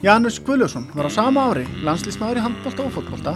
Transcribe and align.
Janus 0.00 0.40
Guðljósson 0.40 0.86
var 0.96 1.06
á 1.06 1.10
sama 1.12 1.42
ári 1.52 1.66
landslýsmaður 1.84 2.40
í 2.40 2.42
handbólta 2.42 2.82
og 2.82 2.94
fótbólta, 2.94 3.34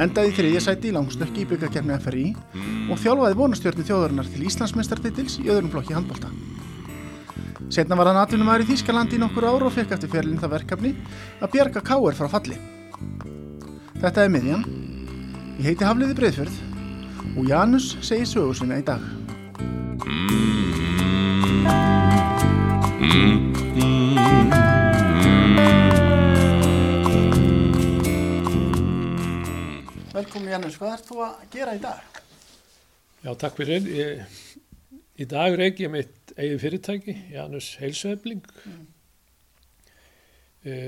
endaði 0.00 0.34
þriðja 0.34 0.62
sæti 0.64 0.90
í 0.90 0.94
langstökki 0.94 1.44
í 1.44 1.48
byggakefni 1.52 1.98
FRI 2.02 2.24
og 2.90 3.00
þjálfaði 3.00 3.38
vonastjörnu 3.38 3.86
þjóðarinnar 3.86 4.30
til 4.32 4.46
Íslandsmeistartitils 4.48 5.38
í 5.42 5.48
öðrum 5.52 5.70
flokki 5.72 5.96
handbólta. 5.96 6.32
Setna 7.72 7.96
var 7.98 8.10
hann 8.10 8.20
atvinnumæður 8.20 8.66
í 8.66 8.68
Þýskalandi 8.72 9.16
í 9.16 9.22
nokkur 9.22 9.46
ára 9.48 9.68
og 9.68 9.74
fekk 9.74 9.94
eftir 9.96 10.12
ferlinn 10.12 10.40
það 10.42 10.54
verkefni 10.58 10.92
að 11.40 11.52
bjarga 11.54 11.84
káer 11.86 12.18
frá 12.18 12.28
falli. 12.34 12.58
Þetta 14.02 14.26
er 14.26 14.34
miðjan. 14.34 14.64
Ég 15.62 15.70
heiti 15.70 15.86
Hafliði 15.86 16.18
Breiðfjörð 16.18 16.56
og 17.38 17.48
Janus 17.48 17.94
segi 18.04 18.26
sögur 18.28 18.58
sinna 18.58 18.82
í 18.82 18.86
dag. 18.86 19.02
Velkomin 30.24 30.54
Janus, 30.54 30.76
hvað 30.80 30.92
ert 30.94 31.04
þú 31.04 31.18
að 31.20 31.40
gera 31.52 31.72
í 31.76 31.80
dag? 31.82 32.20
Já, 33.20 33.28
takk 33.42 33.58
fyrir. 33.58 33.88
Ég, 33.92 34.38
í 35.20 35.26
dag 35.28 35.56
reik 35.60 35.82
ég 35.82 35.90
mitt 35.92 36.32
eigið 36.38 36.62
fyrirtæki, 36.62 37.14
Janus 37.34 37.68
Heilsuefling, 37.76 38.46
mm. 38.70 38.86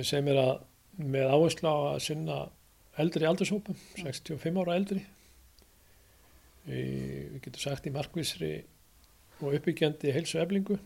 sem 0.08 0.33
er 0.33 0.41
að, 0.41 0.64
með 1.05 1.34
áherslu 1.34 1.69
á 1.69 1.77
að 1.91 1.98
sinna 2.06 2.38
eldri 3.05 3.28
aldurshópum, 3.28 3.77
65 4.00 4.62
ára 4.64 4.78
eldri. 4.80 5.05
Við 6.70 7.36
getum 7.44 7.66
sagt 7.66 7.92
í 7.92 7.94
markvísri 7.98 8.52
og 9.42 9.52
uppbyggjandi 9.52 10.16
heilsueflingu. 10.16 10.80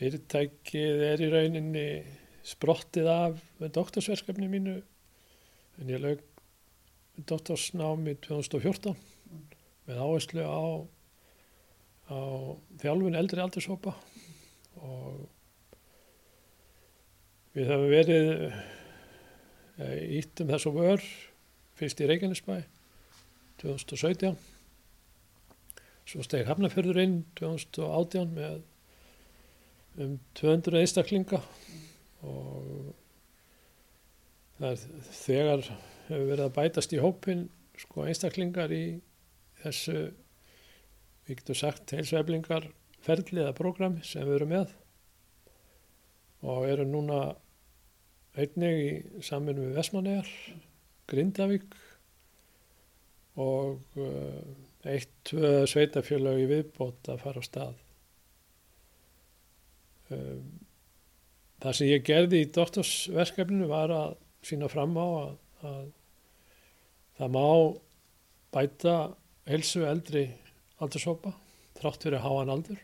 Fyrirtækið 0.00 1.08
er 1.12 1.28
í 1.28 1.32
rauninni 1.36 1.88
sprottið 2.56 3.16
af 3.20 3.48
doktorsverkefni 3.60 4.48
mínu 4.48 4.80
en 5.80 5.92
ég 5.92 6.02
lög 6.02 6.22
doktorsnámi 7.28 8.16
2014 8.26 8.92
mm. 8.96 9.44
með 9.88 10.02
áherslu 10.04 10.44
á, 10.44 10.64
á 12.12 12.18
þjálfun 12.82 13.18
eldri 13.18 13.42
aldurshópa 13.44 13.94
og 14.82 15.24
við 17.56 17.70
höfum 17.72 17.92
verið 17.92 18.28
ítt 20.20 20.40
um 20.44 20.50
þessu 20.52 20.72
vör 20.76 21.02
fyrst 21.76 22.00
í 22.00 22.08
Reykjanesbæ 22.08 22.60
2017 23.62 24.36
svo 26.06 26.22
steg 26.24 26.46
Hafnarfjörður 26.48 27.02
inn 27.02 27.16
2018 27.40 28.32
með 28.36 28.60
um 30.04 30.18
200 30.38 30.80
einstaklinga 30.82 31.40
og 32.26 32.92
er 34.64 34.80
þegar 35.10 35.64
hefur 36.06 36.28
verið 36.30 36.44
að 36.46 36.56
bætast 36.56 36.94
í 36.96 37.02
hópin 37.02 37.46
sko 37.76 38.06
einstaklingar 38.08 38.72
í 38.72 38.84
þessu 39.62 39.98
við 41.26 41.40
getum 41.40 41.58
sagt 41.58 41.92
heilsueflingar 41.92 42.68
ferli 43.04 43.42
eða 43.42 43.56
prógrami 43.56 44.04
sem 44.06 44.24
við 44.26 44.38
erum 44.38 44.54
með 44.54 44.72
og 46.46 46.68
eru 46.68 46.86
núna 46.88 47.20
einnig 48.36 48.78
í 48.80 49.24
saminu 49.24 49.66
við 49.66 49.78
Vesmanegar, 49.78 50.28
Grindavík 51.08 51.74
og 53.40 53.98
uh, 54.00 54.42
eitt, 54.86 55.10
tvö 55.28 55.64
sveitafjölau 55.68 56.36
í 56.40 56.46
viðbót 56.50 57.10
að 57.12 57.22
fara 57.24 57.42
á 57.42 57.44
stað. 57.44 57.80
Um, 60.12 60.44
það 61.64 61.78
sem 61.78 61.90
ég 61.90 62.06
gerði 62.06 62.44
í 62.44 62.50
doktorsverkefninu 62.54 63.68
var 63.72 63.92
að 63.92 64.14
sína 64.46 64.70
fram 64.72 64.96
á 64.98 65.06
að, 65.06 65.32
að 65.70 65.86
það 67.18 67.32
má 67.36 67.46
bæta 68.56 68.96
helsu 69.46 69.84
eldri 69.86 70.26
aldursópa 70.82 71.32
þrátt 71.76 72.06
fyrir 72.06 72.24
háan 72.24 72.52
aldur 72.52 72.80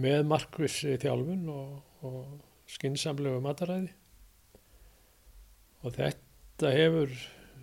með 0.00 0.22
markvissi 0.30 0.96
þjálfun 1.00 1.48
og, 1.52 1.74
og 2.06 2.70
skinsamlegu 2.70 3.40
mataræði. 3.44 3.90
Og 5.84 5.96
þetta 5.96 6.72
hefur 6.72 7.12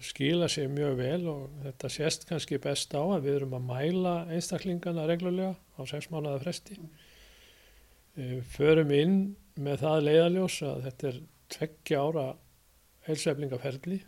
skila 0.03 0.49
sér 0.51 0.69
mjög 0.69 0.97
vel 0.99 1.21
og 1.31 1.45
þetta 1.63 1.89
sést 1.89 2.27
kannski 2.29 2.59
best 2.61 2.93
á 2.93 3.01
að 3.01 3.27
við 3.27 3.39
erum 3.39 3.55
að 3.57 3.67
mæla 3.71 4.15
einstaklingana 4.33 5.07
reglulega 5.09 5.55
á 5.57 5.81
sex 5.89 6.09
mánuða 6.13 6.41
fresti. 6.43 6.77
Förum 8.53 8.93
inn 8.93 9.17
með 9.57 9.81
það 9.85 10.05
leiðaljós 10.07 10.59
að 10.65 10.85
þetta 10.87 11.09
er 11.11 11.19
tveggja 11.53 12.03
ára 12.03 12.27
heilseflingaferli 13.07 14.01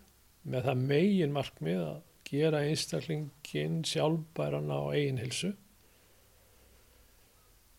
með 0.49 0.69
það 0.69 0.85
megin 0.91 1.35
markmið 1.35 1.81
að 1.85 1.97
gera 2.29 2.61
einstaklingin 2.67 3.81
sjálfbæran 3.87 4.69
á 4.69 4.79
eigin 4.93 5.21
hilsu 5.21 5.53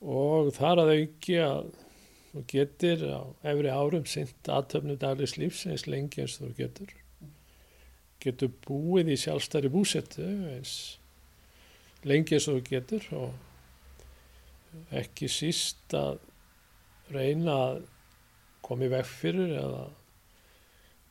og 0.01 0.51
þar 0.57 0.85
að 0.85 0.93
auki 0.97 1.37
að 1.45 1.71
þú 2.31 2.45
getur 2.51 3.05
á 3.11 3.23
efri 3.53 3.71
árum 3.75 4.07
sint 4.09 4.49
aðtöfnu 4.49 4.97
daglis 5.01 5.37
lífs 5.39 5.67
eins 5.67 5.87
lengi 5.91 6.23
eins 6.23 6.39
þú 6.41 6.53
getur. 6.57 6.93
Getur 8.23 8.53
búið 8.67 9.15
í 9.15 9.19
sjálfstæri 9.21 9.71
búsettu 9.73 10.25
eins 10.55 10.75
lengi 12.07 12.37
eins 12.37 12.49
þú 12.49 12.61
getur 12.69 13.07
og 13.19 14.91
ekki 14.95 15.29
síst 15.31 15.95
að 15.97 16.21
reyna 17.11 17.57
að 17.67 17.81
komi 18.65 18.89
vekk 18.93 19.09
fyrir 19.09 19.55
eða 19.61 19.85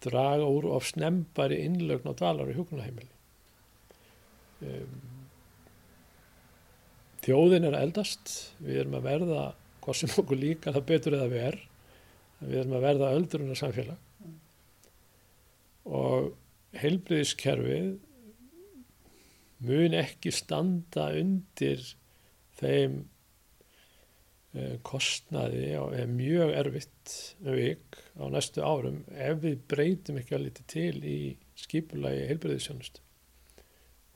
draga 0.03 0.47
úr 0.47 0.69
of 0.75 0.87
snembari 0.87 1.59
innlögn 1.65 2.11
á 2.11 2.13
dalar 2.19 2.51
í 2.51 2.55
hugunaheimili. 2.57 3.15
Um, 4.63 4.99
þjóðin 7.23 7.67
er 7.67 7.79
eldast, 7.79 8.35
við 8.63 8.83
erum 8.83 8.99
að 8.99 9.07
verða, 9.07 9.47
hvað 9.83 9.99
sem 10.01 10.13
okkur 10.21 10.39
líka 10.39 10.75
það 10.75 10.87
betur 10.91 11.17
eða 11.19 11.31
við 11.31 11.47
er, 11.49 11.59
við 12.39 12.61
erum 12.61 12.77
að 12.77 12.85
verða 12.87 13.13
öldrunar 13.17 13.59
samfélag 13.59 13.99
mm. 14.23 14.37
og 15.99 16.29
heilbriðiskerfið 16.79 17.97
mun 19.67 19.95
ekki 19.99 20.31
standa 20.31 21.09
undir 21.19 21.83
þeim 22.59 23.01
kostnaði 24.81 25.75
og 25.77 25.93
er 25.93 26.09
mjög 26.09 26.55
erfitt 26.57 27.11
vik 27.45 27.99
á 28.17 28.25
næstu 28.33 28.63
árum 28.65 29.03
ef 29.13 29.43
við 29.43 29.59
breytum 29.69 30.17
ekki 30.17 30.35
að 30.35 30.45
liti 30.47 30.65
til 30.73 30.95
í 31.05 31.19
skipulagi 31.59 32.25
heilbreyðisjónust 32.31 32.97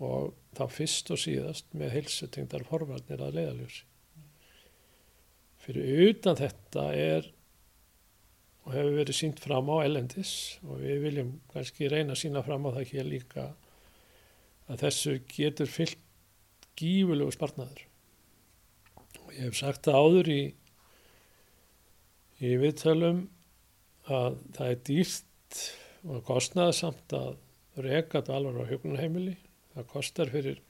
og 0.01 0.33
þá 0.57 0.63
fyrst 0.73 1.11
og 1.13 1.21
síðast 1.21 1.69
með 1.77 1.93
heilsutengdar 1.99 2.65
forvarnir 2.65 3.21
að 3.21 3.37
leiðaljósi. 3.37 3.85
Fyrir 5.63 6.09
utan 6.09 6.39
þetta 6.41 6.87
er 6.97 7.29
og 8.63 8.73
hefur 8.73 8.97
verið 8.97 9.19
sínt 9.19 9.39
fram 9.43 9.69
á 9.69 9.85
elendis 9.85 10.33
og 10.65 10.81
við 10.81 11.05
viljum 11.05 11.31
kannski 11.53 11.91
reyna 11.91 12.17
að 12.17 12.23
sína 12.23 12.43
fram 12.43 12.65
á 12.67 12.75
það 12.79 12.89
hér 12.89 13.09
líka 13.11 13.47
að 14.65 14.85
þessu 14.87 15.17
getur 15.29 15.69
fyllt 15.69 16.69
gífulegu 16.79 17.35
spartnaður 17.35 17.85
Ég 19.33 19.47
hef 19.47 19.55
sagt 19.57 19.87
það 19.87 19.95
áður 19.97 20.27
í, 20.29 20.41
í 22.45 22.51
viðtölum 22.61 23.23
að 24.13 24.35
það 24.53 24.67
er 24.67 24.83
dýrt 24.89 25.61
og 26.03 26.19
kostnaðsamt 26.27 27.15
að 27.17 27.31
reka 27.81 28.21
dvalar 28.27 28.59
á 28.61 28.69
hjókunarheimili. 28.69 29.33
Það 29.73 29.89
kostar 29.89 30.29
fyrir 30.29 30.61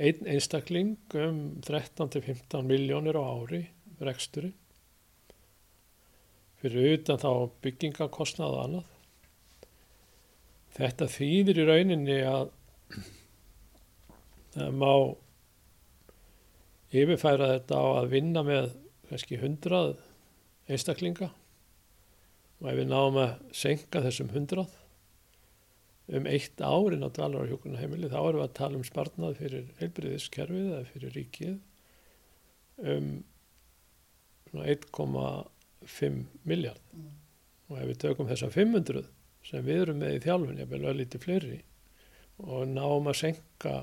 einn 0.00 0.26
einstakling 0.32 0.96
um 1.20 1.40
13-15 1.66 2.64
miljónir 2.66 3.20
á 3.20 3.22
ári 3.22 3.66
reksturinn. 4.00 4.56
Fyrir 6.60 6.96
utan 6.96 7.20
þá 7.20 7.32
byggingakostnað 7.64 8.56
og 8.56 8.62
annað. 8.64 8.88
Þetta 10.76 11.10
þýðir 11.10 11.60
í 11.60 11.68
rauninni 11.68 12.22
að 12.24 12.54
það 14.54 14.78
má 14.80 14.94
yfirfæra 16.90 17.52
þetta 17.54 17.78
á 17.78 17.86
að 18.00 18.10
vinna 18.14 18.42
með 18.46 18.72
kannski 19.10 19.38
hundrað 19.42 19.94
einstaklinga 20.70 21.30
og 22.60 22.68
ef 22.70 22.76
við 22.78 22.90
náum 22.90 23.18
að 23.22 23.32
senka 23.56 24.02
þessum 24.04 24.30
hundrað 24.34 24.76
um 26.10 26.26
eitt 26.26 26.58
árin 26.58 27.06
á 27.06 27.08
dvalar 27.14 27.46
á 27.46 27.50
hjókunarheimili 27.50 28.10
þá 28.10 28.18
erum 28.20 28.40
við 28.40 28.46
að 28.48 28.56
tala 28.58 28.78
um 28.80 28.86
spartnað 28.86 29.36
fyrir 29.38 29.68
heilbriðiskerfið 29.78 30.66
eða 30.72 30.88
fyrir 30.90 31.14
ríkið 31.14 31.56
um 32.90 33.10
svona 34.50 34.66
1,5 34.74 36.22
miljard 36.50 36.82
Mm. 36.90 37.10
og 37.70 37.78
ef 37.78 37.86
við 37.86 37.98
tökum 38.02 38.26
þessa 38.28 38.50
500 38.50 39.04
sem 39.46 39.64
við 39.64 39.82
erum 39.84 40.00
með 40.02 40.16
í 40.16 40.22
þjálfun, 40.24 40.58
ég 40.58 40.68
vil 40.68 40.80
að 40.84 40.98
lítið 40.98 41.22
fleiri 41.24 41.60
og 42.42 42.66
náum 42.68 43.06
að 43.08 43.20
senka 43.20 43.74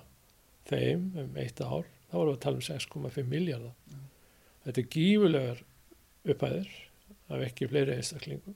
þeim 0.67 1.07
um 1.23 1.37
eitt 1.39 1.61
ár 1.63 1.87
þá 2.07 2.15
erum 2.19 2.29
við 2.31 2.37
að 2.37 2.43
tala 2.45 2.61
um 2.61 2.67
6,5 2.67 3.31
miljardar 3.31 3.75
Mm. 3.87 4.05
þetta 4.65 4.81
er 4.81 4.89
gífulegar 4.95 5.59
upphæðir 6.27 6.71
af 7.27 7.43
ekki 7.47 7.67
fleiri 7.71 7.95
einstaklingum 7.97 8.55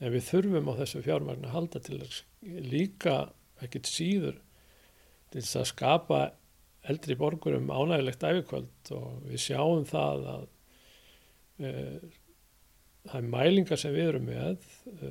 en 0.00 0.12
við 0.12 0.26
þurfum 0.28 0.68
á 0.68 0.78
þessu 0.80 1.02
fjármagn 1.04 1.46
að 1.48 1.54
halda 1.56 1.80
til 1.86 2.00
að 2.04 2.18
líka 2.72 3.14
ekkit 3.64 3.88
síður 3.88 4.36
til 5.32 5.40
þess 5.40 5.56
að 5.62 5.70
skapa 5.72 6.20
eldri 6.86 7.16
borgurum 7.18 7.72
ánægilegt 7.72 8.26
æfikvöld 8.28 8.92
og 8.94 9.24
við 9.26 9.40
sjáum 9.46 9.86
það 9.88 10.26
að 10.34 10.44
e, 11.58 11.72
það 13.08 13.18
er 13.22 13.30
mælingar 13.32 13.80
sem 13.80 13.96
við 13.96 14.10
erum 14.12 14.28
með 14.28 14.68
e, 14.92 15.10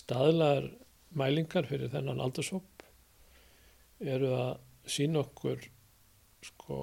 staðlar 0.00 0.70
mælingar 1.16 1.68
fyrir 1.68 1.92
þennan 1.92 2.24
aldursóp 2.24 2.84
eru 4.00 4.32
að 4.36 4.56
sína 4.96 5.22
okkur 5.22 5.68
sko 6.44 6.80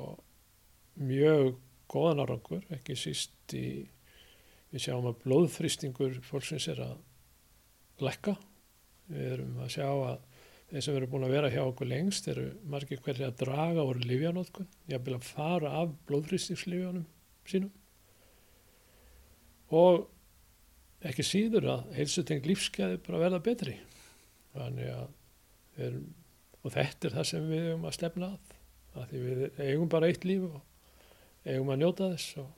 mjög 1.02 1.56
góðan 1.92 2.24
árangur, 2.24 2.64
ekki 2.74 2.98
síst 2.98 3.54
í 3.58 3.86
við 4.74 4.88
sjáum 4.88 5.10
að 5.12 5.20
blóðþrýstingur 5.28 6.18
fólksins 6.26 6.66
er 6.72 6.82
að 6.82 6.96
lækka. 8.02 8.34
Við 9.14 9.28
erum 9.36 9.60
að 9.62 9.76
sjá 9.76 9.86
að 9.86 10.24
þeir 10.72 10.86
sem 10.86 10.98
eru 10.98 11.10
búin 11.12 11.26
að 11.28 11.36
vera 11.36 11.52
hjá 11.54 11.62
okkur 11.62 11.90
lengst 11.92 12.30
eru 12.32 12.48
margir 12.72 13.02
hverja 13.06 13.30
að 13.30 13.38
draga 13.44 13.86
úr 13.86 14.00
livjanótkun, 14.02 14.70
ég 14.90 14.98
að 14.98 15.28
fara 15.28 15.76
af 15.84 15.94
blóðþrýstingslifjanum 16.10 17.06
sínum. 17.46 17.74
Og 19.74 20.08
ekki 21.06 21.26
síður 21.28 21.70
að 21.76 21.94
heilsutengt 22.00 22.50
lífskeiði 22.50 23.02
bara 23.06 23.22
verða 23.28 23.44
betri. 23.46 23.78
Þannig 24.56 24.90
að 24.94 25.86
erum, 25.86 26.10
og 26.64 26.74
þetta 26.74 27.10
er 27.10 27.18
það 27.20 27.30
sem 27.30 27.48
við 27.50 27.70
eigum 27.70 27.88
að 27.90 27.98
stefna 28.00 28.32
að, 28.34 28.53
að 28.94 29.08
því 29.10 29.24
við 29.28 29.64
eigum 29.68 29.90
bara 29.92 30.10
eitt 30.12 30.28
líf 30.28 30.46
og 30.50 30.60
eigum 31.46 31.72
að 31.74 31.82
njóta 31.82 32.12
þess 32.14 32.38
og 32.44 32.52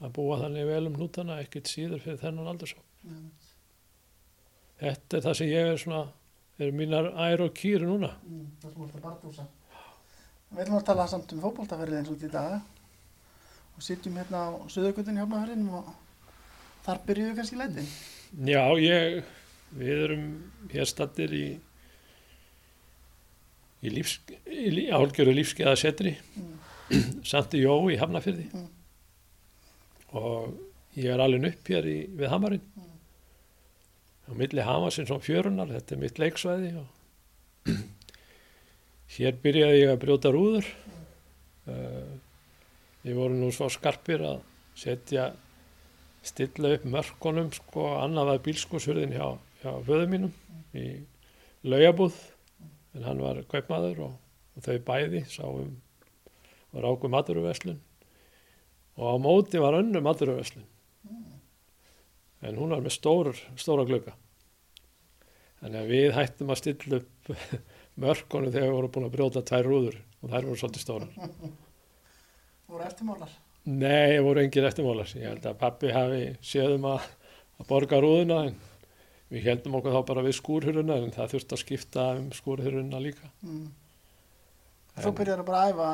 að 0.00 0.14
búa 0.16 0.40
þannig 0.40 0.68
vel 0.70 0.82
um 0.88 0.96
hnútana 0.96 1.38
ekkert 1.44 1.70
síður 1.70 2.02
fyrir 2.04 2.20
þennan 2.22 2.50
aldursók. 2.50 2.84
Einmitt. 3.04 3.48
Þetta 4.80 5.16
er 5.18 5.24
það 5.26 5.34
sem 5.36 5.50
ég 5.50 5.70
er 5.70 5.80
svona, 5.80 6.04
eru 6.60 6.76
mínar 6.76 7.10
ær 7.20 7.42
og 7.44 7.50
kýri 7.56 7.88
núna. 7.88 8.14
Mm, 8.24 8.46
það 8.62 8.70
sem 8.70 8.80
voru 8.80 8.92
það 8.94 9.02
barndúsa. 9.06 9.48
Við 10.50 10.62
ætlum 10.64 10.78
að 10.78 10.86
tala 10.88 11.08
samt 11.10 11.34
um 11.36 11.42
og 11.44 12.12
út 12.14 12.24
í 12.24 12.30
dag 12.32 12.54
og 13.76 13.84
sitjum 13.84 14.16
hérna 14.18 14.40
á 14.40 14.48
Suðurgötunni 14.72 15.20
hjálpaferðinum 15.20 15.76
og 15.78 15.92
þar 16.86 17.02
byrjuðu 17.06 17.36
kannski 17.36 17.60
lætin. 17.60 17.90
Já, 18.48 18.64
ég, 18.80 19.20
við 19.76 20.02
erum 20.06 20.24
hér 20.72 20.88
stattir 20.88 21.32
í, 21.36 21.44
í, 23.82 23.90
lífs, 23.94 24.18
í 24.46 24.88
álgjöru 24.92 25.34
lífskeiða 25.36 25.76
setri, 25.80 26.16
Mm. 26.90 27.20
Sandi 27.22 27.60
Jó 27.62 27.76
í 27.86 27.94
Hafnafyrði 28.00 28.48
Mm. 28.50 28.64
og 30.18 30.56
ég 30.98 31.06
er 31.12 31.20
alveg 31.22 31.44
upp 31.52 31.68
hér 31.70 31.86
í, 31.86 31.98
við 32.18 32.28
Hamarinn. 32.32 32.64
Mm. 32.74 32.88
á 34.26 34.30
milli 34.34 34.64
Hamarsins 34.66 35.10
og 35.14 35.22
fjörunar, 35.22 35.70
þetta 35.70 35.94
er 35.94 36.00
mitt 36.02 36.18
leiksvæði 36.18 36.72
og 36.80 37.70
hér 39.16 39.38
byrjaði 39.42 39.80
ég 39.84 39.92
að 39.92 40.00
brjóta 40.02 40.32
rúður. 40.34 40.66
Uh, 41.70 42.18
ég 43.06 43.14
voru 43.14 43.34
nú 43.38 43.50
svo 43.54 43.68
skarpir 43.70 44.22
að 44.26 44.40
setja 44.78 45.28
stilla 46.26 46.74
upp 46.76 46.84
mörkunum 46.90 47.52
sko, 47.54 47.86
annað 48.02 48.32
var 48.32 48.42
bílskúsurðin 48.44 49.14
hjá, 49.14 49.38
hjá 49.62 49.70
föðu 49.86 50.08
mínum 50.10 50.34
í 50.74 50.88
laugabúð 51.64 52.16
en 52.96 53.06
hann 53.06 53.22
var 53.22 53.40
kaupmaður 53.50 54.02
og, 54.08 54.18
og 54.56 54.66
þau 54.66 54.76
bæði 54.88 55.24
sáum 55.30 55.78
og 56.70 56.82
rákum 56.84 57.14
maturverslun 57.14 57.80
og 59.00 59.06
á 59.06 59.14
móti 59.22 59.62
var 59.62 59.78
önnur 59.78 60.04
maturverslun 60.04 60.66
en 62.40 62.56
hún 62.56 62.72
var 62.72 62.82
með 62.84 62.96
stór, 62.96 63.34
stóra 63.60 63.84
glugga. 63.88 64.14
Þannig 65.60 65.82
að 65.82 65.90
við 65.92 66.14
hættum 66.16 66.52
að 66.52 66.60
stilla 66.62 67.00
upp 67.02 67.32
mörkunum 68.04 68.52
þegar 68.54 68.70
við 68.70 68.76
vorum 68.78 68.94
búin 68.94 69.08
að 69.08 69.14
brjóta 69.16 69.44
tvær 69.50 69.68
rúður 69.68 69.98
og 70.20 70.32
þær 70.32 70.48
voru 70.48 70.60
svolítið 70.62 70.86
stórar. 70.86 71.12
Voru 72.70 72.84
eftirmálar. 72.86 73.30
Nei, 73.66 74.20
voru 74.22 74.44
engin 74.44 74.66
eftirmálar. 74.68 75.08
Ég 75.18 75.26
held 75.26 75.46
að 75.50 75.56
pappi 75.58 75.90
hafi 75.90 76.20
séðum 76.46 76.84
að, 76.86 77.08
að 77.58 77.66
borga 77.66 77.98
rúðuna 77.98 78.36
en 78.46 78.60
við 79.30 79.44
heldum 79.46 79.74
okkur 79.78 79.92
þá 79.94 80.00
bara 80.08 80.22
við 80.26 80.34
skúrhuruna 80.40 80.96
en 80.98 81.12
það 81.14 81.30
þurfti 81.34 81.54
að 81.56 81.62
skipta 81.64 82.06
um 82.18 82.30
skúrhuruna 82.34 83.00
líka 83.02 83.30
Mm. 83.42 83.68
Þú 85.00 85.12
byrjar 85.16 85.44
bara 85.46 85.60
að 85.64 85.70
æfa 85.72 85.90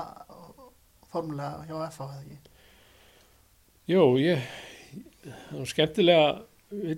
formulega 1.12 1.66
hjá 1.68 1.76
FH 1.90 2.06
eða 2.06 2.22
ekki? 2.22 2.38
Jú, 3.92 4.00
ég 4.18 4.40
það 5.26 5.60
er 5.60 5.68
skemmtilega 5.70 6.94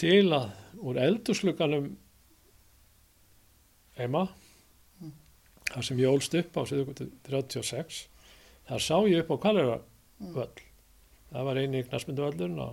til 0.00 0.28
að 0.36 0.50
úr 0.80 1.00
eldurslugganum 1.06 1.88
heima 3.98 4.28
Mm. 5.00 5.12
þar 5.72 5.84
sem 5.84 5.98
ég 5.98 6.08
ólst 6.12 6.34
upp 6.38 6.56
á 6.56 6.62
Suðugutu 6.68 7.10
36 7.24 8.08
þar 8.68 8.80
sá 8.84 8.96
ég 9.08 9.20
upp 9.24 9.30
á 9.34 9.36
Kvalera 9.42 9.80
Mm. 10.20 10.32
völl 10.34 10.62
það 11.32 11.44
var 11.44 11.56
eini 11.56 11.82
knastmynduvöllun 11.88 12.58
á 12.60 12.68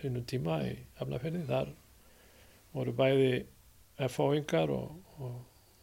sínum 0.00 0.24
tíma 0.24 0.62
í 0.64 0.76
Hafnarfjörði 0.98 1.46
þar 1.46 1.68
voru 2.76 2.92
bæði 2.96 3.30
FH-ingar 4.06 4.72
og, 4.72 4.92
og, 5.18 5.36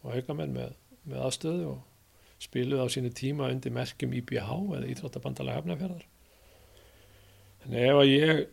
og 0.04 0.14
haugamenn 0.14 0.54
með, 0.54 0.74
með 1.08 1.26
aðstöðu 1.26 1.70
og 1.72 2.42
spiluð 2.44 2.84
á 2.84 2.86
sínu 2.92 3.12
tíma 3.14 3.50
undir 3.52 3.74
merkjum 3.74 4.14
IBH 4.20 4.50
eða 4.78 4.90
Íþróttabandalega 4.92 5.60
Hafnarfjörðar 5.60 6.04
en 7.64 7.78
ef 7.80 8.00
að 8.02 8.12
ég 8.12 8.44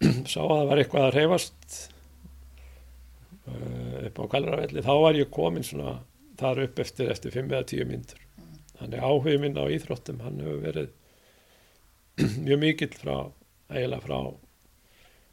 sá 0.32 0.40
að 0.44 0.54
það 0.54 0.68
var 0.70 0.82
eitthvað 0.82 1.06
að 1.06 1.16
reyfast 1.16 1.80
uh, 3.48 3.96
upp 4.06 4.22
á 4.22 4.24
Kvaleravelli 4.34 4.86
þá 4.86 4.94
var 5.04 5.18
ég 5.18 5.32
komin 5.34 5.66
svona 5.66 5.98
þar 6.40 6.64
upp 6.66 6.82
eftir 6.84 7.12
eftir 7.12 7.34
5 7.36 7.52
eða 7.52 7.68
10 7.72 7.90
myndur 7.90 8.24
þannig 8.80 9.04
áhugið 9.04 9.42
minn 9.42 9.60
á 9.60 9.64
íþróttum 9.76 10.22
hann 10.24 10.40
hefur 10.44 10.62
verið 10.64 10.88
mjög 12.46 12.62
mikill 12.64 12.94
frá 12.96 13.16
eiginlega 13.70 14.04
frá 14.04 14.18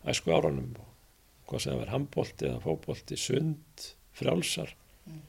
æsku 0.08 0.32
árunum 0.32 0.76
hvað 1.48 1.62
sem 1.64 1.72
það 1.74 1.80
verið 1.82 1.94
handbólti 1.96 2.48
eða 2.50 2.64
fótbólti 2.66 3.18
sund, 3.22 3.88
frjálsar 4.18 4.74
Mm. 5.08 5.22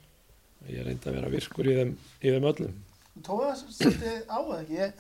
ég 0.75 0.83
reyndi 0.89 1.07
að 1.07 1.15
vera 1.15 1.29
virkur 1.31 1.69
í 1.71 1.75
þeim, 1.77 1.91
í 2.19 2.33
þeim 2.35 2.47
öllum 2.51 2.73
það 3.23 3.61
svolítið 3.61 4.17
á 4.27 4.39
eða 4.43 4.57
ekki? 4.65 4.75
Ég 4.75 4.93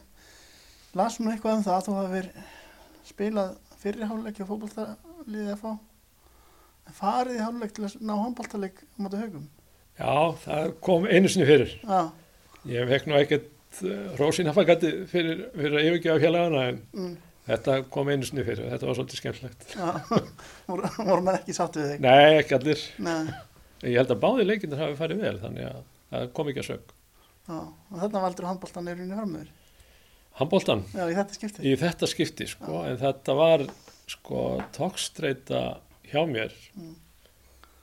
las 1.00 1.16
nú 1.18 1.32
eitthvað 1.32 1.56
um 1.58 1.64
það 1.66 1.74
að 1.80 1.86
þú 1.88 1.96
hafi 1.98 2.22
spilað 3.08 3.56
fyrri 3.82 4.06
háluleik 4.10 4.38
á 4.38 4.46
fótboltaliðið 4.52 5.50
FH 5.56 5.72
en 6.88 6.96
farið 7.00 7.36
í 7.40 7.42
háluleik 7.42 7.74
til 7.74 7.84
að 7.88 7.96
ná 8.06 8.14
handboltaleik 8.22 8.78
á 8.86 8.96
móti 9.02 9.20
haugum. 9.24 9.48
já, 9.98 10.14
það 10.46 10.72
kom 10.86 11.06
einu 11.10 11.28
sinni 11.34 11.46
fyrir 11.50 11.74
Já, 11.82 12.00
ég 12.70 12.88
fekk 12.94 13.06
nú 13.10 13.18
ekkert 13.18 13.82
rósinafagati 14.18 14.92
fyrir, 15.10 15.42
fyrir 15.58 15.74
að 15.80 15.88
yfirgefa 15.90 16.22
félagana 16.22 16.62
en 16.70 16.78
mm, 16.94 17.16
þetta 17.48 17.76
kom 17.94 18.08
einu 18.12 18.26
sinni 18.28 18.44
fyrir 18.46 18.68
þetta 18.72 18.88
var 18.90 18.98
svolítið 18.98 19.20
skemmtlegt 19.22 19.66
já. 19.74 19.88
voru, 20.68 20.90
maður 21.24 21.38
ekki 21.40 21.56
sátt 21.56 21.78
við 21.80 21.90
þig? 21.94 22.02
nei, 22.04 22.38
ekki 22.42 22.56
allir 22.58 22.82
Nei. 23.06 23.34
ég 23.88 23.98
held 24.00 24.14
að 24.14 24.22
báði 24.24 24.46
leikindir 24.48 24.82
hafi 24.82 24.98
farið 24.98 25.22
vel 25.24 25.34
þannig 25.42 25.68
að 25.70 25.82
það 26.12 26.28
kom 26.38 26.52
ekki 26.52 26.64
að 26.64 26.70
sög 26.72 26.94
Já, 27.48 27.58
og 27.64 27.96
þarna 28.02 28.20
valdur 28.26 28.44
handboltan 28.50 28.88
er 28.92 28.98
unni 29.00 29.16
framöður. 29.16 29.52
handbóltan 30.40 30.82
Já, 30.92 31.04
í 31.08 31.14
þetta 31.16 31.36
skipti. 31.38 31.62
í 31.64 31.76
þetta 31.80 32.08
skipti 32.12 32.46
sko, 32.50 32.82
en 32.84 32.98
þetta 33.00 33.36
var 33.38 33.64
sko 34.08 34.42
tókstreita 34.76 35.62
hjá 36.10 36.22
mér 36.28 36.52
Mm. 36.76 36.94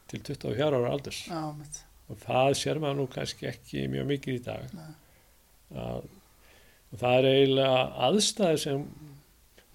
til 0.10 0.22
24 0.22 0.70
ára 0.70 0.92
aldurs 0.94 1.24
Já, 1.28 1.42
mitt. 1.58 1.80
og 2.10 2.20
það 2.22 2.52
sér 2.62 2.80
maður 2.84 3.00
nú 3.02 3.08
kannski 3.12 3.48
ekki 3.50 3.88
mjög 3.90 4.06
mikið 4.14 4.38
í 4.38 4.44
dag 4.46 4.70
Nei. 4.78 4.94
að, 5.74 6.06
og 6.94 7.02
það 7.02 7.18
er 7.18 7.28
eiginlega 7.32 7.82
aðstæði 8.08 8.60
sem 8.68 8.86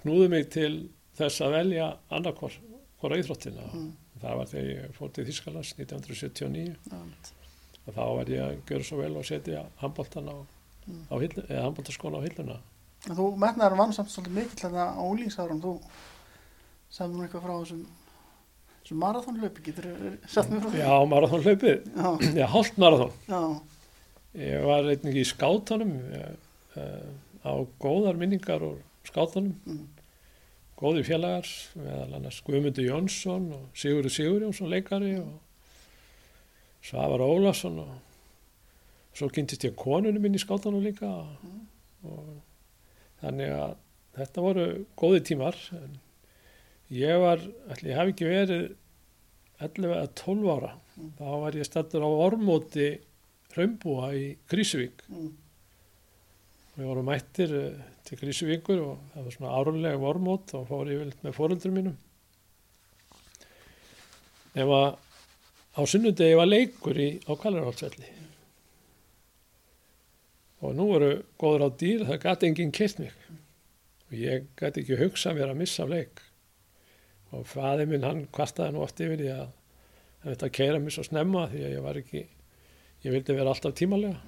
knúðu 0.02 0.28
mig 0.32 0.48
til 0.50 0.88
þess 1.18 1.40
að 1.44 1.52
velja 1.58 1.90
annarkor 2.10 2.52
hvora 3.00 3.18
íþróttina 3.20 3.66
Mm. 3.72 3.92
það 4.20 4.36
var 4.36 4.46
þegar 4.46 4.70
ég 4.74 4.94
fór 4.96 5.12
til 5.12 5.24
Þískalands 5.24 5.74
1979 5.78 6.76
Já, 6.90 6.98
mitt. 7.04 7.32
og 7.86 7.94
þá 7.94 8.04
var 8.16 8.24
ég 8.34 8.42
að 8.44 8.58
gera 8.68 8.84
svo 8.84 8.96
vel 9.00 9.16
og 9.16 9.24
setja 9.24 9.64
handbóltan 9.80 10.28
á, 10.28 10.36
Mm. 10.88 11.06
á 11.10 11.14
handbóltaskona 11.64 12.18
á 12.20 12.26
hilluna 12.26 12.58
En 13.08 13.16
þú 13.16 13.30
metnaður 13.38 13.76
vann 13.78 13.92
samt 13.96 14.08
svolítið 14.12 14.34
mikill 14.36 14.60
þetta 14.60 14.92
á 14.92 15.00
úlíksárun. 15.00 15.60
Þú 15.62 15.80
sagði 16.92 17.14
nú 17.16 17.22
eitthvað 17.24 17.42
frá 17.46 17.54
þessum 17.64 17.86
Svo 18.84 18.96
marathónlaupi 18.96 19.62
getur 19.62 20.18
satt 20.26 20.50
mér 20.50 20.60
frá 20.60 20.70
því. 20.70 20.78
Já, 20.80 21.06
marathónhlaupið, 21.08 22.36
Já, 22.36 22.46
hálft 22.46 22.76
marathón. 22.76 23.12
já, 23.28 23.60
Ég 24.34 24.64
var 24.66 24.82
einnig 24.84 25.14
í 25.16 25.24
skátunum 25.24 25.92
ég, 26.12 26.36
uh, 26.76 27.10
á 27.44 27.52
góðar 27.80 28.16
minningar 28.16 28.60
úr 28.60 28.78
skátunum, 29.08 29.54
Mm. 29.66 29.86
góði 30.80 31.02
félagar, 31.04 31.48
meðal 31.76 32.14
annars 32.16 32.40
Guðmundur 32.46 32.86
Jónsson 32.86 33.50
og 33.52 33.66
Sigurður 33.76 34.10
Sigurjónsson 34.14 34.70
leikari 34.72 35.14
og 35.20 35.38
Svavar 36.82 37.20
Ólafsson 37.20 37.78
og 37.82 37.98
svo 39.16 39.28
kynntist 39.28 39.64
ég 39.68 39.74
konunum 39.76 40.22
minn 40.22 40.34
í 40.38 40.40
skátunum 40.40 40.80
líka 40.84 41.08
og, 41.10 41.50
og 42.08 42.30
þannig 43.20 43.52
að 43.52 43.74
þetta 44.16 44.44
voru 44.46 44.64
góði 44.96 45.20
tímar 45.28 45.58
en 45.76 45.98
ég 46.90 47.20
var, 47.20 47.42
ætli 47.70 47.92
ég 47.92 47.98
hafi 48.00 48.14
ekki 48.14 48.30
verið 48.30 48.64
11 49.60 49.92
eða 49.96 50.06
12 50.24 50.54
ára 50.56 50.72
Mm. 51.00 51.12
þá 51.16 51.24
var 51.40 51.54
ég 51.56 51.64
stattur 51.64 52.02
á 52.04 52.10
ormóti 52.10 52.88
Hraunbúa 53.54 54.08
í 54.18 54.24
Krísuvík 54.50 55.04
mm, 55.08 55.28
við 56.76 56.84
vorum 56.90 57.06
mættir 57.08 57.54
eh, 57.56 57.78
til 58.10 58.18
Krísuvíkur 58.18 58.80
og 58.82 59.02
það 59.12 59.26
var 59.26 59.34
svona 59.36 59.50
árunlega 59.54 60.08
ormót 60.10 60.54
og 60.58 60.64
fór 60.66 60.88
ég 60.90 60.98
vel 60.98 61.12
með 61.22 61.36
fóröldur 61.36 61.74
mínum. 61.74 61.98
Ef 64.58 64.72
að 64.74 64.88
á 65.78 65.80
sunnudegi 65.86 66.38
var 66.38 66.50
leikur 66.50 66.98
í, 66.98 67.10
á 67.22 67.32
Kalarhálsvelli 67.38 68.10
og 70.60 70.74
nú 70.76 70.88
voru 70.90 71.12
góður 71.40 71.68
á 71.70 71.78
dýr 71.80 72.02
það 72.08 72.20
gæti 72.26 72.50
enginn 72.50 72.74
keitt 72.74 72.98
mig. 73.00 73.14
Og 74.10 74.18
ég 74.18 74.50
gæti 74.58 74.82
ekki 74.82 74.98
hugsa 75.00 75.32
mér 75.36 75.54
að 75.54 75.62
missa 75.62 75.86
af 75.86 75.94
leik. 75.94 76.20
Og 77.30 77.46
fæði 77.46 77.86
minn 77.88 78.04
hann 78.04 78.26
kvartaði 78.34 78.74
nú 78.74 78.82
oft 78.84 79.00
yfir 79.00 79.22
því 79.22 79.30
að 79.38 79.46
hann 79.46 80.34
þetta 80.34 80.54
keira 80.58 80.82
mig 80.82 80.96
svo 80.96 81.06
snemma 81.06 81.46
því 81.52 81.62
að 81.62 81.76
ég 81.78 81.84
var 81.86 82.00
ekki 82.02 82.24
ég 83.06 83.14
vildi 83.14 83.38
vera 83.38 83.54
alltaf 83.54 83.78
tímalega 83.78 84.18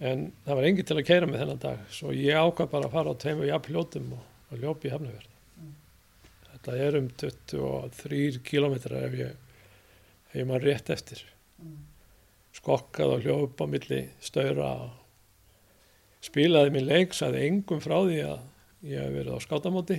en 0.00 0.30
það 0.46 0.56
var 0.56 0.68
enginn 0.68 0.88
til 0.88 0.96
að 0.96 1.08
keira 1.10 1.28
mig 1.28 1.40
þennan 1.40 1.60
dag 1.60 1.84
svo 1.92 2.14
ég 2.16 2.38
ákvað 2.40 2.72
bara 2.72 2.88
að 2.88 2.96
fara 2.96 3.12
á 3.12 3.20
tveimu 3.20 3.50
jafnljótum 3.50 4.14
og, 4.16 4.24
og 4.50 4.64
ljópi 4.64 4.88
í 4.88 4.94
Hafnarverð 4.94 5.30
þetta 6.60 6.76
er 6.86 6.98
um 6.98 7.06
23 7.20 8.40
kilometrar 8.44 9.06
ef 9.08 9.16
ég 9.18 9.38
ef 10.30 10.38
ég 10.38 10.46
mann 10.46 10.62
rétt 10.62 10.90
eftir. 10.92 11.24
Mm, 11.58 11.82
skokkað 12.54 13.16
og 13.16 13.24
hljóp 13.24 13.62
á 13.62 13.66
milli 13.70 14.00
stöðra 14.22 14.70
spilaði 16.22 16.74
minn 16.74 16.86
leik, 16.86 17.14
sagði 17.16 17.46
engum 17.48 17.82
frá 17.82 17.96
því 18.04 18.20
að 18.28 18.90
ég 18.90 19.02
hef 19.02 19.14
verið 19.16 19.36
á 19.36 19.38
skátamóti 19.44 19.98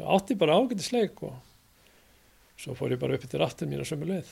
og 0.00 0.06
átti 0.16 0.36
bara 0.38 0.58
ágættisleik 0.58 1.22
og 1.26 1.38
svo 2.58 2.74
fór 2.78 2.94
ég 2.94 3.00
bara 3.02 3.16
upp 3.16 3.26
eftir 3.26 3.44
aftur 3.44 3.70
mín 3.70 3.82
á 3.82 3.86
sömu 3.86 4.08
leið 4.10 4.30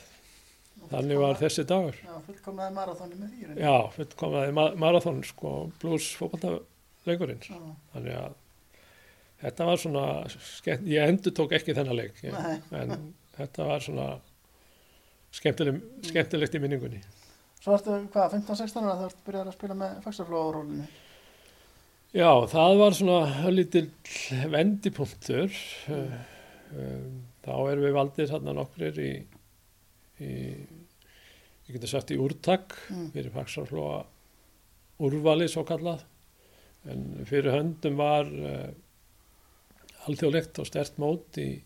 þannig 0.91 1.21
var 1.23 1.39
þessi 1.41 1.65
dagur 1.71 1.99
Já, 2.03 2.15
fullkomnaði 2.27 2.77
marathóni 2.77 3.19
með 3.21 3.35
því. 3.35 3.57
já, 3.63 3.75
fullkomaði 3.97 4.55
ma 4.57 4.67
marathon 4.87 5.23
sko, 5.27 5.55
blues 5.83 6.09
fótballtaleikurinn 6.21 7.45
Já, 7.47 7.61
þannig 7.95 8.19
að 8.21 8.35
þetta 9.45 9.69
var 9.71 9.81
svona 9.85 10.05
skemmt, 10.35 10.91
ég 10.91 11.15
endur 11.15 11.37
tók 11.39 11.55
ekki 11.57 11.77
þennan 11.79 11.97
leik 12.03 12.21
ég, 12.27 12.37
en 12.77 12.97
þetta 13.39 13.71
var 13.71 13.87
svona 13.87 14.11
skemmtileg, 15.39 15.81
skemmtilegt 16.11 16.59
í 16.59 16.63
minningunni 16.63 17.01
Svo 17.61 17.75
ertu, 17.77 17.93
hvað, 18.09 18.39
15-16 18.39 18.87
ára 18.87 18.97
þá 18.97 19.07
ertu 19.11 19.25
byrjað 19.27 19.49
að 19.51 19.57
spila 19.59 19.75
með 19.77 19.97
fagsarflóðarólinu. 20.07 20.85
Já, 22.17 22.31
það 22.49 22.79
var 22.81 22.95
svona 22.97 23.51
lítill 23.53 23.83
vendipunktur. 24.55 25.59
Uh, 25.93 26.15
um, 26.73 27.19
þá 27.45 27.53
erum 27.59 27.85
við 27.85 27.93
valdir 27.99 28.33
hérna 28.33 28.55
nokkur 28.57 29.03
í, 29.05 29.11
í, 30.21 30.35
ég 31.69 31.75
getur 31.77 31.91
sagt 31.95 32.13
í 32.15 32.19
úrtak 32.21 32.77
Mm. 32.91 33.11
fyrir 33.15 33.33
fagsarflóa 33.35 34.05
úrvali 35.01 35.49
svo 35.49 35.65
kallað. 35.65 36.03
En 36.89 37.25
fyrir 37.29 37.53
höndum 37.53 37.97
var 38.01 38.27
uh, 38.29 38.71
alþjóðlegt 40.09 40.59
og 40.63 40.67
stert 40.69 40.97
mót 41.01 41.37
í, 41.41 41.63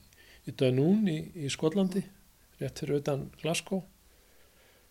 í 0.46 0.52
Dönún 0.58 1.06
í, 1.10 1.18
í 1.46 1.50
Skotlandi, 1.50 2.02
rétt 2.60 2.78
fyrir 2.82 3.00
utan 3.02 3.28
Glasgow. 3.42 3.82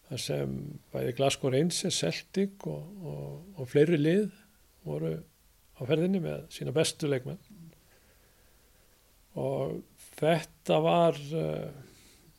þar 0.09 0.19
sem 0.19 0.55
bæði 0.93 1.13
Glasgow 1.17 1.51
Rangers, 1.51 1.95
Celtic 1.97 2.65
og, 2.67 2.83
og, 3.03 3.43
og 3.57 3.69
fleiri 3.71 3.97
lið 3.97 4.31
voru 4.83 5.13
á 5.79 5.81
ferðinni 5.87 6.19
með 6.21 6.43
sína 6.53 6.73
bestu 6.75 7.07
leikmenn 7.07 7.39
og 9.39 9.79
þetta 10.19 10.77
var 10.83 11.17
uh, 11.33 11.71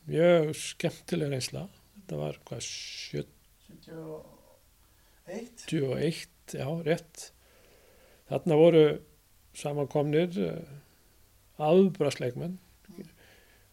mjög 0.09 0.51
skemmtileg 0.59 1.31
reynsla 1.33 1.67
þetta 1.97 2.19
var 2.21 2.39
hvað 2.49 2.61
71. 2.67 3.27
71, 5.25 6.29
já 6.59 6.67
rétt 6.85 7.31
þarna 8.29 8.59
voru 8.61 8.83
samankomnir 9.57 10.37
uh, 10.45 10.75
aðbrastleikmenn 11.65 12.59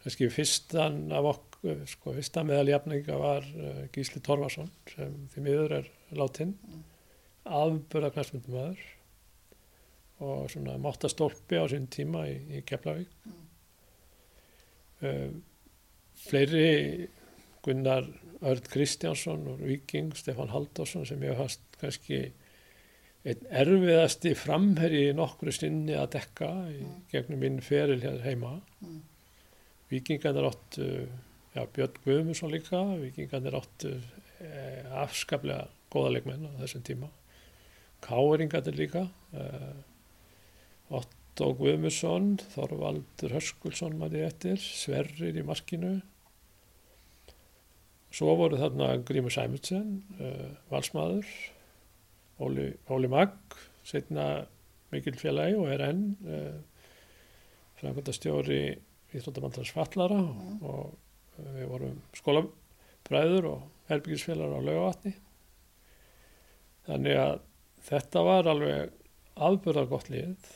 kannski 0.02 0.28
fyrstan 0.32 1.04
af 1.14 1.28
okkur 1.34 1.84
sko, 1.90 2.14
fyrsta 2.16 2.42
meðaljafninga 2.46 3.18
var 3.20 3.44
uh, 3.52 3.82
Gísli 3.94 4.22
Torfarsson 4.24 4.70
sem 4.94 5.12
því 5.34 5.44
miður 5.48 5.76
er 5.82 5.92
látin 6.18 6.56
Mm. 6.62 6.82
afburða 7.58 8.12
knastmyndumæður 8.14 8.82
og 10.22 10.44
svona 10.52 10.76
máttastólpi 10.78 11.58
á 11.58 11.66
sín 11.70 11.88
tíma 11.90 12.20
í, 12.30 12.36
í 12.58 12.60
Keflavík 12.66 13.10
Mm. 15.02 15.40
Fleiri 16.28 17.08
Gunnar 17.62 18.06
Örd 18.42 18.66
Kristjánsson 18.72 19.44
og 19.52 19.60
Viking, 19.62 20.10
Stefan 20.18 20.50
Halldórsson 20.50 21.04
sem 21.06 21.20
ég 21.22 21.36
hafst 21.38 21.60
kannski 21.80 22.24
einn 23.22 23.44
erfiðasti 23.54 24.32
framherri 24.34 25.04
nokkru 25.14 25.52
sinni 25.54 25.94
að 25.94 26.08
dekka 26.16 26.48
í 26.72 26.80
Mm. 26.82 26.96
gegnum 27.12 27.38
minn 27.38 27.60
feril 27.62 28.00
hér 28.02 28.20
heima 28.24 28.60
Mm. 28.82 29.02
Vikingarnir 29.92 30.48
áttu 30.50 30.88
já, 31.54 31.66
Björn 31.72 31.94
Guðmundsson 32.04 32.50
líka 32.50 32.80
Vikingarnir 33.00 33.54
áttu 33.60 33.92
eh, 34.40 34.82
afskaplega 35.04 35.68
góða 35.92 36.14
leikmenn 36.16 36.48
á 36.50 36.52
þessum 36.64 36.82
tíma 36.82 37.10
Káringarnir 38.02 38.74
líka 38.74 39.04
eh, 39.34 39.74
Otto 40.90 41.52
Guðmundsson 41.60 42.38
Þorvaldur 42.56 43.36
Hörskulsson 43.36 43.94
maður 44.00 44.26
eftir 44.32 44.56
Sverrir 44.58 45.38
í 45.38 45.44
markinu 45.46 46.00
svo 48.12 48.34
voru 48.38 48.58
þarna 48.60 48.94
Grímur 49.08 49.32
Sæmundsen 49.34 50.02
uh, 50.20 50.52
valsmaður 50.72 51.28
Óli, 52.42 52.68
Óli 52.90 53.08
Magg 53.12 53.56
setna 53.86 54.46
mikil 54.92 55.16
félagi 55.20 55.56
og 55.58 55.70
er 55.72 55.84
enn 55.88 56.02
uh, 56.26 56.58
framkvæmdastjóri 57.80 58.62
Íþróttamandans 59.12 59.72
Fallara 59.74 60.20
Mm. 60.22 60.58
og 60.62 60.94
uh, 61.38 61.52
við 61.56 61.68
vorum 61.70 62.00
skólabræður 62.16 63.48
og 63.50 63.62
herbyggisfélagar 63.90 64.60
á 64.60 64.66
laugavatni 64.68 65.14
þannig 66.86 67.18
að 67.22 67.38
þetta 67.88 68.22
var 68.26 68.48
alveg 68.50 68.92
afbörðar 69.42 69.88
gott 69.90 70.10
lið 70.12 70.50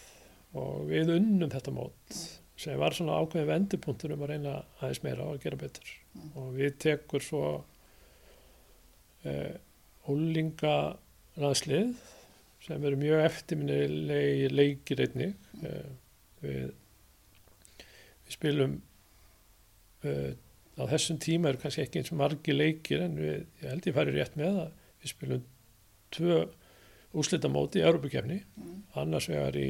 og 0.57 0.87
við 0.91 1.15
unnum 1.17 1.53
þetta 1.53 1.75
mót 1.75 2.21
sem 2.57 2.79
var 2.81 2.95
svona 2.97 3.19
ákveðin 3.21 3.51
vendipunktur 3.51 4.15
um 4.15 4.23
að 4.25 4.31
reyna 4.35 4.53
aðeins 4.81 5.03
meira 5.05 5.25
og 5.27 5.35
að 5.37 5.43
gera 5.47 5.63
betur 5.67 5.95
Mm. 6.17 6.31
og 6.41 6.47
við 6.57 6.77
tekur 6.81 7.21
svo 7.21 7.41
úlinga 10.09 10.77
landslið 11.37 11.91
sem 12.65 12.85
eru 12.89 12.97
mjög 12.99 13.25
eftirminnilegi 13.27 14.47
leikir 14.53 15.03
einnig 15.05 15.35
uh, 15.61 15.91
við, 16.43 16.71
við 18.25 18.37
spilum 18.39 18.79
uh, 20.07 20.31
á 20.81 20.85
þessum 20.95 21.21
tíma 21.23 21.51
eru 21.53 21.61
kannski 21.63 21.85
ekki 21.85 22.01
eins 22.01 22.13
og 22.15 22.21
margi 22.23 22.55
leikir 22.57 23.05
en 23.07 23.19
við, 23.21 23.45
ég 23.63 23.69
held 23.75 23.91
ég 23.91 23.97
færi 23.99 24.17
rétt 24.17 24.39
með 24.41 24.61
að 24.65 24.73
við 25.03 25.13
spilum 25.13 25.45
tvö 26.17 26.41
úrslitamóti 27.17 27.83
í 27.83 27.87
Europakefni 27.87 28.41
Mm. 28.57 28.81
annars 29.03 29.29
vegar 29.31 29.57
í, 29.61 29.69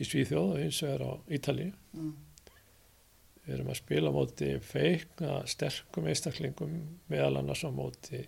í 0.00 0.06
Svíþjóð 0.08 0.50
og 0.54 0.58
eins 0.64 0.80
vegar 0.84 1.06
á 1.06 1.12
Ítalíu 1.36 1.70
Mm. 1.94 2.10
Við 3.46 3.54
erum 3.56 3.70
að 3.72 3.78
spila 3.80 4.10
móti 4.14 4.50
feikna 4.62 5.40
sterkum 5.48 6.06
einstaklingum 6.06 6.74
meðal 7.10 7.40
annars 7.40 7.64
á 7.66 7.70
móti 7.74 8.20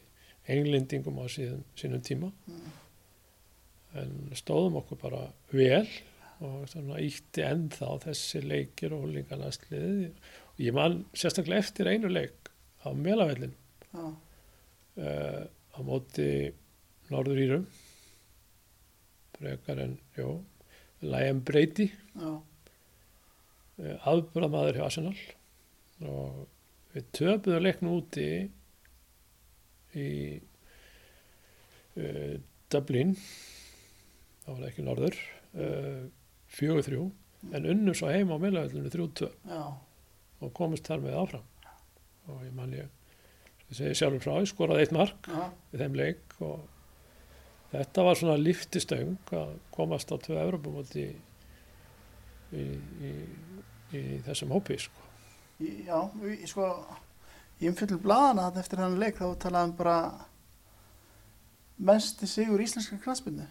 englendingum 0.50 1.20
á 1.22 1.26
síðan, 1.30 1.62
sínum 1.78 2.02
tíma 2.02 2.32
Mm. 2.48 2.72
en 4.02 4.14
stóðum 4.34 4.80
okkur 4.80 4.98
bara 5.02 5.20
vel 5.52 5.86
og 6.42 6.64
svona 6.72 6.98
ítti 6.98 7.44
ennþá 7.46 8.00
þessi 8.02 8.40
leikir 8.42 8.92
og 8.96 9.04
húlingarnasliði 9.04 10.08
og 10.08 10.58
ég 10.64 10.74
man 10.74 11.04
sérstaklega 11.14 11.62
eftir 11.62 11.86
einu 11.92 12.08
leik 12.10 12.50
á 12.82 12.90
Melavellin 12.96 13.54
Já. 13.92 14.02
uh, 14.96 15.44
á 15.46 15.78
móti 15.86 16.26
Norður 17.12 17.38
Írum 17.44 17.66
frekar 19.38 19.78
en, 19.84 19.98
jú 20.16 20.40
Liam 21.02 21.42
Brady. 21.46 21.88
Já. 22.16 22.32
aðbúrðamaður 24.12 24.78
hjá 24.78 24.84
Arsenal. 24.86 25.16
Og 26.02 26.42
við 26.94 27.08
töpuðum 27.18 27.66
leiknum 27.66 27.96
úti 27.98 28.28
í 29.98 30.08
uh, 31.98 32.34
Dublin. 32.72 33.16
Það 34.44 34.56
var 34.56 34.68
ekki 34.68 34.86
norður. 34.86 35.18
Uh, 35.52 36.02
fjögur 36.52 36.86
þrjú. 36.86 37.06
En 37.52 37.66
unnum 37.66 37.96
svo 37.98 38.10
heima 38.12 38.38
á 38.38 38.42
meðlæðinu 38.42 38.90
þrjú 38.92 39.06
Já, 39.50 39.62
og 40.42 40.52
komist 40.54 40.86
þar 40.86 41.02
með 41.02 41.18
áfram. 41.18 41.48
Og 42.30 42.44
ég 42.46 42.52
man 42.54 42.74
ég 42.76 42.86
ég 43.72 43.78
segi 43.78 43.96
sjálfur 43.98 44.20
frá, 44.20 44.34
ég 44.42 44.50
skoraði 44.50 44.84
eitt 44.84 44.94
mark 44.94 45.28
já, 45.32 45.46
í 45.72 45.80
þeim 45.80 45.94
leik 45.96 46.34
og 46.44 46.66
þetta 47.72 48.04
var 48.06 48.18
svona 48.20 48.36
liftistöng 48.40 49.16
að 49.32 49.54
komast 49.74 50.12
á 50.12 50.16
tvö 50.20 50.38
Evropamóti 50.42 51.06
í, 51.08 51.14
í, 52.58 52.64
í, 53.08 53.12
í 53.96 54.02
þessum 54.26 54.52
hópi 54.52 54.76
sko. 54.82 55.08
Í- 55.62 55.86
já, 55.86 55.98
í- 56.28 56.46
sko, 56.50 56.68
ég 57.62 57.72
umfyllur 57.72 58.02
blaðana 58.04 58.48
þarna 58.50 58.64
eftir 58.66 58.82
hann 58.82 58.98
leik 59.00 59.18
þá 59.20 59.26
talaðum 59.46 59.74
bara 59.78 59.96
mesti 61.82 62.26
sigur 62.30 62.60
íslenska 62.62 62.98
knastbyrnu. 63.02 63.46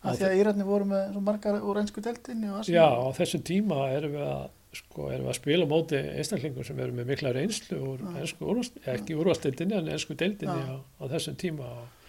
Já, 0.00 0.08
Af 0.08 0.16
því 0.16 0.24
að 0.30 0.38
Írarnir 0.40 0.64
voru 0.64 0.86
með 0.88 1.10
svo 1.12 1.20
margar 1.20 1.58
úr 1.60 1.76
ennsku 1.82 2.00
deltinni 2.00 2.48
og 2.48 2.64
Já, 2.72 2.86
á 2.88 3.08
þessum 3.18 3.42
tíma 3.44 3.82
erum 3.92 4.14
við 4.14 4.22
að 4.24 4.46
sko, 4.78 5.08
erum 5.12 5.26
við 5.26 5.32
að 5.34 5.36
spila 5.36 5.66
móti 5.68 5.98
einstaklingum 6.14 6.64
sem 6.64 6.78
eru 6.80 6.94
með 6.96 7.10
mikla 7.10 7.32
reynslu 7.36 7.80
úr 7.90 8.04
ennsku 8.14 8.54
ekki 8.94 9.16
úrvastildinni 9.20 9.76
en 9.76 9.90
ennsku 9.92 10.16
deildinni 10.16 10.62
Já. 10.62 10.72
á, 10.72 10.76
á 10.80 11.04
þessum 11.12 11.36
tíma 11.42 11.68
og 11.82 11.99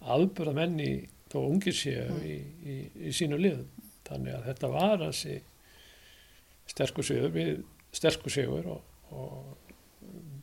aðbörða 0.00 0.54
menni 0.56 0.90
þó 1.30 1.38
ungir 1.46 1.76
séu 1.76 2.06
Mm. 2.10 2.22
í, 2.26 2.36
í, 2.66 2.76
í 3.08 3.12
sínu 3.14 3.38
liðum. 3.38 3.68
Þannig 4.08 4.34
að 4.34 4.46
þetta 4.50 4.68
var 4.72 5.02
hansi 5.04 5.36
sterkur 6.70 7.04
sigur 7.06 7.30
við 7.34 7.60
sterkur 7.94 8.32
sigur 8.34 8.66
og, 8.70 8.80
og 9.10 9.56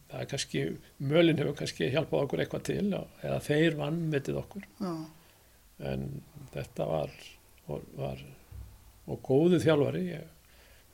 það 0.07 0.21
er 0.21 0.29
kannski 0.31 0.63
mölin 1.03 1.39
hefur 1.39 1.55
kannski 1.59 1.89
hjálpað 1.91 2.23
okkur 2.27 2.43
eitthvað 2.43 2.65
til 2.69 2.85
og, 2.95 3.07
eða 3.23 3.39
þeir 3.43 3.75
vannmetið 3.79 4.39
okkur. 4.43 4.67
Já, 4.79 4.93
en 5.91 6.05
þetta 6.53 6.87
var, 6.89 7.11
var, 7.67 7.83
var 7.99 8.23
og 9.07 9.21
góðu 9.23 9.59
þjálfari 9.63 10.05
ég 10.11 10.23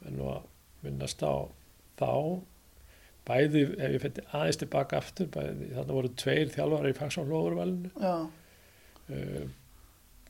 er 0.06 0.14
nú 0.18 0.28
að 0.34 0.50
minnast 0.84 1.22
á 1.26 1.46
þá. 2.02 2.10
Bæði, 3.24 3.62
ef 3.80 3.94
ég 3.96 4.02
fætti 4.04 4.24
aðeins 4.36 4.58
tilbaka 4.60 4.98
aftur, 5.00 5.30
bæði, 5.32 5.70
þarna 5.78 5.96
voru 5.96 6.10
tveir 6.20 6.50
þjálfari 6.52 6.90
í 6.92 6.98
uh, 8.04 8.26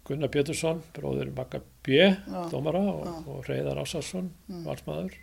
Gunnar 0.04 0.32
Pétursson, 0.34 0.82
bróður 0.96 1.30
Magga 1.36 1.62
B 1.86 2.00
já, 2.00 2.16
dómara 2.52 2.82
og, 2.92 3.30
og 3.30 3.46
Reyðar 3.48 3.80
Ásarsson 3.84 4.32
mm, 4.50 4.66
valsmaður. 4.66 5.16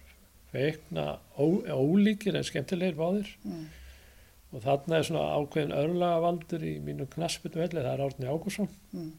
Veikna 0.54 1.04
ó, 1.36 1.44
ólíkir 1.76 2.38
en 2.38 2.46
skemmtilegir 2.46 2.96
báðir. 2.98 3.28
Mm, 3.44 3.66
og 4.50 4.62
þarna 4.64 4.98
er 4.98 5.06
svona 5.06 5.26
ákveðin 5.38 5.74
örlagavaldur 5.76 6.64
í 6.66 6.76
mínu 6.82 7.06
knaspinu 7.12 7.60
velli, 7.60 7.82
það 7.82 7.92
er 7.92 8.04
Árni 8.06 8.30
Ágúrsson 8.30 8.70
mm, 8.96 9.10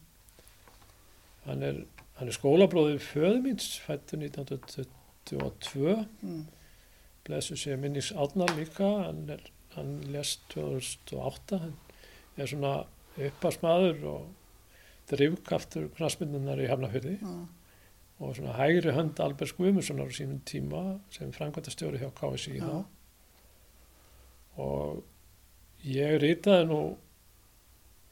hann 1.46 1.68
er, 1.68 1.84
hann 2.20 2.32
er 2.32 2.36
skólabróður 2.36 3.00
föðu 3.06 3.38
míns, 3.46 3.70
fættur 3.86 4.20
1922 4.26 5.96
mm, 5.96 6.42
blessu 7.28 7.58
sé 7.60 7.78
minnings 7.80 8.12
átnar 8.12 8.52
líka 8.58 8.90
hann, 9.06 9.24
er, 9.38 9.46
hann 9.78 10.00
lest 10.12 10.44
2008 10.56 11.62
hann 11.64 11.78
er 12.38 12.52
svona 12.52 12.76
uppasmaður 13.20 14.06
og 14.12 14.30
drifkaftur 15.12 15.90
knastmyndunar 15.98 16.62
í 16.64 16.70
Hafnafyrði 16.72 17.18
já, 17.20 17.34
og 18.22 18.36
svona 18.38 18.56
hægri 18.56 18.94
hönd 18.96 19.20
Albers 19.24 19.54
Guðmundssonar 19.58 20.12
á 20.12 20.16
sínum 20.16 20.42
tíma 20.48 20.84
sem 21.14 21.32
framkvæmtastjóri 21.36 22.02
hjá 22.02 22.12
KSI 22.16 22.60
Já. 22.60 22.68
þá. 22.68 22.78
Og 24.62 25.02
ég 25.88 26.20
ritaði 26.22 26.68
nú 26.70 26.80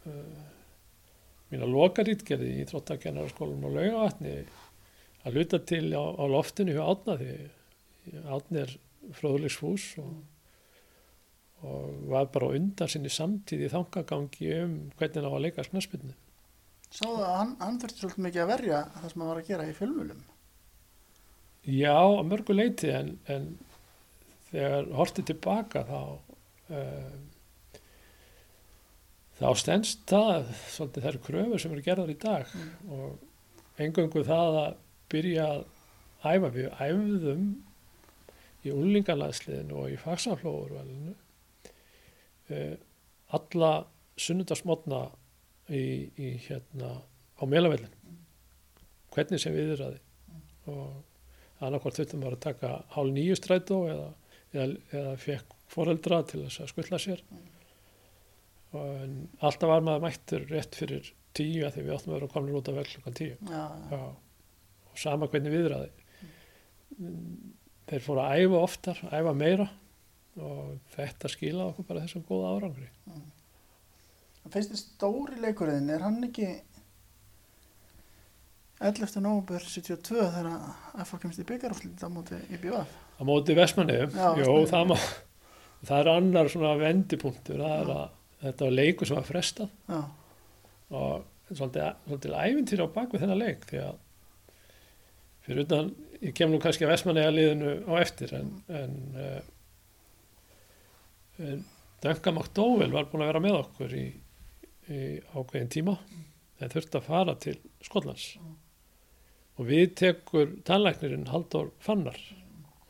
uh, 0.10 0.48
mína 1.52 1.70
lokarítgerði 1.70 2.56
í 2.62 2.66
Þróttakennaraskólanum 2.70 3.70
á 3.70 3.76
Laugavatni 3.78 4.36
að 5.28 5.38
luta 5.38 5.62
til 5.62 5.86
á, 5.94 6.04
á 6.04 6.26
loftinu 6.32 6.76
hjá 6.76 6.84
Átna 6.90 7.18
því 7.20 7.38
Átni 8.26 8.64
er 8.64 8.76
fróðlegsfús 9.20 9.92
og, 10.02 10.14
og 11.68 12.10
var 12.12 12.30
bara 12.34 12.52
undan 12.56 12.90
sinni 12.92 13.12
samtíð 13.12 13.66
í 13.68 13.72
þangagangi 13.74 14.52
um 14.64 14.76
hvernig 14.98 15.16
það 15.20 15.30
var 15.30 15.40
að 15.40 15.46
leika 15.48 15.66
snaspinnu. 15.68 16.14
Sáðu 16.90 17.22
að 17.22 17.36
hann, 17.38 17.56
hann 17.60 17.80
þurfti 17.82 18.02
svolítið 18.04 18.26
mikið 18.26 18.44
að 18.44 18.52
verja 18.54 18.84
það 18.96 19.10
sem 19.12 19.22
hann 19.22 19.30
var 19.30 19.42
að 19.42 19.50
gera 19.52 19.68
í 19.70 19.74
fjölmjölum. 19.78 20.22
Já, 21.70 21.98
að 22.00 22.28
mörgu 22.32 22.56
leiti 22.56 22.90
en, 22.96 23.12
en 23.30 23.50
þegar 24.50 24.88
hortið 24.98 25.28
tilbaka 25.30 25.84
þá 25.86 26.00
uh, 26.74 27.18
þá 29.40 29.50
stendst 29.60 30.06
það 30.10 30.50
svolítið 30.74 31.06
þær 31.08 31.20
kröfur 31.28 31.62
sem 31.64 31.76
eru 31.76 31.86
gerðar 31.86 32.14
í 32.14 32.20
dag 32.20 32.56
Mm. 32.56 32.94
og 32.96 33.80
engöngu 33.80 34.24
það 34.28 34.58
að 34.64 34.80
byrja 35.12 35.46
að 35.54 35.66
æfa 36.34 36.50
við 36.56 36.68
æfðum 36.88 37.46
í 38.68 38.74
úlingalandsliðinu 38.76 39.78
og 39.80 39.94
í 39.94 40.00
fagsaflóðurvalinu 40.02 41.14
uh, 41.14 41.29
alla 43.38 43.72
sunnudagsmotna 44.20 45.04
í, 45.70 45.84
í 46.18 46.30
hérna 46.48 46.96
á 47.40 47.44
melavellin 47.48 47.94
hvernig 49.14 49.42
sem 49.42 49.56
viðraði 49.56 50.00
og 50.70 51.64
annarkvort 51.66 52.00
þurftum 52.00 52.26
að 52.28 52.40
taka 52.44 52.74
hálf 52.94 53.14
nýju 53.14 53.38
strætó 53.40 53.80
eða, 53.90 54.10
eða, 54.54 54.68
eða 54.96 55.16
fekk 55.22 55.56
foreldra 55.70 56.22
til 56.30 56.44
þess 56.46 56.64
að 56.64 56.72
skuttla 56.74 57.00
sér. 57.02 57.24
Og 58.78 58.86
alltaf 59.42 59.72
var 59.72 59.86
maður 59.86 60.06
mættur 60.06 60.46
rétt 60.50 60.78
fyrir 60.78 61.12
tíu 61.38 61.66
að 61.66 61.76
því 61.76 61.86
við 61.86 61.96
áttum 61.96 62.14
að 62.14 62.18
vera 62.20 62.32
komin 62.34 62.58
út 62.60 62.70
af 62.70 62.78
vell 62.78 62.88
klukkan 62.90 63.18
tíu. 63.18 63.36
Já, 63.50 63.64
já, 63.90 63.98
Já, 63.98 64.02
og 64.90 65.02
sama 65.04 65.30
hvernig 65.32 65.56
viðraði. 65.56 65.92
Þeir 67.90 68.06
fóru 68.06 68.24
að 68.24 68.44
æfa 68.44 68.64
oftar, 68.64 69.04
æfa 69.10 69.36
meira 69.38 69.70
og 70.38 70.78
þetta 70.96 71.32
skilaði 71.32 71.72
okkur 71.72 71.88
bara 71.90 72.04
þessum 72.06 72.26
góða 72.28 72.52
árangri. 72.56 72.90
Það 74.44 74.54
finnst 74.56 74.74
þið 74.74 74.82
stóri 74.82 75.40
leikurinn, 75.44 75.90
er 75.94 76.06
hann 76.06 76.22
ekki 76.28 76.50
11. 78.80 79.20
november 79.20 79.66
72 79.66 80.22
þegar 80.22 80.52
að 80.54 80.70
FH 81.04 81.20
kemst 81.26 81.42
í 81.42 81.48
byggarúslit 81.50 82.06
á 82.06 82.08
móti 82.08 82.38
í 82.48 82.60
BVF? 82.62 82.94
Á 83.20 83.22
móti 83.28 83.56
Vestmannaeyjum. 83.58 84.14
það, 84.72 84.94
það 85.84 85.98
er 86.00 86.12
annar 86.14 86.52
svona 86.54 86.78
vendipunktur, 86.80 87.60
það 87.60 87.76
er 87.82 87.92
að 87.98 88.06
þetta 88.46 88.70
var 88.70 88.78
leikur 88.78 89.10
sem 89.10 89.20
var 89.20 89.28
frestað 89.28 89.74
Já, 89.90 90.00
og 90.96 91.26
svolítið, 91.52 91.90
svolítið 92.08 92.38
æfintýr 92.40 92.84
á 92.86 92.94
bakvið 92.96 93.26
þennan 93.26 93.42
leik 93.42 93.66
því 93.70 93.82
að 93.84 93.98
fyrir 95.44 95.64
utan, 95.66 95.94
ég 96.24 96.36
kem 96.38 96.52
nú 96.54 96.60
kannski 96.64 96.88
að 96.88 96.94
Vestmanniða 96.94 97.36
liðinu 97.36 97.74
á 97.90 97.94
eftir 98.00 98.36
en, 98.38 98.54
en, 98.72 98.96
uh, 99.18 99.40
en 99.42 99.59
Duncan 101.40 102.36
McDowell 102.36 102.92
var 102.94 103.08
búin 103.12 103.24
að 103.24 103.32
vera 103.32 103.44
með 103.44 103.58
okkur 103.62 103.96
í, 103.96 104.06
í 104.92 105.00
ákveðin 105.34 105.72
tíma. 105.72 105.96
En 106.60 106.72
þurfti 106.72 107.00
að 107.00 107.08
fara 107.08 107.36
til 107.40 107.56
Skotlands. 107.84 108.34
Og 109.60 109.68
við 109.68 109.94
tekur 110.00 110.54
tannlæknirinn 110.68 111.30
Halldór 111.32 111.72
Fannar. 111.84 112.20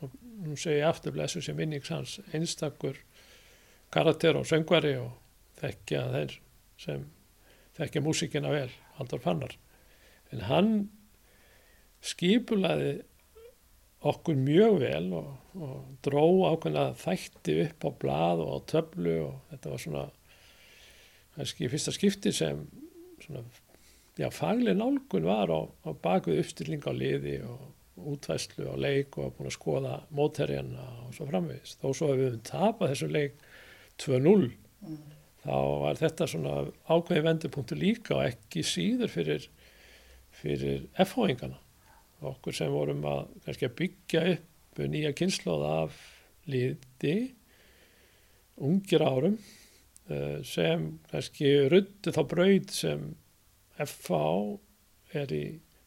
Og 0.02 0.14
nú 0.42 0.56
segi 0.58 0.80
ég 0.80 0.90
aftur 0.90 1.14
blessu 1.14 1.42
sem 1.42 1.58
minnings 1.58 1.90
hans 1.94 2.18
einstakur 2.34 2.98
karakter 3.94 4.38
og 4.38 4.46
söngvari 4.46 4.96
og 5.00 5.14
þekkja 5.60 6.04
þeir 6.14 6.36
sem 6.80 7.06
þekkja 7.78 8.02
músíkina 8.04 8.52
vel, 8.54 8.70
Halldór 8.98 9.22
Fannar. 9.22 9.54
En 10.30 10.46
hann 10.46 10.72
skipulaði 12.04 13.00
okkur 14.00 14.38
mjög 14.40 14.78
vel 14.80 15.10
og, 15.18 15.32
og 15.60 15.80
dró 16.04 16.24
ákveðna 16.48 16.86
þætti 17.00 17.56
upp 17.66 17.84
á 17.84 17.90
blað 18.00 18.44
og 18.44 18.52
á 18.56 18.58
töflu 18.72 19.16
og 19.26 19.34
þetta 19.50 19.72
var 19.74 19.82
svona 19.84 20.04
kannski 21.36 21.68
fyrsta 21.72 21.92
skipti 21.94 22.32
sem 22.34 22.62
svona, 23.20 23.44
já, 24.16 24.28
fagleg 24.32 24.78
nálgun 24.78 25.28
var 25.28 25.52
á, 25.52 25.60
á 25.68 25.90
bakvið 25.92 26.40
uppstilling 26.44 26.88
á 26.88 26.92
liði 26.96 27.36
og 27.44 27.68
útvæslu 28.00 28.72
á 28.72 28.76
leik 28.80 29.18
og 29.20 29.34
búin 29.36 29.50
að 29.50 29.56
skoða 29.58 29.94
mótherjana 30.16 30.86
og 31.04 31.14
svo 31.16 31.28
framvegis. 31.28 31.76
Þó 31.82 31.88
svo 31.92 32.12
að 32.14 32.22
við 32.22 32.36
tapað 32.48 32.94
þessu 32.94 33.08
leik 33.12 33.34
2-0 34.00 34.48
mm, 34.48 35.00
þá 35.44 35.56
var 35.84 36.00
þetta 36.00 36.28
svona 36.32 36.54
ákveði 36.88 37.26
vendupunktu 37.26 37.76
líka 37.76 38.16
og 38.16 38.30
ekki 38.30 38.64
síður 38.64 39.12
fyrir, 39.12 39.50
fyrir 40.40 40.86
FH-ingana 40.96 41.60
okkur 42.20 42.56
sem 42.56 42.72
vorum 42.72 43.04
að 43.08 43.28
kannski 43.44 43.68
að 43.68 43.76
byggja 43.80 44.24
upp 44.34 44.82
nýja 44.90 45.12
kynnslóð 45.16 45.64
af 45.66 45.96
liði 46.50 47.16
ungir 48.60 49.04
árum 49.04 49.38
eh, 50.08 50.40
sem 50.46 50.86
kannski 51.10 51.52
ruttu 51.72 52.12
þá 52.14 52.22
braud 52.28 52.72
sem 52.74 53.10
FH 53.80 54.20
er 55.16 55.32
í, 55.32 55.44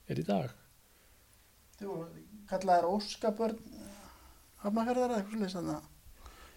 er 0.10 0.20
í 0.20 0.26
dag. 0.28 0.54
Þið 1.78 1.90
voru 1.90 2.24
kallaðir 2.50 2.90
Óskabörn 2.90 3.60
hafnafjörðar 4.64 5.14
eða 5.14 5.20
eitthvað 5.22 5.38
slúðis 5.38 5.58
þannig 5.58 5.78
að 5.78 5.93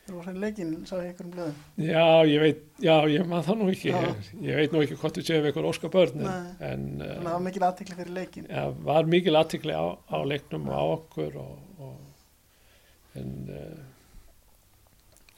það 0.06 0.14
var 0.16 0.26
svona 0.28 0.42
leikinn, 0.44 0.72
sá 0.86 0.94
ég 1.00 1.08
einhverjum 1.10 1.32
blöðum. 1.34 1.56
Já, 1.82 2.04
ég 2.30 2.42
veit, 2.44 2.60
já, 2.86 2.94
ég 3.10 3.26
maður 3.30 3.46
það 3.48 3.58
nú 3.60 3.66
ekki, 3.72 3.90
Já. 3.90 3.98
ég, 4.06 4.30
ég 4.46 4.60
veit 4.60 4.72
nú 4.76 4.82
ekki 4.84 4.98
hvort 5.00 5.18
þú 5.18 5.24
séum 5.26 5.48
eitthvað 5.50 5.68
óska 5.72 5.90
börn, 5.96 6.20
en, 6.20 6.26
Nei. 6.26 6.54
en 6.70 6.86
Þannig 6.86 7.10
að 7.10 7.16
það 7.16 7.26
uh, 7.26 7.32
var 7.34 7.44
mikil 7.48 7.64
aðtekli 7.68 7.98
fyrir 8.00 8.14
leikinn. 8.20 8.46
ja, 8.50 8.64
var 8.90 9.10
mikil 9.16 9.36
aðtikli 9.40 9.74
á, 9.76 9.86
á 9.98 10.16
leiknum 10.30 10.68
og 10.70 10.76
á 10.78 10.84
okkur 10.96 11.38
og, 11.42 11.58
og 11.82 13.18
en, 13.22 13.32
uh, 13.50 13.84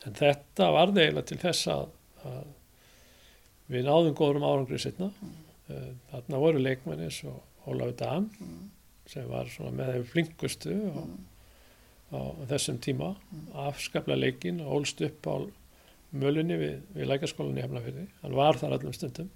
en 0.07 0.19
þetta 0.21 0.71
var 0.75 0.93
eiginlega 0.95 1.27
til 1.33 1.41
þess 1.43 1.69
að, 1.75 1.87
að 2.29 2.47
við 3.73 3.85
náðum 3.89 4.15
góðum 4.17 4.47
árangri 4.49 4.79
setna. 4.81 5.11
Uh, 5.69 5.91
þarna 6.13 6.39
voru 6.45 6.61
leikmenn 6.65 7.03
eins 7.09 7.23
og 7.29 7.45
Ólafur 7.69 7.97
Dan 8.01 8.31
Mm. 8.41 8.69
sem 9.09 9.25
var 9.29 9.49
með 9.77 9.91
þeim 9.95 10.07
flinkustu 10.09 10.73
á, 10.93 11.03
á 12.15 12.21
þessum 12.51 12.79
tíma 12.85 13.13
afskaplega 13.69 14.23
leikinn 14.23 14.61
og 14.65 14.79
ólst 14.81 15.03
upp 15.05 15.27
á 15.29 15.37
mölunni 16.19 16.57
við, 16.57 16.77
við 16.97 17.11
lækarskólanum 17.11 17.59
í 17.61 17.65
Hefnafyrði 17.67 18.05
hann 18.23 18.37
var 18.39 18.57
þar 18.61 18.79
allum 18.79 18.95
stundum 18.97 19.29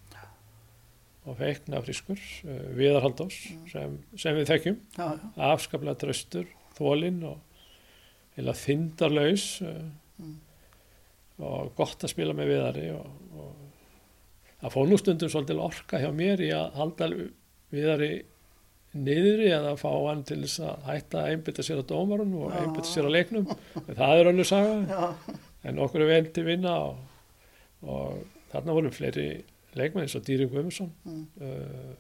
og 1.28 1.36
feikna 1.38 1.82
frískur 1.84 2.18
uh, 2.18 2.62
Viðar 2.78 3.04
Haldós 3.04 3.36
sem, 3.70 3.98
sem 4.18 4.34
við 4.38 4.48
þekkjum 4.50 4.78
Já, 4.96 5.04
já. 5.12 5.26
afskaplega 5.52 6.00
draustur, 6.00 6.48
þólinn 6.78 7.20
og 7.28 7.38
heila 8.38 8.54
þindarlaus 8.58 9.50
uh, 9.66 9.82
Mm. 10.22 10.34
og 11.42 11.70
gott 11.74 12.04
að 12.04 12.10
spila 12.12 12.34
með 12.36 12.50
Viðari 12.52 12.82
og, 12.94 13.06
og 13.34 14.50
það 14.60 14.74
fór 14.74 14.90
nú 14.90 14.98
stundum 15.00 15.30
svolítil 15.32 15.56
orka 15.64 15.98
hjá 15.98 16.10
mér 16.14 16.42
í 16.44 16.50
að 16.54 16.76
halda 16.76 17.08
Viðari 17.72 18.10
niðri 18.94 19.46
eða 19.56 19.72
fá 19.80 19.88
hann 20.08 20.22
til 20.28 20.40
þess 20.42 20.60
að 20.68 20.82
hætta 20.90 21.22
að 21.22 21.30
einbytta 21.32 21.62
sér 21.64 21.80
á 21.80 21.84
dómarun 21.88 22.34
og 22.42 22.50
Já. 22.52 22.58
einbytta 22.62 22.88
sér 22.90 23.08
á 23.08 23.14
leiknum 23.14 23.46
en 23.88 23.94
það 23.96 24.18
er 24.20 24.30
önnur 24.32 24.48
saga 24.48 24.74
Já, 24.90 25.36
en 25.70 25.78
okkur 25.86 26.04
er 26.04 26.10
vel 26.12 26.26
til 26.36 26.44
vinna 26.44 26.74
og, 26.90 26.98
og 27.82 28.18
þarna 28.52 28.74
voru 28.76 28.90
fleiri 28.92 29.28
leikmenn 29.78 30.04
eins 30.04 30.16
og 30.18 30.26
Dýri 30.26 30.44
Guðmundsson 30.52 30.90
Mm. 31.04 31.22
uh, 31.40 31.94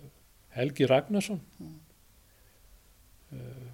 Helgi 0.52 0.84
Ragnarsson 0.90 1.40
Mm. 1.58 1.78
uh, 3.32 3.70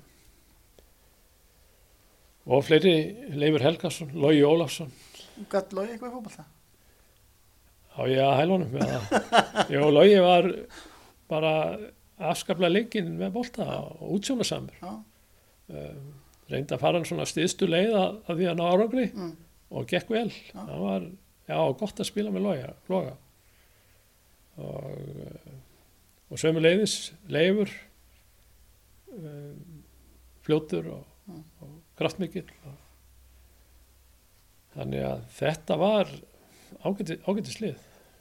og 2.55 2.63
fleiri 2.65 2.93
Leifur 3.37 3.61
Helgarsson, 3.67 4.11
Lógi 4.15 4.45
Ólafsson 4.47 4.93
gætt 5.53 5.73
logi 5.77 5.93
eitthvað 5.97 6.11
í 6.11 6.15
fótbolta. 6.15 6.45
á 7.99 8.01
ég 8.09 8.23
að 8.23 8.39
hælunum 8.41 8.71
það 8.79 9.69
Jó, 9.75 9.83
Lógi 9.93 10.21
var 10.23 10.49
bara 11.29 11.53
afskaplega 12.19 12.75
leikinn 12.75 13.13
með 13.19 13.35
bolta 13.37 13.67
og 13.83 14.17
útsjónasamur 14.19 14.81
Já, 14.83 14.93
uh, 15.75 15.95
reyndi 16.49 16.75
að 16.75 16.83
fara 16.83 16.99
hann 16.99 17.09
svona 17.09 17.29
stiðstu 17.29 17.69
leið 17.69 17.95
að, 17.95 18.19
að 18.27 18.41
því 18.41 18.51
að 18.51 18.59
ná 18.59 18.65
árangri 18.69 19.07
mm. 19.13 19.33
og 19.71 19.89
gekk 19.91 20.13
vel 20.15 20.31
það 20.53 20.85
var, 20.85 21.09
já, 21.49 21.59
gott 21.83 22.01
að 22.03 22.11
spila 22.11 22.33
með 22.35 22.47
loga, 22.49 22.73
loga. 22.89 23.17
og 24.59 24.91
uh, 25.27 25.57
og 26.29 26.41
sömu 26.41 26.61
leiðis 26.61 27.13
leifur 27.33 27.71
um, 29.17 29.85
fljótur 30.45 30.91
og, 30.97 31.07
Mm. 31.29 31.43
og 31.61 31.73
kraftmikill 31.99 32.49
og, 32.65 32.77
þannig 34.73 35.03
að 35.05 35.27
þetta 35.37 35.77
var 35.77 36.13
ágæti, 36.87 37.19
ágæti 37.29 37.53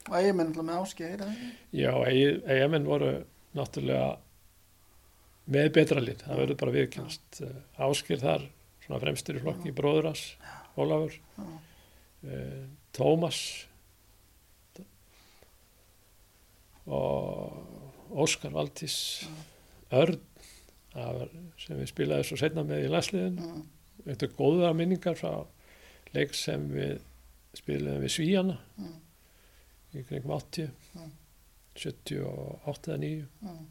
og 0.08 0.18
ég 0.20 0.36
menn 0.36 0.50
alltaf 0.50 0.66
með 0.68 0.80
ekki? 1.30 1.46
já, 1.72 1.92
eigamenn 2.04 2.84
voru 2.84 3.12
náttúrulega 3.58 4.08
með 5.48 5.70
betra 5.78 6.02
lið, 6.04 6.22
það 6.26 6.40
verður 6.42 6.60
bara 6.60 6.74
viðkynast 6.76 7.40
áskir 7.88 8.20
þar, 8.20 8.44
svona 8.84 9.00
fremstur 9.04 9.38
í 9.38 9.42
flokki 9.44 9.72
bróður 9.76 10.10
hans, 10.10 10.24
Ólafur. 10.78 11.16
Uh, 12.22 12.66
Tómas. 12.94 13.40
Og 16.88 18.16
Óskar 18.24 18.52
Valdís. 18.54 19.26
Örn 19.92 20.20
var, 20.94 21.28
sem 21.60 21.78
við 21.78 21.90
spilaði 21.90 22.26
svo 22.28 22.38
setna 22.40 22.64
með 22.66 22.86
í 22.86 22.92
þetta 24.06 24.26
er 24.28 24.34
góða 24.38 24.72
minningar 24.76 25.16
frá 25.18 25.32
leik 26.14 26.34
sem 26.36 26.64
við 26.72 26.98
spilaðum 27.56 28.04
við 28.04 28.14
Svíjana 28.14 28.56
í 29.96 30.04
kringum 30.08 30.34
80 30.36 30.70
Mm. 30.98 31.10
78 31.84 32.88
eða 32.92 32.98
9 33.04 33.26
Mm. 33.42 33.66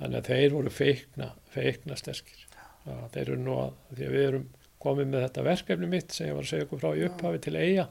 þannig 0.00 0.18
að 0.22 0.28
þeir 0.30 0.54
voru 0.56 0.70
feikna 0.72 1.26
feikna 1.54 1.96
sterkir. 1.98 2.46
Ja, 2.86 2.94
þeir 3.12 3.22
eru 3.26 3.36
nú 3.44 3.56
að 3.60 3.72
því 3.96 4.06
að 4.06 4.14
við 4.16 4.26
erum 4.28 4.46
komið 4.80 5.10
með 5.12 5.24
þetta 5.26 5.42
verkefni 5.50 5.88
mitt 5.92 6.14
sem 6.16 6.30
ég 6.30 6.36
var 6.38 6.46
að 6.46 6.52
segja 6.54 6.64
ykkur 6.64 6.80
frá 6.80 6.94
í 6.96 7.02
upphafi 7.08 7.40
til 7.44 7.56
eiga 7.60 7.88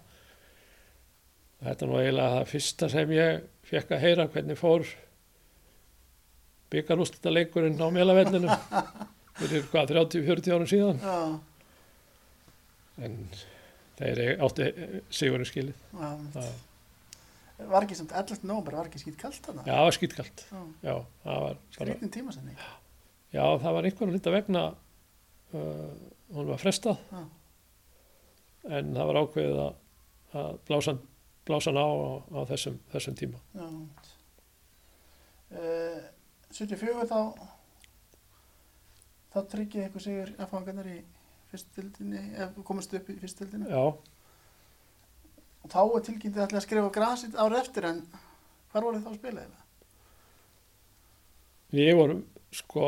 þetta 1.60 1.86
er 1.86 1.92
nú 1.92 2.00
eiginlega 2.00 2.34
það 2.40 2.48
fyrsta 2.54 2.90
sem 2.90 3.12
ég 3.14 3.44
fekk 3.70 3.92
að 3.94 4.04
heyra 4.08 4.26
hvernig 4.34 4.58
fór 4.58 4.88
byggarústita 6.74 7.32
leikurinn 7.34 7.78
á 7.82 7.88
mjölavellinum 7.94 8.54
fyrir 9.40 9.64
hvað 9.72 9.94
30-40 9.94 10.54
árum 10.56 10.70
síðan. 10.70 11.00
Já, 11.04 11.40
en 13.06 13.16
þeir 14.00 14.42
áttu 14.46 14.68
sigurinn 15.14 15.48
skilið. 15.50 15.78
Það, 15.94 16.50
Var 17.60 17.84
ekki 17.86 17.98
samt 18.00 18.14
11. 18.16 18.46
nómber, 18.48 18.78
var 18.80 18.88
ekki 18.88 19.02
skýt 19.02 19.18
kallt 19.20 19.42
þarna? 19.46 19.66
já, 19.68 19.76
það 19.76 19.90
var 19.90 19.98
það 21.26 21.42
var 21.44 21.58
bara 21.58 21.60
Skrýtnin 21.76 22.14
tímasenni. 22.16 22.56
Já, 23.34 23.44
það 23.62 23.76
var 23.76 23.88
einhverjum 23.90 24.14
hluta 24.16 24.34
vegna 24.34 24.64
uh, 25.54 25.92
hún 26.34 26.48
var 26.50 26.62
frestað 26.62 27.02
Já. 27.12 27.22
en 28.80 28.94
það 28.96 29.10
var 29.12 29.20
ákveðið 29.24 29.60
að, 29.66 29.76
að 30.40 30.58
blása, 30.70 30.96
blása 31.50 31.74
hann 31.74 31.82
á, 31.84 31.88
á 32.32 32.40
þessum, 32.54 32.80
þessum 32.94 33.20
tíma. 33.20 33.44
Já. 33.60 33.68
Uh, 35.50 36.02
74 36.54 37.06
þá 37.10 37.20
þá 39.34 39.40
tryggið 39.52 39.88
ykkur 39.88 40.04
sigur 40.04 40.32
F-fangarnir 40.48 40.90
í 40.90 41.00
fyrstildinni, 41.52 42.22
ef 42.42 42.58
komast 42.66 42.94
upp 42.98 43.10
í 43.10 43.18
fyrstildinni 43.22 43.70
Já, 43.70 43.84
og 45.64 45.72
þá 45.74 45.80
er 45.84 46.04
tilkynnið 46.08 46.44
allir 46.46 46.60
að 46.62 46.66
skrifa 46.68 46.92
grasit 46.96 47.36
árið 47.36 47.60
eftir 47.64 47.88
en 47.90 48.02
hvar 48.72 48.86
voru 48.86 49.02
þá 49.04 49.10
að 49.12 49.18
spila 49.20 49.42
eða? 49.46 49.60
við 51.74 51.92
vorum 52.00 52.22
sko, 52.56 52.86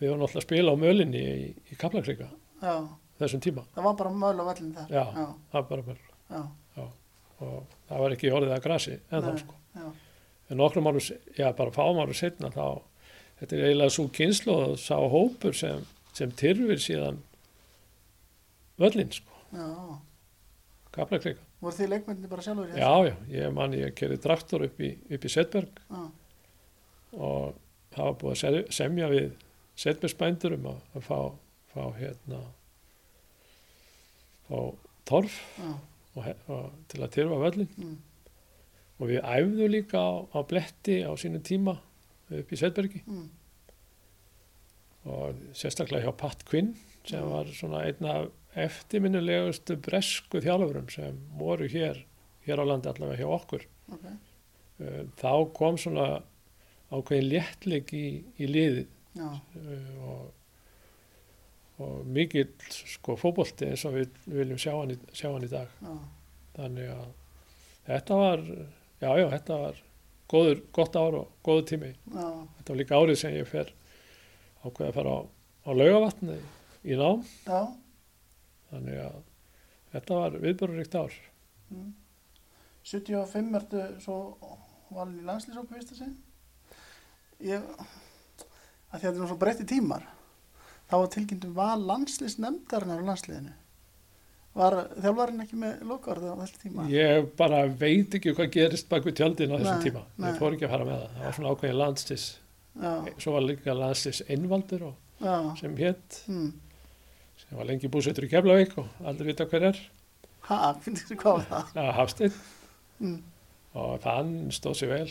við 0.00 0.10
vorum 0.12 0.24
alltaf 0.26 0.40
að 0.42 0.46
spila 0.46 0.72
á 0.72 0.76
mölinni 0.80 1.22
í, 1.22 1.48
í 1.72 1.78
Kaplakrika 1.80 2.28
Já, 2.62 2.74
þessum 3.20 3.42
tíma. 3.44 3.64
það 3.74 3.84
var 3.90 3.96
bara 3.98 4.12
möl 4.16 4.40
á 4.40 4.44
vellin 4.48 4.70
þar. 4.76 4.88
Já. 4.92 5.04
Já, 5.12 5.26
Það 5.52 5.58
var 5.60 5.68
bara 5.70 5.86
möl 5.90 5.98
já, 6.30 6.42
og 7.46 7.76
það 7.90 8.00
var 8.02 8.14
ekki 8.16 8.30
orðið 8.32 8.54
að 8.56 8.62
grasi 8.64 8.96
en 9.10 9.26
þá 9.26 9.32
sko. 9.42 9.58
já, 9.76 9.86
En 10.46 10.60
nokkrum 10.62 10.86
árum, 10.86 11.02
já 11.36 11.48
bara 11.58 11.74
fáum 11.74 11.98
árum 12.00 12.14
setna 12.14 12.48
þá, 12.54 12.64
þetta 13.40 13.56
er 13.56 13.64
eiginlega 13.66 13.94
svo 13.96 14.04
kynslu 14.14 14.54
og 14.54 14.76
sá 14.78 14.94
hópur 15.10 15.56
sem, 15.58 15.80
sem 16.14 16.30
tyrfir 16.38 16.78
síðan 16.80 17.18
völlin 18.80 19.10
sko, 19.12 19.40
já. 19.52 19.66
Kaplakrika. 20.96 21.42
Voru 21.60 21.72
þið 21.78 21.88
leikmyndin 21.94 22.28
bara 22.30 22.44
sjálfur 22.44 22.68
í 22.74 22.80
Já, 22.80 22.90
já, 23.08 23.14
ég 23.32 23.54
man 23.56 23.72
ég 23.76 23.94
kerði 23.96 24.18
traktor 24.20 24.66
upp 24.66 24.80
í, 24.84 24.90
upp 25.16 25.24
í 25.24 25.32
Setberg 25.32 25.80
Já, 25.88 26.02
og 27.16 27.56
það 27.96 28.04
var 28.10 28.18
búið 28.20 28.34
að 28.34 28.40
se- 28.42 28.76
semja 28.82 29.08
við 29.12 29.30
Setbergsbændur 29.76 30.56
um 30.58 30.68
að, 30.72 31.00
fá, 31.06 31.18
fá 31.72 31.82
hérna 31.98 32.42
fá 34.48 34.58
torf 35.08 35.38
já, 35.58 35.70
og, 36.16 36.28
og, 36.52 36.68
til 36.92 37.02
að 37.04 37.12
tyrfa 37.16 37.38
völlin 37.42 37.72
mm, 37.76 37.96
og 39.00 39.10
við 39.10 39.20
æfðu 39.28 39.68
líka 39.72 40.00
á, 40.00 40.12
á 40.32 40.38
bletti 40.48 41.00
á 41.04 41.12
sínum 41.20 41.42
tíma 41.44 41.74
upp 42.32 42.52
í 42.52 42.58
Setbergi. 42.58 43.02
Mm, 43.06 43.26
og 45.12 45.42
sérstaklega 45.54 46.08
hjá 46.08 46.14
Pat 46.18 46.40
Quinn 46.48 46.72
sem 47.06 47.22
var 47.30 47.46
svona 47.54 47.84
einn 47.86 48.08
af 48.10 48.30
eftirminnilegustu 48.56 49.76
bresku 49.84 50.40
þjálfurum 50.44 50.88
sem 50.92 51.18
voru 51.38 51.68
hér 51.70 52.02
hér 52.46 52.62
á 52.62 52.64
landi 52.64 52.88
allavega 52.90 53.22
hjá 53.24 53.34
okkur. 53.40 53.68
Ok, 53.92 54.08
Uh, 54.76 55.06
þá 55.16 55.30
kom 55.56 55.78
svona 55.80 56.18
ákveðin 56.92 57.30
léttleik 57.30 57.94
í, 57.96 58.02
í 58.36 58.44
liðið. 58.44 58.90
Já, 59.16 59.30
uh, 59.32 60.02
og, 60.04 60.26
og 61.80 62.10
mikill 62.12 62.50
sko 62.68 63.16
fótbolti 63.16 63.70
eins 63.70 63.86
og 63.88 63.94
við 63.96 64.18
viljum 64.28 64.60
sjá 64.60 64.74
hann, 64.74 64.92
í, 64.92 64.98
sjá 65.16 65.30
hann 65.30 65.46
í 65.46 65.48
dag. 65.48 65.72
Já, 65.80 65.94
þannig 66.58 66.90
að 66.92 67.08
þetta 67.88 68.18
var 68.20 68.44
já, 68.52 69.08
já, 69.22 69.24
þetta 69.32 69.58
var 69.62 69.80
góður, 70.34 70.62
gott 70.76 71.00
ár 71.00 71.18
og 71.22 71.32
góður 71.48 71.66
tími. 71.72 71.90
Já, 72.12 72.28
þetta 72.58 72.74
var 72.74 72.80
líka 72.82 73.00
árið 73.00 73.20
sem 73.22 73.38
ég 73.38 73.48
fer 73.48 73.72
ákveða 74.60 74.90
að 74.90 74.96
fara 75.00 75.16
á, 75.16 75.20
á 75.64 75.70
laugavatni 75.72 76.38
í 76.84 77.00
nám. 77.00 77.24
Já, 77.48 77.62
þannig 78.76 79.00
að 79.02 79.18
þetta 79.94 80.20
var 80.20 80.38
viðbörurikt 80.44 80.98
ár 81.00 81.18
mm. 81.72 81.92
75 82.86 83.60
ertu 83.60 83.84
svo 84.04 84.18
valin 84.94 85.20
í 85.20 85.26
landslýsópu 85.26 85.74
fyrsta 85.74 85.98
sinn 85.98 86.16
ég, 87.42 87.62
að 88.90 89.00
því 89.00 89.00
að 89.00 89.06
þetta 89.08 89.14
er 89.18 89.30
svo 89.32 89.40
breytti 89.40 89.68
tímar 89.68 90.06
þá 90.86 90.98
var 91.00 91.14
tilkynntum 91.14 91.56
val 91.56 91.78
landslýs 91.82 92.38
nefndarinnar 92.42 93.02
á 93.02 93.08
landsliðinu 93.10 93.54
var 94.56 94.76
þjálfarinn 94.94 95.44
ekki 95.44 95.58
með 95.60 95.80
lokaorð 95.90 96.28
á 96.32 96.40
þessu 96.40 96.60
tíma 96.62 96.86
Ég 96.88 97.26
bara 97.36 97.64
veit 97.68 98.14
ekki 98.16 98.32
hvað 98.36 98.52
gerist 98.54 98.88
bak 98.88 99.04
við 99.04 99.18
tjöldin 99.20 99.52
á 99.52 99.56
þessum 99.58 99.82
tíma. 99.84 100.04
nei. 100.16 100.30
Ég 100.30 100.38
fór 100.40 100.56
ekki 100.56 100.68
að 100.68 100.72
fara 100.72 100.86
með 100.88 101.02
það. 101.02 101.10
Það 101.16 101.26
var 101.26 101.36
svona 101.38 101.50
ákveðin 101.52 101.80
landstis. 101.82 102.24
já, 102.80 102.92
Svo 103.24 103.34
var 103.34 103.44
líka 103.44 103.74
landstis 103.76 104.22
einvaldur 104.32 104.86
og, 104.88 104.94
sem 105.60 105.76
hétt, 105.76 106.22
mm. 106.30 106.48
Sem 107.48 107.58
var 107.60 107.68
lengi 107.68 107.88
búsettur 107.92 108.26
í 108.26 108.30
Keflavík 108.32 108.76
og 108.80 108.86
aldrei 109.06 109.30
vita 109.32 109.46
hver 109.50 109.70
er. 109.70 109.80
ha, 110.48 110.74
finnst 110.82 111.08
þið 111.10 111.18
hvað 111.22 111.32
var 111.38 111.48
það 111.50 111.72
Það 111.76 111.90
Hafsteinn 112.00 112.36
mm. 113.02 113.18
og 113.82 113.98
þann 114.04 114.32
stóð 114.54 114.78
sér 114.80 114.92
vel. 114.94 115.10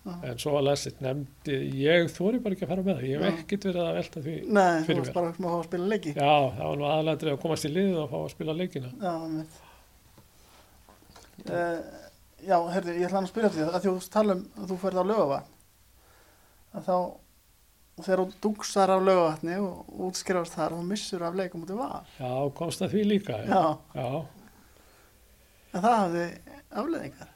Já. 0.00 0.14
En 0.24 0.38
svo 0.40 0.54
var 0.54 0.62
landstis 0.64 0.94
nefndi, 1.04 1.56
ég 1.76 2.06
þóri 2.14 2.38
bara 2.40 2.56
ekki 2.56 2.64
að 2.64 2.70
fara 2.72 2.84
með 2.86 2.94
það. 2.96 3.08
Ég 3.10 3.20
hef 3.20 3.26
Já. 3.26 3.40
ekkert 3.42 3.64
verið 3.68 3.80
að 3.84 3.96
velta 3.98 4.22
því. 4.24 4.36
nei, 4.48 4.76
þú 4.86 4.94
varst 4.96 5.16
bara 5.18 5.28
að 5.28 5.40
fá 5.42 5.50
að 5.50 5.64
spila 5.66 5.88
leiki 5.92 6.12
Já, 6.14 6.30
það 6.56 6.62
var 6.70 6.78
nú 6.80 6.86
aðlændrið 6.88 7.32
að 7.34 7.40
komast 7.42 7.66
í 7.68 7.72
liðið 7.74 7.98
og 8.00 8.08
fá 8.14 8.16
að 8.20 8.30
spila 8.32 8.54
leikina. 8.56 8.92
já, 9.04 9.12
uh, 11.50 11.80
já, 12.46 12.56
herri, 12.72 12.94
ég 12.96 13.08
ætla 13.10 13.20
að 13.20 13.28
spyrja 13.30 13.50
því 13.54 13.66
að 13.68 13.84
þú 13.84 13.94
tala 14.16 14.36
um 14.38 14.42
að 14.56 14.72
þú 14.72 14.78
ferð 14.86 15.00
á 15.00 15.04
lögavatn 15.10 15.52
að 16.80 16.88
þá 16.88 16.96
þegar 18.06 18.22
þú 18.24 18.38
dugsar 18.46 18.92
á 18.92 18.98
lögavatni 19.00 19.56
og 19.62 20.00
útskrifast 20.08 20.56
þar 20.58 20.76
og 20.78 20.84
missur 20.90 21.24
af 21.26 21.36
leikum 21.38 21.64
út 21.66 21.72
í 21.74 21.78
val 21.78 22.00
Já, 22.18 22.32
komst 22.60 22.82
að 22.84 22.94
því 22.96 23.04
líka. 23.10 23.38
já, 23.46 23.62
Já, 23.94 24.08
en 25.74 25.84
það 25.84 25.98
hafði 26.00 26.24
afleðingar 26.82 27.30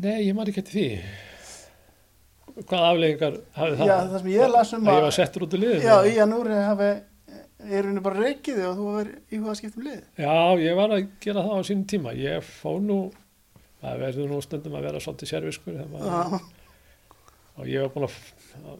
nei, 0.00 0.16
ég 0.28 0.34
man 0.38 0.48
ekki 0.50 0.62
eftir 0.62 0.76
því. 0.76 0.88
Hvað 2.60 2.84
afleggingar 2.90 3.36
hafði 3.56 3.76
það? 3.78 3.88
já, 3.90 3.96
það 4.10 4.18
sem 4.20 4.28
ég 4.34 4.50
las 4.52 4.72
um 4.76 4.88
að 4.90 4.98
ég 4.98 5.04
var 5.06 5.14
settur 5.16 5.44
út 5.46 5.54
í 5.56 5.60
liðið? 5.62 5.86
já, 5.86 5.96
í 6.10 6.14
að 6.20 6.28
núri 6.34 6.58
hafi 6.66 6.90
er 7.60 7.86
henni 7.86 8.00
bara 8.04 8.22
reikið 8.24 8.56
þig 8.60 8.66
og 8.70 8.78
þú 8.78 8.86
verið 8.96 9.34
í 9.36 9.40
hvað 9.42 9.58
skiptum 9.60 9.84
lið 9.86 9.98
Já, 10.24 10.36
ég 10.64 10.78
var 10.78 10.94
að 10.96 11.08
gera 11.24 11.42
það 11.46 11.58
á 11.60 11.60
sínum 11.68 11.84
tíma. 11.92 12.14
Ég 12.16 12.46
fó 12.46 12.70
nú, 12.80 12.98
það 13.82 14.00
verður 14.06 14.30
nú 14.32 14.40
stundum 14.44 14.76
að 14.78 14.86
vera 14.88 15.02
svolítið 15.04 15.32
serviskur 15.34 15.76
þegar 15.76 15.90
maður, 15.92 16.46
og 17.56 17.66
ég 17.68 17.82
var 17.82 17.90
búin 17.94 18.06
að, 18.08 18.18
að, 18.64 18.78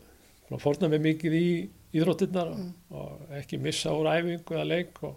að 0.50 0.62
forna 0.62 0.88
mig 0.92 1.02
mikið 1.04 1.34
í 1.40 1.46
íþróttirnar 1.98 2.52
og, 2.52 2.58
Mm. 2.60 2.72
og 2.94 3.32
ekki 3.40 3.58
missa 3.58 3.90
úr 3.96 4.06
æfingu 4.12 4.54
eða 4.54 4.66
leik 4.68 5.00
og, 5.08 5.16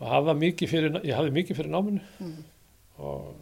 og 0.00 0.08
hafa 0.08 0.34
mikið 0.36 0.70
fyrir, 0.72 0.98
ég 1.04 1.16
hafði 1.16 1.32
mikið 1.36 1.58
fyrir 1.60 1.72
náminu. 1.74 2.02
Mm, 2.20 2.36
og 3.00 3.34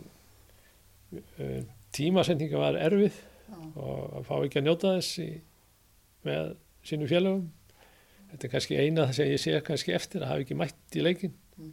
uh, 1.18 1.61
tímasendinga 1.94 2.59
var 2.61 2.78
erfið 2.83 3.14
já, 3.18 3.59
og 3.78 4.18
að 4.18 4.26
fá 4.28 4.35
ekki 4.44 4.61
að 4.61 4.66
njóta 4.68 4.94
þess 4.98 5.20
í, 5.24 5.28
með 6.26 6.50
sínum 6.88 7.11
félögum. 7.11 7.46
Þetta 8.28 8.44
er 8.48 8.52
kannski 8.52 8.76
eina 8.83 9.07
það 9.09 9.14
sem 9.16 9.31
ég 9.33 9.40
sé 9.42 9.61
kannski 9.64 9.94
eftir 9.96 10.24
að 10.24 10.33
hafa 10.35 10.44
ekki 10.46 10.59
mætt 10.62 10.98
í 10.98 11.04
leikin 11.07 11.37
Mm. 11.59 11.72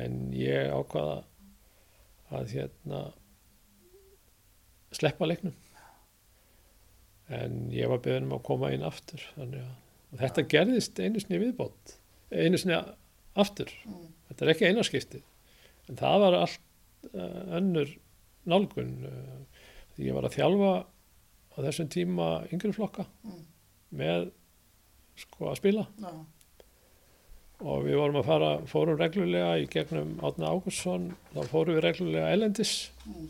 en 0.00 0.14
ég 0.32 0.70
ákvaða 0.72 1.16
að 2.32 2.52
hérna 2.54 3.00
sleppa 4.96 5.28
leiknum. 5.28 5.54
En 7.34 7.64
ég 7.72 7.88
var 7.88 8.02
beðin 8.04 8.28
um 8.28 8.36
að 8.36 8.46
koma 8.46 8.70
inn 8.74 8.84
aftur 8.86 9.22
þannig 9.34 9.64
að 9.64 9.72
og 10.14 10.20
þetta 10.22 10.44
gerðist 10.46 11.00
einu 11.02 11.18
sinni 11.18 11.40
viðbót 11.42 11.96
einu 12.30 12.58
sinni 12.60 12.76
aftur. 13.38 13.70
Mm, 13.88 14.10
þetta 14.28 14.44
er 14.44 14.52
ekki 14.52 14.68
einaskipti 14.70 15.22
en 15.90 15.98
það 15.98 16.20
var 16.22 16.36
allt 16.38 16.60
uh, 17.10 17.40
önnur 17.58 17.90
nálgun 18.48 18.92
uh, 19.08 19.64
því 19.96 20.08
ég 20.08 20.16
var 20.16 20.28
að 20.28 20.36
þjálfa 20.38 20.70
á 21.54 21.56
þessum 21.66 21.90
tíma 21.90 22.28
yngri 22.54 22.70
flokka 22.74 23.08
mm, 23.26 23.42
með 23.98 24.30
sko 25.18 25.50
að 25.50 25.58
spila. 25.60 25.84
Já, 26.02 26.12
og 27.64 27.84
við 27.86 27.98
vorum 27.98 28.18
að 28.18 28.28
fara, 28.28 28.52
fórum 28.70 28.98
reglulega 28.98 29.52
í 29.62 29.68
gegnum 29.70 30.16
Átna 30.26 30.50
Ágússon 30.50 31.12
þá 31.34 31.42
fórum 31.50 31.76
við 31.76 31.84
reglulega 31.86 32.32
elendis 32.34 32.74
mm, 33.06 33.28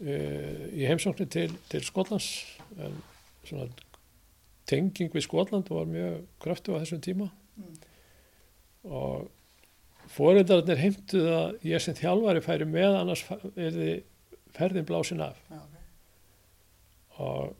í 0.00 0.86
heimsóknir 0.88 1.28
til, 1.32 1.50
til 1.70 1.84
Skotlands. 1.84 2.28
En 2.76 2.98
svona 3.46 3.68
tenging 4.68 5.12
við 5.14 5.26
Skotland 5.26 5.70
var 5.72 5.88
mjög 5.88 6.24
kröftu 6.42 6.74
á 6.76 6.80
þessum 6.82 7.02
tíma. 7.04 7.30
Mm, 7.56 7.76
og 8.90 9.30
fóreldarnir 10.12 10.80
heimtuð 10.80 11.30
að 11.32 11.68
ég 11.70 11.82
sem 11.82 11.96
þjálfari 11.96 12.42
færi 12.44 12.68
með 12.68 12.98
annars 13.00 13.24
er 13.56 13.78
ferðin 14.56 14.88
blásin 14.88 15.24
af. 15.24 15.38
Já, 15.50 15.60
ok. 15.62 15.80
Og 17.16 17.54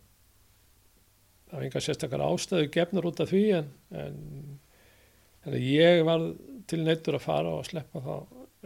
það 1.46 1.57
var 1.57 1.66
enga 1.68 1.83
sérstakar 1.85 2.27
ástæðu 2.27 2.70
gefnar 2.75 3.09
út 3.09 3.22
af 3.22 3.33
því 3.33 3.44
en, 3.61 3.72
en 3.96 4.20
að 5.46 5.59
ég 5.62 6.03
var 6.07 6.25
til 6.66 6.83
neittur 6.83 7.18
að 7.18 7.27
fara 7.27 7.55
og 7.61 7.66
sleppa 7.68 8.03
þá 8.03 8.14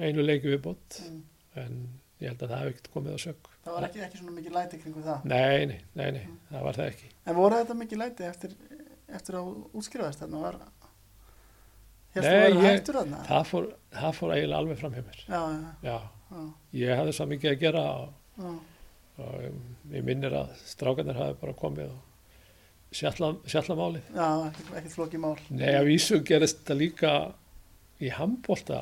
einu 0.01 0.25
leiki 0.25 0.49
viðbót 0.49 1.01
mm. 1.05 1.23
en 1.61 1.81
ég 2.23 2.33
held 2.33 2.45
að 2.45 2.53
það 2.53 2.63
hef 2.63 2.71
ekkert 2.73 2.93
komið 2.95 3.17
á 3.17 3.21
sök 3.29 3.50
það 3.65 3.75
var 3.77 3.87
ekki, 3.89 4.03
ekki 4.07 4.19
svona 4.21 4.35
mikið 4.39 4.55
læti 4.57 4.79
kringu 4.83 5.03
það. 5.05 5.25
Nei, 5.31 5.67
nei, 5.71 5.79
nei, 5.99 6.11
nei, 6.17 6.23
það 6.51 6.63
var 6.67 6.79
það 6.81 6.91
ekki. 6.93 7.11
En 7.27 7.37
voru 7.39 7.59
þetta 7.61 7.77
mikið 7.81 8.01
læti 8.03 8.27
eftir, 8.29 8.55
eftir 9.19 9.39
að 9.41 9.51
útskrifaðist 9.81 10.23
þarna? 10.25 10.43
Var 10.45 10.61
Nei, 12.15 12.51
ég- 12.57 12.85
þarna? 12.91 13.19
það 13.29 13.45
fór, 13.47 13.67
það 13.95 14.15
fór 14.19 14.33
eiginlega 14.35 14.59
alveg 14.65 14.79
fram 14.81 14.95
hjá 14.97 15.03
mér. 15.07 15.19
Já, 15.29 15.43
já, 15.87 15.99
já, 16.33 16.41
ég 16.81 16.97
hafði 16.99 17.13
svo 17.19 17.27
mikið 17.31 17.51
að 17.53 17.61
gera 17.61 17.83
og, 18.01 18.15
og 19.21 19.35
um, 19.51 19.61
ég 19.95 20.07
minnir 20.09 20.35
að 20.41 20.55
strákarnir 20.73 21.21
hafi 21.21 21.37
bara 21.43 21.55
komið 21.61 21.93
og 21.93 22.97
sjalla, 22.97 23.29
sjalla 23.47 23.77
já, 24.17 24.27
ekkert, 24.49 24.73
ekkert 24.81 24.97
flókið 24.97 25.23
mál. 25.23 25.37
Nei, 25.51 25.71
að 25.77 25.87
vísu 25.93 26.19
gerist 26.27 26.65
þetta 26.65 26.79
líka 26.81 27.13
í 28.01 28.11
handbólta 28.17 28.81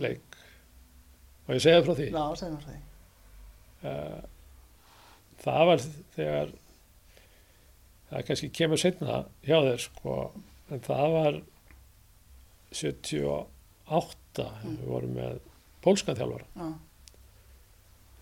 leik 0.00 0.38
og 1.48 1.52
ég 1.58 1.60
segja 1.66 1.82
frá 1.84 1.92
því? 1.98 2.08
Já, 2.14 2.24
segjum 2.40 2.56
við 2.62 2.70
því 2.70 2.80
það 5.42 5.62
var 5.68 5.82
þegar 6.16 6.52
það 8.12 8.26
kannski 8.28 8.50
kemur 8.54 8.80
setna 8.80 9.22
hjá 9.46 9.56
þér 9.66 9.80
sko 9.86 10.16
en 10.72 10.80
það 10.84 11.06
var 11.16 11.40
78 12.72 13.48
Mm. 14.32 14.76
við 14.80 14.86
vorum 14.88 15.10
með 15.18 15.34
pólskan 15.84 16.16
þjálfara. 16.16 16.46
Já, 16.56 16.68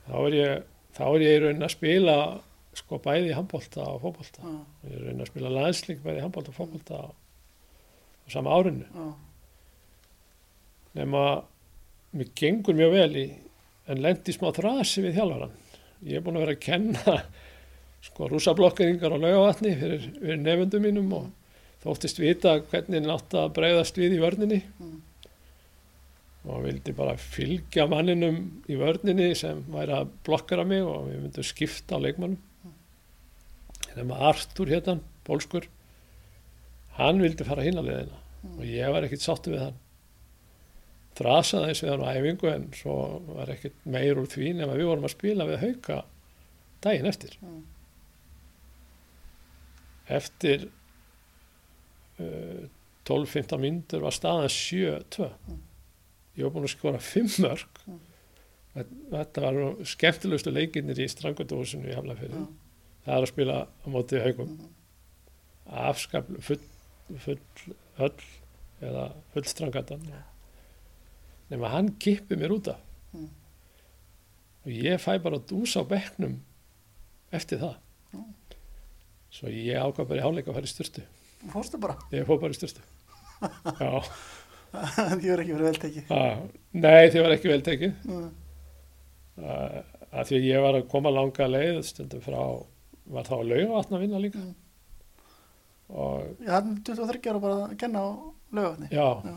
þá 0.08 0.14
er 0.26 0.34
ég 0.34 0.62
þá 0.96 1.02
er 1.06 1.20
ég 1.22 1.34
í 1.36 1.42
raunin 1.44 1.62
að 1.66 1.70
spila 1.76 2.16
sko 2.80 2.98
bæði 3.04 3.30
í 3.30 3.36
handbólta 3.36 3.84
og 3.86 4.00
fótbólta 4.02 4.42
já, 4.42 4.56
ég 4.88 4.96
er 4.96 5.04
raunin 5.04 5.22
að 5.22 5.30
spila 5.30 5.52
landsling 5.54 6.00
bæði 6.02 6.18
í 6.18 6.24
handbólta 6.24 6.50
og 6.50 6.56
fótbólta 6.58 6.98
á, 6.98 7.06
sama 8.34 8.56
árinu. 8.58 8.86
Já, 8.90 9.06
nema 10.98 11.22
mér 12.18 12.32
gengur 12.34 12.74
mjög 12.74 12.92
vel 12.96 13.16
í 13.22 13.26
en 13.90 14.02
lendi 14.04 14.34
smá 14.34 14.48
þrasi 14.54 15.04
við 15.04 15.18
þjálfaran 15.18 15.58
ég 16.06 16.16
er 16.16 16.24
búin 16.24 16.38
að 16.38 16.46
vera 16.46 16.56
að 16.56 16.64
kenna 16.64 17.16
sko 18.04 18.30
rúsablokkeringar 18.30 19.12
á 19.12 19.18
laugavatni 19.20 19.74
fyrir, 19.76 20.06
fyrir 20.16 20.40
nefndum 20.40 20.84
mínum 20.86 21.12
og 21.18 21.28
þóttist 21.84 22.20
vita 22.20 22.56
hvernig 22.70 23.04
nátt 23.04 23.36
að 23.36 23.52
breyðast 23.56 23.98
við 24.00 24.16
í 24.16 24.20
vörninni. 24.20 24.60
Mm, 24.80 24.98
og 26.48 26.62
vildi 26.64 26.94
bara 26.96 27.16
fylgja 27.20 27.86
manninum 27.90 28.38
í 28.68 28.78
vörninni 28.80 29.34
sem 29.36 29.60
væri 29.72 29.98
að 29.98 30.14
blokkara 30.24 30.64
mig 30.68 30.84
og 30.84 31.10
við 31.10 31.26
myndum 31.26 31.46
skipta 31.46 32.00
á 32.00 32.04
leikmannum 32.04 32.40
nema 33.90 34.20
Artur 34.30 34.70
héttan, 34.70 35.00
pólskur 35.26 35.66
hann 36.96 37.20
vildi 37.20 37.44
fara 37.44 37.64
hinn 37.66 37.80
að 37.80 37.90
leiðina 37.90 38.20
og 38.54 38.64
ég 38.64 38.92
var 38.94 39.04
ekkit 39.04 39.24
sáttu 39.24 39.52
við 39.52 39.64
hann 39.66 39.80
þrasaði 41.20 41.70
eins 41.70 41.82
við 41.84 41.92
hann 41.94 42.04
á 42.06 42.10
æfingu 42.16 42.48
en 42.54 42.66
svo 42.76 42.96
var 43.36 43.52
ekkit 43.54 43.76
meir 43.92 44.18
úr 44.20 44.28
því 44.32 44.54
nema 44.58 44.74
við 44.78 44.88
vorum 44.90 45.06
að 45.08 45.14
spila 45.14 45.46
við 45.48 45.60
hauka 45.66 46.00
daginn 46.84 47.08
eftir. 47.10 47.34
Mm, 47.44 47.62
eftir 50.10 50.68
uh, 52.20 52.68
12-15 53.10 53.58
myndur 53.62 54.04
var 54.06 54.14
staðan 54.16 54.50
7-2 54.52 55.30
Mm. 55.50 55.60
ég 56.38 56.44
var 56.46 56.52
búin 56.54 56.66
að 56.68 56.74
skora 56.76 56.98
5 57.02 57.38
mörg 57.42 57.80
Mm. 57.86 58.00
þetta 59.10 59.40
var 59.42 59.56
skemmtilegustu 59.84 60.52
leikinnir 60.54 60.98
í 61.02 61.08
strangundahúsinu 61.10 61.88
í 61.90 61.94
Hafnarfjörði 61.96 62.38
já, 62.38 62.46
það 63.04 63.14
er 63.16 63.24
að 63.26 63.30
spila 63.32 63.56
á 63.66 63.86
móti 63.90 64.20
haugum 64.22 64.52
mm, 64.52 64.68
afskapl 65.90 66.38
full, 66.46 66.60
full 67.18 67.40
öll 67.98 68.28
eða 68.80 69.08
full 69.34 69.44
strangatan 69.50 70.06
nema 71.50 71.68
hann 71.72 71.88
kippi 71.98 72.36
mér 72.38 72.52
út 72.56 72.68
af. 72.72 72.80
Mm. 73.12 73.28
og 74.64 74.70
ég 74.70 75.00
fæ 75.02 75.16
bara 75.22 75.38
dús 75.50 75.72
á 75.76 75.82
bekknum 75.88 76.36
eftir 77.32 77.58
það. 77.62 77.76
Mm. 78.14 78.28
svo 79.30 79.48
ég 79.50 79.78
ákvað 79.82 80.08
bara 80.10 80.20
í 80.20 80.24
háleika 80.26 80.50
að 80.50 80.58
fara 80.60 80.68
í 80.68 80.74
styrtu 80.74 81.02
Fórstu 81.50 81.78
bara, 81.80 81.94
ég 82.12 82.26
fór 82.28 82.40
bara 82.42 82.52
í 82.52 82.58
styrtu 82.58 82.82
já, 83.80 84.02
því 84.70 85.30
verður 85.30 85.42
ekki 85.42 85.54
verið 85.54 85.66
vel 85.66 85.78
tekið. 85.82 86.10
Að, 86.12 86.40
nei 86.76 87.06
þið 87.10 87.22
var 87.24 87.32
ekki 87.34 87.48
vel 87.50 87.62
tekið. 87.64 87.94
Mm, 88.04 88.26
að, 89.40 89.78
að 90.12 90.26
því 90.28 90.36
að 90.36 90.44
ég 90.50 90.64
var 90.66 90.76
að 90.76 90.88
koma 90.92 91.12
langa 91.14 91.46
leið 91.48 91.78
stundum 91.88 92.20
frá 92.26 92.42
var 93.10 93.24
þá 93.26 93.32
að 93.38 93.48
laugavatn 93.54 93.96
að 93.96 94.04
vinna 94.04 94.20
líka. 94.20 94.42
Mm. 94.44 94.52
og 95.96 96.44
Ég 96.44 96.52
hafði 96.52 96.76
23 96.90 97.32
ára 97.32 97.40
bara 97.46 97.56
að 97.64 97.72
kenna 97.80 98.04
á 98.04 98.08
lögafni. 98.60 98.90
já, 98.92 99.08
Já. 99.24 99.34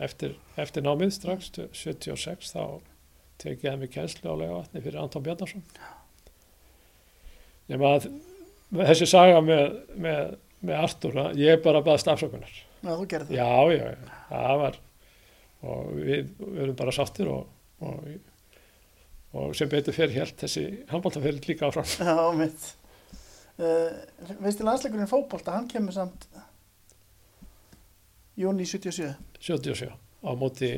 Eftir, 0.00 0.36
eftir 0.60 0.84
námið 0.86 1.10
strax 1.12 1.50
76 1.76 2.54
þá 2.54 2.62
tekið 3.40 3.66
ég 3.68 3.80
mig 3.80 3.92
kjenslu 3.92 4.32
á 4.32 4.34
laugavatni 4.34 4.82
fyrir 4.84 5.00
Anton 5.02 5.24
Bjarnarsson 5.24 5.64
nema 7.70 7.94
að 7.98 8.08
þessi 8.80 9.08
saga 9.10 9.40
með, 9.44 9.76
með, 10.00 10.34
með 10.64 10.82
Artur, 10.84 11.20
ég 11.38 11.62
bara 11.64 11.82
baðast 11.84 12.10
afsökunar 12.12 12.50
Já, 12.80 12.94
það. 12.96 13.32
Já, 13.36 13.50
já, 13.76 13.86
það 14.30 14.60
var 14.64 14.80
og 15.68 15.88
við, 15.98 16.28
við 16.40 16.60
erum 16.64 16.76
bara 16.78 16.94
sáttir 16.96 17.28
og, 17.28 17.48
og, 17.84 18.10
og 19.36 19.56
sem 19.58 19.68
betur 19.72 19.96
fyrir 19.96 20.22
helt 20.22 20.38
þessi 20.40 20.66
handbóltaferð 20.90 21.48
líka 21.50 21.68
áfram 21.68 21.90
Já, 21.92 22.14
mitt. 22.38 22.70
Uh, 23.60 23.92
veist 24.40 24.62
í 24.62 24.64
landsleikurinn 24.64 25.10
fótbolta, 25.10 25.58
hann 25.58 25.68
kemur 25.68 25.92
samt 25.92 26.24
júni 28.40 28.64
77 28.66 29.14
77 29.40 29.90
á 30.24 30.30
móti 30.40 30.70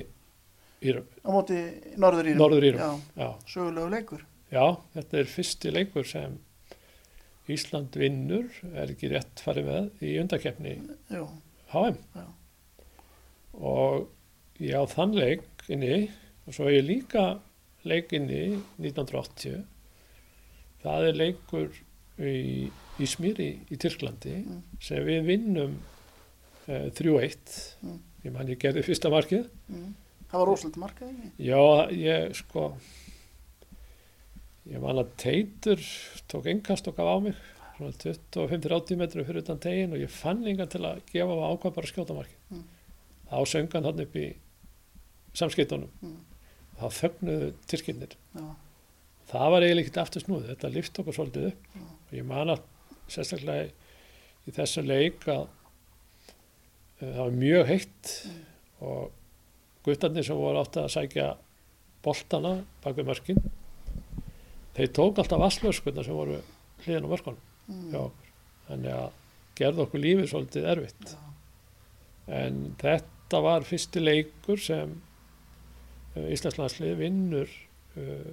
Írum, 0.82 1.06
á 1.22 1.30
móti 1.30 1.56
Norður 2.02 2.26
Írum. 2.32 2.38
Norður 2.42 2.64
Írum. 2.66 2.80
Já, 2.82 3.22
Já, 3.22 3.28
sögulegu 3.46 3.90
leikur. 3.92 4.24
já, 4.50 4.64
þetta 4.96 5.18
er 5.22 5.28
fyrsti 5.30 5.70
leikur 5.72 6.04
sem 6.08 6.38
Ísland 7.52 7.94
vinnur, 7.98 8.46
er 8.74 8.90
ekki 8.94 9.08
rétt 9.10 9.40
farið 9.42 9.66
með 9.66 10.02
í 10.06 10.12
undakefni 10.22 10.74
HM 11.72 11.96
Já. 12.14 12.26
og 13.58 14.08
ég 14.62 14.76
á 14.78 14.84
þann 14.90 15.14
leik 15.18 15.64
inni 15.72 16.08
og 16.46 16.54
svo 16.56 16.68
er 16.70 16.76
ég 16.80 16.86
líka 16.88 17.24
leik 17.88 18.12
inni 18.16 18.42
1980 18.78 19.62
það 20.82 21.08
er 21.10 21.18
leikur 21.18 21.68
í, 22.22 22.68
í 23.02 23.06
Smýri 23.10 23.50
í 23.70 23.78
Tyrklandi 23.78 24.36
Mm. 24.42 24.62
sem 24.82 25.02
við 25.06 25.26
vinnum 25.26 25.76
3-1 26.66 27.58
Mm. 27.82 27.98
ég 28.24 28.32
man 28.32 28.48
ég 28.48 28.58
gerði 28.62 28.84
fyrsta 28.86 29.10
markið 29.10 29.48
mm. 29.68 29.88
það 30.30 30.38
var 30.38 30.46
rosalega 30.52 30.82
markað 30.84 31.08
ekki? 31.10 31.30
já 31.42 31.62
ég 31.90 32.34
sko 32.38 32.66
ég 34.70 34.78
man 34.82 35.00
að 35.02 35.10
Teitur 35.18 35.80
tók 36.30 36.46
engast 36.52 36.86
og 36.90 36.94
gaf 36.98 37.08
á 37.10 37.16
mig 37.24 37.34
svona 37.76 37.96
25-30 37.98 38.98
metru 39.00 39.24
fyrir 39.26 39.42
utan 39.42 39.58
tegin 39.62 39.94
og 39.96 40.02
ég 40.04 40.12
fann 40.12 40.44
engan 40.46 40.70
til 40.70 40.84
að 40.86 41.00
gefa 41.10 41.34
á 41.34 41.50
ákvað 41.50 41.74
bara 41.78 41.90
skjóta 41.90 42.14
markið 42.18 42.38
Mm. 42.52 42.64
þá 43.32 43.36
söngan 43.48 43.84
hann 43.88 44.00
upp 44.04 44.14
í 44.16 44.26
samskiptunum 45.34 45.90
Mm. 46.02 46.18
þá 46.78 46.86
þögnuðu 47.00 47.52
tyrkinnir 47.66 48.14
Já, 48.36 48.44
það 49.32 49.50
var 49.50 49.62
eiginlega 49.66 49.86
ekkert 49.86 50.00
aftur 50.04 50.22
snúð 50.26 50.46
þetta 50.52 50.72
lift 50.74 50.98
okkur 51.02 51.16
svolítið 51.16 51.46
upp 51.50 51.66
Já. 51.74 51.82
og 51.82 52.12
ég 52.18 52.24
man 52.24 52.48
að 52.54 52.62
sérstaklega 53.08 53.70
í 54.46 54.50
þessu 54.54 54.84
leik 54.86 55.26
að 55.26 55.48
það 57.02 57.22
var 57.22 57.36
mjög 57.42 57.66
heitt 57.68 58.12
og 58.82 59.10
guttarnir 59.86 60.26
sem 60.26 60.38
voru 60.38 60.60
átt 60.62 60.78
að 60.78 60.92
sækja 60.94 61.32
boltana 62.02 62.54
bak 62.82 62.98
við 62.98 63.08
mörkin 63.10 63.40
þeir 64.76 64.92
tók 64.96 65.18
alltaf 65.20 65.42
vasslöskunna 65.42 66.04
sem 66.06 66.16
voru 66.16 66.38
hliðin 66.84 67.06
á 67.06 67.12
mörkunum 67.12 67.42
mm. 67.68 67.88
hjá 67.92 67.98
okkur. 68.06 68.30
Þannig 68.68 68.96
að 68.96 69.18
gerði 69.58 69.84
okkur 69.84 70.02
lífið 70.02 70.30
svolítið 70.30 70.68
erfitt. 70.72 71.12
En 72.32 72.62
þetta 72.80 73.42
var 73.44 73.66
fyrsti 73.66 74.02
leikur 74.02 74.62
sem 74.62 74.94
uh, 76.16 76.26
Íslandslandslið 76.32 76.96
vinnur 77.02 77.52
uh, 77.98 78.32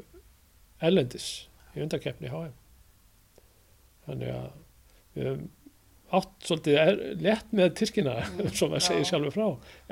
ellendis 0.86 1.30
í 1.76 1.84
undarkeppni 1.84 2.32
HM 2.32 2.56
þannig 4.06 4.32
að 4.34 4.50
við 5.14 5.28
höfum 5.28 5.48
átt 6.18 6.48
svolítið 6.48 7.04
létt 7.22 7.52
með 7.56 7.74
Tyrkina 7.80 8.16
Mm, 8.30 8.50
sem 8.56 8.74
að 8.74 8.82
segja 8.86 9.04
já. 9.04 9.10
sjálfur 9.12 9.36
frá 9.36 9.48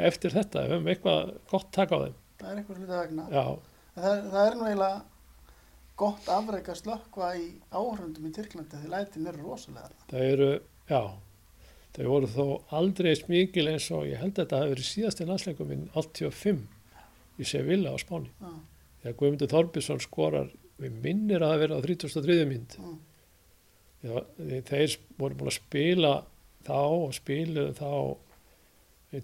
eftir 0.10 0.34
þetta, 0.34 0.63
við 0.65 0.73
höfum 0.75 0.89
eitthvað 0.93 1.32
gott 1.51 1.69
tak 1.75 1.91
á 1.93 1.97
þeim 2.06 2.15
það 2.38 2.49
er 2.51 2.58
eitthvað 2.62 2.77
hluti 2.82 2.97
vegna. 3.01 3.27
Það, 3.97 4.17
það 4.32 4.41
er 4.47 4.56
nú 4.60 4.65
eiginlega 4.67 5.01
gott 5.97 6.27
afreik 6.30 6.67
að 6.69 6.80
slökkva 6.84 7.30
í 7.39 7.45
áhrundum 7.73 8.27
í 8.30 8.34
Tyrklandi 8.36 8.82
því 8.84 8.91
lætin 8.93 9.27
eru 9.32 9.45
rosalega. 9.47 9.89
það 10.12 10.25
eru 10.32 10.49
já, 10.91 11.01
þau 11.97 12.06
voru 12.12 12.27
þó 12.36 12.45
aldrei 12.77 13.10
eins 13.13 13.23
mikil 13.32 13.67
eins 13.71 13.88
og 13.91 14.06
ég 14.06 14.21
held 14.21 14.36
að 14.38 14.43
þetta 14.43 14.60
hafi 14.62 14.73
verið 14.75 14.89
síðasti 14.91 15.25
landsleikum 15.32 15.71
minn 15.71 15.88
85 15.97 16.65
í 17.41 17.47
Sevilla 17.49 17.93
á 17.93 17.97
Spáni 18.01 18.30
Já, 18.38 18.51
þegar 19.01 19.17
Guðmundur 19.21 19.51
Þorbjörnsson 19.56 20.03
skorar 20.06 20.51
við 20.77 20.99
minnir 21.01 21.41
að 21.41 21.53
það 21.56 21.62
verið 21.63 21.77
á 21.77 21.82
33. 21.89 22.45
mynd 22.53 22.77
mm. 22.77 22.95
Þeir 24.03 24.97
voru 25.17 25.38
búin 25.39 25.51
að 25.51 25.57
spila 25.57 26.13
þá 26.67 26.77
og 26.77 27.13
spiluðu 27.17 27.73
þá 27.77 27.91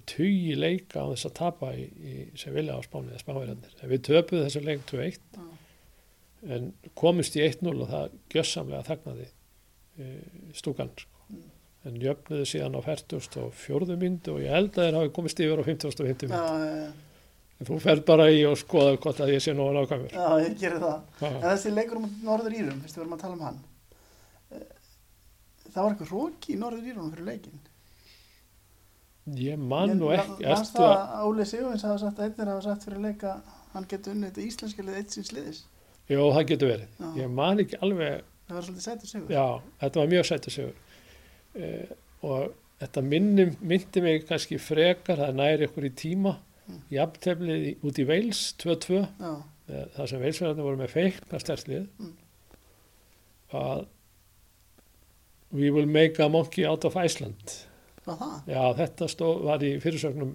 tugi 0.09 0.55
leika 0.57 1.03
á 1.03 1.12
þess 1.12 1.27
að 1.27 1.36
tapa 1.38 1.71
í, 1.75 1.83
í 1.83 2.13
Sevilla 2.39 2.77
á. 2.79 2.81
En 2.88 3.91
við 3.91 4.03
töpuðu 4.07 4.45
þessu 4.45 4.63
leik 4.63 4.86
2-1 4.89 5.19
Já. 5.36 5.47
en 6.55 6.69
komist 6.99 7.36
í 7.38 7.43
1-0 7.45 7.73
og 7.83 7.89
það 7.91 8.15
gjössamlega 8.33 8.88
þagnaði 8.88 9.27
e, 9.27 10.07
stúkan. 10.55 10.91
Sko. 10.97 11.25
Mm. 11.29 11.49
En 11.83 11.99
jöfnuðu 11.99 12.47
síðan 12.47 12.77
á 12.79 12.81
40 12.88 13.41
og 13.43 13.55
fjórðu 13.59 13.97
myndu 13.99 14.38
og 14.38 14.43
ég 14.45 14.55
held 14.55 14.71
að 14.77 14.88
þeir 14.88 14.97
hafi 15.01 15.13
komist 15.19 15.43
yfir 15.43 15.59
á 15.59 15.63
50 15.67 15.89
og 15.91 16.07
50 16.13 16.31
Já, 16.31 16.39
myndu. 16.39 16.77
já, 16.79 17.12
En 17.62 17.67
þú 17.69 17.77
fer 17.79 17.99
bara 18.07 18.25
í 18.33 18.39
og 18.49 18.57
skoða 18.59 18.95
hvort 18.99 19.19
að 19.23 19.29
ég 19.36 19.43
sé 19.43 19.53
nú 19.55 19.67
að 19.69 19.77
nákvæmur. 19.77 20.15
já, 20.15 20.29
ég 20.43 20.55
gerir 20.59 20.81
það. 20.81 21.03
En 21.29 21.43
þessi 21.45 21.71
leikur 21.75 21.99
um 21.99 22.07
Norður 22.25 22.55
Írum, 22.57 22.79
fyrst 22.83 22.97
við 22.97 23.03
verðum 23.03 23.13
að 23.15 23.21
tala 23.21 23.36
um 23.38 23.43
hann, 23.45 23.59
eh, 23.59 23.72
það 25.73 25.83
var 25.83 25.91
eitthvað 25.95 26.12
róki 26.15 26.53
í 26.53 26.59
Norður 26.62 26.89
Írum 26.93 27.12
fyrir 27.13 27.25
leikin. 27.31 27.59
ég 29.39 29.57
man 29.59 29.93
nú 29.99 30.09
ekki 30.12 30.43
eftir 30.51 30.81
það 30.81 30.89
að, 30.89 31.03
að 31.17 31.27
Óli 31.29 31.45
Sigurvins 31.47 31.86
hafa 31.88 31.99
sagt, 32.01 32.19
einnir 32.25 32.49
hafa 32.51 32.63
sagt 32.65 32.83
fyrir 32.88 33.03
leika, 33.05 33.36
hann 33.73 33.86
getur 33.89 34.13
unnið 34.15 34.31
þetta 34.33 34.47
íslenska 34.49 34.83
lið 34.83 34.97
eitt 34.99 35.15
síns 35.15 35.31
liðis. 35.36 35.62
jú, 36.12 36.25
það 36.36 36.47
getur 36.49 36.71
verið. 36.73 36.89
Já. 36.99 37.12
Ég 37.23 37.29
man 37.41 37.59
ekki 37.63 37.79
alveg 37.81 38.23
Það 38.43 38.57
var 38.57 38.65
svolítið 38.67 38.83
sættur 38.83 39.07
sigur. 39.07 39.29
Já, 39.31 39.45
þetta 39.79 39.99
var 40.01 40.09
mjög 40.12 40.25
sættu 40.27 40.51
sigur 40.51 40.73
eh, 41.55 41.93
og 42.27 42.49
þetta 42.83 43.03
minni, 43.07 43.45
myndi 43.63 44.01
mig 44.03 44.25
kannski 44.27 44.57
frekar, 44.59 45.21
það 45.23 45.38
næri 45.39 45.69
ykkur 45.69 45.89
í 45.91 45.93
tíma 46.03 46.36
Mm. 46.63 46.77
í 46.91 46.95
afteflið 46.95 47.81
út 47.83 47.97
í 47.99 48.03
Veils 48.07 48.41
2-2, 48.55 49.01
Já, 49.19 49.31
eh, 49.67 49.81
það 49.97 50.05
sem 50.07 50.21
Veilsverðarnir 50.21 50.63
voru 50.63 50.77
með 50.79 50.91
feikna 50.93 51.39
stertlið 51.43 51.88
Mm. 51.99 52.13
að 53.59 53.81
we 55.53 55.69
will 55.71 55.89
make 55.89 56.19
a 56.19 56.29
monkey 56.29 56.65
out 56.65 56.85
of 56.87 56.97
Iceland. 56.97 57.59
Það? 58.03 58.33
Já, 58.49 58.63
þetta 58.81 59.07
stó, 59.11 59.29
var 59.45 59.63
í 59.63 59.75
fyrirsögnum 59.83 60.33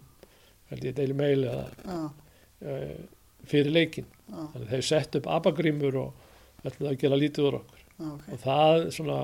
held 0.70 0.84
ég 0.84 0.96
deili 0.96 1.16
meil 1.16 1.42
eða 1.48 1.66
uh, 1.98 2.94
fyrir 3.48 3.72
leikin 3.72 4.08
þannig 4.28 4.70
þeir 4.72 4.86
sett 4.86 5.18
upp 5.18 5.28
abagrímur 5.32 5.98
og 6.00 6.64
ætlaði 6.64 6.90
að 6.90 7.02
gera 7.02 7.18
lítið 7.20 7.48
úr 7.48 7.58
okkur. 7.62 7.84
Já, 7.98 8.08
ok. 8.08 8.24
og 8.32 8.40
það 8.44 8.82
svona 8.94 9.18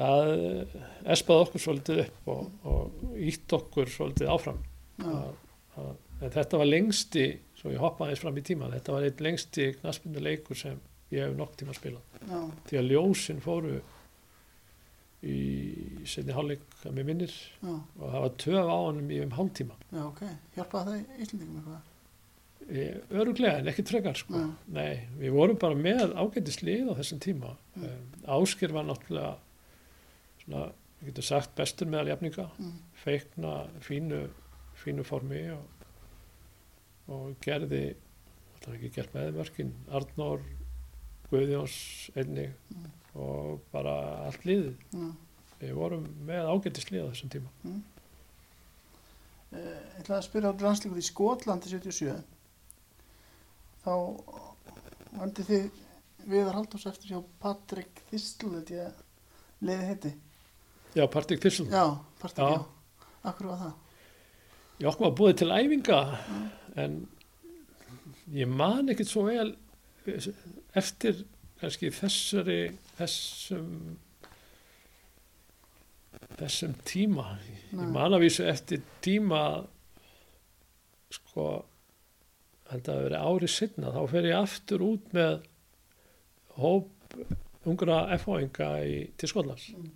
það 0.00 0.30
eh, 0.32 0.76
espaði 1.12 1.44
okkur 1.44 1.62
svolítið 1.64 2.02
upp 2.04 2.28
og, 2.32 2.68
og 2.70 3.16
ítt 3.20 3.54
okkur 3.56 3.90
svolítið 3.92 4.30
áfram. 4.32 4.60
Að, 5.04 5.32
að, 5.80 5.90
en 6.20 6.34
þetta 6.36 6.60
var 6.60 6.68
lengsti 6.68 7.26
svo 7.60 7.72
ég 7.74 7.82
hoppaði 7.82 8.14
eins 8.14 8.22
fram 8.22 8.38
í 8.40 8.44
tíman 8.44 8.74
þetta 8.74 8.94
var 8.94 9.06
einn 9.06 9.24
lengsti 9.26 9.70
knaspindu 9.80 10.22
leikur 10.24 10.58
sem 10.58 10.78
ég 11.12 11.26
hef 11.26 11.36
nokk 11.36 11.56
tíma 11.60 11.74
að 11.74 11.80
spila 11.80 12.00
já, 12.20 12.40
því 12.68 12.80
að 12.80 12.90
ljósin 12.92 13.42
fóru 13.44 13.78
í 15.20 15.36
setni 16.08 16.32
hálfleik 16.32 16.62
að 16.88 16.94
mér 16.96 17.04
minnir 17.10 17.32
já, 17.34 17.68
og 17.74 18.04
það 18.06 18.22
var 18.24 18.34
töf 18.40 18.60
á 18.72 18.76
honum 18.80 19.10
í 19.12 19.18
um 19.24 19.34
hálftíma 19.36 19.74
já, 19.92 20.02
ok. 20.06 20.20
Hjálpaði 20.56 20.94
það 20.94 21.22
Íslandingum 21.26 21.58
eitthvað? 21.60 21.86
E, 22.70 22.84
öruglega 23.18 23.58
en 23.60 23.68
ekkert 23.72 23.90
frekar 23.90 24.16
sko. 24.20 24.40
Nei, 24.70 25.00
við 25.18 25.32
vorum 25.34 25.58
bara 25.60 25.74
með 25.76 26.12
ágætislið 26.14 26.88
á 26.92 26.94
þessum 27.00 27.20
tíma 27.24 27.54
um, 27.76 28.04
Áskir 28.36 28.72
var 28.76 28.86
náttúrulega 28.86 29.32
svona, 30.44 30.62
við 31.00 31.10
getum 31.10 31.26
sagt 31.32 31.54
bestur 31.58 31.90
meðal 31.90 32.12
jafninga 32.14 32.46
Mm. 32.60 32.76
feikna 33.02 33.52
fínu, 33.84 34.22
fínu 34.80 35.04
formi 35.08 35.42
og, 35.52 35.66
og 37.10 37.34
gerði 37.44 37.82
það 38.60 38.66
var 38.68 38.78
ekki 38.78 38.90
gert 38.96 39.14
með 39.16 39.30
mörkin 39.40 39.74
Arnór, 40.00 40.42
Guðjóns 41.30 41.76
einnig 42.16 42.52
Mm. 42.70 42.88
Og 43.14 43.60
bara 43.72 43.94
allt 44.28 44.44
liðið 44.46 44.74
Já. 44.94 45.08
við 45.60 45.72
vorum 45.78 46.04
með 46.28 46.50
ágætislið 46.54 47.06
á 47.06 47.10
þessum 47.12 47.32
tíma 47.36 47.50
Eh, 49.50 49.58
Ég 49.58 50.02
ætlaði 50.04 50.14
að 50.20 50.26
spyrja 50.28 50.50
á 50.54 50.62
landslíkuð 50.62 50.98
í 51.00 51.06
Skotlandi 51.08 51.70
77. 51.72 52.12
Þá 53.82 53.94
vandi 55.18 55.42
þið 55.48 55.80
Viðar 56.30 56.54
Halldórs 56.54 56.84
eftir 56.86 57.10
hjá 57.10 57.18
Patrik 57.42 58.02
að 58.84 59.00
leiði 59.66 59.88
heiti. 59.88 60.12
Já, 60.94 61.02
Partik 61.10 61.40
Thyrsson 61.42 61.66
Já, 61.72 61.82
Patrik, 62.20 62.46
Já. 62.46 62.60
já. 62.60 63.08
Akkur 63.32 63.50
var 63.50 63.58
það? 63.64 63.74
Ég 64.80 64.88
okkur 64.92 65.08
var 65.08 65.16
búið 65.18 65.34
til 65.42 65.50
æfinga 65.56 65.98
en 66.84 66.94
ég 68.38 68.48
man 68.54 68.88
ekkert 68.94 69.10
svo 69.10 69.26
vel 69.26 69.50
eftir 70.78 71.24
kannski 71.60 71.90
þessari 71.92 72.60
þessum 72.98 73.68
þessum 76.40 76.74
tíma 76.88 77.26
Nei. 77.36 77.84
ég 77.84 77.92
man 77.94 78.14
að 78.16 78.24
vísu 78.24 78.46
eftir 78.48 78.82
tíma 79.04 79.42
sko 81.12 81.46
held 82.70 82.88
að 82.92 83.02
vera 83.06 83.22
árið 83.26 83.52
sinna 83.54 83.92
þá 83.94 84.00
fer 84.12 84.28
ég 84.30 84.38
aftur 84.38 84.84
út 84.86 85.08
með 85.16 85.40
hóp 86.60 87.16
ungra 87.68 88.02
F-óinga 88.18 88.70
til 89.20 89.30
Skotlands 89.30 89.70
Mm. 89.74 89.90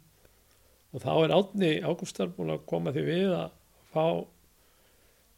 og 0.94 1.02
þá 1.02 1.10
er 1.24 1.32
Átni 1.34 1.70
Ágústar 1.82 2.28
búin 2.34 2.52
að 2.54 2.64
koma 2.70 2.92
því 2.94 3.02
við 3.08 3.32
að 3.34 3.54
fá 3.94 4.04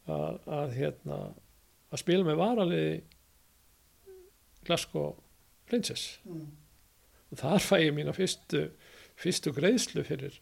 að, 0.07 0.35
að 0.47 0.73
hérna 0.77 1.17
að 1.91 2.01
spila 2.01 2.25
með 2.27 2.37
varaliði 2.41 2.91
Glasgow 4.67 5.15
Rangers 5.71 6.19
Mm. 6.25 6.45
og 7.31 7.37
þar 7.41 7.59
fæ 7.63 7.75
ég 7.83 7.93
mína 7.95 8.13
fyrstu, 8.15 8.69
fyrstu 9.19 9.51
greiðslu 9.55 10.03
fyrir, 10.07 10.37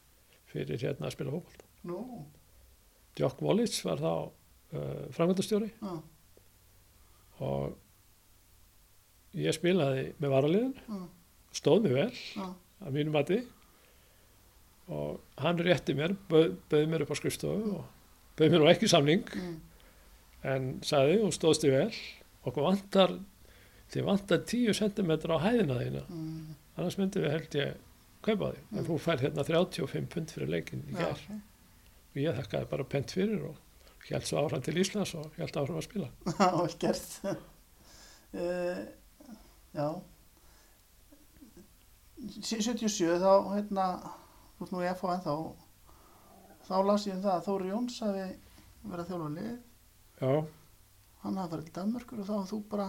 fyrir 0.51 0.77
hérna 0.81 1.07
að 1.09 1.15
spila 1.15 1.31
fókbalta. 1.33 1.65
Nú, 1.89 2.25
Jock 3.19 3.41
Wallits 3.41 3.79
var 3.85 3.97
þá 4.03 4.11
uh, 4.75 5.07
framkvæmdastjóri. 5.15 5.71
Já, 5.81 5.95
og 7.45 7.77
ég 9.35 9.55
spilaði 9.55 10.05
með 10.23 10.33
varaliðin, 10.35 10.73
já, 10.87 10.99
stóð 11.59 11.85
mig 11.87 11.95
vel 11.97 12.09
já, 12.13 12.47
að 12.85 12.95
mínu 12.99 13.13
mati. 13.15 13.41
Og 14.93 15.19
hann 15.41 15.57
rétti 15.65 15.95
mér, 15.97 16.13
bauð, 16.29 16.51
bauð 16.69 16.89
mér 16.91 17.03
upp 17.05 17.13
á 17.15 17.17
skrifstofu 17.17 17.71
og 17.79 17.85
bauð 18.37 18.51
mér 18.53 18.61
nú 18.61 18.69
ekki 18.69 18.89
samning. 18.91 19.23
Mm, 19.33 19.55
en 20.45 20.67
sagði 20.85 21.21
og 21.25 21.33
stóðst 21.33 21.65
ég 21.65 21.73
vel 21.73 21.95
okkur 22.45 22.67
vantar 22.67 23.15
þið 23.95 24.05
vantar 24.09 24.43
10 24.51 24.73
cm 24.79 25.11
á 25.31 25.37
hæðina 25.45 25.79
þína. 25.81 26.03
Mm, 26.11 26.55
annars 26.77 26.97
myndum 26.99 27.23
við 27.25 27.31
held 27.37 27.57
ég 27.61 27.75
kaupa 28.25 28.49
en 28.53 28.63
Mm. 28.79 28.85
þú 28.87 28.95
fær 28.99 29.21
hérna 29.21 29.43
35 29.47 30.09
pund 30.13 30.31
fyrir 30.33 30.49
leikin 30.49 30.83
í 30.89 30.95
já, 30.95 31.05
gær. 31.05 31.21
og 32.15 32.17
ég 32.21 32.35
þakkaði 32.39 32.69
bara 32.71 32.83
pent 32.95 33.11
fyrir 33.15 33.43
og 33.49 33.55
held 34.09 34.25
svo 34.25 34.41
áfram 34.45 34.61
til 34.65 34.77
Íslands 34.81 35.15
og 35.15 35.31
held 35.37 35.55
áfram 35.61 35.77
að 35.79 35.87
spila. 35.87 36.09
Já, 36.39 36.49
vel 36.57 36.75
gert. 36.79 37.19
uh, 38.35 38.81
já. 39.79 39.87
Sí- 42.41 42.61
77 42.61 43.19
þá, 43.21 43.31
hérna, 43.53 43.85
ert 44.61 44.71
nú 44.71 44.81
í 44.81 44.87
FH 44.89 45.13
en 45.17 45.23
þá, 45.25 45.33
þá 46.67 46.75
las 46.87 47.05
ég 47.07 47.15
um 47.17 47.23
það 47.25 47.33
að 47.37 47.45
Þóri 47.49 47.71
Jóns 47.71 47.97
hafi 48.01 48.27
verið 48.85 49.01
að 49.03 49.09
þjálfa 49.09 49.29
lið, 49.35 49.57
já, 50.21 50.31
hann 51.25 51.37
hafi 51.41 51.51
farið 51.53 51.65
til 51.67 51.75
Danmörkur 51.75 52.21
og 52.23 52.29
þá 52.29 52.35
þú 52.53 52.59
bara, 52.71 52.87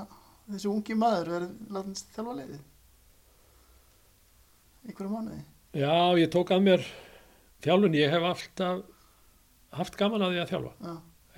þessi 0.51 0.71
ungi 0.71 0.95
maður, 0.99 1.31
verið 1.35 1.55
látið 1.77 2.03
þjálfa 2.15 2.35
liðið. 2.41 2.65
Einhverju 4.87 5.11
mánuði. 5.13 5.41
já, 5.77 5.95
ég 6.21 6.31
tók 6.33 6.53
að 6.55 6.63
mér 6.67 6.85
þjálfun, 7.65 7.97
ég 7.99 8.13
hef 8.13 8.27
alltaf 8.31 8.85
haft 9.77 9.97
gaman 9.99 10.23
að 10.23 10.35
því 10.37 10.43
að 10.45 10.53
þjálfa. 10.53 10.73
Já, 10.87 10.95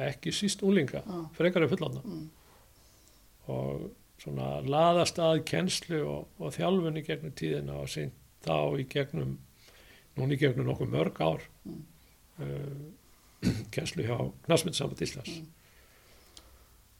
ekki 0.08 0.34
síst 0.36 0.62
úlinga, 0.66 1.00
frekar 1.34 1.64
en 1.64 1.70
fullorna 1.72 2.02
mm, 2.04 2.26
og 3.54 3.88
svona 4.22 4.50
laðast 4.66 5.18
að 5.22 5.40
kennslu 5.48 6.02
og, 6.06 6.28
og 6.42 6.52
þjálfun 6.54 7.00
í 7.00 7.04
gegnum 7.06 7.32
tíðina 7.38 7.78
og 7.80 7.88
sýnt 7.90 8.14
þá 8.44 8.54
í 8.78 8.84
gegnum 8.90 9.36
núna 10.18 10.34
í 10.36 10.40
gegnum 10.40 10.68
nokkuð 10.70 10.92
mörg 10.94 11.20
ár 11.24 11.44
Mm. 11.68 11.82
uh, 12.40 13.48
kennslu 13.74 14.04
hjá 14.06 14.16
Knastmyndsamband 14.46 15.02
Íslands 15.04 15.34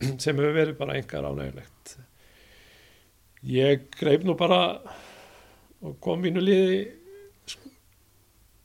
sem 0.23 0.37
hefur 0.39 0.55
verið 0.57 0.77
bara 0.79 0.99
engar 1.01 1.27
ánægilegt 1.29 1.97
ég 3.49 3.89
greip 3.99 4.25
nú 4.27 4.35
bara 4.39 4.61
og 5.83 5.99
kom 6.03 6.23
mínu 6.25 6.43
liði 6.43 6.79
sk- 7.47 7.71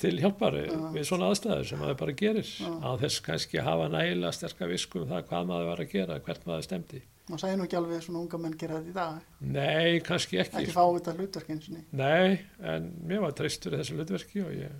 til 0.01 0.17
hjálpari 0.19 0.63
Já. 0.67 0.77
við 0.95 1.05
svona 1.07 1.27
aðstæður 1.31 1.67
sem 1.69 1.79
maður 1.83 1.99
bara 2.03 2.15
gerir 2.23 2.47
Já. 2.49 2.69
á 2.81 2.89
þess 3.03 3.19
kannski 3.25 3.59
að 3.61 3.67
hafa 3.69 3.89
nægilega 3.93 4.33
sterka 4.33 4.69
visku 4.71 5.03
um 5.03 5.09
það 5.11 5.27
hvað 5.29 5.49
maður 5.51 5.69
var 5.71 5.83
að 5.85 5.91
gera, 5.93 6.17
hvert 6.25 6.47
maður 6.49 6.65
stemdi 6.67 7.01
maður 7.29 7.43
segir 7.45 7.59
nú 7.61 7.67
ekki 7.67 7.77
alveg 7.79 8.01
svona 8.03 8.23
unga 8.25 8.39
menn 8.43 8.57
gera 8.59 8.79
þetta 8.81 8.89
í 8.89 8.95
dag, 8.97 9.19
Nei, 9.39 9.99
kannski 10.03 10.39
ekki. 10.41 10.57
ekki 10.63 10.73
fá 10.75 10.81
þetta 10.89 11.13
hlutverk 11.15 11.51
eins 11.53 11.69
og 11.69 11.77
ný. 11.77 11.83
Nei, 11.95 12.33
en 12.73 12.89
mér 13.07 13.21
var 13.23 13.31
treystur 13.37 13.77
þessu 13.77 13.95
hlutverki 13.95 14.41
og 14.43 14.49
ég, 14.57 14.73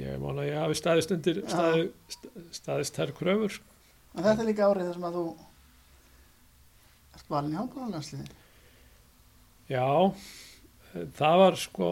ég 0.00 0.16
mána 0.18 0.42
að 0.42 0.48
ég 0.50 0.58
hafi 0.58 0.78
staðist 0.80 1.12
undir, 1.14 1.38
Já. 1.44 1.52
staði, 1.52 1.84
sta- 2.16 2.42
staðist 2.58 2.98
þær 2.98 3.12
kröfur. 3.20 3.60
En 4.16 4.24
þetta 4.26 4.42
er 4.42 4.48
líka 4.50 4.66
árið 4.70 4.88
þar 4.90 4.96
sem 4.98 5.06
að 5.08 5.16
þú 5.20 5.24
ert 7.14 7.30
valin 7.30 7.54
í 7.54 7.58
handbóðanlandsliði. 7.60 8.28
Já, 9.70 9.86
það 11.20 11.36
var 11.44 11.58
sko, 11.62 11.88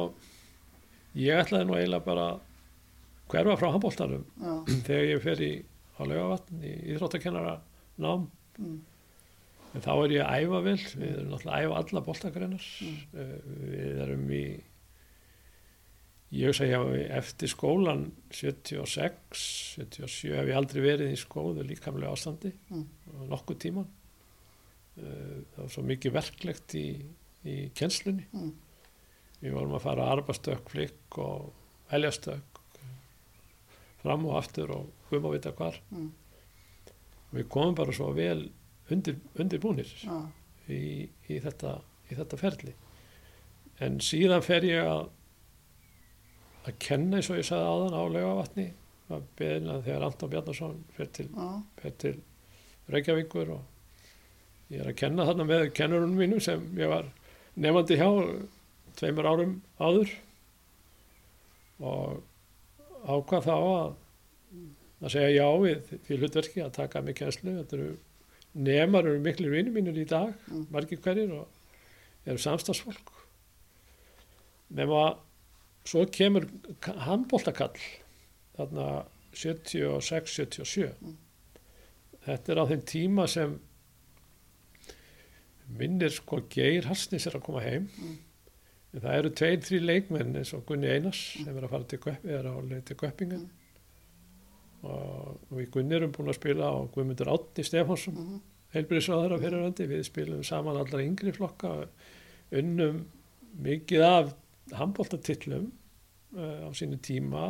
ég 1.18 1.42
ætlaði 1.44 1.68
nú 1.68 1.76
eiginlega 1.78 2.06
bara 2.08 2.26
hverfa 3.30 3.58
frá 3.60 3.68
handbóltanum 3.74 4.24
Já, 4.40 4.52
þegar 4.88 5.06
ég 5.12 5.22
fer 5.26 5.42
í 5.46 5.50
á 5.98 6.02
laugavatn 6.06 6.62
í 6.66 6.72
íþróttakennara 6.94 7.56
nám. 8.02 8.28
mm, 8.58 8.78
En 9.76 9.82
þá 9.84 9.90
er 10.00 10.12
ég 10.16 10.22
að 10.24 10.42
æfa 10.46 10.60
vel, 10.64 10.76
við 10.96 11.08
erum 11.12 11.30
náttúrulega 11.34 11.62
æfa 11.68 11.80
alla 11.82 12.00
boltagreinar. 12.06 12.68
Mm. 12.82 13.24
Við 13.68 13.98
erum 14.06 14.22
í, 14.32 14.42
ég 16.32 16.52
segja 16.56 16.80
eftir 17.16 17.48
skólan 17.48 18.10
76, 18.30 19.44
77 19.78 20.34
hef 20.36 20.48
ég 20.50 20.56
aldrei 20.58 20.82
verið 20.84 21.12
í 21.14 21.20
skóðu 21.20 21.64
líkamlega 21.66 22.12
ástandi, 22.12 22.52
Mm. 22.70 22.84
nokkuð 23.30 23.58
tíman. 23.58 23.86
Eh, 24.98 25.44
Það 25.54 25.62
var 25.62 25.68
svo 25.68 25.82
mikið 25.82 26.12
verklegt 26.12 26.74
í, 26.74 26.86
í 27.44 27.70
kjenslunni. 27.74 28.26
mm, 28.32 28.52
Við 29.42 29.52
vorum 29.54 29.74
að 29.78 29.80
fara 29.82 30.08
arbastökk, 30.16 30.68
flikk 30.68 31.18
og 31.18 31.52
heljastökk, 31.92 32.58
fram 34.02 34.26
og 34.26 34.36
aftur 34.42 34.70
og 34.74 34.88
hvum 35.08 35.24
að 35.28 35.32
vita 35.38 35.52
hvar. 35.52 35.78
mm, 35.92 36.10
Við 37.32 37.48
komum 37.48 37.74
bara 37.74 37.92
svo 37.92 38.12
vel 38.14 38.50
undir, 38.90 39.16
undirbúnir. 39.38 39.86
í, 40.68 41.08
í, 41.28 41.40
þetta, 41.40 41.80
í 42.10 42.14
þetta 42.14 42.36
ferli 42.38 42.74
en 43.80 43.98
síðan 44.00 44.42
fer 44.42 44.60
ég 44.62 44.84
að 44.84 45.08
að 46.68 46.78
kenna 46.84 47.18
eins 47.18 47.30
og 47.32 47.38
ég 47.40 47.46
sagði 47.48 47.72
áðan 47.72 47.96
á 47.98 48.02
laugavatni 48.14 48.66
að 49.08 49.26
beðina 49.38 49.78
þegar 49.86 50.06
Anton 50.08 50.30
Bjarnason 50.32 50.78
fer 50.96 51.10
til, 51.16 51.28
fer 51.80 51.94
til 52.02 52.14
Reykjavíkur 52.92 53.52
og 53.56 54.72
ég 54.72 54.82
er 54.82 54.90
að 54.92 54.98
kenna 55.00 55.24
þarna 55.28 55.46
með 55.48 55.66
kennurunum 55.76 56.18
mínum 56.20 56.42
sem 56.44 56.64
ég 56.76 56.90
var 56.92 57.08
nefandi 57.56 57.96
hjá 58.00 58.08
tveimur 58.98 59.28
árum 59.30 59.54
áður. 59.80 60.10
Og 61.78 62.18
ákvað 63.08 63.46
þá 63.46 63.54
að 63.56 63.96
að 64.98 65.12
segja 65.14 65.30
já 65.30 65.46
við 65.62 65.90
því 66.08 66.16
hlutverki 66.18 66.62
að 66.64 66.72
taka 66.74 67.00
mig 67.06 67.14
kennslu. 67.20 67.52
Þetta 67.60 67.76
eru 67.78 67.90
nemar 68.58 69.06
eru 69.06 69.20
miklu 69.22 69.52
vinni 69.52 69.70
mínir 69.70 70.00
í 70.02 70.06
dag 70.10 70.32
Mm. 70.50 70.66
margir 70.74 70.98
hverjir 71.04 71.30
og 71.36 71.46
eru 72.26 72.40
samstagsfólk 72.42 73.12
nema 74.74 75.02
svo 75.88 76.04
kemur 76.12 76.46
handbóltakall 77.06 77.78
þarna 78.58 78.88
76-77 79.38 80.92
Mm. 80.98 81.16
þetta 82.26 82.52
er 82.52 82.60
á 82.60 82.64
þeim 82.70 82.84
tíma 82.88 83.26
sem 83.30 83.58
minnir 85.78 86.12
sko 86.12 86.40
Geir 86.50 86.88
Harsnis 86.88 87.26
er 87.28 87.36
að 87.36 87.44
koma 87.44 87.62
heim. 87.62 87.88
Mm. 88.00 88.16
en 88.94 89.02
það 89.04 89.18
eru 89.18 89.30
tveir, 89.36 89.58
þrý 89.60 89.80
leikmenn 89.84 90.36
eins 90.40 90.54
og 90.56 90.64
Gunni 90.66 90.88
Einars 90.88 91.20
sem 91.36 91.56
er 91.56 91.66
að 91.66 91.72
fara 91.74 91.84
til, 91.84 92.80
til 92.88 92.96
Göppingen 92.96 93.48
og, 94.82 95.36
og 95.50 95.52
við 95.58 95.70
Gunni 95.74 95.98
erum 95.98 96.14
búin 96.16 96.32
að 96.32 96.38
spila 96.40 96.70
og 96.72 96.88
Guðmundur 96.94 97.28
Átni 97.34 97.66
Stefánsson 97.66 98.16
mhm, 98.16 98.40
heilbyrðisráðara 98.74 99.38
fyriröndi, 99.42 99.86
við 99.88 100.04
spilum 100.08 100.44
saman 100.44 100.76
allar 100.80 101.04
yngri 101.04 101.32
flokka, 101.36 101.74
unnum 102.52 103.04
mikið 103.64 104.04
af 104.04 104.34
handbóltatillum 104.76 105.70
uh, 106.36 106.66
á 106.66 106.70
sínu 106.76 106.98
tíma 107.04 107.44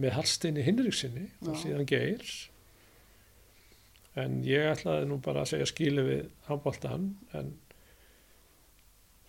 með 0.00 0.16
Hallsteini 0.16 0.64
Hinriksinni 0.64 1.26
og 1.44 1.58
síðan 1.60 1.88
Geirs 1.88 2.46
en 4.18 4.40
ég 4.44 4.68
ætlaði 4.74 5.08
nú 5.08 5.18
bara 5.24 5.42
að 5.42 5.54
segja 5.54 5.68
skilu 5.70 6.04
við 6.06 6.24
handbóltan 6.48 7.12
en 7.36 7.52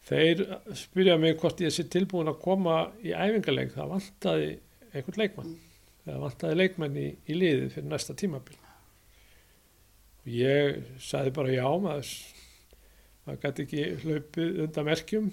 þeir 0.08 0.44
spyrja 0.76 1.16
mig 1.20 1.38
hvort 1.40 1.62
ég 1.64 1.72
sé 1.74 1.86
tilbúin 1.92 2.32
að 2.32 2.42
koma 2.44 2.78
í 3.04 3.14
æfingarleik, 3.16 3.72
það 3.76 3.94
vantaði 3.94 4.50
einhvern 4.92 5.22
leikmann, 5.22 5.54
það 6.04 6.26
vantaði 6.26 6.60
leikmann 6.60 7.00
í, 7.00 7.08
í 7.28 7.38
liðið 7.38 7.70
fyrir 7.78 7.90
næsta 7.92 8.16
tímabil. 8.20 8.58
Og 10.24 10.30
ég 10.36 10.84
sagði 11.04 11.36
bara 11.36 11.56
já 11.56 11.68
maður 11.68 12.12
maður 13.24 13.42
gæti 13.46 13.66
ekki 13.66 13.84
hlaupið 14.04 14.62
undan 14.66 14.88
merkjum 14.90 15.32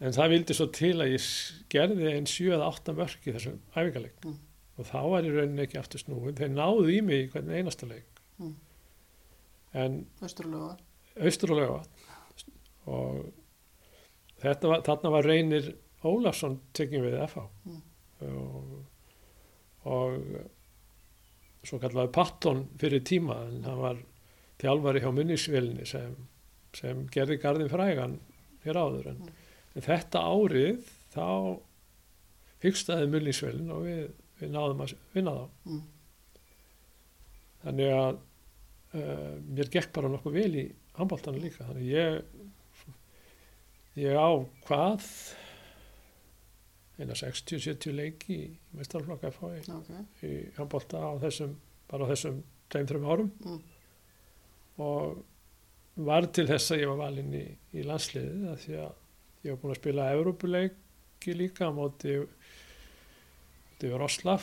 en 0.00 0.12
það 0.12 0.28
vildi 0.34 0.54
svo 0.58 0.66
til 0.76 0.94
að 1.00 1.12
ég 1.14 1.28
gerði 1.72 2.10
einn 2.12 2.26
7-8 2.28 2.94
mörk 2.98 3.26
í 3.26 3.32
þessum 3.36 3.60
æfingarleik 3.74 4.24
Mm. 4.26 4.36
og 4.78 4.84
þá 4.90 4.98
var 5.10 5.22
ég 5.24 5.36
rauninni 5.38 5.62
ekki 5.64 5.78
aftur 5.80 6.02
snúin 6.02 6.36
þeir 6.36 6.50
náðu 6.52 6.90
í 6.92 7.00
mig 7.02 7.22
í 7.26 7.30
hvern 7.32 7.50
einasta 7.56 7.86
leik 7.88 8.20
Mm. 8.38 8.54
en 9.74 10.06
austurlöga. 10.22 10.76
austur 11.20 11.50
og 12.86 13.32
þetta 14.42 14.68
var, 14.68 14.82
þarna 14.86 15.10
var 15.10 15.24
reynir 15.24 15.72
Ólafsson 16.06 16.60
tekinn 16.76 17.02
við 17.02 17.16
FH 17.26 17.46
Mm. 17.66 17.82
og, 18.26 18.84
og 19.84 20.20
svo 21.66 21.78
kallaði 21.82 22.12
Patton 22.14 22.68
fyrir 22.78 23.00
tíma 23.04 23.40
en 23.48 23.64
hann 23.64 23.80
var 23.80 23.96
þjálfari 24.60 25.00
hjá 25.02 25.10
munnisvélinni 25.12 25.86
sem, 25.88 26.14
sem 26.76 27.06
gerði 27.12 27.40
garðin 27.42 27.68
frægan 27.72 28.18
hér 28.64 28.78
áður 28.78 29.06
en, 29.10 29.18
en 29.26 29.32
þetta 29.84 30.22
árið 30.24 30.88
þá 31.12 31.26
hyggstaði 32.64 33.10
munnisvélin 33.12 33.72
og 33.74 33.84
við, 33.86 34.02
við 34.40 34.52
náðum 34.54 34.82
að 34.84 34.96
vinna 35.14 35.36
þá. 35.36 35.46
Mm. 35.66 35.84
þannig 37.66 37.94
að 37.96 38.12
uh, 38.16 39.32
mér 39.58 39.72
gekk 39.76 39.92
bara 39.96 40.12
nokkuð 40.12 40.38
vel 40.38 40.52
í 40.62 40.66
handbóltanu 40.96 41.42
líka. 41.42 41.66
Þannig 41.68 41.90
ég 41.92 42.22
ég 43.96 44.16
á 44.16 44.30
hvað? 44.66 45.08
Eina 46.96 47.12
60-70 47.12 47.92
leiki 47.92 48.36
í 48.40 48.50
mestarflokka 48.76 49.28
FHI 49.34 49.64
ok, 49.74 49.88
í 50.24 50.34
handbólta 50.56 51.02
á 51.04 51.12
þessum 51.20 51.56
bara 51.90 52.08
á 52.08 52.10
þessum 52.14 52.38
2-3 52.72 53.02
árum. 53.04 53.32
Mm. 53.44 53.58
og 54.82 55.24
var 56.06 56.26
til 56.28 56.44
þess 56.48 56.72
að 56.72 56.82
ég 56.82 56.90
var 56.90 56.98
valinn 57.06 57.34
í, 57.36 57.44
í 57.72 57.84
landsliðið 57.86 58.48
af 58.52 58.64
því 58.64 58.78
að 58.84 58.94
ég 59.46 59.54
var 59.54 59.60
búinn 59.62 59.74
að 59.76 59.80
spila 59.80 60.08
Evrópuleiki 60.16 61.36
líka 61.38 61.70
á 61.70 61.72
móti 61.74 62.18
Roslav 63.96 64.42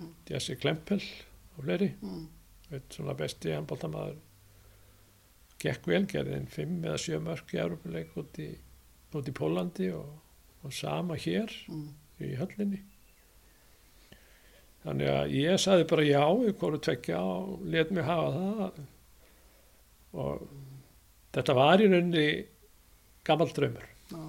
Mm. 0.00 0.12
Jesse 0.30 0.54
Klempel 0.56 1.02
og 1.58 1.64
fleiri 1.66 1.90
mm. 2.00 2.20
eitt 2.72 2.94
svona 2.94 3.12
besti 3.18 3.50
handbóltamaður 3.52 4.14
gekk 5.60 5.88
vel, 5.90 6.06
gerði 6.08 6.38
einn 6.38 6.46
fimm 6.48 6.78
eða 6.86 7.00
sjö 7.02 7.18
mörk 7.20 7.52
í 7.52 7.58
Európuleik 7.60 8.14
út 8.16 8.38
í, 8.40 8.46
út 9.12 9.28
í 9.28 9.34
Pólandi 9.36 9.90
og, 9.92 10.14
og 10.64 10.72
sama 10.72 11.18
hér 11.20 11.52
Mm. 11.68 11.90
í 12.24 12.30
höllinni 12.38 12.80
þannig 14.86 15.10
að 15.12 15.34
ég 15.36 15.60
saði 15.60 15.84
bara 15.90 16.06
já 16.08 16.24
í 16.48 16.54
hvoru 16.56 16.80
tvekja 16.80 17.20
og 17.20 17.66
let 17.68 17.92
mig 17.92 18.04
hafa 18.08 18.30
það 18.32 18.80
og 20.22 20.46
þetta 21.36 21.58
var 21.60 21.84
í 21.84 21.90
rauninni 21.92 22.26
gammal 23.28 23.52
draumur 23.52 23.84
Já, 24.10 24.22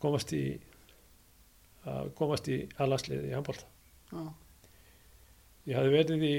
komast 0.00 0.32
í 0.32 0.42
að 1.84 2.10
komast 2.16 2.48
í 2.48 2.62
allarsliði 2.80 3.28
í 3.28 3.34
handbólta 3.36 3.66
já, 4.12 4.22
Ég 5.68 5.76
hafði 5.78 5.92
verið 5.94 6.22
í 6.28 6.34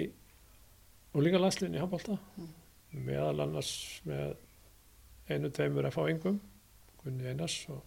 úlingalandsliðin 1.17 1.77
í 1.77 1.81
handbólta 1.83 2.17
Mm. 2.37 2.49
meðal 3.05 3.41
annars 3.43 3.71
með 4.07 4.35
einu, 5.29 5.49
tveimur 5.51 5.85
að 5.89 5.95
fá 5.97 6.03
yngum 6.09 6.39
Gunni 7.03 7.27
Einars 7.29 7.55
og, 7.69 7.81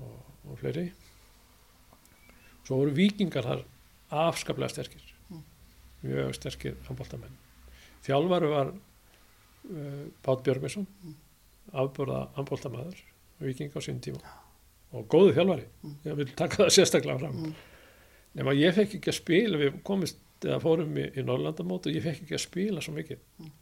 og, 0.00 0.18
og 0.50 0.58
fleiri 0.60 0.86
svo 2.64 2.78
voru 2.80 2.94
vikingar 2.96 3.46
þar 3.46 3.64
afskaplega 4.26 4.72
sterkir 4.74 5.06
Mm. 5.30 5.42
mjög 6.02 6.34
sterkir 6.38 6.76
handbóltamenn 6.88 7.36
þjálfaru 8.06 8.48
var 8.54 8.72
uh, 8.74 10.06
Bát 10.24 10.42
Björgvinsson 10.46 10.86
Mm. 11.04 11.14
Afbúrða 11.72 12.22
handbóltamæður 12.36 13.02
viking 13.40 13.72
á 13.76 13.80
sín 13.84 14.00
tíma. 14.04 14.20
Og 14.96 15.06
góðu 15.10 15.36
þjálfari. 15.36 15.66
Mm. 15.84 15.94
ég 16.04 16.18
vil 16.18 16.28
taka 16.36 16.64
það 16.64 16.72
sérstaklega 16.76 17.22
fram. 17.22 17.38
Mm. 17.44 17.54
nema 18.38 18.56
ég 18.58 18.74
fekk 18.74 18.98
ekki 18.98 19.12
að 19.12 19.18
spila 19.20 19.60
við 19.60 19.80
komist 19.86 20.20
eða 20.44 20.60
fórum 20.62 20.98
í, 20.98 21.06
í 21.14 21.24
Norrlandamót 21.26 21.86
og 21.86 21.94
ég 21.94 22.04
fekk 22.04 22.24
ekki 22.24 22.36
að 22.36 22.44
spila 22.44 22.84
svo 22.84 22.94
mikið. 22.96 23.22
Mm. 23.38 23.54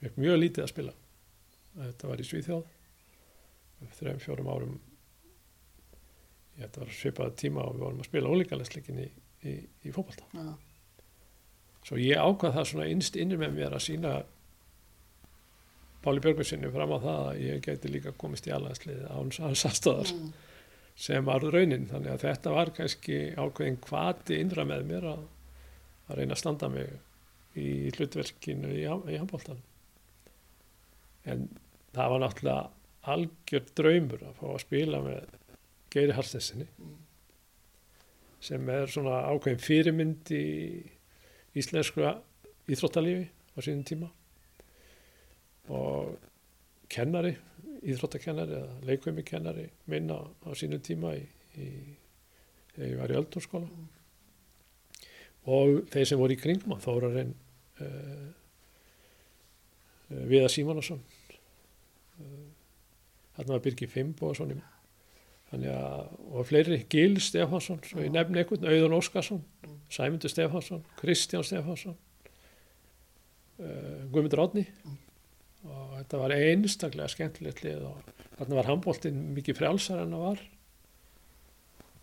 ég 0.00 0.08
fekk 0.08 0.20
mjög 0.26 0.38
lítið 0.44 0.66
að 0.66 0.72
spila. 0.74 0.94
Þetta 1.80 2.10
var 2.10 2.20
í 2.20 2.28
Svíþjóð. 2.28 2.70
Þreim, 3.96 4.18
fjórum 4.20 4.48
árum 4.52 4.78
þetta 6.60 6.82
var 6.82 6.92
svipaða 6.94 7.36
tíma 7.38 7.64
og 7.64 7.76
við 7.76 7.84
vorum 7.86 8.02
að 8.02 8.08
spila 8.10 8.34
ólíkalegsleikin 8.34 9.00
í, 9.00 9.06
í, 9.48 9.54
í 9.86 9.94
fótbolta. 9.94 10.26
Já, 10.34 10.50
svo 11.86 12.00
ég 12.00 12.20
ákvað 12.20 12.56
það 12.58 12.68
svona 12.72 12.88
innst 12.92 13.16
inni 13.20 13.38
með 13.40 13.56
mér 13.56 13.76
að 13.76 13.86
sína 13.86 14.14
Páli 16.00 16.22
Björgvinsinni 16.24 16.70
fram 16.72 16.94
á 16.96 16.98
það 17.02 17.26
að 17.26 17.40
ég 17.44 17.64
gæti 17.66 17.90
líka 17.92 18.14
komist 18.16 18.46
í 18.48 18.54
alhansliði 18.56 19.08
án 19.10 19.32
hans 19.36 19.64
aðstöðar 19.68 20.12
mm. 20.14 20.30
sem 20.96 21.26
var 21.26 21.44
raunin 21.44 21.88
þannig 21.90 22.14
að 22.14 22.24
þetta 22.24 22.54
var 22.54 22.72
kannski 22.76 23.18
ákveðin 23.36 23.80
kvati 23.84 24.38
innra 24.40 24.64
með 24.68 24.86
mér 24.88 25.08
að, 25.12 25.26
að 26.08 26.20
reyna 26.20 26.36
að 26.36 26.40
standa 26.40 26.70
mig 26.72 26.94
í 27.60 27.90
hlutverkinu 27.96 28.70
í, 28.72 28.86
í 28.86 29.18
handbóltan 29.20 29.60
en 31.28 31.48
það 31.92 32.14
var 32.14 32.22
náttúrulega 32.24 33.10
algjör 33.10 33.68
draumur 33.76 34.24
að 34.24 34.40
fá 34.40 34.46
að 34.54 34.62
spila 34.64 35.02
með 35.04 35.36
Geiri 35.90 36.14
Hallstessinni 36.14 36.68
Mm. 36.80 36.96
sem 38.40 38.68
er 38.72 38.88
svona 38.88 39.18
ákveðin 39.28 39.60
fyrirmynd 39.60 40.30
í 40.32 40.44
íslensku 41.60 42.06
íþróttalífi 42.70 43.26
á 43.28 43.58
sínum 43.60 43.84
tíma 43.84 44.08
og 45.70 46.16
kennari, 46.90 47.36
íþróttakennari 47.86 48.56
eða 48.58 48.80
leikvömi 48.88 49.22
kennari 49.24 49.68
minn 49.88 50.10
á, 50.10 50.18
sínum 50.58 50.82
tíma 50.84 51.12
í, 51.16 51.22
í, 51.56 51.68
þegar 52.74 52.90
ég 52.90 52.98
var 53.04 53.14
í 53.14 53.18
öldurskóla 53.22 53.68
Mm. 53.70 53.86
og 55.46 55.86
þeir 55.92 56.06
sem 56.10 56.18
voru 56.20 56.34
í 56.34 56.40
kringum 56.40 56.74
hann, 56.74 56.82
Þórarinn 56.84 57.30
uh, 57.80 58.26
uh, 60.10 60.24
Viða 60.28 60.50
Símonasson 60.52 61.00
uh, 62.20 62.44
þarna 63.38 63.54
var 63.54 63.62
Birgir 63.64 63.88
Fimboðsson 63.88 64.52
í- 64.56 64.60
þannig 65.50 65.72
að, 65.72 66.10
og 66.30 66.44
fleiri 66.46 66.76
Gil 66.92 67.16
Stefansson, 67.24 67.80
svo 67.86 68.04
ég 68.04 68.12
nefni 68.14 68.42
einhvern 68.42 68.68
Auðun 68.70 68.98
Óskarsson, 69.00 69.40
Mm. 69.64 69.78
Sæmundur 69.90 70.30
Stefansson 70.32 70.84
Kristján 71.00 71.44
Stefansson 71.46 71.96
uh, 73.60 74.04
Guðmundur 74.12 74.44
Átni 74.44 74.66
Mm. 74.84 74.98
Og 75.64 75.90
þetta 75.98 76.18
var 76.22 76.30
einstaklega 76.36 77.08
skemmtilegt 77.12 77.62
lið 77.64 77.82
og 77.90 78.02
þarna 78.38 78.54
var 78.60 78.68
handbóltinn 78.70 79.20
mikið 79.36 79.58
frjálsar 79.60 80.02
en 80.04 80.14
það 80.16 80.24
var 80.28 80.40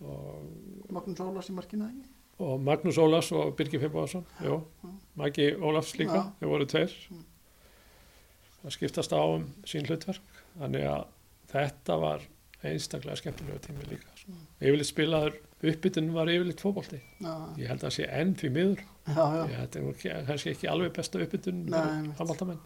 og 0.08 0.92
Magnús 0.94 1.20
Ólafs 1.24 1.50
í 1.50 1.56
ekki? 1.58 2.04
og 2.40 2.60
Magnús 2.62 3.00
Ólafs 3.02 3.32
og 3.34 3.56
Birgir 3.58 3.82
Fimboðarsson 3.82 4.26
jú. 4.46 4.60
Maggi 5.18 5.48
Ólafs 5.58 5.96
líka, 5.98 6.20
Já. 6.22 6.32
þau 6.42 6.50
voru 6.52 6.66
tveir 6.70 6.94
Mm. 7.10 7.24
það 8.64 8.72
skiptast 8.76 9.14
á 9.14 9.22
um 9.26 9.48
sín 9.66 9.88
hlutverk 9.88 10.22
þannig 10.60 10.84
að 10.86 11.08
þetta 11.50 12.00
var 12.02 12.22
einstaklega 12.64 13.16
skemmtilega 13.18 13.60
tími 13.60 13.90
líka 13.90 14.14
Mm. 14.28 14.46
yfirleitt 14.62 14.92
spilaður, 14.92 15.34
uppbytun 15.64 16.14
var 16.14 16.28
yfirleitt 16.28 16.62
fótbolti 16.62 17.02
Já, 17.22 17.56
ég 17.58 17.68
held 17.68 17.80
að 17.82 17.88
það 17.90 17.96
sé 17.98 18.08
enn 18.12 18.36
því 18.36 18.50
miður 18.52 18.82
já, 19.08 19.48
ég, 19.48 19.58
þetta 19.58 19.76
er 19.76 19.82
nú 19.82 19.94
ekki- 19.94 20.26
kannski 20.28 20.50
ekki 20.54 20.68
alveg 20.70 20.94
besta 20.94 21.20
uppbytun 21.20 21.70
einmitt. 21.74 22.18
handbóltamenn 22.20 22.60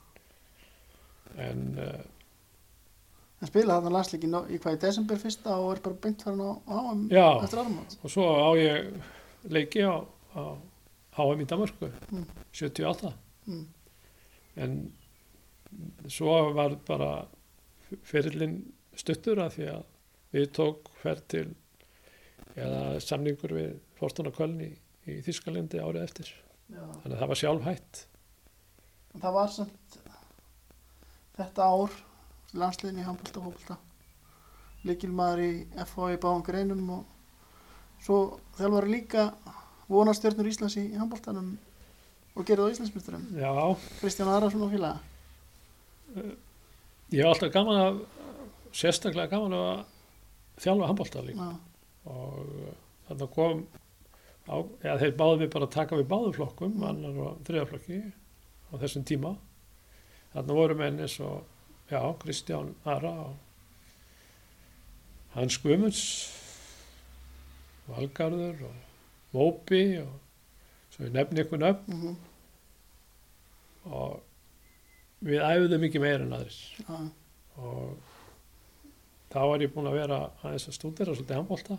en 1.38 1.78
uh, 1.80 2.02
En 3.42 3.48
spilaði 3.50 3.82
þarna 3.82 3.92
landsleikin 3.96 4.36
í 4.54 4.58
hvað 4.62 4.76
í 4.76 4.80
desember 4.84 5.18
fyrsta 5.18 5.56
og 5.58 5.72
er 5.74 5.80
bara 5.82 5.96
beint 6.04 6.22
farin 6.22 6.42
á 6.46 6.52
HM 6.70 7.00
Já. 7.10 7.24
eftir 7.42 7.58
áramót. 7.64 7.96
og 8.04 8.12
svo 8.14 8.26
á 8.38 8.50
ég 8.54 8.92
leiki 9.50 9.82
á, 9.82 9.98
á 10.38 10.44
HM 11.18 11.42
í 11.42 11.48
Danmarku 11.50 11.90
Mm. 12.12 12.26
78 12.54 13.14
Mm. 13.48 13.66
en 14.58 14.92
svo 16.08 16.54
var 16.54 16.76
bara 16.88 17.26
ferillin 18.04 18.60
stuttur 18.96 19.40
að 19.42 19.56
því 19.58 19.68
að 19.72 19.84
við 20.36 20.46
tók 20.54 20.92
ferð 21.02 21.24
til 21.28 21.48
eða 22.56 23.00
samningur 23.02 23.56
við 23.58 23.74
Fortuna 23.98 24.30
Köln 24.36 24.62
í, 24.62 24.70
í 25.08 25.18
Þískalandi 25.26 25.82
árið 25.82 26.04
eftir 26.04 26.30
Já. 26.70 26.84
þannig 27.02 27.16
að 27.16 27.20
það 27.24 27.28
var 27.34 27.42
sjálfhætt 27.42 28.06
Það 29.22 29.34
var 29.34 29.48
samt 29.58 29.98
þetta 31.38 31.68
ár 31.68 31.98
landsliðin 32.58 33.02
í 33.02 33.08
handbólta 33.08 33.40
og 33.40 33.48
fókbólta. 33.48 33.78
Líkilmaður 34.88 35.44
í 35.46 35.52
FH 35.86 36.14
í 36.16 36.22
báðum 36.22 36.46
greinum 36.46 36.94
og 36.98 38.02
svo 38.02 38.22
þjálfari 38.58 38.96
líka 38.96 39.28
vonastjörnur 39.92 40.50
Íslands 40.50 40.78
í 40.82 40.88
handbóltanum 40.98 41.54
og 42.36 42.48
gerði 42.48 42.68
á 42.68 42.72
Íslandsmyndurum. 42.76 43.28
Já, 43.38 43.52
Kristján 44.00 44.32
Arason 44.32 44.66
og 44.66 44.74
félaga. 44.74 45.00
ég 47.12 47.22
hef 47.22 47.30
alltaf 47.30 47.54
gaman 47.54 47.82
að 47.82 48.02
sérstaklega 48.76 49.32
gaman 49.32 49.56
að 49.56 49.84
þjálfa 50.64 50.90
handbólta 50.90 51.24
líka 51.26 51.48
og 52.10 52.40
uh, 52.42 52.74
þarna 53.08 53.28
kom 53.36 53.64
á, 54.48 54.56
eða 54.82 54.98
þeir 55.04 55.16
báðu 55.20 55.40
mig 55.42 55.52
bara 55.54 55.68
að 55.68 55.76
taka 55.76 56.00
við 56.00 56.10
báðu 56.12 56.34
flokkum, 56.36 56.84
annar 56.88 57.20
og 57.22 57.42
þriðaflokki 57.48 58.00
á 58.02 58.74
þessum 58.82 59.06
tíma 59.08 59.36
þarna 60.34 60.58
voru 60.58 60.78
menn 60.80 61.02
eins 61.04 61.18
og 61.24 61.46
já, 61.92 62.02
Kristján 62.22 62.74
Ara 62.88 63.14
og 63.28 63.36
Hans 65.36 65.58
Guðmunds 65.64 66.04
Valgarður 67.88 68.66
og 68.68 68.76
Móbi 69.36 69.84
og 70.02 70.18
svo 70.92 71.08
ég 71.08 71.14
nefni 71.16 71.44
ykkur 71.44 71.60
nöfn. 71.62 71.96
Mhm, 71.96 72.16
og 73.92 74.20
við 75.26 75.44
æfðum 75.46 75.86
ekki 75.88 76.02
meira 76.04 76.26
en 76.26 76.36
aðris 76.36 76.60
Já, 76.82 76.98
og 77.62 77.98
þá 79.32 79.40
var 79.52 79.64
ég 79.64 79.74
búinn 79.74 79.90
að 79.92 80.00
vera 80.02 80.20
aðeins 80.42 80.68
að 80.68 80.78
stúdera 80.78 81.16
svolítið 81.16 81.40
handbólta 81.40 81.78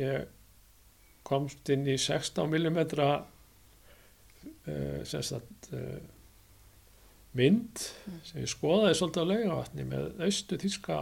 ég 0.00 0.30
komst 1.26 1.68
inn 1.72 1.86
í 1.86 1.96
16 2.00 2.48
mm 2.48 2.78
uh, 2.82 3.26
sem 5.08 5.22
sagt 5.26 5.70
uh, 5.76 6.00
mynd 7.34 7.78
sem 8.24 8.42
ég 8.42 8.48
skoðaði 8.52 8.94
svolítið 8.98 9.22
á 9.24 9.30
laugavatni 9.32 9.84
með 9.88 10.20
austu 10.26 10.58
þíska 10.60 10.98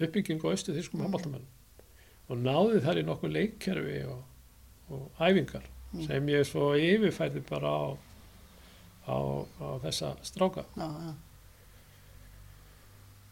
uppbyggingu 0.00 0.48
á 0.48 0.52
austu 0.54 0.72
þískum 0.76 1.00
Mm. 1.00 1.04
handbóltamenn 1.06 1.46
og 2.28 2.38
náði 2.44 2.80
þar 2.84 2.98
í 3.00 3.04
nokkuð 3.08 3.32
leikkerfi 3.36 3.98
og, 4.08 4.22
og 4.90 5.10
æfingar 5.20 5.64
Mm. 5.92 6.02
sem 6.06 6.26
ég 6.28 6.44
svo 6.44 6.74
yfirfæði 6.76 7.40
bara 7.48 7.68
á, 7.68 7.86
á, 9.08 9.16
á 9.60 9.66
þessa 9.84 10.10
stráka 10.22 10.64
já, 10.76 10.84
já, 10.84 11.14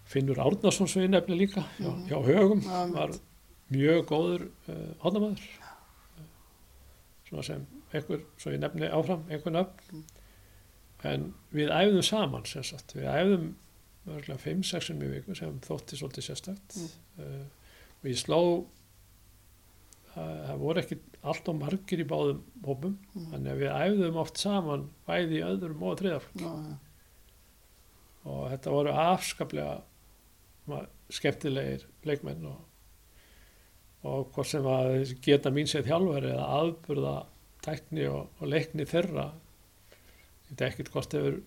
Finnur 0.07 0.39
Árnason 0.39 0.87
svo 0.89 1.03
ég 1.03 1.11
nefni 1.11 1.37
líka 1.37 1.65
hjá, 1.79 1.91
Mhm. 1.91 2.07
hjá 2.09 2.19
högum 2.25 2.61
Já, 2.63 2.87
var 2.95 3.11
mjög 3.71 4.05
góður 4.07 4.43
uh, 4.69 4.95
hodnamaður 5.03 5.41
svona 7.29 7.43
sem 7.43 7.67
einhver, 7.93 8.21
svo 8.39 8.53
ég 8.53 8.61
nefni 8.63 8.89
áfram 8.89 9.25
einhver 9.29 9.53
nöfn 9.53 9.93
Mm. 9.93 10.05
En 11.05 11.35
við 11.53 11.69
æfðum 11.71 12.03
saman 12.03 12.45
sem 12.49 12.63
sagt, 12.65 12.95
við 12.97 13.07
æfðum 13.13 13.51
örgulega 14.07 14.39
5-6 14.45 14.91
um 14.95 15.03
í 15.03 15.11
viku 15.11 15.35
sem 15.35 15.61
þótti 15.67 15.99
svolítið 15.99 16.29
sérstakt 16.31 16.77
Mm. 16.77 16.89
uh, 17.19 17.45
og 18.03 18.09
ég 18.11 18.19
sló 18.21 18.41
uh, 18.63 18.63
það 20.17 20.59
voru 20.63 20.81
ekki 20.83 20.99
allt 21.27 21.49
og 21.51 21.57
margir 21.61 22.03
í 22.05 22.07
báðum 22.09 22.41
hópum 22.65 22.97
Mm. 23.15 23.27
þannig 23.33 23.53
að 23.53 23.61
við 23.65 23.75
æfðum 23.83 24.21
oft 24.23 24.39
saman 24.39 24.89
bæði 25.09 25.41
í 25.41 25.45
öðrum 25.51 25.83
og 25.83 25.99
þriðaflokk 26.01 26.41
já, 26.45 26.53
já, 26.71 26.77
og 28.27 28.49
þetta 28.53 28.71
voru 28.75 28.95
afskaplega 29.07 29.77
skemmtilegir 31.15 31.85
leikmenn 32.07 32.47
og, 32.51 32.63
og 34.07 34.31
hvort 34.35 34.49
sem 34.51 34.67
að 34.67 35.13
geta 35.23 35.53
mín 35.55 35.69
sér 35.71 35.85
þjálfari 35.87 36.33
eða 36.33 36.47
aðburða 36.61 37.13
tækni 37.67 38.07
og, 38.11 38.29
og 38.41 38.49
leikni 38.51 38.87
þeirra 38.91 39.29
veit 40.49 40.65
ekkert 40.69 40.93
hvort 40.95 41.17
hefur 41.17 41.41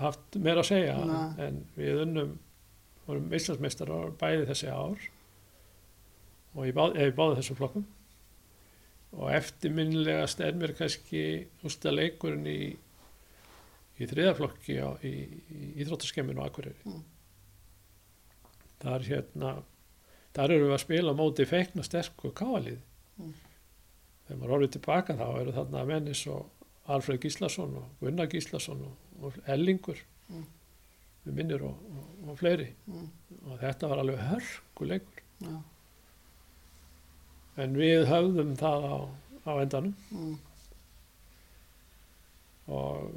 haft 0.00 0.38
meira 0.38 0.62
að 0.62 0.70
segja 0.70 0.98
Nei. 1.06 1.46
en 1.46 1.64
við 1.76 2.04
unnum 2.06 2.36
vorum 3.06 3.34
Íslandsmeistar 3.34 3.90
bæði 4.20 4.46
þessi 4.48 4.70
ár 4.70 5.08
og 6.52 6.68
ég 6.68 6.76
báði, 6.76 7.02
ég 7.02 7.18
báði 7.18 7.40
þessum 7.40 7.58
flokkum 7.58 7.84
og 9.12 9.28
eftirminnilegast 9.36 10.40
er 10.40 10.56
mér 10.56 10.72
kannski 10.78 11.22
ústa 11.66 11.92
leikurinn 11.92 12.48
í 12.48 12.60
í 14.02 14.08
þriðaflokki 14.08 14.78
á, 14.82 14.90
í, 15.06 15.12
í 15.52 15.68
Íþróttaskemminu 15.82 16.42
á 16.42 16.46
Akureyri. 16.48 16.80
Mm. 16.88 17.02
Þar 18.82 19.06
hérna, 19.06 19.52
þar 20.34 20.56
eru 20.56 20.68
við 20.68 20.76
að 20.76 20.84
spila 20.84 21.16
móti 21.16 21.46
feikna 21.48 21.84
sterku 21.86 22.32
káalið. 22.36 22.80
Mm. 23.20 23.34
Þegar 24.26 24.40
maður 24.40 24.54
horfið 24.56 24.74
tilbaka 24.76 25.18
þá 25.18 25.26
eru 25.28 25.54
þarna 25.58 25.84
mennis 25.90 26.24
og 26.32 26.61
Alfred 26.88 27.20
Gíslason 27.22 27.76
og 27.78 27.84
Gunnar 28.00 28.26
Gíslason 28.32 28.80
og, 28.88 28.96
og 29.22 29.32
Ellingur, 29.46 29.96
Mm. 30.32 30.44
við 31.26 31.34
minnir 31.36 31.62
og, 31.62 31.76
og, 31.92 32.28
og 32.30 32.38
fleiri. 32.38 32.68
mm, 32.86 33.08
Og 33.50 33.58
þetta 33.60 33.88
var 33.90 33.98
alveg 34.02 34.18
hörkuleikur. 34.18 35.22
já, 35.42 35.62
En 37.56 37.74
við 37.76 38.06
höfðum 38.08 38.54
það 38.56 38.86
á, 38.88 38.96
á 39.46 39.52
endanum 39.62 39.94
mm, 40.10 40.38
og 42.72 43.10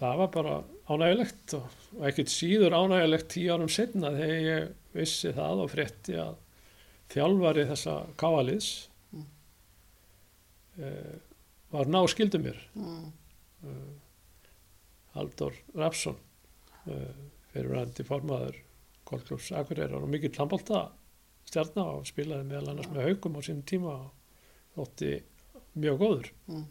það 0.00 0.16
var 0.18 0.30
bara 0.34 0.54
ánægilegt 0.90 1.54
og, 1.58 1.68
ekkert 2.08 2.32
síður 2.32 2.74
ánægilegt 2.76 3.28
tíu 3.30 3.52
árum 3.54 3.70
setna 3.70 4.10
þegar 4.16 4.42
ég 4.48 4.72
vissi 4.96 5.30
það 5.36 5.62
og 5.64 5.70
frétti 5.72 6.16
að 6.18 6.34
þjálfari 7.14 7.68
þessa 7.70 7.98
káaliðs 8.20 8.72
Mm. 9.14 9.26
Var 11.74 11.90
ná 11.90 12.00
skildu 12.10 12.40
mér. 12.42 12.58
Mm, 12.78 13.06
uh, 13.66 13.94
Haldur 15.14 15.56
Rapsson 15.78 16.16
uh, 16.88 17.24
fyrirvændi 17.52 18.06
formaður 18.06 18.60
Kolklús 19.04 19.50
Akureyrar 19.54 20.00
og 20.02 20.08
mikill 20.10 20.34
handbólta 20.38 20.86
stjarnar 21.44 21.98
og 21.98 22.06
spilaði 22.08 22.46
meðal 22.48 22.70
annars 22.72 22.88
með 22.92 23.10
haugum 23.10 23.36
á 23.36 23.40
sínum 23.44 23.66
tíma 23.68 23.92
og 23.98 24.78
þótti 24.78 25.10
mjög 25.82 26.00
góður. 26.00 26.30
Mm, 26.48 26.64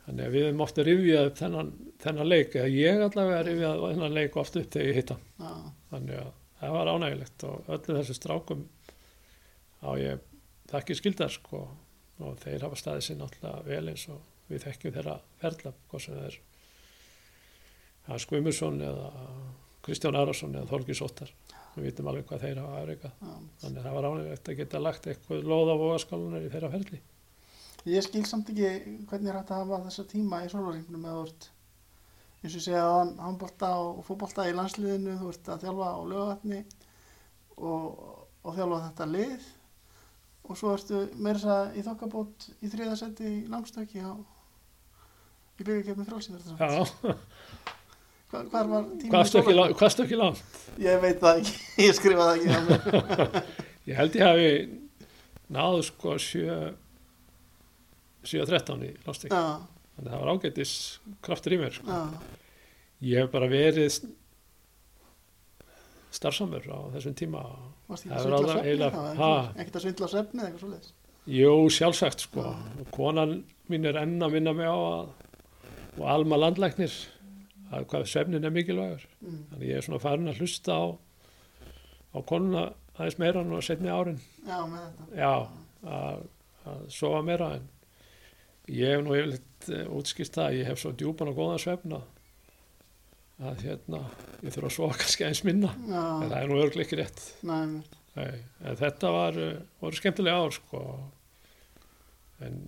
Þannig 0.00 0.26
að 0.26 0.34
við 0.34 0.44
höfum 0.48 0.62
ofta 0.64 0.84
rifjað 0.86 1.26
upp 1.28 1.36
þennan, 1.38 1.68
þennan 2.02 2.28
leik, 2.30 2.54
eða 2.56 2.70
ég 2.74 3.02
allavega 3.04 3.42
rifjað 3.46 3.82
þennan 3.84 4.14
leik 4.16 4.36
oft 4.40 4.56
upp 4.58 4.70
þegar 4.74 4.88
ég 4.88 4.96
hitta. 4.98 5.16
já, 5.38 5.50
Þannig 5.92 6.16
að 6.20 6.30
það 6.60 6.74
var 6.76 6.90
ánægilegt 6.94 7.44
og 7.48 7.68
öllu 7.76 7.96
þessu 7.98 8.16
strákum 8.16 8.64
á 9.80 9.90
ég 10.00 10.24
þakki 10.72 10.96
skildar 10.98 11.32
sko 11.32 11.62
og 12.26 12.38
þeir 12.42 12.66
hafa 12.66 12.78
staðið 12.78 13.06
sér 13.06 13.18
náttúrulega 13.20 13.66
vel 13.66 13.92
eins 13.92 14.06
og 14.12 14.48
við 14.50 14.64
þekkjum 14.66 14.94
þeirra 14.96 15.16
ferla, 15.40 15.72
hvað 15.90 16.04
sem 16.04 16.22
er 16.26 16.38
Hans 18.08 18.26
Guimursson 18.26 18.80
eða 18.82 19.10
Kristján 19.84 20.18
Arason 20.18 20.56
eða 20.56 20.70
Þorgis 20.72 21.02
Óttar. 21.04 21.30
Við 21.76 21.86
vitum 21.86 22.10
alveg 22.10 22.26
hvað 22.26 22.42
þeir 22.44 22.58
hafa 22.60 22.80
afreikað. 22.80 23.12
já. 23.20 23.34
Þannig 23.60 23.78
að 23.78 23.86
það 23.86 23.96
var 23.96 24.08
ánægilegt 24.08 24.50
að 24.50 24.58
geta 24.58 24.82
lagt 24.82 25.06
eitthvað 25.06 25.46
loð 25.52 25.70
á 25.70 25.76
vogaskálunar 25.80 26.44
í 26.44 26.50
þeirra 26.50 26.72
ferli. 26.74 27.00
Ég 27.88 28.04
skil 28.04 28.24
samt 28.28 28.50
ekki 28.52 28.72
hvernig 29.08 29.30
er 29.30 29.38
hægt 29.38 29.52
að 29.54 29.62
hafa 29.62 29.84
þessa 29.86 30.04
tíma 30.10 30.42
í 30.44 30.50
sólaringnum 30.52 31.06
eða 31.06 31.22
ert 31.28 31.46
eins 32.40 32.56
og 32.56 32.64
segja 32.64 32.82
að 32.88 33.14
handbólta 33.20 33.70
og 33.84 34.02
fótbólta 34.04 34.48
í 34.48 34.56
landsliðinu, 34.56 35.16
þú 35.20 35.30
ert 35.32 35.48
að 35.52 35.64
þjálfa 35.64 35.88
á 35.92 36.00
lögatni 36.10 36.60
og, 37.56 37.88
og 38.42 38.56
þjálfa 38.56 38.82
þetta 38.88 39.08
lið 39.14 39.48
og 40.48 40.56
svo 40.58 40.72
ertu 40.74 41.02
meira 41.16 41.38
þess 41.38 41.50
að 41.54 41.76
í 41.80 41.84
þokkabót 41.86 42.48
í 42.64 42.70
þriðasetti 42.72 43.28
í 43.30 43.40
langstöki 43.52 44.02
á 44.02 44.12
í 45.60 45.66
byggjarkefni 45.66 46.06
frálsýn 46.08 46.40
Já, 46.40 47.14
Hva, 48.30 48.44
hvar 48.46 48.68
var 48.70 48.84
tíma 49.00 49.10
hvað 49.10 49.24
stökki 49.32 49.54
lang- 49.56 49.72
hvað 49.74 49.90
stökki 49.96 50.18
langt? 50.20 50.42
Ég 50.78 51.00
veit 51.02 51.18
það 51.22 51.40
ekki, 51.40 51.54
ég 51.88 51.96
skrifaði 51.98 52.36
ekki 52.36 52.52
hjá 52.52 52.60
mér. 52.68 53.40
Ég 53.90 53.96
held 53.98 54.14
ég 54.20 54.22
hafi 54.22 54.50
náðu 55.50 55.80
sko 55.88 56.12
7 56.22 56.76
7.13 58.30 58.84
í 58.86 58.90
Já, 58.92 59.40
þannig 59.96 60.04
að 60.04 60.10
það 60.12 60.20
var 60.20 60.30
ágætis 60.34 60.74
kraftur 61.24 61.56
í 61.56 61.60
mér 61.62 61.74
sko. 61.74 61.96
ég 63.10 63.22
hef 63.24 63.30
bara 63.32 63.48
verið 63.50 63.96
starfsamur 66.10 66.64
á 66.66 66.78
þessum 66.94 67.14
tíma. 67.18 67.42
Varst 67.88 68.06
Það 68.06 68.16
að 68.16 68.24
svindla 68.24 68.52
svefni 68.54 68.74
ekki- 68.74 69.60
ekkert 69.62 69.76
að 69.76 69.84
svindla 69.84 70.08
svefni 70.10 70.40
eða 70.40 70.48
eitthvað 70.50 70.64
svoleiðis? 70.64 70.92
Jú 71.30 71.52
sjálfsagt 71.70 72.20
sko. 72.26 72.40
Og 72.80 72.90
konan 72.96 73.44
mín 73.70 73.86
er 73.86 73.98
enn 74.00 74.18
að 74.22 74.32
minna 74.32 74.52
mig 74.56 74.66
á 74.66 74.74
að 74.74 75.08
og 76.00 76.06
Alma 76.08 76.36
landlæknir 76.38 76.92
að 77.72 77.84
hvað 77.90 78.06
svefnin 78.08 78.44
er 78.44 78.50
mikilvægur. 78.54 79.02
Mm. 79.20 79.40
þannig 79.50 79.68
ég 79.68 79.76
er 79.76 79.82
svona 79.86 80.00
farin 80.00 80.28
að 80.28 80.38
hlusta 80.40 80.72
á 80.74 80.84
á 82.14 82.18
konuna 82.26 82.72
aðeins 82.98 83.18
meira 83.18 83.42
nú 83.44 83.56
að 83.58 83.66
setni 83.68 83.88
árin. 83.88 84.20
Já, 84.46 84.58
með 84.66 84.80
þetta. 84.86 85.04
Já, 85.16 85.34
að, 85.86 86.24
að 86.66 86.80
sofa 86.90 87.22
meira 87.22 87.52
en 87.58 87.68
ég 88.70 88.96
hef 88.96 89.04
nú 89.04 89.14
yfirleitt 89.14 89.68
uh, 89.70 89.84
útskýrt 89.98 90.34
það 90.34 90.46
að 90.48 90.58
ég 90.58 90.66
hef 90.70 90.78
svo 90.82 90.92
djúpan 90.92 91.30
og 91.30 91.36
góðan 91.38 91.62
svefna 91.62 92.00
að 93.40 93.64
hérna 93.64 94.02
ég 94.44 94.52
þurfa 94.52 94.68
að 94.68 94.76
sofa 94.76 95.00
kannski 95.00 95.26
eins 95.26 95.44
minna. 95.46 95.72
En 95.86 95.94
Já, 95.94 96.04
það 96.26 96.36
er 96.42 96.50
nú 96.50 96.60
örglega 96.60 96.86
ekki 96.86 97.00
rétt. 97.00 97.24
Mitt 97.46 97.96
Nei, 98.16 98.40
en 98.66 98.78
þetta 98.78 99.12
var, 99.14 99.36
uh, 99.38 99.58
voru 99.80 99.98
skemmtilega 99.98 100.42
ár 100.42 100.54
sko. 100.54 100.80
En 102.42 102.58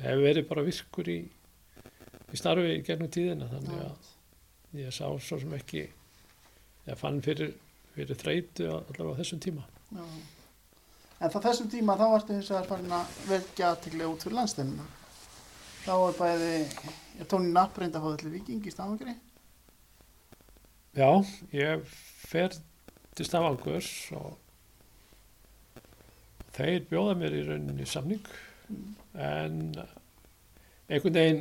hef 0.00 0.22
verið 0.24 0.48
bara 0.48 0.64
virkur 0.66 1.10
í, 1.12 1.20
í 2.32 2.38
starfi 2.38 2.80
gegnum 2.86 3.12
tíðina 3.12 3.50
þannig 3.52 3.84
að 3.84 4.80
ég 4.80 4.94
sá 4.94 5.04
svo 5.22 5.38
sem 5.40 5.54
ekki 5.56 5.84
ég 5.84 6.98
fann 6.98 7.20
fyrir, 7.22 7.52
fyrir 7.94 8.18
þreytu 8.18 8.68
allavega 8.72 9.14
á 9.14 9.20
þessum 9.20 9.42
tíma. 9.44 9.66
Já. 9.94 10.04
En 11.20 11.32
þá 11.32 11.38
þessum 11.44 11.68
tíma 11.70 11.98
þá 12.00 12.06
ertu 12.08 12.36
hins 12.36 12.50
vegar 12.50 12.68
farin 12.70 12.94
að 12.96 13.16
velja 13.28 13.72
aðteglega 13.74 14.12
út 14.14 14.24
fyrir 14.24 14.38
landsteinina. 14.40 14.86
Þá 15.84 15.92
er 15.96 16.16
bæði, 16.16 16.54
er 17.20 17.28
Tóni 17.28 17.52
Napp 17.52 17.78
reyndi 17.78 17.98
að 17.98 18.06
fá 18.06 18.14
þetta 18.14 18.32
viking 18.34 18.64
í 18.66 18.72
stafangri. 18.72 19.14
Já, 20.96 21.10
ég 21.54 21.84
fer 22.30 22.50
til 23.14 23.26
Stafangurs 23.26 23.90
og 24.18 24.38
þeir 26.56 26.84
bjóða 26.90 27.14
mér 27.20 27.36
í 27.40 27.44
rauninni 27.48 27.86
samning 27.88 28.24
Mm. 28.70 28.90
en 29.18 29.54
einhvern 30.86 31.16
veginn 31.16 31.38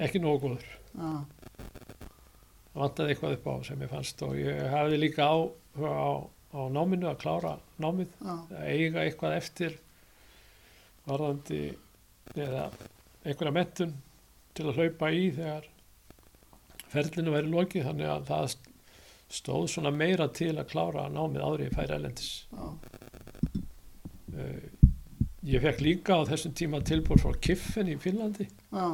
ekki 0.00 0.20
nógu 0.22 0.38
góður. 0.46 0.62
Það 0.96 2.78
vantaði 2.80 3.12
eitthvað 3.12 3.34
upp 3.36 3.48
á 3.52 3.54
sem 3.68 3.82
ég 3.84 3.90
fannst 3.90 4.22
og 4.24 4.32
ég 4.40 4.62
hafði 4.72 5.00
líka 5.02 5.26
áhuga 5.28 5.90
á, 5.92 6.12
á 6.56 6.60
náminu 6.72 7.10
að 7.10 7.18
klára 7.20 7.52
námið, 7.84 8.14
já, 8.16 8.32
að 8.48 8.64
eiga 8.72 9.04
eitthvað 9.04 9.36
eftir 9.42 9.76
varðandi 11.04 11.60
eða 12.32 12.64
einhverja 13.28 13.52
mentun 13.58 13.92
til 14.56 14.66
að 14.70 14.80
hlaupa 14.80 15.12
í 15.12 15.28
þegar 15.36 15.68
ferlinu 16.92 17.34
væri 17.34 17.52
lokið 17.52 17.88
þannig 17.88 18.12
að 18.12 18.28
það 18.30 18.56
stóð 19.32 19.66
svona 19.72 19.92
meira 19.96 20.28
til 20.36 20.54
að 20.58 20.70
klára 20.72 21.08
námið 21.12 21.46
ári 21.46 21.68
í 21.70 21.72
færi 21.72 21.96
elendis 21.96 22.32
uh, 22.52 22.82
ég 25.42 25.62
fekk 25.64 25.80
líka 25.82 26.20
á 26.20 26.28
þessum 26.28 26.52
tíma 26.58 26.82
tilbúr 26.86 27.20
frá 27.22 27.32
Kiffen 27.42 27.90
í 27.90 27.96
Finnlandi. 28.00 28.46
Já, 28.70 28.86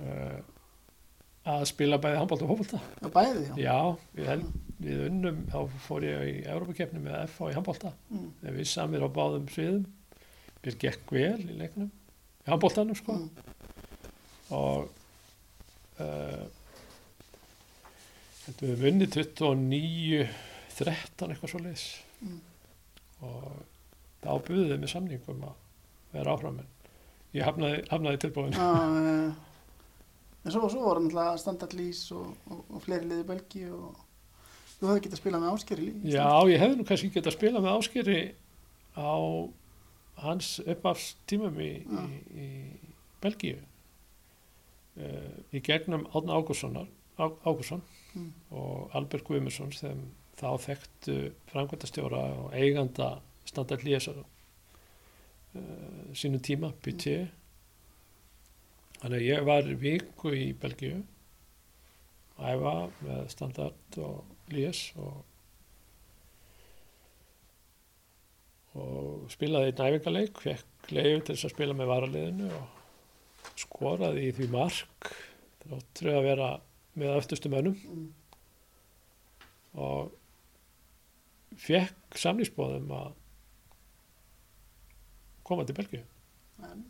uh, 0.00 0.40
að 1.44 1.64
spila 1.68 1.98
bæði 2.00 2.20
handbólt 2.20 2.44
og 2.44 2.52
hófbólta 2.54 2.80
já, 2.80 3.08
bæði, 3.12 3.42
já. 3.50 3.56
já, 3.60 3.78
við, 4.16 4.28
held, 4.30 4.46
við 4.80 5.02
unnum 5.10 5.42
þá 5.52 5.58
fór 5.86 6.06
ég 6.08 6.22
í 6.30 6.34
Európa-keppni 6.48 7.02
með 7.04 7.18
FH 7.26 7.50
í 7.50 7.56
handbólta 7.58 7.92
Mm, 8.08 8.30
þegar 8.40 8.56
við 8.58 8.68
samir 8.70 9.04
á 9.04 9.08
báðum 9.12 9.48
sviðum. 9.52 9.84
Við 10.64 10.78
gekk 10.80 11.12
vel 11.12 11.40
í 11.44 11.56
leiknum 11.58 11.90
í 11.90 12.48
handbóltanum 12.48 12.96
sko. 12.96 13.16
Mm, 13.18 13.28
og 14.56 15.03
þetta 18.44 18.66
við 18.68 18.82
vunnið 18.84 19.12
29 19.18 20.24
13 20.74 21.30
eitthvað 21.34 21.52
svo 21.54 21.60
leiðis 21.64 21.86
Mm. 22.24 22.38
og 23.26 23.56
þá 24.24 24.28
buðið 24.46 24.68
þið 24.70 24.78
með 24.80 24.90
samningum 24.94 25.42
að 25.44 25.56
vera 26.14 26.32
áfram 26.32 26.60
en 26.62 26.68
ég 27.36 27.44
hafnaði, 27.44 27.80
hafnaði 27.90 28.20
tilbúin 28.22 28.54
eh, 28.54 29.34
en 30.46 30.54
svo, 30.54 30.62
svo 30.72 30.86
voru 30.86 31.02
náttúrulega 31.04 31.34
standard 31.42 31.74
lýs 31.76 32.00
og, 32.16 32.30
og, 32.48 32.62
og 32.70 32.84
fleiri 32.86 33.10
liði 33.10 33.26
belgi 33.28 33.66
og 33.68 33.98
þú 34.78 34.88
hefði 34.88 35.02
getað 35.08 35.20
spilað 35.20 35.44
með 35.44 35.52
áskeri 35.58 35.88
lýs 35.90 36.14
já, 36.14 36.24
ég 36.54 36.62
hefði 36.64 36.78
nú 36.80 36.86
kannski 36.88 37.10
getað 37.12 37.32
að 37.34 37.36
spila 37.36 37.62
með 37.66 37.76
áskeri 37.82 38.18
á 38.96 39.12
hans 40.24 40.48
uppafstímum 40.64 41.60
í, 41.60 41.70
í, 41.84 42.06
í 42.40 42.48
Belgíu 43.20 43.58
í 44.94 45.60
gegnum 45.66 46.04
Átna 46.14 46.36
Ágússonar 46.38 46.86
Á- 47.18 47.38
Ágússon 47.46 47.82
Mm. 48.14 48.28
og 48.54 48.92
Albert 48.94 49.24
Guðmundsson 49.26 49.72
sem 49.74 50.04
þá 50.38 50.52
þekktu 50.62 51.14
framkvæmtastjóra 51.50 52.20
og 52.44 52.52
eiganda 52.54 53.08
standard 53.44 53.82
lésar 53.82 54.20
uh, 54.20 56.12
sínu 56.14 56.38
tíma, 56.46 56.70
BT 56.84 57.08
þannig 59.00 59.18
að 59.18 59.26
ég 59.26 59.42
var 59.48 59.66
viku 59.82 60.30
í 60.30 60.52
Belgíu 60.62 61.00
að 62.38 62.54
æfa 62.54 62.76
með 63.02 63.26
standard 63.34 63.98
og 63.98 64.24
lés 64.54 64.84
og 64.94 65.24
og 68.74 69.26
spilaði 69.30 69.70
einn 69.72 69.84
æfingaleik, 69.88 70.38
fekk 70.42 70.90
leiðu 70.94 71.20
til 71.26 71.34
þess 71.36 71.46
að 71.48 71.52
spila 71.54 71.76
með 71.78 71.90
varaliðinu 71.92 72.48
og 72.60 72.73
skoraði 73.60 74.28
í 74.28 74.32
því 74.36 74.48
mark. 74.52 75.10
Þráttur 75.64 76.10
að 76.12 76.26
vera 76.28 76.48
með 77.00 77.16
öftustu 77.18 77.50
mönnum. 77.52 77.76
Mm, 77.88 78.08
og 79.84 80.12
fekk 81.64 82.18
samlýsbóðum 82.20 82.90
að 82.94 83.12
koma 85.44 85.64
til 85.68 85.76
Belgíu. 85.78 86.02
en, 86.64 86.84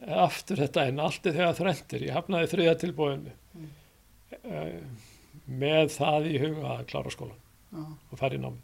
Aftur 0.00 0.56
þetta 0.56 0.86
en 0.88 1.00
allt 1.04 1.26
er 1.28 1.34
þegar 1.36 1.56
þrendir. 1.58 2.04
Ég 2.08 2.14
hafnaði 2.16 2.48
þriða 2.54 2.76
tilbúðinu 2.80 3.32
Mm. 3.50 3.70
uh, 4.46 4.80
með 5.50 5.88
það 5.96 6.26
í 6.30 6.36
huga 6.38 6.68
að 6.78 6.84
klára 6.86 7.10
skólan 7.10 7.40
já, 7.74 7.80
og 7.82 8.18
fara 8.20 8.36
í 8.36 8.38
námi. 8.38 8.60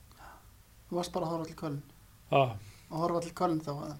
þú 0.88 0.94
varst 1.00 1.12
bara 1.12 1.26
að 1.26 1.32
horfa 1.34 1.46
til 1.50 1.56
Köln. 1.58 1.80
Ah, 2.30 2.52
og 2.90 3.00
horfa 3.02 3.20
til 3.24 3.32
Köln 3.34 3.58
þá 3.66 3.72
að 3.74 3.96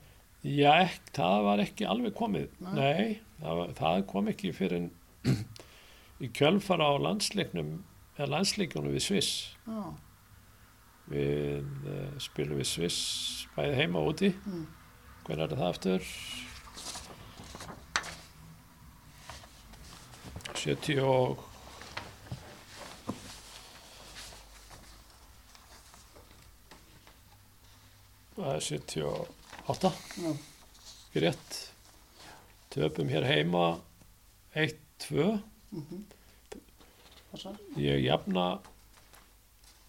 já, 0.46 0.72
ekki, 0.86 1.12
það 1.18 1.36
var 1.48 1.62
ekki 1.64 1.86
alveg 1.90 2.14
komið. 2.18 2.48
Nei. 2.62 2.72
Nei, 2.78 3.18
það, 3.42 3.62
það 3.80 4.00
kom 4.12 4.30
ekki 4.32 4.52
fyrir 4.56 4.78
en 4.80 4.88
í 6.24 6.30
kjölfara 6.38 6.86
á 6.92 6.94
landsleiknum 7.08 7.74
eða 8.16 8.30
landsleikjónu 8.36 8.94
við 8.94 9.04
Sviss. 9.10 9.32
já, 9.66 9.80
Við 11.06 11.66
uh, 11.86 12.16
spilum 12.18 12.58
við 12.58 12.66
Sviss 12.66 12.96
bæði 13.54 13.76
heima 13.82 14.00
og 14.02 14.14
úti. 14.14 14.32
mm, 14.46 14.64
Hvernig 15.26 15.44
er 15.44 15.58
það 15.58 15.68
aftur? 15.68 16.08
70 20.56 20.98
og 21.06 21.44
Það 28.36 28.50
er 28.52 28.64
78 28.66 29.04
já, 30.22 30.30
ekki 31.08 31.18
rétt. 31.24 31.56
Töpum 32.70 33.08
hér 33.10 33.24
heima 33.26 33.80
1-2 34.54 35.40
mhm. 35.70 36.04
Passar. 37.32 37.58
ég 37.74 38.04
jafna 38.04 38.60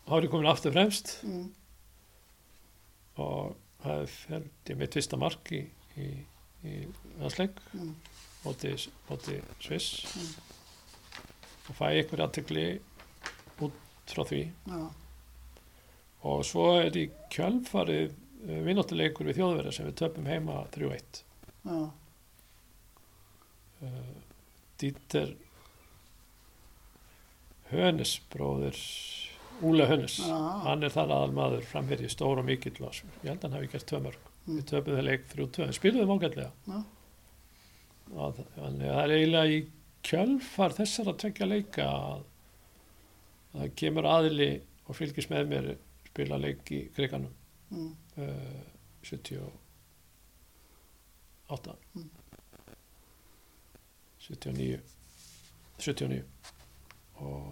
árið 0.10 0.32
komin 0.34 0.50
aftur 0.50 0.74
fremst. 0.74 1.14
Mm, 1.28 1.52
og 3.22 3.54
það 3.86 4.04
fældi 4.16 4.80
mitt 4.82 4.98
fyrsta 4.98 5.22
mark 5.22 5.54
í, 5.54 5.62
í, 5.94 6.10
í 6.66 6.76
landsleik. 7.22 7.62
Mm, 7.78 7.94
móti 8.48 8.74
Sviss. 9.62 10.08
Mm. 10.18 10.36
og 11.68 11.76
fæ 11.78 11.88
einhver 11.92 12.26
aðtegli 12.26 12.70
út 13.62 14.10
frá 14.10 14.26
því. 14.26 14.46
Já, 14.74 14.88
og 16.26 16.48
svo 16.50 16.72
er 16.82 16.98
í 16.98 17.12
kjölfarið 17.30 18.24
vinnáttuleikur 18.46 19.26
við 19.32 19.40
þjóðverða 19.42 19.72
sem 19.76 19.88
við 19.90 19.96
töpum 20.04 20.28
heima 20.30 20.60
3-1 20.76 21.22
já, 21.68 21.78
uh, 23.82 24.14
Dieter 24.82 25.34
Hönes 27.72 28.14
bróðir 28.32 28.78
Úle 29.66 29.88
Hönes 29.90 30.20
já, 30.22 30.38
hann 30.68 30.86
er 30.86 30.94
þar 30.94 31.12
aðal 31.16 31.34
maður 31.36 31.64
framherji 31.66 32.12
stór 32.14 32.40
og 32.44 32.46
mikill 32.48 32.78
og 32.86 32.94
ég 33.26 33.32
held 33.32 33.40
að 33.42 33.48
hann 33.48 33.56
hafi 33.58 33.72
gert 33.74 33.88
tvö 33.90 34.00
mörg. 34.06 34.20
Mm. 34.48 34.60
við 34.60 34.68
töpum 34.70 34.96
þeir 34.96 35.08
leik 35.10 35.26
3-2 35.34 35.64
en 35.66 35.74
Já. 36.70 36.78
Og 38.14 38.38
það- 38.38 38.54
þannig 38.56 38.88
að 38.88 38.94
það 38.96 39.02
er 39.04 39.16
eiginlega 39.18 39.56
í 39.58 39.58
kjölfar 40.08 40.76
þessara 40.78 41.14
tvekja 41.24 41.48
leika 41.50 41.88
að 41.90 42.22
að 43.58 43.60
það 43.64 43.74
kemur 43.82 44.08
aðili 44.14 44.50
og 44.88 44.96
fylgist 44.96 45.30
með 45.34 45.50
mér 45.52 45.68
spila 46.08 46.38
leik 46.40 46.72
í 46.72 46.80
kriganum 46.96 47.34
mm, 47.72 47.96
uh, 48.18 48.62
78 49.04 49.52
Mm. 51.96 52.10
79 54.28 54.82
79 55.80 56.24
og 57.24 57.44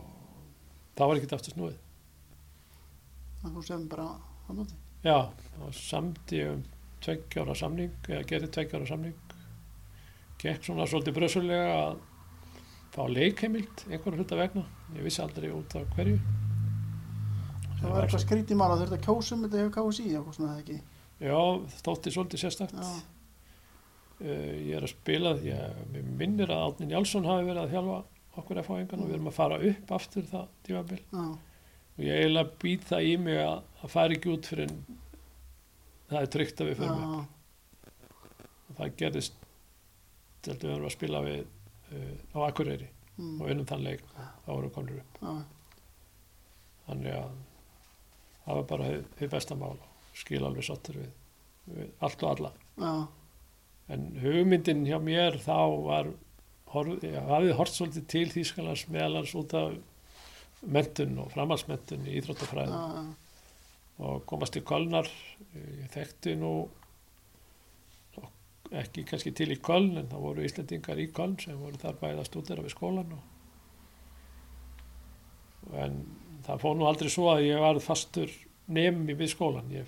það 0.97 1.07
var 1.07 1.15
ekkert 1.19 1.35
aftur 1.37 1.53
snúið. 1.55 1.77
Það 3.41 3.51
þú 3.55 3.61
sem 3.67 3.81
bara 3.91 4.05
á 4.15 4.17
móti 4.57 4.75
já, 5.05 5.17
það 5.53 5.61
var 5.63 5.73
samdi 5.79 6.39
um 6.49 6.61
tveggjára 7.05 7.55
samning 7.55 7.93
eða 8.09 8.23
gerði 8.31 8.49
tveggjára 8.57 8.87
samning. 8.89 9.17
Gekk 10.41 10.61
svona 10.65 10.87
svolítið 10.89 11.17
brössulega 11.19 11.69
að 11.85 11.95
fá 12.95 13.03
leikheimild 13.11 13.75
einhverju 13.87 14.17
hluta 14.19 14.35
vegna. 14.39 14.63
Ég 14.97 15.01
vissi 15.05 15.21
aldrei 15.23 15.49
út 15.53 15.71
af 15.79 15.83
hverju 15.95 16.17
það 17.81 17.91
var 17.91 18.05
eitthvað 18.05 18.23
skrítið 18.25 18.59
mál 18.59 18.69
að 18.71 18.81
þurft 18.83 18.97
að 18.97 19.05
kjósa 19.05 19.35
um 19.35 19.45
þetta 19.45 19.61
hefur 19.61 19.75
KSI 19.75 20.07
og 20.19 20.31
svona 20.35 20.53
það 20.53 20.61
ekki. 20.63 20.77
Já, 21.25 21.39
þótti 21.85 22.13
svolítið 22.13 22.43
sérstakt. 22.43 22.75
Uh, 24.15 24.51
ég 24.63 24.75
er 24.77 24.85
að 24.85 24.93
spila 24.93 25.33
því 25.39 25.55
að 25.55 25.79
mér 25.93 26.11
minnir 26.21 26.51
að 26.53 26.65
Átnin 26.69 26.93
Jálsson 26.95 27.27
hafi 27.27 27.47
verið 27.47 27.63
að 27.63 27.73
þjálfa 27.75 27.97
okkur 28.41 28.59
að 28.59 28.67
fá 28.67 28.73
engan 28.77 29.03
og 29.03 29.09
við 29.09 29.17
erum 29.17 29.31
að 29.31 29.37
fara 29.37 29.61
upp 29.69 29.95
aftur 29.95 30.27
það 30.29 30.51
tímabil. 30.67 30.99
Já, 31.11 31.25
og 31.95 32.03
ég 32.03 32.21
eiginlega 32.21 32.59
být 32.63 32.85
það 32.89 33.07
í 33.07 33.15
mig 33.25 33.39
að, 33.43 33.57
að 33.81 33.93
fara 33.95 34.17
ekki 34.17 34.31
út 34.33 34.49
fyrir 34.51 34.69
en 34.69 35.01
það 36.11 36.19
er 36.21 36.31
tryggt 36.35 36.61
að 36.63 36.71
við 36.71 36.83
mig 36.83 36.91
já, 36.91 37.23
og 38.65 38.79
það 38.79 38.95
gerðist 39.01 39.41
heldur 40.45 40.69
við 40.69 40.75
erum 40.75 40.87
að 40.89 40.95
spila 40.95 41.23
við 41.25 41.41
uh, 41.41 42.13
á 42.35 42.37
Akureyri 42.49 42.89
mm, 43.17 43.35
og 43.39 43.51
unnum 43.51 43.69
þann 43.71 43.85
leik. 43.87 44.07
Þá 44.15 44.49
vorum 44.51 44.67
við 44.67 44.75
komnir 44.75 45.01
upp. 45.01 45.19
Já, 45.21 45.35
þannig 46.85 47.19
að 47.19 47.35
það 48.45 48.59
var 48.59 48.67
bara 48.71 48.89
hið, 48.91 49.01
hið 49.19 49.33
besta 49.33 49.57
mál 49.59 49.73
og 49.75 50.21
skil 50.21 50.43
alveg 50.45 50.67
sáttur 50.67 51.01
við, 51.01 51.11
við 51.73 51.89
allt 52.05 52.23
og 52.23 52.31
alla. 52.31 52.53
Já, 52.79 52.93
en 53.95 54.07
hugmyndin 54.21 54.85
hjá 54.87 54.97
mér 55.01 55.37
þá 55.43 55.59
var 55.85 56.13
hafði 56.75 57.51
hort 57.55 57.71
svolítið 57.71 58.07
til 58.11 58.25
Þýskalands 58.33 58.87
meðalans 58.91 59.35
út 59.37 59.53
af 59.55 59.75
mentun 60.65 61.19
og 61.21 61.29
framhalsmentun 61.35 62.07
í 62.09 62.17
Íþróttafræðum. 62.19 62.73
Já, 62.75 63.21
og 64.05 64.25
komast 64.27 64.55
til 64.55 64.65
Kölnar 64.67 65.07
ég 65.55 65.87
þekkti 65.93 66.33
nú 66.39 66.55
ekki 68.73 69.05
kannski 69.07 69.31
til 69.35 69.51
í 69.53 69.59
Köln 69.63 69.99
en 69.99 70.09
það 70.09 70.25
voru 70.25 70.45
Íslendingar 70.45 70.99
í 70.99 71.07
Köln 71.15 71.37
sem 71.41 71.57
voru 71.59 71.79
þar 71.79 71.99
bæði 72.01 72.21
að 72.21 72.29
stúdera 72.29 72.65
við 72.65 72.73
skólan 72.73 73.13
og, 73.15 73.23
en 75.81 75.99
það 76.45 76.59
fóð 76.61 76.75
nú 76.79 76.87
aldrei 76.89 77.09
svo 77.13 77.29
að 77.33 77.45
ég 77.47 77.59
var 77.63 77.79
fastur 77.83 78.31
nemi 78.67 79.13
við 79.17 79.31
skólan 79.35 79.71
ég 79.73 79.85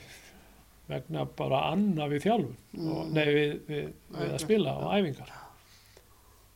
vegna 0.88 1.26
bara 1.38 1.64
anna 1.74 2.06
við 2.08 2.24
þjálfun 2.28 2.56
og, 2.56 3.08
Mm. 3.08 3.14
nei 3.14 3.26
við, 3.36 3.54
við, 3.68 3.88
við 4.18 4.34
að 4.34 4.42
spila 4.46 4.74
og 4.78 4.94
æfingar 4.98 5.32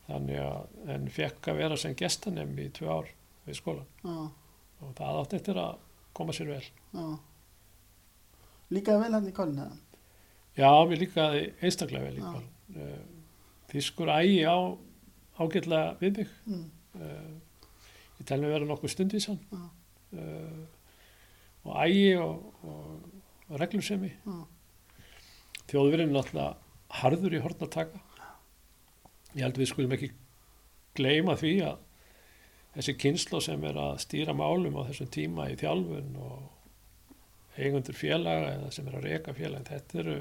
þannig 0.08 0.40
að 0.44 0.92
en 0.96 1.10
fekk 1.10 1.48
að 1.52 1.58
vera 1.64 1.78
sem 1.78 1.96
gestanem 2.00 2.54
í 2.60 2.70
tvö 2.76 2.88
ár 3.00 3.10
við 3.48 3.58
skólan 3.60 3.88
já, 4.04 4.16
og 4.82 4.94
það 4.98 5.20
átti 5.22 5.36
eftir 5.40 5.60
að 5.62 5.76
koma 6.14 6.34
sér 6.36 6.48
vel 6.52 6.64
já. 6.64 7.20
Líkaði 8.72 9.02
vel 9.04 9.14
hann 9.18 9.28
í 9.28 9.34
kolin 9.36 9.60
eða? 9.66 9.78
Já, 10.60 10.70
mér 10.88 11.00
líkaði 11.04 11.44
einstaklega 11.64 12.08
vel 12.08 12.16
í 12.18 12.22
Já. 12.22 12.32
kvalin 12.32 12.50
uh, 12.76 13.04
Þýskur 13.72 14.10
ægi 14.18 14.40
á 14.48 14.58
ágætlega 15.42 15.94
við 16.02 16.18
mig 16.22 16.34
Mm. 16.48 16.66
uh, 16.96 17.32
ég 18.20 18.26
tel 18.28 18.40
mig 18.42 18.52
vera 18.52 18.66
nokkuð 18.68 18.94
stundvísan 18.96 19.40
Já. 19.52 19.60
uh, 19.60 19.70
og 20.20 21.76
ægi 21.86 22.16
og, 22.20 22.54
og, 22.64 23.06
reglusemi 23.62 24.10
Já. 24.26 24.36
þjóðverðin 25.72 26.10
er 26.10 26.16
náttúrulega 26.16 26.56
harður 27.02 27.36
í 27.38 27.42
horn 27.44 27.64
að 27.68 27.74
taka 27.78 28.02
ég 29.36 29.46
held 29.46 29.60
við 29.62 29.70
skulum 29.72 29.96
ekki 29.96 30.12
gleyma 31.00 31.38
því 31.40 31.54
að 31.70 31.78
þessi 32.76 32.96
kynslo 33.00 33.40
sem 33.44 33.64
er 33.68 33.78
að 33.80 33.98
stýra 34.04 34.34
málum 34.36 34.76
á 34.80 34.88
þessum 34.90 35.10
tíma 35.12 35.50
í 35.52 35.58
þjálfun 35.60 36.14
og 36.24 37.58
eigundur 37.60 37.96
félaga 38.00 38.54
eða 38.58 38.72
sem 38.72 38.88
er 38.88 38.96
að 39.00 39.08
reka 39.10 39.34
félaga 39.36 39.68
þetta 39.74 40.00
eru 40.04 40.18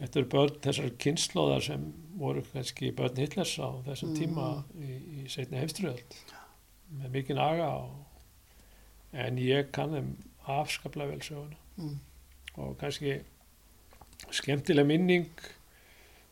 þetta 0.00 0.20
eru 0.20 0.28
börn 0.34 0.56
þessar 0.64 0.90
kynnslóðar 1.04 1.62
sem 1.64 1.84
voru 2.20 2.42
kannski 2.52 2.90
börn 2.96 3.20
Hitlers 3.22 3.54
á 3.60 3.68
þessum 3.88 4.12
Mm. 4.12 4.18
tíma 4.20 4.48
í, 4.76 4.90
í 5.24 5.28
setni 5.32 5.60
heimströðald 5.62 6.16
með 7.00 7.10
mikinn 7.18 7.40
aga 7.42 7.68
og, 7.82 7.92
en 9.12 9.38
ég 9.38 9.70
kann 9.74 9.94
þeim 9.94 10.10
afskaplega 10.60 11.14
vel 11.14 11.22
söguna 11.26 11.60
Mm. 11.74 11.96
og 12.62 12.76
kannski 12.78 13.16
skemmtileg 14.30 14.86
minning 14.86 15.26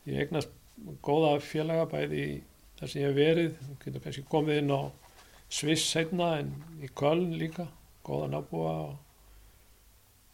ég 0.07 0.21
eignast 0.23 0.53
góða 1.03 1.33
félaga 1.43 1.89
bæði 1.91 2.27
þar 2.79 2.93
sem 2.93 3.03
ég 3.03 3.09
hef 3.09 3.17
verið 3.17 3.57
þú 3.59 3.75
getur 3.83 4.05
kannski 4.05 4.23
komið 4.31 4.61
inn 4.63 4.71
á 4.71 4.81
Sviss 5.53 5.89
seinna 5.91 6.29
en 6.39 6.53
í 6.79 6.89
Köln 6.95 7.35
líka 7.41 7.67
góða 8.07 8.29
nábúa 8.37 8.77
og, 8.85 8.95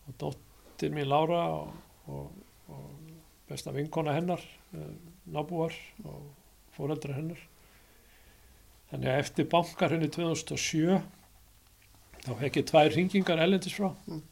og 0.07 0.19
dóttir 0.21 0.93
mín 0.93 1.09
Lára 1.09 1.41
og, 1.57 1.73
og, 2.07 2.29
og 2.69 2.85
besta 3.49 3.73
vinkona 3.73 4.13
hennar 4.15 4.45
eh, 4.77 4.93
nábúar 5.33 5.73
og 6.05 6.29
fóreldra 6.77 7.17
hennar 7.17 7.41
þannig 8.91 9.09
að 9.13 9.19
eftir 9.23 9.49
bankarhenni 9.53 10.09
2007 10.09 11.01
þá 12.25 12.33
fekk 12.41 12.57
ég 12.61 12.67
tvær 12.71 12.91
ringingar 12.95 13.39
ellendis 13.45 13.75
frá 13.77 13.91
Mm. 14.09 14.23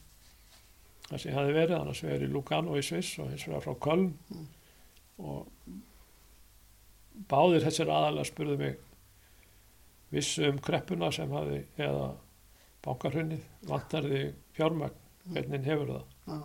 þar 1.09 1.19
sem 1.23 1.31
ég 1.33 1.37
hafi 1.39 1.53
verið, 1.55 1.77
annars 1.81 2.03
vegar 2.03 2.23
í 2.27 2.31
Lugano 2.33 2.77
í 2.77 2.83
Sviss 2.83 3.19
og 3.23 3.29
hins 3.31 3.47
vegar 3.47 3.63
frá 3.63 3.75
Köln 3.79 4.13
Mm. 4.31 4.47
og 5.19 5.47
báðir 7.31 7.65
þessir 7.65 7.89
aðalega 7.93 8.29
spurðu 8.29 8.59
mig 8.61 8.77
vissu 10.13 10.49
um 10.51 10.59
kreppuna 10.63 11.09
sem 11.13 11.31
hafi 11.35 11.63
eða 11.79 12.11
bankarhunnið, 12.87 13.41
vantar 13.67 14.03
þig 14.07 14.35
fjármagn, 14.57 14.99
hvernig 15.33 15.65
hefur 15.67 15.89
það 15.91 16.05
Já. 16.27 16.37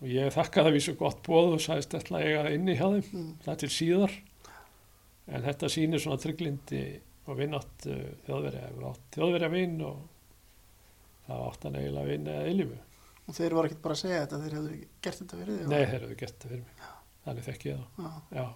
og 0.00 0.08
ég 0.10 0.32
þakkaði 0.34 0.70
að 0.72 0.74
vísu 0.76 0.94
gott 0.98 1.20
bóð 1.26 1.52
og 1.56 1.60
sagðist 1.62 1.94
ætla 1.94 2.18
að 2.18 2.26
eiga 2.26 2.40
það 2.46 2.54
inni 2.58 2.74
hjá 2.76 2.88
þeim 2.94 3.12
Mm. 3.12 3.28
það 3.44 3.58
til 3.62 3.68
síðar 3.76 4.16
en 5.26 5.42
þetta 5.46 5.68
sýnir 5.72 6.02
svona 6.02 6.20
trygglindi 6.22 6.82
og 7.26 7.38
vinnátt 7.40 7.86
uh, 7.90 8.02
þjóðverja 8.26 8.60
hefur 8.68 8.84
átt 8.92 9.16
þjóðverja 9.16 9.48
vinn 9.56 9.80
og 9.82 9.96
það 11.26 11.46
átt 11.48 11.64
hann 11.66 11.78
eiginlega 11.80 12.10
vinn 12.12 12.28
eða 12.34 12.50
eilifu 12.52 12.82
Og 13.26 13.34
þeir 13.34 13.54
voru 13.58 13.66
ekkert 13.66 13.80
bara 13.82 13.94
að 13.96 14.02
segja 14.04 14.20
þetta, 14.22 14.38
þeir 14.44 14.52
hefðu 14.54 14.76
gert 15.02 15.18
þetta 15.20 15.38
fyrir 15.40 15.56
þig. 15.58 15.66
nei, 15.72 15.80
þeir 15.90 16.02
eru 16.06 16.16
gett 16.20 16.36
það 16.38 16.52
fyrir 16.52 16.60
mig 16.62 16.84
þannig 17.26 17.46
þekki 17.48 17.70
ég 17.72 17.80
það 17.80 18.06
Já. 18.06 18.12
já, 18.38 18.46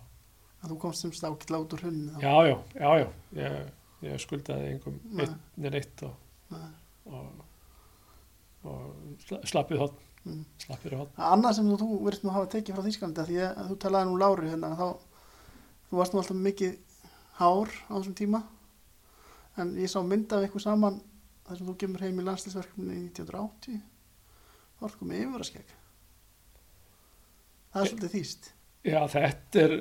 Að 0.60 0.70
þú 0.70 0.76
komst 0.84 1.02
semst 1.06 1.24
ágætlega 1.26 1.64
út 1.64 1.74
úr 1.74 1.82
hunni 1.88 2.12
þá. 2.12 2.20
já, 2.22 2.34
já, 2.46 2.56
já, 2.84 2.90
já. 3.00 3.08
Ég, 3.40 3.72
ég 4.06 4.20
skuldaði 4.22 4.68
engum 4.76 5.00
Nei. 5.10 5.24
einn 5.26 5.66
en 5.70 5.78
eitt 5.80 6.04
og, 6.06 6.14
og, 7.10 7.42
og 8.70 9.18
sla- 9.26 9.42
slappið 9.50 9.82
hotn 9.86 10.06
Mm. 10.20 10.42
slappið 10.60 10.94
hotn 11.00 11.14
Annað 11.24 11.54
sem 11.56 11.68
þú, 11.80 11.86
verðist 12.04 12.24
nú 12.26 12.32
hafa 12.34 12.48
tekið 12.52 12.74
frá 12.76 12.82
Þýskalanda 12.84 13.22
því 13.24 13.36
að 13.46 13.68
þú 13.70 13.76
talaði 13.80 14.08
nú 14.10 14.16
Láru 14.20 14.48
hérna 14.50 14.68
þá 14.76 14.88
þú 15.90 15.98
varst 16.00 16.14
nú 16.14 16.20
alltaf 16.22 16.36
mikið 16.38 16.76
hár 17.40 17.70
á 17.90 17.92
þessum 17.98 18.16
tíma. 18.18 18.40
En 19.58 19.74
ég 19.80 19.90
sá 19.90 19.98
mynd 20.06 20.32
af 20.32 20.44
eitthvað 20.46 20.64
saman 20.68 21.00
þar 21.48 21.58
sem 21.58 21.66
þú 21.68 21.74
kemur 21.82 22.04
heim 22.06 22.20
í 22.22 22.24
landslisverkefni 22.28 22.94
í 22.94 23.02
1980 23.10 23.80
þá 24.80 24.86
ertu 24.86 25.00
komið 25.02 25.24
yfir 25.26 25.42
að 25.44 25.48
skegg 25.50 25.76
Það 27.70 27.82
er 27.84 27.88
svolítið 27.90 28.14
þýst. 28.16 28.46
Já, 28.90 29.00
þetta 29.12 29.60
er, 29.62 29.74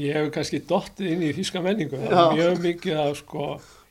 ég 0.00 0.14
hef 0.16 0.28
kannski 0.32 0.60
dottið 0.70 1.08
inn 1.12 1.24
í 1.26 1.32
þýska 1.36 1.60
menningu, 1.64 1.98
það 1.98 2.20
er 2.20 2.36
mjög 2.38 2.60
mikið 2.64 3.00
að 3.02 3.10
sko, 3.18 3.46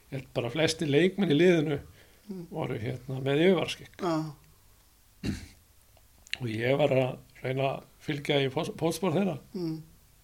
ég 0.07 0.15
held 0.15 0.29
bara 0.37 0.49
flesti 0.53 0.87
leikmenn 0.89 1.33
í 1.33 1.39
liðinu 1.41 1.79
Mm. 2.23 2.45
voru 2.55 2.77
hérna 2.79 3.17
með 3.19 3.41
yfirvarskik 3.43 3.97
Já, 3.99 4.11
og 6.39 6.45
ég 6.47 6.77
var 6.79 6.93
að 6.95 7.17
reyna 7.43 7.65
að 7.67 7.81
fylgja 8.05 8.37
í 8.45 8.47
fótspor 8.53 9.11
þeirra. 9.11 9.33
Mm. 9.51 9.73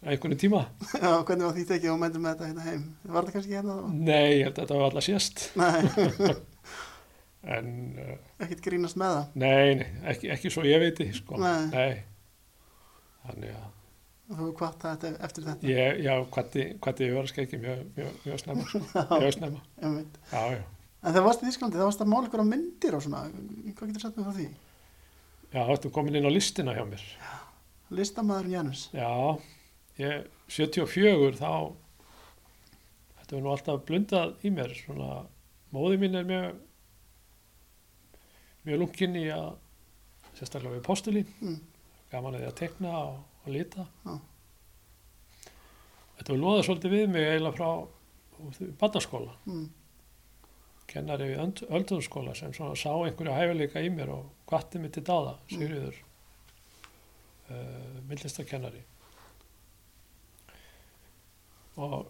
Einhvern 0.04 0.38
tíma. 0.40 0.62
Já, 1.04 1.10
hvernig 1.28 1.48
var 1.48 1.56
því 1.58 1.66
tekið 1.72 1.94
og 1.94 2.00
mændum 2.04 2.24
með 2.26 2.36
þetta 2.36 2.50
hérna 2.50 2.68
heim 2.68 2.84
Var 3.04 3.26
þetta 3.26 3.36
kannski 3.38 3.58
hérna 3.58 3.80
þá? 3.80 3.98
Nei, 3.98 4.30
ég 4.38 4.46
held 4.48 4.54
að 4.54 4.62
þetta 4.62 4.78
var 4.80 4.86
alltaf 4.90 5.08
sést, 5.08 5.44
Nei, 5.60 6.38
en 7.56 7.74
uh, 7.96 8.14
ekkert 8.44 8.64
grínast 8.68 9.00
með 9.00 9.18
það 9.18 9.42
nei, 9.44 9.76
nei, 9.82 9.90
ekki, 10.14 10.32
ekki 10.36 10.54
svo 10.54 10.64
ég 10.68 10.82
veiti, 10.84 11.10
sko. 11.16 11.40
Nei. 11.40 12.02
Þannig 13.28 13.54
að 13.56 13.68
og 14.30 14.38
þú 14.38 14.48
hvað 14.60 14.74
þetta 14.84 15.10
eftir 15.26 15.46
þetta 15.48 15.70
ég, 15.72 16.02
já, 16.06 16.12
hvati, 16.36 16.66
hvati 16.86 17.06
yfirvarskik 17.08 17.54
mjög, 17.64 17.80
mjög, 17.96 18.18
mjög 18.28 18.42
snemma, 18.44 18.66
sko. 18.70 18.82
mjög 19.24 19.32
snemma. 19.34 19.62
Já, 19.82 20.44
já. 20.54 20.60
En 21.00 21.16
þegar 21.16 21.26
varst 21.26 21.42
í 21.44 21.48
Þýskalandi 21.48 21.80
þá 21.80 21.86
varst 21.88 22.04
að 22.04 22.12
mála 22.12 22.28
ykkur 22.28 22.44
á 22.44 22.52
myndir 22.52 22.98
og 22.98 23.02
svona 23.06 23.22
Hvað 23.32 23.86
getur 23.88 24.04
sagt 24.04 24.20
mér 24.20 24.28
frá 24.28 24.36
því? 24.36 24.48
Já, 25.50 25.62
þetta 25.72 25.92
komin 25.96 26.20
inn 26.20 26.28
á 26.28 26.32
listina 26.36 26.76
hjá 26.76 26.84
mér. 26.86 27.06
Listamæður 27.96 28.52
Janus 28.54 28.84
Já, 28.94 29.10
ég, 30.00 30.28
74 30.50 31.38
þá 31.40 31.52
þetta 33.20 33.36
var 33.36 33.44
nú 33.46 33.54
alltaf 33.54 33.84
blundað 33.88 34.46
í 34.48 34.52
mér 34.54 34.74
svona, 34.78 35.24
móði 35.76 36.00
mín 36.02 36.18
er 36.18 36.28
mjög 36.28 36.66
mjög 38.66 38.82
lungin 38.84 39.18
í 39.20 39.28
að 39.34 39.52
sérstaklega 40.38 40.78
við 40.78 40.86
postulín 40.88 41.30
mm. 41.42 41.60
gaman 42.12 42.38
að 42.38 42.44
því 42.44 42.50
að 42.50 42.60
tekna 42.62 42.96
og, 43.04 43.20
og 43.44 43.52
lita 43.54 43.86
Já. 44.06 44.16
þetta 46.18 46.34
var 46.34 46.42
loðað 46.44 46.66
svolítið 46.68 46.96
við 46.96 47.06
mig 47.16 47.28
eiginlega 47.28 47.58
frá 47.60 47.70
baddaskóla 48.80 49.36
Mm. 49.50 49.66
kennari 50.90 51.34
við 51.34 51.64
öldunskóla 51.70 52.36
sem 52.36 52.54
svona 52.56 52.78
sá 52.80 52.92
einhverju 52.94 53.36
hæfileika 53.36 53.84
í 53.84 53.90
mér 53.94 54.14
og 54.16 54.30
hvatti 54.50 54.80
mig 54.80 54.94
til 54.96 55.04
dáða, 55.06 55.36
Sigriður 55.52 55.98
uh, 57.52 58.00
myndlistakennari 58.08 58.82
og 61.80 62.10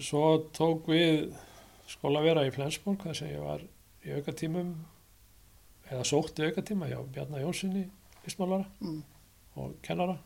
svo 0.00 0.22
tók 0.56 0.86
við 0.88 1.28
skólavera 1.90 2.46
í 2.48 2.52
Flensborg 2.54 3.02
þar 3.04 3.16
sem 3.18 3.30
ég 3.32 3.42
var 3.44 3.62
í 4.06 4.14
aukatímum 4.16 4.74
eða 5.90 6.04
sótti 6.06 6.46
aukatíma 6.48 6.88
hjá 6.90 6.98
Bjarnar 7.12 7.42
Jónssoni 7.44 7.86
listmálara 8.24 8.66
Mm. 8.80 9.02
og 9.56 9.74
kennara 9.82 10.18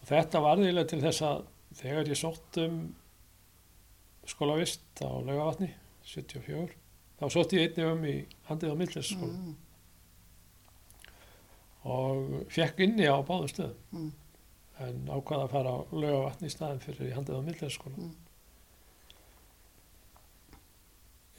og 0.00 0.04
þetta 0.08 0.40
var 0.44 0.58
eiginlega 0.60 0.88
til 0.92 1.00
þess 1.02 1.22
að 1.26 1.42
þegar 1.80 2.08
ég 2.12 2.18
sótt 2.20 2.58
um 2.64 2.76
skólavist 4.28 5.02
á 5.02 5.10
laugavatni 5.10 5.72
74 6.04 6.68
þá 7.20 7.24
sótt 7.34 7.52
ég 7.56 7.66
einnig 7.70 7.90
um 7.92 8.04
í 8.04 8.14
handið 8.48 8.72
á 8.72 8.76
myndlistaskóla 8.80 9.34
Mm. 9.40 9.56
og 11.84 12.44
fekk 12.52 12.82
inni 12.84 13.06
á 13.08 13.16
báðum 13.24 13.48
stöðum 13.48 13.76
Mm. 13.92 14.12
En 14.86 15.00
ákvaða 15.12 15.44
að 15.46 15.52
fara 15.54 15.72
á 15.76 15.78
laugavatni 15.92 16.48
í 16.48 16.54
staðin 16.54 16.80
fyrir 16.84 17.10
í 17.10 17.14
handið 17.16 17.36
á 17.36 17.44
myndlistaskóla 17.46 17.96
Mm. 18.00 18.14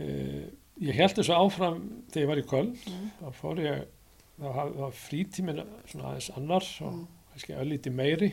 uh, 0.01 0.45
ég 0.81 0.95
held 0.97 1.15
þessu 1.17 1.33
áfram 1.35 1.81
þegar 2.11 2.21
ég 2.23 2.29
var 2.31 2.41
í 2.41 2.45
Köln 2.51 2.71
Mm. 2.85 3.09
þá 3.21 3.27
fór 3.39 3.59
ég 3.61 3.81
þá 4.41 4.77
var 4.79 4.95
frítíminn 4.97 5.63
svona 5.87 6.11
aðeins 6.11 6.31
annar 6.37 6.65
og 6.81 6.93
Mm. 6.93 7.07
kannski 7.31 7.53
öllíti 7.53 7.91
meiri. 7.93 8.31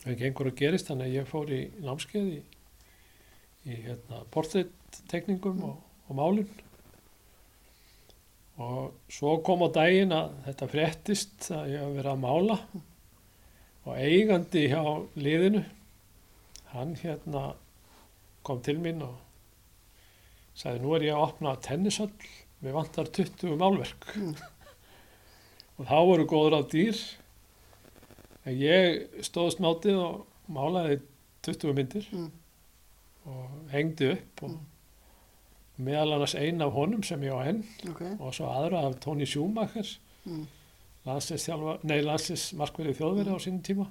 Það 0.00 0.12
ekki 0.14 0.24
einhver 0.30 0.46
að 0.50 0.56
gerist 0.56 0.86
þannig 0.88 1.06
að 1.06 1.14
ég 1.18 1.26
fór 1.28 1.50
í 1.52 1.60
námskeið 1.84 2.28
í, 2.32 2.42
í 3.66 3.76
hérna, 3.84 4.24
portréttekningum 4.32 5.62
og, 5.64 5.76
og 6.08 6.16
málun 6.16 6.48
og 8.60 8.92
svo 9.08 9.38
kom 9.44 9.62
á 9.64 9.68
daginn 9.72 10.12
að 10.12 10.32
þetta 10.46 10.68
fréttist 10.68 11.50
að 11.52 11.70
ég 11.72 11.80
haf 11.80 11.92
verið 11.96 12.10
að 12.12 12.24
mála 12.24 12.56
og 13.86 13.96
eigandi 13.96 14.66
hjá 14.70 14.82
liðinu 15.16 15.64
hann 16.74 16.94
hérna 17.00 17.44
kom 18.46 18.60
til 18.62 18.78
mín 18.82 19.02
og 19.06 19.16
sagði 20.60 20.82
nú 20.84 20.94
er 20.96 21.06
ég 21.08 21.16
að 21.16 21.24
opna 21.28 21.54
tennishöll 21.64 22.12
við 22.60 22.76
vantar 22.76 23.08
20 23.16 23.56
málverk 23.60 24.10
Mm. 24.16 24.34
og 25.80 25.86
þá 25.88 25.96
voru 26.10 26.26
góður 26.28 26.58
á 26.60 26.62
dýr 26.72 26.98
En 28.48 28.56
ég 28.56 29.02
stóðst 29.26 29.58
mátið 29.60 29.98
og 30.00 30.22
málaði 30.48 31.00
20 31.44 31.74
myndir 31.76 32.06
Mm. 32.12 32.30
og 33.28 33.72
hengdi 33.72 34.12
upp 34.14 34.42
og 34.46 34.54
meðal 35.80 36.14
annars 36.16 36.34
ein 36.34 36.60
af 36.64 36.72
honum 36.72 37.02
sem 37.04 37.20
ég 37.24 37.32
á 37.36 37.40
enn 37.48 37.60
ok, 37.88 38.00
og 38.20 38.32
svo 38.34 38.48
aðra 38.48 38.80
af 38.88 38.96
Tony 39.00 39.24
Schumacher 39.28 39.86
mm. 40.24 40.46
Nei 41.88 42.00
landslis 42.04 42.50
markverið 42.60 42.98
þjóðverið 43.00 43.36
á 43.36 43.38
sínum 43.40 43.62
tíma. 43.64 43.86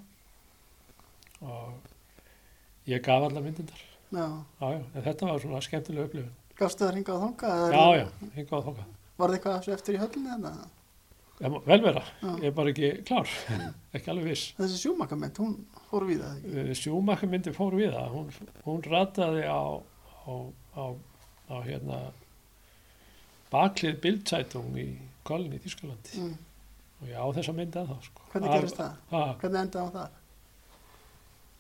Og 1.41 2.89
ég 2.89 3.01
gaf 3.05 3.27
allar 3.29 3.45
myndindar 3.45 3.79
já, 4.11 4.25
já, 4.25 4.67
já, 4.73 4.81
en 4.93 5.05
þetta 5.05 5.29
var 5.29 5.39
svona 5.43 5.61
skemmtilega 5.63 6.09
upplifun. 6.09 6.35
Gafstu 6.59 6.83
það 6.85 6.93
hringað 6.95 7.23
eða 7.53 7.69
já, 7.71 7.85
já, 8.01 8.29
hingað 8.35 8.59
á 8.59 8.65
þóka 8.67 8.85
Var 9.19 9.29
það 9.31 9.37
eitthvað 9.37 9.73
eftir 9.75 9.95
í 9.97 10.01
höllinni 10.03 10.35
en 10.35 10.45
Já, 11.39 11.47
má- 11.47 11.61
vel 11.63 11.79
vera, 11.81 12.01
Já. 12.19 12.31
ég 12.35 12.49
er 12.49 12.51
bara 12.51 12.71
ekki 12.73 12.87
klár. 13.07 13.29
Ekki 13.95 14.11
alveg 14.11 14.25
viss. 14.27 14.49
Þessi 14.57 14.79
sjúmakamend, 14.81 15.37
hún 15.39 15.53
fór 15.87 16.03
við 16.09 16.19
það 16.19 16.41
ekki? 16.41 16.73
Sjúmakar 16.81 17.31
myndi 17.31 17.53
fór 17.55 17.77
við 17.79 17.93
það 17.95 18.09
hún, 18.11 18.33
hún 18.65 18.81
rataði 18.83 19.45
á 19.47 19.61
á, 20.27 20.33
á, 20.75 20.83
á 21.47 21.55
hérna 21.63 21.99
baklið 23.53 24.01
bildzætung 24.03 24.75
í 24.83 24.89
Köln 25.23 25.55
í 25.55 25.61
Þýskalandi. 25.63 26.19
Mm. 26.19 26.35
Og 27.01 27.07
ég 27.07 27.15
á 27.19 27.25
þessa 27.37 27.53
myndi 27.55 27.79
að 27.79 27.87
það 27.93 28.01
sko. 28.09 28.21
Hvernig 28.33 28.51
gerist 28.55 28.77
það? 28.79 28.95
Ha, 29.11 29.21
Hvernig 29.41 29.61
endaði 29.61 29.91
það? 29.95 30.09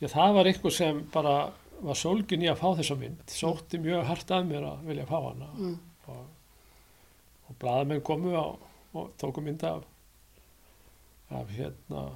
já, 0.01 0.07
það 0.07 0.33
var 0.39 0.45
eitthvað 0.51 0.71
sem 0.77 1.03
bara 1.13 1.35
var 1.81 1.95
sólgin 1.95 2.41
í 2.43 2.49
að 2.51 2.57
fá 2.59 2.67
þessa 2.79 2.95
mynd 2.99 3.23
sótti 3.31 3.79
mjög 3.79 4.03
hart 4.09 4.31
að 4.35 4.47
mér 4.49 4.65
að 4.67 4.81
vilja 4.89 5.05
fá 5.07 5.17
hana 5.29 5.47
Mm. 5.55 5.77
og, 6.07 6.25
og 7.49 7.55
blaðamenn 7.59 8.01
komu 8.03 8.33
á, 8.35 8.45
og 8.93 9.11
tóku 9.17 9.41
mynd 9.41 9.63
af 9.63 9.83
af 11.31 11.47
hérna 11.55 12.09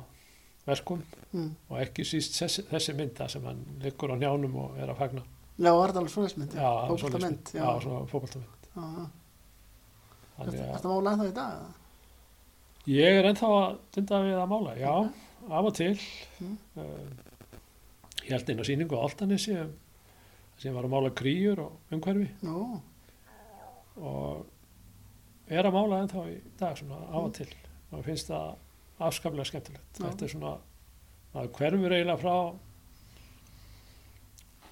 verkum 0.66 1.04
Mm. 1.34 1.56
og 1.70 1.78
ekki 1.82 2.04
síst 2.06 2.36
þessi, 2.42 2.64
þessi 2.70 2.94
mynda 2.96 3.28
sem 3.30 3.44
hann 3.46 3.64
liggur 3.82 4.12
á 4.12 4.16
njánum 4.18 4.56
og 4.56 4.78
er 4.78 4.88
að 4.90 4.98
fagna 4.98 5.22
Já, 5.58 5.72
var 5.74 5.92
það 5.92 5.98
alveg 5.98 6.12
svoleiðsmynd? 6.14 6.54
já, 6.54 6.70
svoleiðis- 6.98 7.54
já. 7.54 7.64
já, 7.64 7.82
svona 7.82 8.06
fótboltamynd 8.10 8.68
Já, 8.76 8.82
já. 8.82 9.06
Þannig 10.38 10.54
Ertu 10.54 10.64
að 10.64 10.74
ertu 10.76 10.88
að 10.88 10.94
mála 10.94 11.12
ennþá 11.14 11.28
í 11.30 11.34
dag? 11.34 11.74
Ég 12.90 13.20
er 13.20 13.30
ennþá 13.30 13.50
að 13.58 13.78
dunda 13.96 14.22
við 14.26 14.40
að 14.42 14.50
mála 14.52 14.74
já, 14.80 14.94
af 15.50 15.70
og 15.70 15.76
til 15.78 15.94
Mm. 16.40 16.58
uh, 16.76 17.12
ég 18.26 18.32
held 18.34 18.50
einu 18.50 18.64
sýningu 18.68 18.98
á 19.00 19.06
Altanesi 19.06 19.54
um, 19.60 19.72
sem 20.58 20.74
var 20.76 20.84
að 20.88 20.94
mála 20.96 21.12
kríur 21.16 21.60
og 21.64 21.94
umhverfi 21.94 22.30
Nú, 22.44 22.82
og 23.96 24.46
er 25.48 25.64
að 25.68 25.76
mála 25.76 26.02
ennþá 26.04 26.26
í 26.32 26.38
dag 26.60 26.78
svona 26.80 27.00
af 27.08 27.24
og 27.24 27.34
til 27.38 27.50
og 27.92 27.98
mér 28.00 28.06
finnst 28.08 28.32
það 28.32 28.56
afskaplega 29.04 29.46
skemmtilegt 29.50 30.00
Já. 30.00 30.06
þetta 30.06 30.26
er 30.26 30.34
svona 30.34 30.54
maður 31.34 31.52
hverfur 31.58 31.96
eiginlega 31.96 32.22
frá 32.22 32.36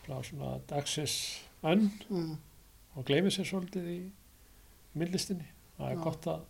frá 0.05 0.21
svona 0.25 0.53
dagsins 0.69 1.15
önn 1.63 1.87
mm. 2.09 2.31
og 2.97 3.05
gleymir 3.07 3.33
sér 3.35 3.47
svolítið 3.49 3.91
í 3.91 3.99
myndlistinni 4.97 5.47
það 5.77 5.91
er 5.91 5.99
Já. 5.99 6.03
gott 6.03 6.27
að 6.31 6.47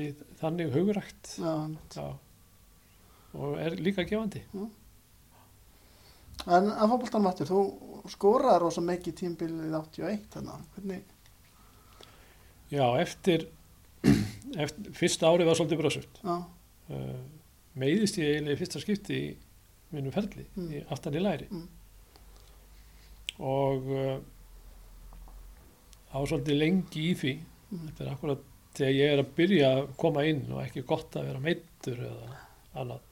í 0.00 0.10
þannig 0.40 0.72
hugrækt 0.74 1.34
já. 1.38 1.54
Já. 1.94 2.06
og 3.34 3.58
er 3.58 3.76
líka 3.80 4.04
gefandi 4.08 4.42
En 6.48 6.70
að 6.72 6.88
fótboltanum 6.88 7.26
aftur, 7.28 7.46
þú 7.50 8.08
skoraði 8.08 8.60
rosa 8.62 8.80
mikið 8.80 9.16
tímbilið 9.18 9.74
81 9.76 10.22
þannig, 10.32 10.62
hvernig, 10.74 11.02
já, 12.72 12.86
eftir, 13.02 13.44
eftir 14.64 14.94
fyrsta 14.96 15.28
árið 15.28 15.50
var 15.50 15.58
svolítið 15.58 15.82
bröðsult 15.82 16.22
já, 16.24 16.36
uh, 16.96 17.20
meiðist 17.76 18.16
ég 18.22 18.30
eiginlega 18.38 18.60
fyrsta 18.62 18.80
skipti 18.80 19.18
í 19.20 19.28
minnum 19.92 20.14
ferli, 20.14 20.46
Mm. 20.56 20.70
í 20.72 20.80
aftan 20.94 21.14
í 21.18 21.20
læri 21.20 21.46
Mm. 21.50 21.68
og 23.40 23.90
uh, 23.92 24.18
það 26.10 26.18
var 26.22 26.30
svolítið 26.32 26.58
lengi 26.64 27.06
í 27.10 27.14
því 27.20 27.34
Mm. 27.70 27.84
þetta 27.86 28.02
er 28.02 28.08
akkurat 28.10 28.40
þegar 28.76 28.96
ég 28.96 29.12
er 29.14 29.22
að 29.22 29.32
byrja 29.36 29.70
að 29.76 29.86
koma 30.00 30.24
inn 30.30 30.44
og 30.52 30.62
ekki 30.64 30.86
gott 30.86 31.16
að 31.18 31.30
vera 31.30 31.42
meittur 31.44 32.02
eða 32.06 32.36
annað 32.80 33.06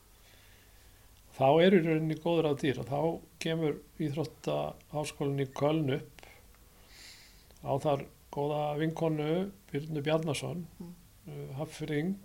þá 1.38 1.48
er 1.62 1.76
í 1.76 1.80
rauninni 1.84 2.18
góður 2.18 2.50
á 2.50 2.52
dýr 2.59 2.80
og 2.82 2.88
þá 2.90 3.00
kemur 3.42 3.76
íþrótta 4.02 4.56
háskólinn 4.90 5.44
í 5.44 5.48
Köln 5.54 5.92
upp. 5.94 6.24
Á 7.62 7.72
þar 7.82 8.02
góða 8.34 8.62
vinkonu 8.80 9.28
Byrnu 9.70 10.02
Bjarnason 10.02 10.66
Mm. 10.78 10.94
uh, 11.28 11.54
Hafring 11.59 12.16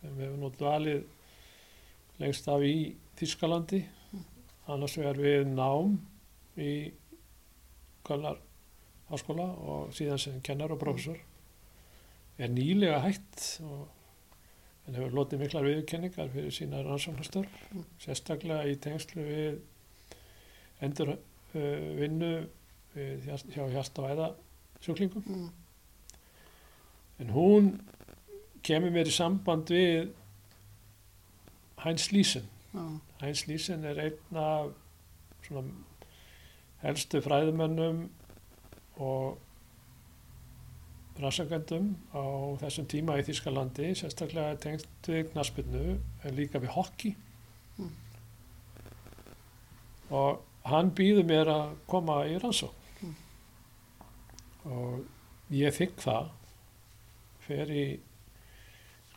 sem 0.00 0.18
hefur 0.20 0.38
nú 0.40 0.50
dvalið 0.56 1.04
lengst 2.20 2.48
af 2.48 2.64
í 2.64 2.94
Þískalandi 3.16 3.82
annars 4.68 4.96
vegar 4.98 5.20
við 5.20 5.48
nám 5.52 5.96
í 6.56 6.92
Kölnar 8.06 8.38
háskóla 9.10 9.48
og 9.52 9.92
síðan 9.96 10.20
sem 10.20 10.40
kennar 10.40 10.72
og 10.72 10.80
professor 10.80 11.18
er 12.38 12.48
nýlega 12.52 12.98
hætt 13.04 13.44
og 13.64 13.88
en 14.86 14.94
hefur 14.94 15.14
lotið 15.18 15.40
miklar 15.42 15.64
viðurkenningar 15.66 16.28
fyrir 16.34 16.52
sína 16.54 16.82
rannsóknastörf 16.86 17.54
Mm. 17.72 17.84
sérstaklega 17.98 18.68
í 18.70 18.76
tengslu 18.80 19.22
við 19.26 19.56
endur 20.86 21.14
uh, 21.16 21.96
hjá- 23.54 23.70
hjarta 23.72 24.02
og 24.02 24.10
æða 24.12 24.28
sjúklingum 24.84 25.24
mm. 25.26 25.48
en 27.24 27.30
hún 27.34 27.72
kemur 28.62 28.90
mér 28.94 29.08
í 29.10 29.14
samband 29.16 29.70
við 29.72 30.12
Heinz 31.84 32.08
Lýsen 32.12 32.46
já, 32.74 32.84
Heinz 33.22 33.46
Lýsen 33.48 33.84
er 33.84 33.98
einn 34.06 34.36
af 34.40 34.70
svona 35.46 35.64
helstu 36.82 37.20
fræðumönnum 37.24 38.04
og 38.96 39.38
rannsakandum 41.20 41.92
á 42.12 42.22
þessum 42.60 42.86
tíma 42.90 43.16
í 43.20 43.24
Þýskalandi, 43.26 43.92
sérstaklega 43.96 44.58
tengst 44.60 45.08
við 45.08 45.30
knaspinu 45.32 45.84
en 45.96 46.36
líka 46.36 46.60
við 46.62 46.74
hokki. 46.74 47.14
Mm. 47.78 47.92
Og 50.16 50.42
hann 50.70 50.90
býður 50.96 51.26
mér 51.28 51.50
að 51.52 51.76
koma 51.90 52.20
í 52.28 52.36
rannsókn. 52.42 52.90
Mm. 53.02 53.14
Og 54.72 55.54
ég 55.56 55.74
þykk 55.76 56.04
það, 56.04 56.30
fer 57.46 57.72
í 57.72 57.86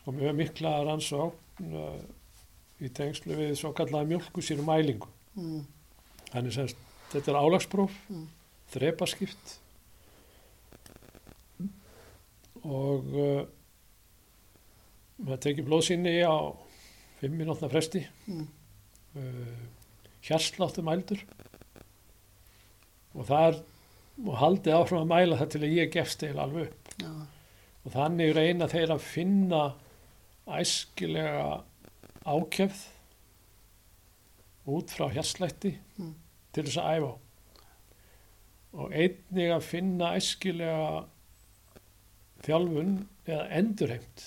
sko, 0.00 0.14
mjög 0.14 0.36
mikla 0.38 0.76
rannsókn 0.86 1.74
uh, 1.76 1.96
í 2.80 2.88
tengslu 2.96 3.36
við 3.38 3.56
svo 3.60 3.74
kallaða 3.76 4.08
mjölkusýru 4.14 4.64
mælingu. 4.66 5.10
mm. 5.36 5.64
Þannig 6.30 6.54
sem 6.54 6.68
þetta 7.10 7.32
er 7.32 7.40
álagspróf, 7.42 7.96
Mm. 8.08 8.28
þrepaskipt 8.70 9.56
og 12.64 13.14
uh, 13.16 13.42
maður 15.20 15.42
tekið 15.46 15.66
blóðsýni 15.68 16.14
á 16.24 16.36
fimm 17.20 17.36
minútna 17.40 17.68
fresti, 17.72 18.02
Mm. 18.26 18.46
uh, 19.16 19.58
hjarsláttu 20.24 20.82
mældur. 20.86 21.22
Og 23.14 23.26
það 23.26 23.46
er 23.50 23.60
og 24.20 24.34
haldið 24.36 24.74
áfram 24.76 25.02
að 25.06 25.10
mæla 25.14 25.36
það 25.40 25.50
til 25.54 25.60
að 25.64 25.74
ég 25.78 25.92
gefst 25.94 26.22
eða 26.26 26.42
alveg 26.44 26.66
upp. 26.68 26.90
Já, 27.00 27.10
og 27.86 27.92
þannig 27.94 28.34
reyna 28.36 28.66
þeir 28.68 28.90
að 28.92 29.00
finna 29.06 29.60
æskilega 30.60 31.62
ákefð 32.28 32.82
út 34.70 34.92
frá 34.92 35.08
hjarslætti 35.14 35.72
Mm. 35.98 36.14
til 36.52 36.64
þess 36.66 36.76
að 36.82 36.98
æfa 36.98 37.12
og 38.72 38.92
einnig 38.92 39.48
að 39.50 39.64
finna 39.66 40.12
æskilega 40.18 41.06
þjálfun 42.46 42.92
eða 43.28 43.46
endurheimt 43.60 44.26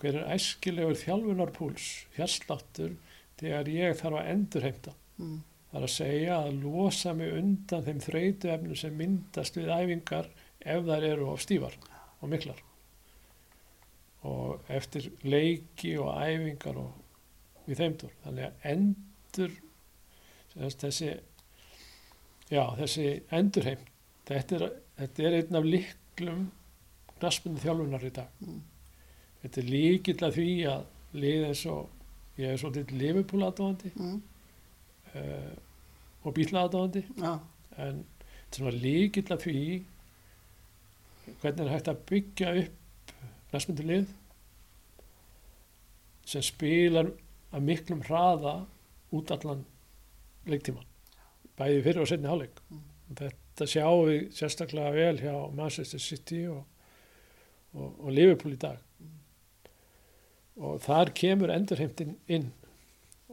hver 0.00 0.20
er 0.20 0.30
æskilegur 0.34 0.98
þjálfunarpúls 1.00 1.88
hjarsláttur 2.16 2.96
þegar 3.40 3.70
ég 3.72 3.98
þarf 4.00 4.20
að 4.20 4.30
endurheimta 4.34 4.94
mm. 5.16 5.42
Það 5.74 5.80
er 5.80 5.88
að 5.88 5.90
segja 5.90 6.34
að 6.38 6.58
losa 6.62 7.12
mig 7.18 7.32
undan 7.34 7.82
þeim 7.82 8.00
þreytuefnum 8.04 8.76
sem 8.78 8.92
myndast 8.94 9.56
við 9.58 9.72
æfingar 9.74 10.28
ef 10.62 10.84
þær 10.86 11.06
eru 11.08 11.24
of 11.32 11.40
stífar 11.42 11.74
og 12.20 12.30
miklar. 12.30 12.60
Og 14.30 14.70
eftir 14.70 15.08
leiki 15.26 15.96
og 15.98 16.12
æfingar 16.14 16.78
og 16.78 17.66
við 17.66 17.82
þeimdur. 17.82 18.14
Þannig 18.22 18.46
að 18.46 18.68
endur, 18.70 19.56
þessi, 20.54 21.10
já, 22.54 22.62
þessi 22.78 23.10
endurheimt, 23.40 23.90
þetta 24.30 24.60
er, 24.60 24.66
þetta 25.00 25.26
er 25.26 25.38
einn 25.40 25.58
af 25.58 25.68
liklum 25.74 26.46
knaspunni 27.24 27.62
þjálfunar 27.64 28.04
í 28.06 28.12
dag. 28.20 28.28
Mm. 28.44 28.60
Þetta 29.42 29.60
er 29.64 29.68
líkill 29.72 30.20
að 30.28 30.36
því 30.38 30.48
að 30.70 30.84
lið 31.24 31.44
eins 31.48 31.64
og, 31.72 31.88
ég 32.38 32.52
er 32.54 32.60
svolítið 32.62 32.94
Liverpool 33.00 33.42
aðdóðandi, 33.48 33.92
Mm. 33.96 34.22
uh, 35.14 35.52
og 36.24 36.32
bílaðadáðandi 36.38 37.02
já, 37.20 37.32
en 37.76 37.98
þetta 38.00 38.54
er 38.54 38.58
svona 38.58 38.78
líkill 38.82 39.26
að 39.34 39.42
því 39.44 39.58
hvernig 41.42 41.60
er 41.66 41.72
hægt 41.74 41.90
að 41.92 42.00
byggja 42.08 42.54
upp 42.62 43.12
næstmyndu 43.52 43.84
lið 43.90 44.06
sem 46.28 46.42
spilar 46.44 47.10
að 47.54 47.66
miklum 47.68 48.02
hraða 48.08 48.54
út 49.14 49.30
allan 49.34 49.64
leiktíman 50.48 50.86
bæði 51.58 51.82
fyrir 51.86 52.02
og 52.04 52.08
setni 52.10 52.30
hálfleik 52.32 52.62
Mm. 52.70 52.80
þetta 53.20 53.66
sjáum 53.68 54.06
við 54.08 54.22
sérstaklega 54.34 54.94
vel 54.96 55.18
hjá 55.20 55.34
Manchester 55.54 56.00
City 56.00 56.46
og, 56.48 56.64
og, 57.74 57.88
og 58.00 58.10
Liverpool 58.14 58.54
í 58.54 58.60
dag 58.60 58.80
og 60.54 60.78
þar 60.84 61.10
kemur 61.18 61.50
endurheimtin 61.50 62.14
inn 62.30 62.50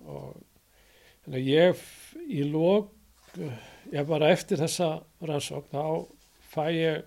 og 0.01 0.39
þannig 1.21 1.37
að 1.37 1.49
ég 1.51 1.83
í 2.25 2.41
lók 2.49 2.89
ég 3.93 4.07
bara 4.09 4.31
eftir 4.33 4.59
þessa 4.61 4.87
rannsókn 5.21 5.75
þá 5.75 5.85
fæ 6.51 6.63
ég 6.73 7.03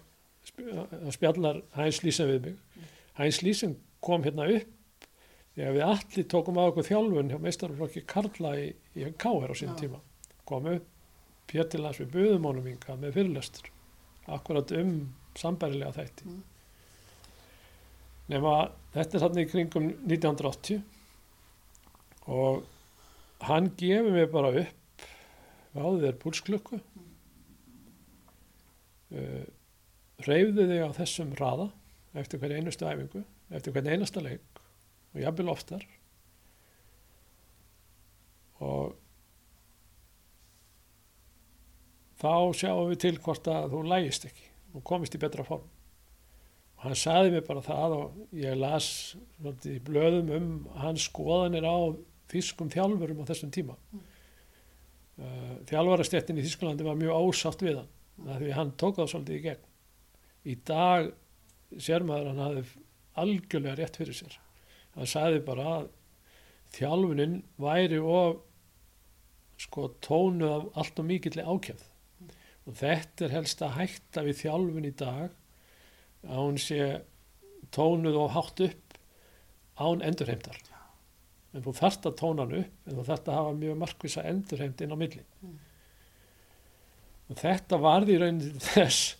þá 0.55 1.11
spjallar 1.16 1.61
Heinz 1.74 1.99
Lýsen 2.05 2.30
við 2.30 2.47
mig 2.47 2.89
Heinz 3.18 3.43
Lýsen 3.43 3.74
kom 4.05 4.24
hérna 4.26 4.47
upp 4.55 4.70
að 5.55 5.76
við 5.76 5.85
allir 5.87 6.26
tókum 6.30 6.59
á 6.59 6.66
okkur 6.68 6.87
þjálfun 6.89 7.30
hjá 7.30 7.39
meistarflokki 7.43 8.03
Karla 8.11 8.55
í, 8.59 8.70
í 8.99 9.07
K.R. 9.18 9.51
á 9.51 9.55
sín 9.59 9.74
Já. 9.74 9.78
tíma 9.85 10.01
kom 10.47 10.66
upp 10.70 10.89
Pétilans 11.51 12.01
við 12.01 12.11
buðum 12.14 12.49
honum 12.49 12.70
ynga 12.70 12.97
með 12.99 13.18
fyrirlestur 13.18 13.70
akkurat 14.35 14.70
um 14.78 14.97
sambærilega 15.39 15.95
þætti 15.99 16.30
Mm. 16.30 16.43
Nema 18.33 18.55
þetta 18.95 19.18
er 19.18 19.25
þarna 19.25 19.45
í 19.45 19.51
kringum 19.51 19.91
1980 20.07 20.81
og 22.33 22.64
hann 23.45 23.68
gefur 23.77 24.14
mér 24.14 24.31
bara 24.33 24.53
upp 24.62 25.07
ráðið 25.75 26.07
er 26.09 26.18
púlsklukku. 26.22 26.79
Uh, 29.14 29.45
reyfðu 30.25 30.66
þig 30.70 30.81
á 30.87 30.91
þessum 30.97 31.35
raða 31.39 31.68
eftir 32.18 32.41
hverja 32.41 32.62
einustu 32.62 32.87
æfingu 32.89 33.22
eftir 33.55 33.75
hvern 33.75 33.91
einasta 33.93 34.22
leik 34.25 34.62
og 35.14 35.20
jafnvel 35.22 35.53
oftar. 35.53 35.85
Og 38.64 38.95
þá 42.22 42.35
sjáum 42.57 42.89
við 42.95 43.01
til 43.05 43.16
hvort 43.20 43.51
að 43.51 43.70
þú 43.75 43.85
lægist 43.91 44.27
ekki 44.31 44.51
og 44.75 44.87
komist 44.87 45.14
í 45.14 45.22
betra 45.22 45.45
form 45.47 45.74
hann 46.85 46.99
saði 46.99 47.32
mér 47.32 47.45
bara 47.47 47.64
það 47.64 47.97
og 47.97 48.37
ég 48.37 48.57
las 48.61 48.89
í 49.70 49.78
blöðum 49.85 50.32
um 50.37 50.49
hans 50.82 51.09
skoðanir 51.09 51.64
á 51.64 51.76
þýskum 52.32 52.72
þjálfurum 52.72 53.22
á 53.24 53.28
þessum 53.30 53.53
tíma. 53.55 53.76
Mm. 53.93 54.07
uh, 55.24 55.53
þjálfarastéttin 55.70 56.41
í 56.41 56.47
Þýskalandi 56.47 56.87
var 56.87 56.99
mjög 57.01 57.20
ásátt 57.20 57.64
við 57.64 57.80
hann 57.80 57.91
mm. 58.20 58.32
því 58.43 58.55
hann 58.59 58.72
tók 58.80 58.99
það 58.99 59.12
svolítið 59.12 59.39
í 59.39 59.45
gegn. 59.49 59.68
Í 60.45 60.55
dag 60.68 61.12
sér 61.80 62.05
maður 62.07 62.32
hann 62.32 62.43
hafði 62.45 62.64
algjörlega 63.24 63.78
rétt 63.80 64.01
fyrir 64.01 64.18
sér. 64.18 64.41
Hann 64.95 65.11
sagði 65.11 65.41
bara 65.47 65.68
að 65.78 65.89
þjálfunin 66.74 67.41
væri 67.62 68.01
og 68.03 68.43
sko 69.61 69.89
tónu 70.03 70.51
af 70.51 70.68
allt 70.80 71.01
og 71.01 71.09
mikill 71.09 71.39
ákjöf 71.39 71.85
og 72.64 72.76
þetta 72.80 73.26
er 73.26 73.35
helst 73.37 73.62
að 73.62 73.76
hætta 73.78 74.24
við 74.26 74.41
þjálfun 74.43 74.89
í 74.89 74.93
dag 74.99 75.35
að 76.29 76.41
hún 76.41 76.61
sé 76.61 76.81
tónuð 77.75 78.20
og 78.20 78.33
hátt 78.37 78.62
upp 78.68 78.97
án 79.81 80.05
endurheimtar. 80.07 80.59
En 81.55 81.62
þú 81.62 81.75
þarft 81.79 82.09
að 82.09 82.16
tóna 82.18 82.45
hann 82.45 82.57
upp 82.62 82.89
en 82.89 82.99
þú 82.99 83.07
þarft 83.09 83.29
að 83.29 83.39
hafa 83.39 83.57
mjög 83.59 83.81
markvisa 83.83 84.25
endurheimt 84.31 84.83
inn 84.83 84.95
á 84.95 84.99
milli. 84.99 85.22
Mm. 85.43 85.61
og 87.25 87.39
þetta 87.41 87.79
varði 87.81 88.14
í 88.14 88.18
rauninni 88.20 88.51
til 88.53 88.64
þess 88.66 89.14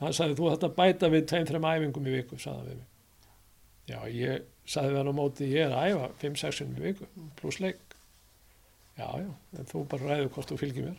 hann 0.00 0.16
sagði 0.16 0.36
þú 0.38 0.48
þarft 0.48 0.66
að 0.68 0.76
bæta 0.78 1.10
við 1.12 1.26
tveim, 1.28 1.46
þreim 1.48 1.68
æfingum 1.70 2.08
í 2.08 2.14
viku 2.14 2.38
sagði 2.40 2.70
við 2.70 2.78
mig. 2.78 2.88
Já, 3.90 3.98
ég 4.14 4.44
sagði 4.70 4.92
við 4.92 5.00
hann 5.00 5.12
á 5.12 5.20
móti 5.20 5.48
ég 5.50 5.66
er 5.66 5.76
að 5.76 5.90
æfa 5.90 6.10
5-6 6.22 6.62
í 6.64 6.84
viku 6.84 7.08
pluss 7.40 7.60
leik. 7.60 7.82
Já, 8.96 9.08
já, 9.20 9.30
en 9.58 9.68
þú 9.70 9.84
bara 9.90 10.08
ræður 10.08 10.32
hvort 10.36 10.52
þú 10.52 10.58
fylgir 10.60 10.88
mér. 10.88 10.98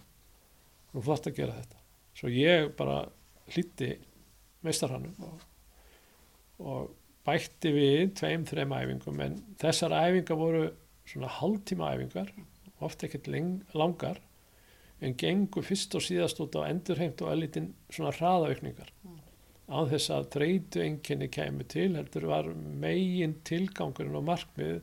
Þú 0.92 1.04
þarft 1.08 1.30
að 1.30 1.38
gera 1.40 1.58
þetta. 1.60 1.82
Svo 2.20 2.32
ég 2.34 2.72
bara 2.78 2.98
hlýtti 3.54 3.92
meistarhannum 4.66 5.16
og, 5.28 5.46
og 6.60 6.92
bætti 7.26 7.74
við 7.76 8.14
tveim, 8.18 8.46
þreim 8.50 8.74
æfingum 8.78 9.22
en 9.26 9.40
þessar 9.62 9.96
æfingar 9.98 10.40
voru 10.40 10.66
svona 11.06 11.32
hálftíma 11.40 11.94
æfingar 11.96 12.32
ofta 12.82 13.08
ekkert 13.08 13.30
langar 13.78 14.22
en 15.02 15.18
gengur 15.18 15.66
fyrst 15.66 15.96
og 15.98 16.06
síðast 16.06 16.42
út 16.44 16.58
á 16.58 16.70
endurheimt 16.70 17.22
og 17.26 17.34
elitin 17.34 17.72
svona 17.90 18.14
hraðaukningar 18.18 18.90
á 19.72 19.80
þess 19.90 20.12
að 20.14 20.30
þreytu 20.36 20.82
enginni 20.84 21.30
kemur 21.32 21.70
til 21.72 21.94
heldur 21.96 22.28
var 22.30 22.50
megin 22.56 23.38
tilgangurinn 23.48 24.18
og 24.20 24.28
markmið 24.28 24.82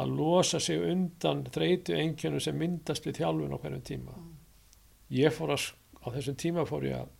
að 0.00 0.12
losa 0.14 0.60
sig 0.62 0.80
undan 0.86 1.42
þreytu 1.50 1.96
enginnum 1.98 2.42
sem 2.42 2.56
myndast 2.56 3.06
við 3.06 3.20
þjálfun 3.20 3.56
á 3.58 3.58
hverjum 3.58 3.86
tíma. 3.86 4.18
Ég 5.10 5.34
fór 5.34 5.56
að 5.56 5.64
á 6.00 6.06
þessum 6.14 6.36
tíma 6.38 6.66
fór 6.68 6.86
ég 6.86 7.00
að 7.00 7.10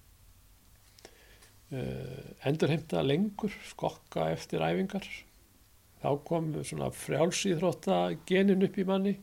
endurheimta 1.70 3.02
lengur 3.06 3.52
skokka 3.68 4.30
eftir 4.34 4.64
æfingar. 4.66 5.06
Þá 6.00 6.10
kom 6.24 6.52
svona 6.64 6.88
frjálsýþrótta 6.96 8.00
genin 8.28 8.64
upp 8.66 8.78
í 8.80 8.86
manni. 8.88 9.14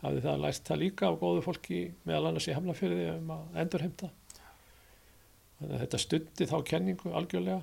Hafði 0.00 0.22
það 0.24 0.44
læst 0.44 0.66
það 0.66 0.80
líka 0.82 1.10
á 1.12 1.20
góðu 1.20 1.42
fólki 1.44 1.80
meðal 2.08 2.30
annars 2.30 2.48
í 2.48 2.56
Hamlafyrði 2.56 3.08
um 3.14 3.32
að 3.36 3.58
endurheimta. 3.62 4.10
Þannig 5.60 5.74
að 5.76 5.82
þetta 5.84 6.00
stundi 6.04 6.48
þá 6.50 6.56
kenningu 6.70 7.12
algjörlega. 7.16 7.60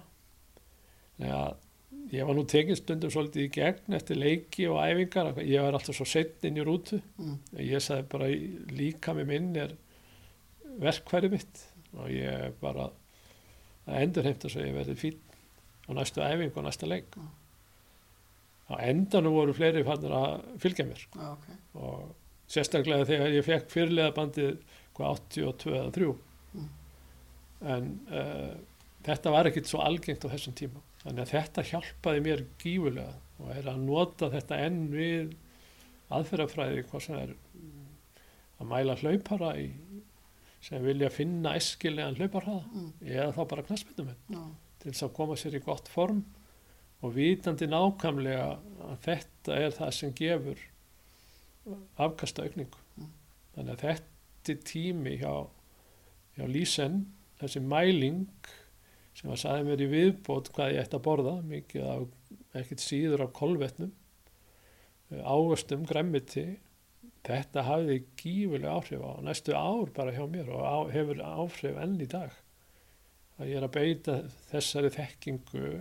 Þannig 1.18 1.34
að 1.38 2.13
ég 2.13 2.30
var 2.30 2.38
nú 2.38 2.43
tekinn 2.47 2.78
stundum 2.78 3.11
svolítið 3.13 3.47
í 3.47 3.53
gegn 3.57 3.97
eftir 3.97 4.22
leiki 4.22 4.68
og 4.70 4.80
æfingar. 4.84 5.34
Ég 5.41 5.65
var 5.65 5.78
alltaf 5.78 5.97
svo 5.97 6.07
sett 6.07 6.45
inn 6.47 6.61
í 6.61 6.65
rútu. 6.65 7.01
Mm. 7.18 7.39
ég 7.68 7.84
sagði 7.84 8.07
bara 8.13 8.30
líka 8.78 9.18
með 9.18 9.34
minn 9.34 9.49
er 9.65 9.76
verkfæri 10.82 11.34
mitt. 11.34 11.65
Og 11.97 12.09
ég 12.13 12.55
bara 12.61 12.91
að 13.88 14.01
endurheimta 14.03 14.51
svo 14.51 14.63
ég 14.65 14.75
verði 14.77 14.95
fín 14.99 15.17
á 15.88 15.91
næstu 15.95 16.21
æfingu 16.23 16.59
og 16.59 16.65
næsta 16.67 16.88
leik 16.91 17.15
Já. 17.15 17.25
á 18.67 18.73
endanum 18.91 19.35
voru 19.38 19.53
fleiri 19.55 19.83
fannir 19.88 20.11
að 20.17 20.47
fylgja 20.63 20.85
mér 20.89 21.03
Já, 21.07 21.27
ok. 21.31 21.45
og 21.79 22.15
sérstaklega 22.51 23.07
þegar 23.07 23.35
ég 23.38 23.45
fekk 23.47 23.69
fyrirlega 23.71 24.15
bandið 24.17 24.57
hvað 24.97 25.21
82 25.35 25.77
eða 25.81 25.91
3 25.99 26.15
Mm. 26.57 26.67
en 27.69 27.88
uh, 28.07 28.53
þetta 29.03 29.31
var 29.34 29.49
ekkit 29.49 29.68
svo 29.69 29.81
algengt 29.84 30.23
á 30.26 30.31
þessum 30.31 30.53
tíma 30.57 30.80
þannig 31.03 31.22
að 31.26 31.31
þetta 31.34 31.64
hjálpaði 31.69 32.22
mér 32.23 32.43
gífulega 32.64 33.11
og 33.43 33.49
er 33.53 33.68
að 33.68 33.81
nota 33.84 34.30
þetta 34.31 34.57
enn 34.64 34.80
við 34.93 35.34
aðferðafræði 36.15 36.85
hvað 36.88 37.03
sem 37.03 37.19
er 37.19 37.34
að 38.57 38.69
mæla 38.72 38.95
hlaupara 39.01 39.51
í, 39.59 39.68
sem 40.68 40.84
vilja 40.84 41.10
finna 41.14 41.53
eskilegan 41.56 42.18
hlauparhraða 42.19 42.65
Mm. 42.73 42.89
eða 43.02 43.30
þá 43.38 43.44
bara 43.53 43.64
knassmyndum 43.69 44.10
Já, 44.30 44.41
til 44.80 44.91
þess 44.91 45.06
að 45.07 45.14
koma 45.19 45.38
sér 45.39 45.56
í 45.56 45.64
gott 45.64 45.88
form 45.88 46.23
og 47.02 47.14
vitandi 47.15 47.68
nákvæmlega 47.72 48.48
að 48.89 48.98
þetta 49.06 49.56
er 49.64 49.72
það 49.77 49.91
sem 49.94 50.14
gefur 50.18 50.60
afkasta 51.99 52.44
aukningu. 52.48 52.80
Mm. 52.98 53.11
Þannig 53.56 53.73
að 53.76 53.84
þetta 53.88 54.56
tími 54.64 55.18
hjá, 55.19 55.34
hjá 56.38 56.45
Lísen, 56.48 57.02
þessi 57.41 57.60
mæling 57.61 58.22
sem 59.18 59.31
að 59.34 59.41
sagði 59.41 59.65
mér 59.68 59.81
í 59.84 59.88
viðbót 59.91 60.52
hvað 60.56 60.72
ég 60.76 60.84
ætti 60.85 60.95
að 60.99 61.03
borða, 61.07 61.34
mikið 61.44 61.88
af, 61.91 62.06
ekkert 62.61 62.84
síður 62.84 63.23
af 63.26 63.34
kolvetnum, 63.35 63.91
águstum, 65.11 65.85
græmmiti, 65.88 66.45
þetta 67.27 67.63
hafði 67.67 67.97
gífulega 68.19 68.73
áhrif 68.77 69.03
á 69.03 69.11
næstu 69.25 69.55
ár 69.57 69.91
bara 69.95 70.15
hjá 70.15 70.23
mér 70.31 70.51
og 70.55 70.63
á, 70.63 70.77
hefur 70.93 71.21
áhrif 71.23 71.79
enn 71.83 71.97
í 71.99 72.07
dag 72.09 72.35
að 73.37 73.51
ég 73.51 73.59
er 73.59 73.67
að 73.67 73.75
beita 73.75 74.17
þessari 74.49 74.91
þekkingu 74.95 75.71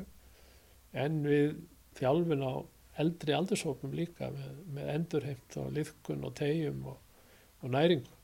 en 0.96 1.20
við 1.24 1.56
þjálfin 1.96 2.44
á 2.44 2.54
eldri 3.00 3.34
aldurshópum 3.36 3.94
líka 3.96 4.30
með, 4.32 4.52
með 4.76 4.92
endurheimt 4.94 5.58
og 5.60 5.72
liðkun 5.76 6.24
og 6.26 6.36
tegjum 6.36 6.86
og, 6.92 6.96
og 7.62 7.72
næringu. 7.72 8.14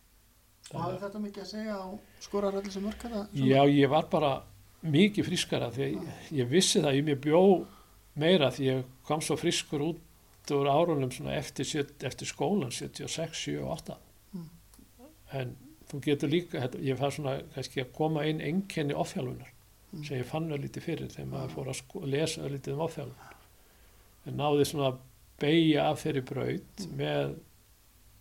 og 0.72 0.78
hafði 0.80 1.02
þetta 1.04 1.22
mikið 1.26 1.44
að 1.44 1.50
segja 1.50 1.76
á 1.76 1.86
skoraralli 2.24 2.72
sem 2.72 2.88
svona? 2.88 3.26
Já, 3.36 3.60
ég 3.68 3.92
var 3.92 4.08
bara 4.12 4.32
mikið 4.82 5.28
frískara 5.28 5.70
því 5.74 5.88
ég, 5.88 6.14
ég 6.40 6.50
vissi 6.50 6.80
það, 6.80 6.98
ég 6.98 7.06
mér 7.06 7.20
bjó 7.22 7.42
meira 8.18 8.50
því 8.52 8.68
ég 8.68 8.88
kom 9.06 9.22
svo 9.24 9.36
frískur 9.40 9.84
út 9.92 10.00
úr 10.51 10.66
árunum 10.69 11.10
eftir, 11.31 11.86
eftir 12.02 12.27
skólan 12.27 12.70
76, 12.73 13.35
7 13.44 13.60
og 13.62 13.70
8 13.78 13.97
Mm. 14.35 14.48
en 15.32 15.56
þú 15.90 16.01
getur 16.01 16.28
líka, 16.28 16.60
þetta- 16.60 16.81
ég 16.82 16.97
fann 16.98 17.10
svona 17.10 17.43
kannski 17.55 17.81
að 17.85 17.93
koma 17.93 18.24
inn 18.24 18.40
einkenni 18.40 18.94
ofþjálfunar 18.94 19.48
Mm. 19.93 20.05
sem 20.05 20.19
ég 20.19 20.24
fann 20.24 20.48
öllítið 20.51 20.82
fyrir 20.82 21.09
þegar 21.09 21.27
maður 21.31 21.51
fór 21.55 21.66
að 21.69 21.74
sko, 21.77 22.01
lesa 22.06 22.40
öllítið 22.43 22.73
um 22.73 22.81
ofþjálfun 22.81 23.14
en 24.27 24.36
náði 24.36 24.64
svona 24.66 24.86
að 24.93 24.98
beigja 25.39 25.90
af 25.90 26.02
þeirri 26.05 26.24
braut 26.24 26.86
með 26.97 27.36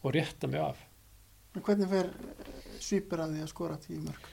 og 0.03 0.14
rétta 0.14 0.48
mig 0.49 0.60
af. 0.60 0.77
En 1.56 1.61
Hvernig 1.61 1.89
fer 1.89 2.10
svýpur 2.80 3.19
að 3.19 3.35
því 3.35 3.41
að 3.43 3.48
skora 3.48 3.77
tíu 3.77 3.99
mörk? 4.02 4.27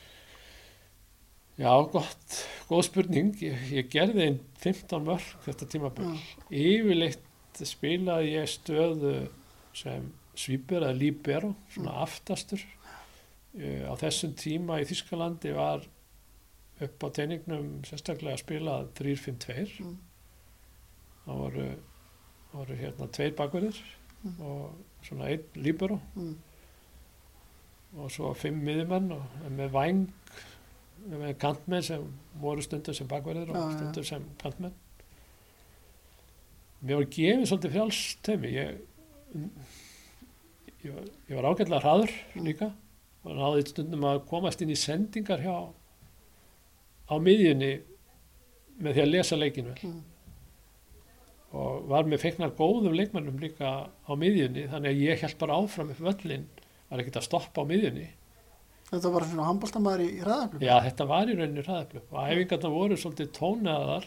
Já, 1.58 1.72
gott, 1.90 2.36
góð 2.70 2.84
spurning, 2.86 3.32
ég, 3.42 3.56
ég 3.74 3.88
gerði 3.90 4.22
einn 4.28 4.38
15 4.62 5.04
mörg 5.04 5.24
þetta 5.44 5.66
tímabil. 5.66 6.12
Yfirleitt 6.54 7.18
spilaði 7.64 8.32
ég 8.36 8.48
stöðu 8.50 9.12
sem 9.74 10.12
svýpur 10.38 10.82
eða 10.84 10.94
líbero, 10.98 11.54
svona 11.74 11.96
aftastur. 12.04 12.60
Uh, 13.58 13.88
á 13.90 13.94
þessum 13.98 14.34
tíma 14.38 14.80
í 14.82 14.86
Þískalandi 14.86 15.54
var 15.56 15.86
upp 16.84 17.02
á 17.02 17.08
teiningnum 17.10 17.80
sérstaklega 17.88 18.38
spilað 18.38 18.90
3-5-2 18.94 19.80
Mm. 19.82 19.96
það 21.26 21.38
voru, 21.42 21.64
voru 22.52 22.76
hérna 22.78 23.08
tveir 23.12 23.34
bakverðir 23.36 23.80
og 24.40 24.76
svona 25.02 25.26
einn 25.32 25.42
líbero 25.56 25.98
Mm. 26.16 26.36
og 27.98 28.10
svo 28.12 28.30
fimm 28.36 28.60
miðjumenn 28.64 29.10
og 29.16 29.50
með 29.50 29.70
væng 29.74 30.04
með 31.08 31.34
kantmenn 31.40 31.82
sem 31.82 32.04
voru 32.40 32.62
stundur 32.62 32.94
sem 32.94 33.08
bakverðir 33.08 33.50
og 33.50 33.72
stundur 33.74 34.04
sem 34.04 34.24
kantmenn 34.38 34.74
mér 36.82 37.00
var 37.00 37.08
gefið 37.14 37.46
svolítið 37.50 37.74
frjálst 37.74 38.20
teimi 38.26 38.52
ég, 38.54 38.76
ég, 40.84 40.92
var, 40.92 41.08
ég 41.28 41.34
var 41.38 41.48
ágætlega 41.50 41.82
hraður 41.82 42.14
líka. 42.44 42.70
Og 43.26 43.34
náði 43.34 43.64
stundum 43.66 44.06
að 44.08 44.22
komast 44.30 44.62
inn 44.62 44.72
í 44.72 44.78
sendingar 44.78 45.42
hjá 45.42 45.56
á 47.08 47.14
miðjunni 47.20 47.72
með 48.78 48.94
því 48.94 49.02
að 49.02 49.12
lesa 49.12 49.38
leikin 49.38 49.72
vel. 49.72 49.80
Mm. 49.88 49.98
og 51.58 51.88
var 51.88 52.04
með 52.04 52.22
feiknar 52.26 52.52
góðum 52.56 52.94
leikmannum 52.94 53.40
líka 53.40 53.88
á 53.88 54.12
miðjunni 54.20 54.66
þannig 54.68 54.92
að 54.92 55.02
ég 55.06 55.22
held 55.24 55.38
bara 55.40 55.56
áfram 55.56 55.92
upp 55.94 56.02
völlin 56.04 56.46
var 56.88 57.02
ekkert 57.02 57.20
að 57.20 57.26
stoppa 57.26 57.64
á 57.64 57.68
miðjunni. 57.68 58.06
Þetta 58.88 59.12
var 59.12 59.26
svona 59.28 59.46
handbóltamæður 59.48 60.02
í, 60.04 60.08
ræðaflum. 60.24 60.64
Já, 60.64 60.74
þetta 60.86 61.06
var 61.08 61.28
í 61.28 61.36
rauninni 61.36 61.64
hraðaflöp 61.64 62.12
og 62.14 62.28
æfingarna 62.30 62.70
voru 62.72 62.96
svolítið 63.00 63.32
tónaðar 63.36 64.06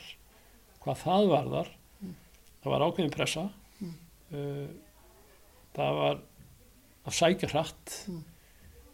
hvað 0.81 1.01
það 1.03 1.27
varðar 1.33 1.73
það 2.63 2.71
var 2.75 2.85
ákveðin 2.87 3.15
pressa 3.15 3.49
Mm. 3.81 3.93
uh, 4.33 4.67
það 5.75 5.95
var 6.01 6.19
að 7.07 7.15
sækja 7.17 7.49
hratt 7.51 7.95
Mm. 8.07 8.23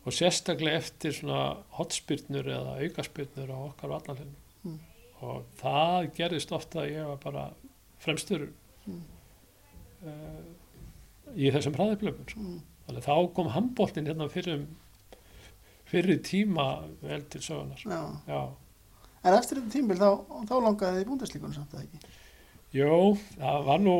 og 0.05 0.13
sérstaklega 0.15 0.77
eftir 0.79 1.11
svona 1.11 1.57
hotspyrnur 1.75 2.47
eða 2.47 2.77
aukaspyrnur 2.85 3.49
á 3.51 3.57
okkar 3.67 3.89
vallanlegin 3.91 4.35
Mm. 4.63 4.79
og 5.21 5.43
það 5.59 6.11
gerðist 6.15 6.51
ofta 6.55 6.79
að 6.85 6.91
ég 6.95 7.07
var 7.07 7.17
bara 7.17 7.53
fremstur 7.99 8.47
Mm. 8.87 9.01
uh, 10.05 10.43
í 11.35 11.51
þessum 11.51 11.75
hraðaflöpum 11.75 12.29
sko. 12.29 12.39
Mm. 12.39 12.61
að 12.87 13.01
þá 13.03 13.33
kom 13.35 13.47
handbóltin 13.51 14.07
hérna 14.07 14.29
fyrir 14.31 14.65
fyrir 15.87 16.19
tíma 16.23 16.85
vel 17.01 17.21
til 17.31 17.41
sögunar 17.41 17.83
Já. 17.83 17.99
Já, 18.27 18.41
En 19.23 19.33
eftir 19.33 19.57
þetta 19.59 19.71
tímbil 19.73 19.97
þá, 19.99 20.09
þá 20.47 20.55
langaði 20.63 20.95
þið 20.95 21.03
í 21.03 21.07
búndaslíkunum 21.09 21.53
samt 21.55 21.73
eða 21.73 21.83
ekki? 21.83 21.99
Jó, 22.75 23.15
það 23.37 23.61
var 23.67 23.79
nú 23.83 23.95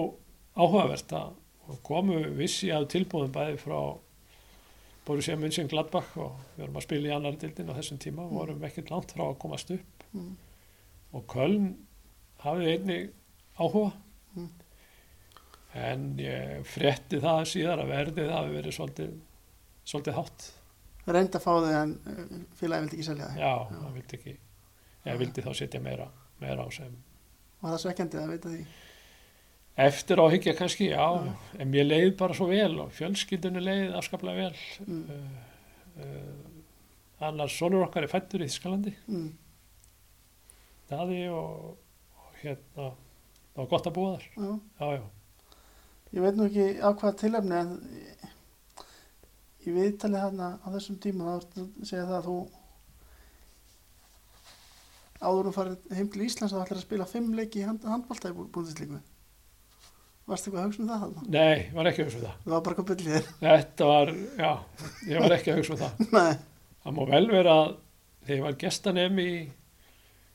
áhugavert 0.57 1.13
að 1.15 1.77
komu 1.87 2.17
vissi 2.37 2.69
af 2.75 2.87
tilbúðum 2.91 3.31
bæði 3.35 3.57
frá 3.61 3.79
Borussia 5.07 5.37
München 5.39 5.69
Gladbach 5.71 6.13
og 6.19 6.33
við 6.57 6.65
vorum 6.65 6.79
að 6.81 6.85
spila 6.87 7.07
í 7.09 7.13
annari 7.15 7.39
dildin 7.41 7.71
á 7.71 7.77
þessum 7.77 7.99
tíma 8.03 8.25
og 8.27 8.33
vorum 8.35 8.65
ekkert 8.67 8.91
langt 8.91 9.13
frá 9.15 9.27
að 9.29 9.37
komast 9.43 9.71
upp 9.75 9.93
Mm. 10.15 10.37
og 11.13 11.25
Köln 11.27 11.65
hafði 12.39 12.67
einni 12.73 12.95
áhuga 13.59 13.91
Mm. 14.37 14.49
en 15.75 16.05
ég 16.17 16.63
frétti 16.65 17.19
það 17.19 17.41
síðar 17.51 17.81
að 17.83 17.91
verðið 17.91 18.31
hafi 18.31 18.53
verið 18.55 18.75
svolítið, 18.77 19.11
svolítið 19.85 20.13
hátt 20.15 20.45
Reyndi 21.07 21.37
að 21.37 21.43
fá 21.43 21.51
þig 21.65 21.75
en 21.81 21.91
uh, 22.07 22.39
félagi 22.55 22.81
vildi 22.85 22.95
ekki 22.97 23.03
selja 23.09 23.27
þig. 23.27 23.37
já, 23.43 23.53
það 23.71 23.93
vildi 23.97 24.17
ekki 24.17 24.37
ég 25.11 25.17
vildi 25.19 25.41
þá 25.45 25.51
setja 25.59 25.79
meira, 25.83 26.07
meira 26.39 26.63
á 26.63 26.69
sem 26.71 26.95
Var 27.61 27.71
það 27.73 27.81
svekkjandi 27.85 28.19
að 28.21 28.29
veita 28.35 28.49
því? 28.53 28.65
eftir 29.77 30.17
áhyggja 30.17 30.55
kannski, 30.57 30.87
já 30.89 31.05
en 31.61 31.69
mér 31.69 31.85
leið 31.85 32.15
bara 32.17 32.33
svo 32.33 32.47
vel 32.49 32.79
og 32.81 32.87
fjölskyldunni 32.97 33.61
leið 33.61 33.91
afskaplega 33.99 34.47
vel 34.47 34.87
Mm. 34.87 35.03
uh, 35.05 36.01
uh, 36.01 37.27
annars 37.27 37.53
sonur 37.59 37.83
okkar 37.85 38.03
er 38.07 38.09
fættur 38.09 38.41
í 38.41 38.47
Þískalandi 38.49 38.93
Mm. 39.07 39.27
daði 40.89 41.19
og, 41.29 41.77
og 42.17 42.41
hérna 42.41 42.87
það 43.53 43.61
var 43.61 43.69
gott 43.75 43.87
að 43.91 43.95
búa 43.99 44.15
þar 44.17 44.25
Já. 44.33 44.59
já, 44.79 44.87
já, 44.97 45.03
Ég 46.15 46.21
veit 46.23 46.35
nú 46.39 46.45
ekki 46.47 46.67
á 46.81 46.89
hvað 46.97 47.17
tilefni 47.21 47.55
en 47.61 47.71
ég 49.67 49.73
viðtalið 49.75 50.21
hérna 50.23 50.49
á 50.63 50.67
þessum 50.73 50.97
tíma 51.03 51.33
þá 51.37 51.61
segja 51.83 52.05
það 52.07 52.17
að 52.21 52.27
þú 52.31 52.37
áður 55.21 55.49
um 55.49 55.55
farið 55.55 55.93
heim 55.97 56.09
til 56.13 56.25
Íslands 56.27 56.53
þá 56.53 56.59
ætlar 56.63 56.77
að 56.79 56.83
spila 56.85 57.07
fimm 57.09 57.31
leiki 57.37 57.61
í 57.61 57.65
hand, 57.67 57.85
handbólta 57.87 58.29
í 58.31 58.35
búndaslíku. 58.37 58.99
Varstu 60.27 60.49
eitthvað 60.51 60.61
að 60.61 60.67
hugsa 60.67 60.81
um 60.83 60.89
það 60.91 61.03
þarna? 61.05 61.21
nei, 61.31 61.57
ég 61.63 61.73
var 61.77 61.87
ekki 61.89 62.03
að 62.03 62.07
hugsa 62.09 62.17
um 62.19 62.25
það 62.27 62.39
Það 62.43 62.53
var 62.53 62.63
bara 62.67 62.75
hvað 62.77 62.87
byllið 62.91 63.13
þér. 63.15 63.27
þetta 63.43 63.85
var, 63.91 64.09
já, 64.41 64.51
ég 65.07 65.21
var 65.23 65.35
ekki 65.37 65.51
að 65.53 65.59
hugsa 65.61 65.73
um 65.73 65.81
það 65.81 66.01
Nei. 66.17 66.33
það 66.83 66.97
má 66.97 67.03
vel 67.13 67.27
vera 67.31 67.53
að 67.61 67.69
þegar 68.27 68.35
ég 68.37 68.43
var 68.47 68.57
gestanem 68.65 69.21
í 69.23 69.29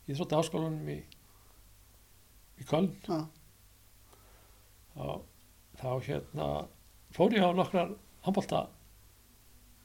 í 0.09 0.17
þróttaháskólanum 0.17 0.89
í 0.95 0.99
í 2.63 2.67
Köln 2.73 2.89
Já. 3.05 3.19
þá, 4.97 5.05
þá 5.83 5.89
hérna 6.09 6.49
fór 7.17 7.37
ég 7.37 7.45
á 7.45 7.51
nokkrar 7.57 7.93
handbólta 8.25 8.65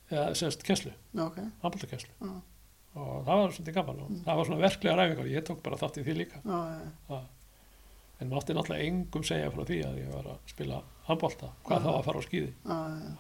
eða 0.08 0.30
semst 0.40 0.64
kesslu, 0.64 0.94
Já, 1.12 1.26
ok. 1.28 1.42
handbóltakesslu 1.66 2.16
Já. 2.24 2.38
Og 2.98 3.24
það 3.28 3.40
var 3.42 3.54
svolítið 3.56 3.76
gaman 3.78 4.02
og 4.06 4.12
það 4.26 4.40
var 4.40 4.48
svona 4.50 4.64
verklega 4.66 4.96
ræfingar 5.00 5.32
ég 5.32 5.46
tók 5.48 5.62
bara 5.66 5.80
þátt 5.82 6.00
í 6.02 6.06
því 6.08 6.16
líka 6.22 6.42
Já, 6.44 6.58
já, 6.58 6.90
já. 7.14 7.20
en 8.24 8.32
mátti 8.34 8.56
náttúrulega 8.58 8.88
engum 8.90 9.26
segja 9.28 9.52
frá 9.54 9.64
því 9.70 9.80
að 9.88 9.98
ég 10.02 10.14
var 10.16 10.30
að 10.34 10.52
spila 10.54 10.80
handbólta 11.10 11.52
hvað 11.68 11.86
þá 11.86 11.90
að 11.94 12.06
fara 12.10 12.22
á 12.22 12.28
skýði 12.28 12.52
Já, 12.52 12.78
já, 12.78 12.98
já. 13.08 13.16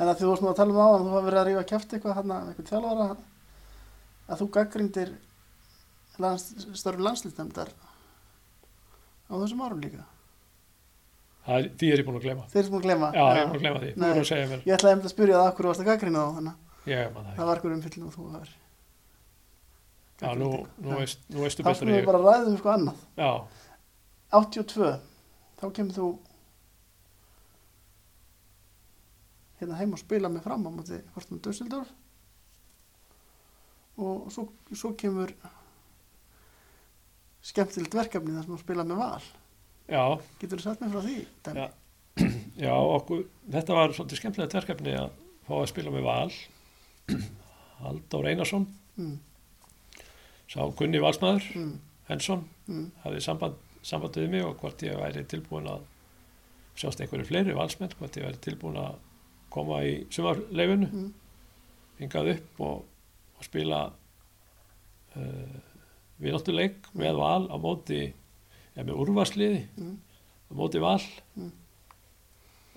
En 0.00 0.08
að 0.08 0.14
því 0.16 0.24
þú 0.24 0.30
varst 0.30 0.44
nú 0.44 0.48
að 0.52 0.56
tala 0.60 0.70
um 0.72 0.78
það 0.80 0.90
áðan, 0.90 1.02
þú 1.10 1.16
var 1.16 1.24
verið 1.26 1.40
að 1.40 1.48
rífa 1.50 1.64
kæft 1.74 1.92
eitthvað 1.96 2.16
hann 2.20 2.30
að 2.36 2.48
eitthvað 2.52 2.70
þjálfara 2.70 3.08
að 4.30 4.40
þú 4.40 4.46
gaggrindir 4.54 5.10
lands, 6.22 6.44
störf 6.78 7.02
landslýstemdar 7.04 7.72
á 9.28 9.32
þessum 9.34 9.62
árum 9.66 9.82
líka. 9.82 10.06
það 11.44 11.58
er, 11.58 11.68
því 11.80 11.90
er 11.90 12.00
ég 12.02 12.06
búin 12.08 12.18
að 12.20 12.24
glema 12.28 12.46
Þeir 12.54 12.64
sem 12.64 12.72
múin 12.72 12.80
að 12.80 12.86
glemma. 12.86 13.10
já, 13.16 13.24
ég 13.26 13.40
er 13.42 13.50
búin 13.50 13.58
að 13.58 13.64
glema 13.66 13.82
því, 13.82 13.90
Nei. 13.96 14.08
Ég 14.70 14.74
ætlaði 14.78 14.94
að 14.96 15.12
spyrja 15.12 15.40
það 15.40 15.50
það 17.26 17.36
það 17.36 17.46
var 17.50 17.60
okkur 17.60 17.76
umfyllin 17.76 18.06
og 18.08 18.14
þú 18.16 18.26
var. 18.30 18.52
Já, 20.20 20.30
nú, 20.36 20.50
nú, 20.78 20.96
veist, 20.98 21.22
nú 21.32 21.44
veistu 21.44 21.62
Þá 21.64 21.68
betur 21.70 21.78
skulum 21.80 21.92
en 21.92 21.96
við 21.96 22.02
ég 22.02 22.10
bara 22.10 22.22
ræða 22.24 22.50
um 22.50 22.58
sko 22.60 22.72
annað. 22.74 23.04
já, 23.16 23.30
82, 24.40 24.90
þá 25.60 25.64
kemur 25.76 25.96
þú 25.96 26.08
hérna 29.60 29.78
heim 29.80 29.92
og 29.96 30.00
spila 30.00 30.30
með 30.32 30.44
fram 30.46 30.64
á 30.64 30.70
móti 30.72 31.00
hvort 31.14 31.32
með 31.32 31.42
Dösseldorf 31.46 31.90
og 34.00 34.30
svo, 34.32 34.46
svo 34.72 34.92
kemur 34.96 35.32
skemmtilegt 37.44 37.96
verkefni 37.96 38.32
þar 38.36 38.46
sem 38.46 38.54
þú 38.54 38.60
spila 38.62 38.86
með 38.88 39.00
val 39.02 39.22
já, 39.90 40.04
getur 40.40 40.60
þú 40.60 40.64
sagt 40.64 40.80
mér 40.84 40.92
frá 40.94 41.02
því? 41.04 41.16
Dæmi? 41.44 41.60
Já. 41.60 41.68
já 42.68 42.74
okkur, 42.96 43.24
þetta 43.52 43.76
var 43.76 43.94
svolítið 43.96 44.20
skemmtilegt 44.22 44.56
verkefni 44.60 44.94
að 45.00 45.10
fá 45.48 45.54
að 45.58 45.68
spila 45.72 45.92
með 45.96 46.06
val 46.08 46.32
Halldór 47.84 48.30
Einarsson 48.32 48.68
Mm, 49.00 49.14
sá 50.50 50.66
kunni 50.76 51.00
valsmaður, 51.02 51.46
mm, 51.54 51.72
Hensson 52.10 52.44
mm, 52.66 52.86
hafði 53.04 53.22
samband, 53.22 53.58
samband 53.86 54.18
við 54.18 54.32
mig 54.32 54.44
og 54.46 54.56
hvort 54.60 54.82
ég 54.82 54.98
væri 54.98 55.22
tilbúin 55.30 55.68
að 55.70 55.86
sjást 56.80 57.02
einhverju 57.02 57.28
fleiri 57.28 57.54
valsmenn, 57.56 57.92
hvort 57.98 58.18
ég 58.18 58.26
væri 58.26 58.42
tilbúin 58.42 58.78
að 58.80 58.98
koma 59.52 59.82
í 59.86 59.96
sumarleifinu 60.14 60.88
mm, 60.88 61.08
hingað 62.00 62.32
upp 62.34 62.62
og, 62.66 62.84
og 63.38 63.46
spila 63.46 63.82
uh, 65.16 65.58
vináttuleik 66.20 66.90
með 66.98 67.20
val 67.20 67.46
á 67.50 67.56
móti 67.60 68.02
eða 68.74 68.86
með 68.88 69.00
úrvarsliði 69.04 69.62
mm, 69.76 69.96
á 70.50 70.52
móti 70.56 70.82
val. 70.82 71.00
Mm. 71.36 71.52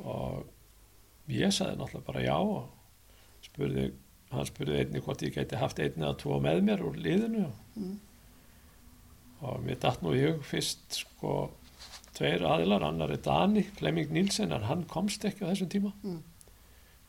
og 0.04 1.30
ég 1.32 1.54
sagði 1.54 1.78
náttúrulega 1.80 2.08
bara 2.08 2.24
já 2.26 2.38
og 2.38 3.46
spurði, 3.46 3.92
hann 4.36 4.50
spurði 4.50 4.80
einni 4.82 5.02
hvort 5.04 5.24
ég 5.26 5.36
gæti 5.36 5.60
haft 5.62 5.82
einni 5.82 6.06
eða 6.06 6.18
tvo 6.22 6.40
með 6.44 6.62
mér 6.68 6.84
úr 6.86 6.98
liðinu. 7.00 7.48
Mm, 7.78 7.98
og 9.44 9.66
mér 9.66 9.80
datt 9.84 10.04
nú 10.04 10.14
í 10.16 10.24
hug 10.24 10.44
fyrst 10.48 11.02
sko 11.02 11.36
tveir 12.14 12.46
aðilar, 12.46 12.86
annar 12.86 13.12
er 13.14 13.22
Dani 13.26 13.64
Flemming 13.78 14.12
Nílsen, 14.14 14.54
en 14.54 14.68
hann 14.70 14.86
komst 14.90 15.26
ekki 15.26 15.48
á 15.48 15.52
þessum 15.52 15.72
tíma. 15.74 15.94
Mm, 16.06 16.22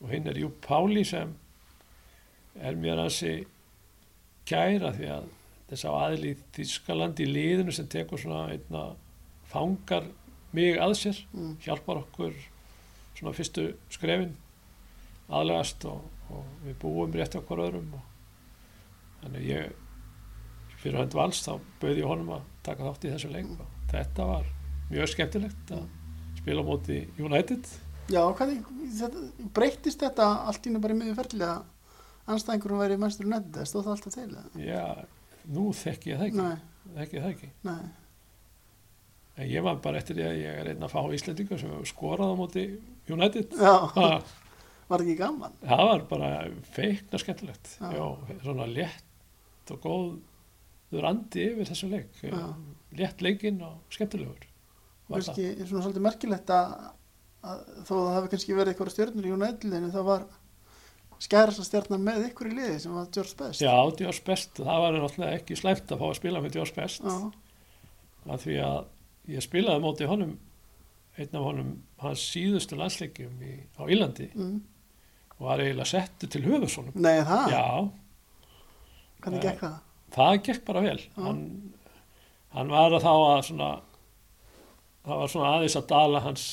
og 0.01 0.13
hinn 0.13 0.29
er 0.31 0.41
Jú 0.41 0.51
Páli 0.65 1.05
sem 1.07 1.35
er 2.55 2.77
mér 2.79 3.03
hansi 3.03 3.45
kæra 4.49 4.93
því 4.95 5.11
að 5.17 5.31
þess 5.71 5.87
að 5.89 6.01
aðil 6.01 6.29
í 6.29 6.35
Þískaland 6.55 7.21
í 7.25 7.29
liðinu 7.29 7.75
sem 7.75 7.89
tekur 7.91 8.21
svona 8.21 8.47
einna 8.53 8.85
fangar 9.51 10.07
mig 10.55 10.79
að 10.79 10.97
sér 11.01 11.21
mm, 11.33 11.55
hjálpar 11.65 12.03
okkur 12.05 12.35
svona 13.15 13.35
fyrstu 13.35 13.71
skrefin 13.93 14.35
aðlegast 15.33 15.87
og, 15.89 16.03
og 16.33 16.45
við 16.65 16.77
búum 16.83 17.15
rétt 17.15 17.37
okkur 17.39 17.65
öðrum 17.67 17.95
þannig 19.23 19.49
ég 19.49 19.73
fyrir 20.81 21.01
hönd 21.01 21.17
vals 21.17 21.41
þá 21.45 21.57
bauði 21.81 22.03
ég 22.03 22.09
honum 22.09 22.35
að 22.37 22.47
taka 22.67 22.89
þátt 22.89 23.07
í 23.07 23.13
þessu 23.15 23.31
og 23.35 23.67
þetta 23.93 24.29
var 24.29 24.49
mjög 24.91 25.11
skemmtilegt 25.15 25.75
að 25.75 25.85
spila 26.39 26.65
móti 26.67 27.01
United. 27.21 27.69
Já, 28.13 28.21
hvað, 28.37 28.53
breytist 29.57 30.03
þetta 30.03 30.27
allt 30.51 30.67
í 30.69 30.73
nú 30.73 30.83
bara 30.85 30.93
í 30.93 30.99
miður 30.99 31.23
ferðilega 31.23 31.63
anstæðingurum 32.29 32.81
væri 32.83 32.99
mannstur 33.01 33.29
nettið, 33.29 33.55
það 33.57 33.69
stóð 33.71 33.87
það 33.87 33.95
alltaf 33.95 34.15
til 34.15 34.27
eða? 34.27 34.45
já, 34.61 34.85
nú 35.57 35.67
þekki 35.77 36.13
ég 36.13 36.21
það 36.21 36.27
ekki. 36.29 36.45
Nei, 36.45 36.91
þekki 36.99 37.17
ég 37.17 37.25
það 37.25 37.33
ekki. 37.35 37.51
Nei, 37.69 37.85
en 39.35 39.51
ég 39.51 39.67
var 39.67 39.81
bara 39.85 40.01
eftir 40.01 40.19
því 40.19 40.27
að 40.29 40.41
ég 40.41 40.61
er 40.61 40.71
einn 40.73 40.85
að 40.85 40.95
fá 40.95 41.01
Íslendingar 41.17 41.61
sem 41.61 41.73
hefur 41.73 41.91
skorað 41.91 42.33
á 42.33 42.41
móti 42.41 42.67
United. 43.13 43.57
Já, 43.57 43.75
Var 44.89 45.05
ekki 45.05 45.17
gaman 45.19 45.55
það 45.65 45.85
var 45.91 46.07
bara 46.11 46.31
feikna 46.75 47.21
skemmtilegt 47.23 47.77
Já. 47.81 47.91
já, 47.97 48.07
svona 48.45 48.69
létt 48.71 49.73
og 49.75 49.81
góður 49.85 51.09
andi 51.09 51.49
yfir 51.51 51.71
þessu 51.71 51.91
leik 51.93 52.21
Já. 52.21 52.43
létt 53.01 53.25
leikinn 53.25 53.63
og 53.65 53.81
skemmtilegur 53.95 54.45
Var 55.09 55.21
það. 55.21 55.27
kannski 55.31 55.69
svona 55.69 55.85
svolítið 55.85 56.07
merkilegt 56.07 56.55
að, 56.55 56.75
að 57.45 57.67
þó 57.85 57.93
það 57.95 58.15
hafi 58.19 58.33
kannski 58.35 58.57
verið 58.57 58.75
eitthvað 58.75 58.95
stjörnur 58.95 59.29
í 59.29 59.35
United-liðinu 59.37 59.93
þá 59.95 60.03
var 60.09 60.27
skærasta 61.25 61.65
stjarnan 61.65 62.05
með 62.05 62.29
ykkur 62.31 62.51
í 62.51 62.57
liði 62.59 62.79
sem 62.83 62.95
var 62.97 63.09
George 63.15 63.37
Best 63.39 63.63
Já, 63.65 63.75
Djós 63.99 64.21
Best, 64.27 64.59
það 64.59 64.83
var 64.85 64.97
náttúrulega 64.99 65.39
ekki 65.39 65.57
slæmt 65.59 65.93
að 65.95 66.01
fá 66.03 66.07
að 66.09 66.19
spila 66.19 66.43
með 66.45 66.57
Djós 66.57 66.75
Best 66.77 67.07
að 67.09 68.45
því 68.45 68.59
að 68.65 68.81
ég 69.35 69.45
spilaði 69.45 69.81
á 69.81 69.85
móti 69.85 70.09
honum 70.09 70.35
einn 71.15 71.39
af 71.39 71.47
honum 71.47 71.75
hans 72.03 72.23
síðustu 72.33 72.77
landsleikjum 72.79 73.43
í, 73.45 73.55
á 73.79 73.83
Írlandi 73.87 74.29
mm. 74.35 74.57
Var 75.43 75.59
eiginlega 75.63 75.85
settu 75.91 76.27
til 76.31 76.43
höfusónum 76.47 76.95
Nei, 76.95 77.19
það, 77.27 77.51
Já, 77.51 77.65
hvernig 79.25 79.41
Eh, 79.41 79.51
gekk 79.51 79.61
það? 79.65 79.79
það 80.15 80.37
gekk 80.47 80.65
bara 80.69 80.81
vel. 80.85 81.01
Hann, 81.17 81.41
hann 82.55 82.69
var 82.71 82.93
að 82.95 83.03
þá 83.03 83.13
að 83.15 83.43
svona 83.49 83.71
það 85.05 85.19
var 85.21 85.29
svona 85.35 85.49
aðeins 85.59 85.77
að 85.77 85.87
dala 85.91 86.21
hans, 86.25 86.45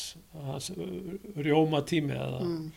hans 0.48 0.70
uh, 0.72 1.12
rjóma 1.40 1.82
tími 1.88 2.16
eða, 2.18 2.40
Mm. 2.42 2.72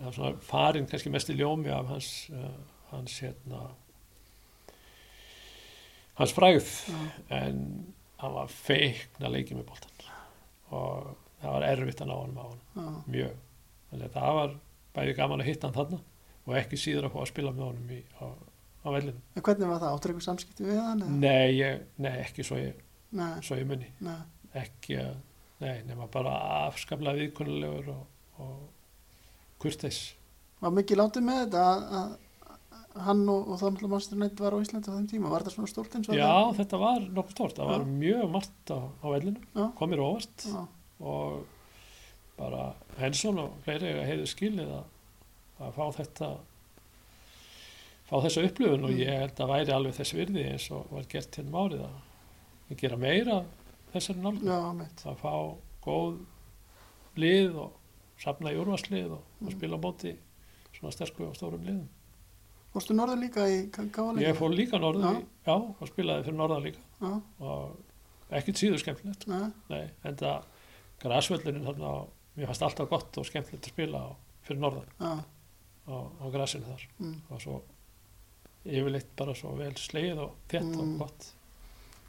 eða 0.00 0.12
svona 0.14 0.36
farin 0.44 0.86
kannski 0.86 1.10
mest 1.10 1.30
í 1.30 1.38
ljómi 1.38 1.70
af 1.74 1.86
hans 1.88 2.10
uh, 2.30 2.52
hans 2.92 3.16
hérna 3.24 3.62
hans 6.18 6.32
fræð 6.36 6.68
Já. 6.88 6.98
en 7.40 7.58
hann 8.22 8.34
var 8.36 8.46
feikna 8.52 9.28
leikið 9.32 9.58
með 9.58 9.66
boltan 9.72 9.90
og 10.74 11.10
það 11.42 11.50
var 11.56 11.66
erfitt 11.68 12.00
að 12.04 12.08
ná 12.10 12.14
hann 12.20 12.38
á 12.38 12.44
hann 12.44 12.60
Já, 12.74 13.02
mjög. 13.14 13.34
Þannig 13.90 14.06
að 14.08 14.14
það 14.18 14.36
var 14.38 14.54
bæði 14.94 15.14
gaman 15.18 15.42
að 15.44 15.50
hitta 15.50 15.68
hann 15.68 15.76
þarna 15.78 16.00
og 16.44 16.56
ekki 16.60 16.78
síður 16.80 17.08
að 17.08 17.14
fá 17.14 17.20
að 17.22 17.30
spila 17.32 17.52
með 17.56 17.66
honum 17.68 17.92
í, 17.96 18.00
á, 18.20 18.24
á 18.84 18.88
vellinu 18.94 19.20
en 19.34 19.46
hvernig 19.46 19.70
var 19.70 19.82
það? 19.82 19.94
Áttur 19.96 20.12
eitthvað 20.12 20.26
samskipti 20.28 20.66
við 20.68 20.80
hann? 20.82 21.04
nei, 21.20 21.54
ég, 21.58 21.86
nei, 22.04 22.12
ekki 22.24 22.46
svo 22.46 22.58
ég, 22.60 22.82
Nei, 23.14 23.30
svo 23.46 23.56
ég 23.60 23.68
munni 23.70 23.88
nei, 24.04 24.18
ekki 24.64 24.98
að, 25.02 25.14
nei, 25.62 25.76
nema 25.88 26.08
bara 26.12 26.34
afskaplega 26.66 27.20
viðkunnulegur 27.22 27.92
og, 27.94 28.04
og 28.42 28.60
kurteis. 29.62 30.02
Var 30.60 30.74
mikið 30.74 31.00
látið 31.00 31.26
með 31.26 31.40
þetta 31.44 31.64
að, 32.00 32.12
hann 33.04 33.22
og, 33.30 33.48
og 33.48 33.58
þá 33.58 33.64
náttúrulega 33.66 33.92
mannstur 33.94 34.20
neitt 34.20 34.42
var 34.42 34.54
á 34.54 34.58
Íslandi 34.62 34.90
á 34.90 34.96
þeim 34.96 35.08
tíma, 35.10 35.30
var 35.32 35.44
þetta 35.44 35.54
svona 35.56 35.70
stórt 35.70 35.96
eins 35.98 36.10
og 36.10 36.18
já, 36.18 36.26
það? 36.28 36.50
þetta 36.60 36.80
var 36.84 37.06
nokkuð 37.16 37.34
stórt. 37.36 37.56
Það 37.58 37.70
var 37.72 37.86
mjög 37.90 38.24
margt 38.34 38.72
á, 38.74 38.78
á 38.82 39.06
vellinu 39.14 39.42
Já. 39.54 39.64
kom 39.78 39.90
mér 39.90 40.02
á 40.02 40.06
óvart. 40.06 40.46
Og 41.04 41.53
bara 42.38 42.74
Hensson 42.98 43.38
og 43.38 43.52
fleiri 43.64 43.92
eiga 43.92 44.06
heiðu 44.08 44.26
skilið 44.30 44.72
að, 44.78 44.84
að 45.60 45.72
fá 45.76 45.84
þetta 46.00 46.28
fá 48.08 48.16
þessa 48.24 48.44
upplifun 48.48 48.84
og 48.84 48.90
Mm. 48.92 48.98
ég 49.00 49.20
held 49.22 49.40
að 49.40 49.52
væri 49.54 49.72
alveg 49.74 49.94
þess 49.98 50.14
virði 50.18 50.44
eins 50.50 50.66
og 50.74 50.90
var 50.92 51.06
gert 51.08 51.36
hérna 51.38 51.48
um 51.48 51.60
árið 51.64 51.84
að, 51.86 51.96
að 52.70 52.76
gera 52.82 52.96
meira 52.96 53.38
þessari 53.94 54.20
mitt 54.80 55.04
að 55.06 55.16
fá 55.22 55.32
góð 55.86 56.18
lið 57.16 57.56
og 57.64 57.72
safna 58.20 58.52
í 58.52 58.58
úrvarslið 58.60 59.10
og, 59.12 59.22
og 59.40 59.44
Mm. 59.48 59.50
spila 59.56 59.76
á 59.76 59.84
móti 59.84 60.16
svona 60.74 60.92
sterku 60.92 61.28
og 61.28 61.36
stórum 61.36 61.64
liðum 61.64 61.88
Fórstu 62.74 62.94
norður 62.94 63.20
líka 63.22 63.44
í 63.46 63.70
Káleika? 63.70 64.20
ég 64.28 64.34
fór 64.36 64.50
líka 64.50 64.78
norður 64.82 65.04
Já. 65.04 65.20
í, 65.20 65.24
já, 65.46 65.54
og 65.54 65.88
spilaði 65.88 66.24
fyrir 66.26 66.38
norðan 66.38 66.64
líka 66.64 66.80
Já, 67.00 67.22
og 67.40 67.76
ekkert 68.30 68.56
síður 68.58 68.80
skemmtilegt 68.82 69.28
en 69.30 70.16
það 70.16 70.42
græsvöllurinn 71.04 71.64
þarna 71.68 71.86
á, 71.86 71.96
mér 72.36 72.46
fannst 72.50 72.62
alltaf 72.66 72.88
gott 72.90 73.18
og 73.20 73.26
skemmtilegt 73.28 73.66
að 73.68 73.72
spila 73.74 73.98
á, 74.04 74.10
fyrir 74.46 74.60
norðan 74.60 74.90
á, 75.00 75.06
á 75.88 76.24
græsinu 76.34 76.66
þar. 76.66 76.84
Mm. 76.98 77.16
og 77.30 77.40
svo 77.44 77.60
yfirleitt 78.64 79.10
bara 79.16 79.34
svo 79.36 79.52
vel 79.58 79.74
sleið 79.76 80.18
og 80.24 80.30
þett 80.48 80.64
Mm. 80.72 80.80
og 80.80 80.98
gott. 81.04 81.26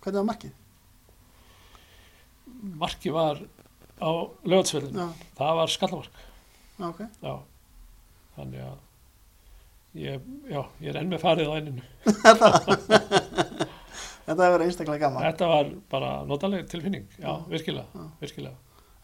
Hvernig 0.01 0.21
var 0.21 0.29
markið? 0.33 0.53
marki 2.79 3.09
var 3.11 3.39
á 4.01 4.09
lögatsvöllinu, 4.45 4.97
Já, 4.99 5.07
það 5.37 5.55
var 5.59 5.67
skallamark. 5.67 6.11
Já, 6.79 6.85
ok. 6.89 6.99
Já, 7.23 7.35
þannig 8.37 8.61
að 8.65 8.77
ég, 9.95 10.21
já, 10.51 10.61
ég 10.81 10.89
er 10.91 10.99
enn 11.01 11.09
með 11.09 11.19
farið 11.23 11.49
á 11.49 11.53
enninu. 11.59 11.83
Þetta 14.25 14.47
verið 14.49 14.65
einstaklega 14.65 14.99
gaman. 15.05 15.21
Þetta 15.27 15.47
var 15.51 15.67
bara 15.91 16.11
notaleg 16.25 16.67
tilfinning. 16.69 17.05
Já, 17.19 17.27
Já. 17.27 17.33
virkilega, 17.51 17.85
Já. 17.93 18.05
virkilega 18.21 18.55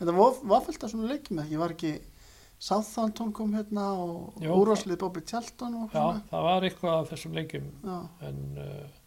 Þetta 0.02 0.15
var, 0.18 0.40
var 0.49 0.64
fullt 0.65 0.84
af 0.88 0.91
svona 0.95 1.11
leikjum 1.11 1.44
ekki, 1.44 1.60
var 1.61 1.76
ekki 1.76 1.91
Southampton 2.61 3.32
kom 3.34 3.53
hérna 3.57 3.88
og 3.98 4.41
úrvarslið 4.41 4.98
Bobby 5.02 5.22
Charlton 5.26 5.78
og 5.80 5.88
já, 5.94 5.98
svona? 5.98 6.23
það 6.30 6.44
var 6.48 6.65
eitthvað 6.68 6.98
af 6.98 7.07
þessum 7.14 7.38
leikjum 7.38 7.69
Já, 7.86 7.95
en 8.28 8.41
uh, 8.61 8.99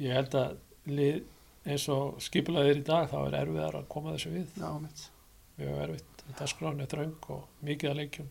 ég 0.00 0.16
held 0.16 0.36
að 0.40 0.58
lið, 0.90 1.22
eins 1.68 1.86
og 1.92 2.20
skipulaðir 2.24 2.80
í 2.82 2.84
dag 2.88 3.08
þá 3.12 3.16
er 3.26 3.38
erfiðar 3.42 3.78
að 3.80 3.88
koma 3.92 4.12
þessu 4.16 4.32
við. 4.34 4.52
Já, 4.60 4.68
mitt 4.80 5.06
mjög 5.60 5.80
erfitt, 5.84 6.24
dagskráin 6.40 6.80
er 6.84 6.90
þröng 6.92 7.30
og 7.36 7.64
mikið 7.68 7.92
að 7.92 7.98
leikjum 8.00 8.30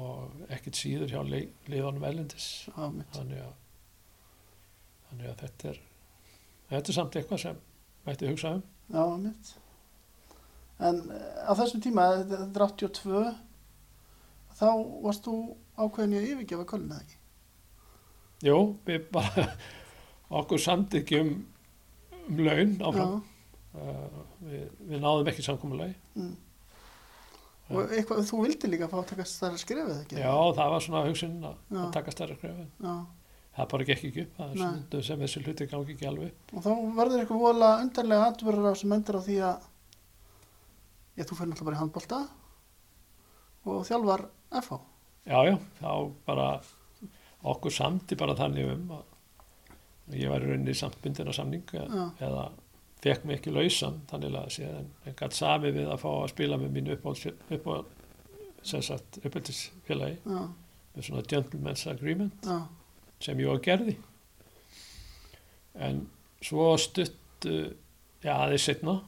og 0.00 0.44
ekkert 0.54 0.78
síður 0.78 1.10
hjá 1.12 1.20
leik, 1.26 1.56
liðanum 1.68 2.04
ellendis 2.08 2.50
Já, 2.70 2.84
mitt 2.94 3.16
þannig 3.16 3.40
að 3.44 3.56
þannig 5.10 5.32
að 5.32 5.40
þetta 5.44 5.72
er 5.72 5.80
þetta 6.70 6.92
er 6.92 6.96
samt 7.00 7.18
eitthvað 7.20 7.42
sem 7.42 7.58
mætti 8.06 8.30
hugsa 8.30 8.54
um. 8.56 8.62
Já, 8.92 9.02
mitt 9.24 9.50
En 10.80 11.00
eh, 11.12 11.40
á 11.44 11.52
þessum 11.58 11.82
tíma, 11.84 12.08
þetta 12.22 12.42
þetta 12.44 12.60
er 12.60 12.66
82 12.66 13.24
þá 14.60 14.68
varst 15.04 15.26
þú 15.26 15.36
ákveðin 15.80 16.14
í 16.14 16.20
að 16.20 16.28
yfirgefa 16.34 16.68
köln 16.68 16.90
eða 16.90 17.04
ekki? 17.04 17.18
Jú, 18.48 18.58
við 18.88 19.08
bara 19.12 19.46
okkur 20.40 20.62
samt 20.62 20.96
ekki 21.00 21.20
um, 21.20 21.34
um 22.20 22.44
laun 22.46 22.76
áfram. 22.80 23.18
Uh, 23.70 24.22
við, 24.42 24.62
við 24.90 25.02
náðum 25.02 25.28
ekki 25.30 25.44
samkomulagi. 25.46 25.94
Mm. 26.18 26.32
Og 27.70 27.92
eitthvað, 27.94 28.24
þú 28.26 28.42
vildi 28.42 28.68
líka 28.72 28.88
fá 28.90 28.96
að 28.98 29.08
taka 29.12 29.26
stærra 29.30 29.58
skrefið 29.60 29.96
ekki? 30.00 30.18
Já, 30.18 30.32
það 30.56 30.72
var 30.72 30.84
svona 30.84 31.02
hugsun 31.06 31.36
að, 31.46 31.58
taka 31.94 32.14
stærra 32.14 32.34
skrefin 32.34 32.70
Já, 32.82 32.94
það 33.54 33.68
bara 33.72 33.86
gekk 33.86 34.06
ekki 34.08 34.24
upp, 34.24 34.32
það 34.38 34.48
er 34.48 34.56
stundum 34.58 35.04
sem 35.06 35.22
þessi 35.22 35.42
hluti 35.44 35.68
gangi 35.70 35.94
ekki 35.94 36.08
alveg 36.10 36.32
upp. 36.32 36.54
Og 36.56 36.64
þá 36.64 36.70
verður 36.96 37.22
eitthvað 37.22 37.44
vola 37.44 37.68
undarlega 37.84 38.26
atverður 38.32 38.74
á 38.74 38.80
sem 38.80 38.96
endur 38.96 39.20
á 39.20 39.26
því 39.28 39.38
að 39.46 39.69
ég, 41.18 41.26
þú 41.26 41.36
fyrir 41.38 41.50
náttúrulega 41.50 41.68
bara 41.70 41.76
í 41.78 41.80
handbolta 41.80 42.20
og 43.70 43.84
þjálfar 43.88 44.26
FH 44.62 44.80
Já, 45.28 45.38
já, 45.44 45.56
þá 45.80 45.92
bara 46.26 46.46
okkur 47.50 47.72
samti 47.74 48.16
bara 48.18 48.34
þannig 48.38 48.70
um 48.72 48.94
að 48.96 50.16
ég 50.16 50.32
var 50.32 50.42
í 50.42 50.48
rauninni 50.50 50.74
samt 50.74 50.96
bundin 51.04 51.28
á 51.28 51.34
samning 51.36 51.74
eða, 51.76 52.06
eða 52.24 52.44
fekk 53.04 53.26
mig 53.28 53.38
ekki 53.38 53.52
lausan 53.54 54.00
þannig 54.10 54.36
að 54.40 54.48
sé 54.56 54.66
en, 54.68 54.88
en 55.06 55.16
gætt 55.16 55.36
sami 55.36 55.72
við 55.76 55.88
að 55.92 56.02
fá 56.02 56.08
að 56.10 56.30
spila 56.32 56.58
með 56.60 56.74
mínu 56.76 56.96
uppáhalds 56.96 57.26
upp 57.30 57.68
á 57.68 57.76
sem 58.66 58.82
sagt 58.84 59.20
uppáhaldsfélagi 59.22 60.18
Já, 60.24 60.40
með 60.96 61.06
svona 61.06 61.26
gentleman's 61.30 61.84
agreement 61.88 62.48
já, 62.48 62.58
sem 63.22 63.40
ég 63.40 63.48
var 63.52 63.60
gerði. 63.64 63.94
En 65.80 66.02
svo 66.44 66.72
stutt 66.80 67.46
uh, 67.48 67.70
já, 68.24 68.34
aðeins 68.34 68.66
setna 68.68 68.98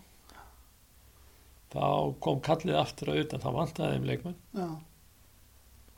þá 1.73 1.87
kom 2.25 2.41
kallið 2.45 2.79
aftur 2.81 3.13
að 3.13 3.23
utan, 3.25 3.43
þá 3.43 3.51
vantaði 3.57 3.97
þeim 3.97 4.09
leikmenn 4.11 4.39
já, 4.59 4.69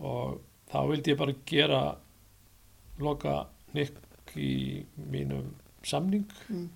og 0.05 0.41
þá 0.71 0.79
vildi 0.91 1.13
ég 1.15 1.21
bara 1.21 1.37
gera 1.51 1.83
loka 3.03 3.37
nikk 3.75 4.35
í 4.39 4.83
mínum 5.11 5.53
samning 5.85 6.27
mm, 6.49 6.69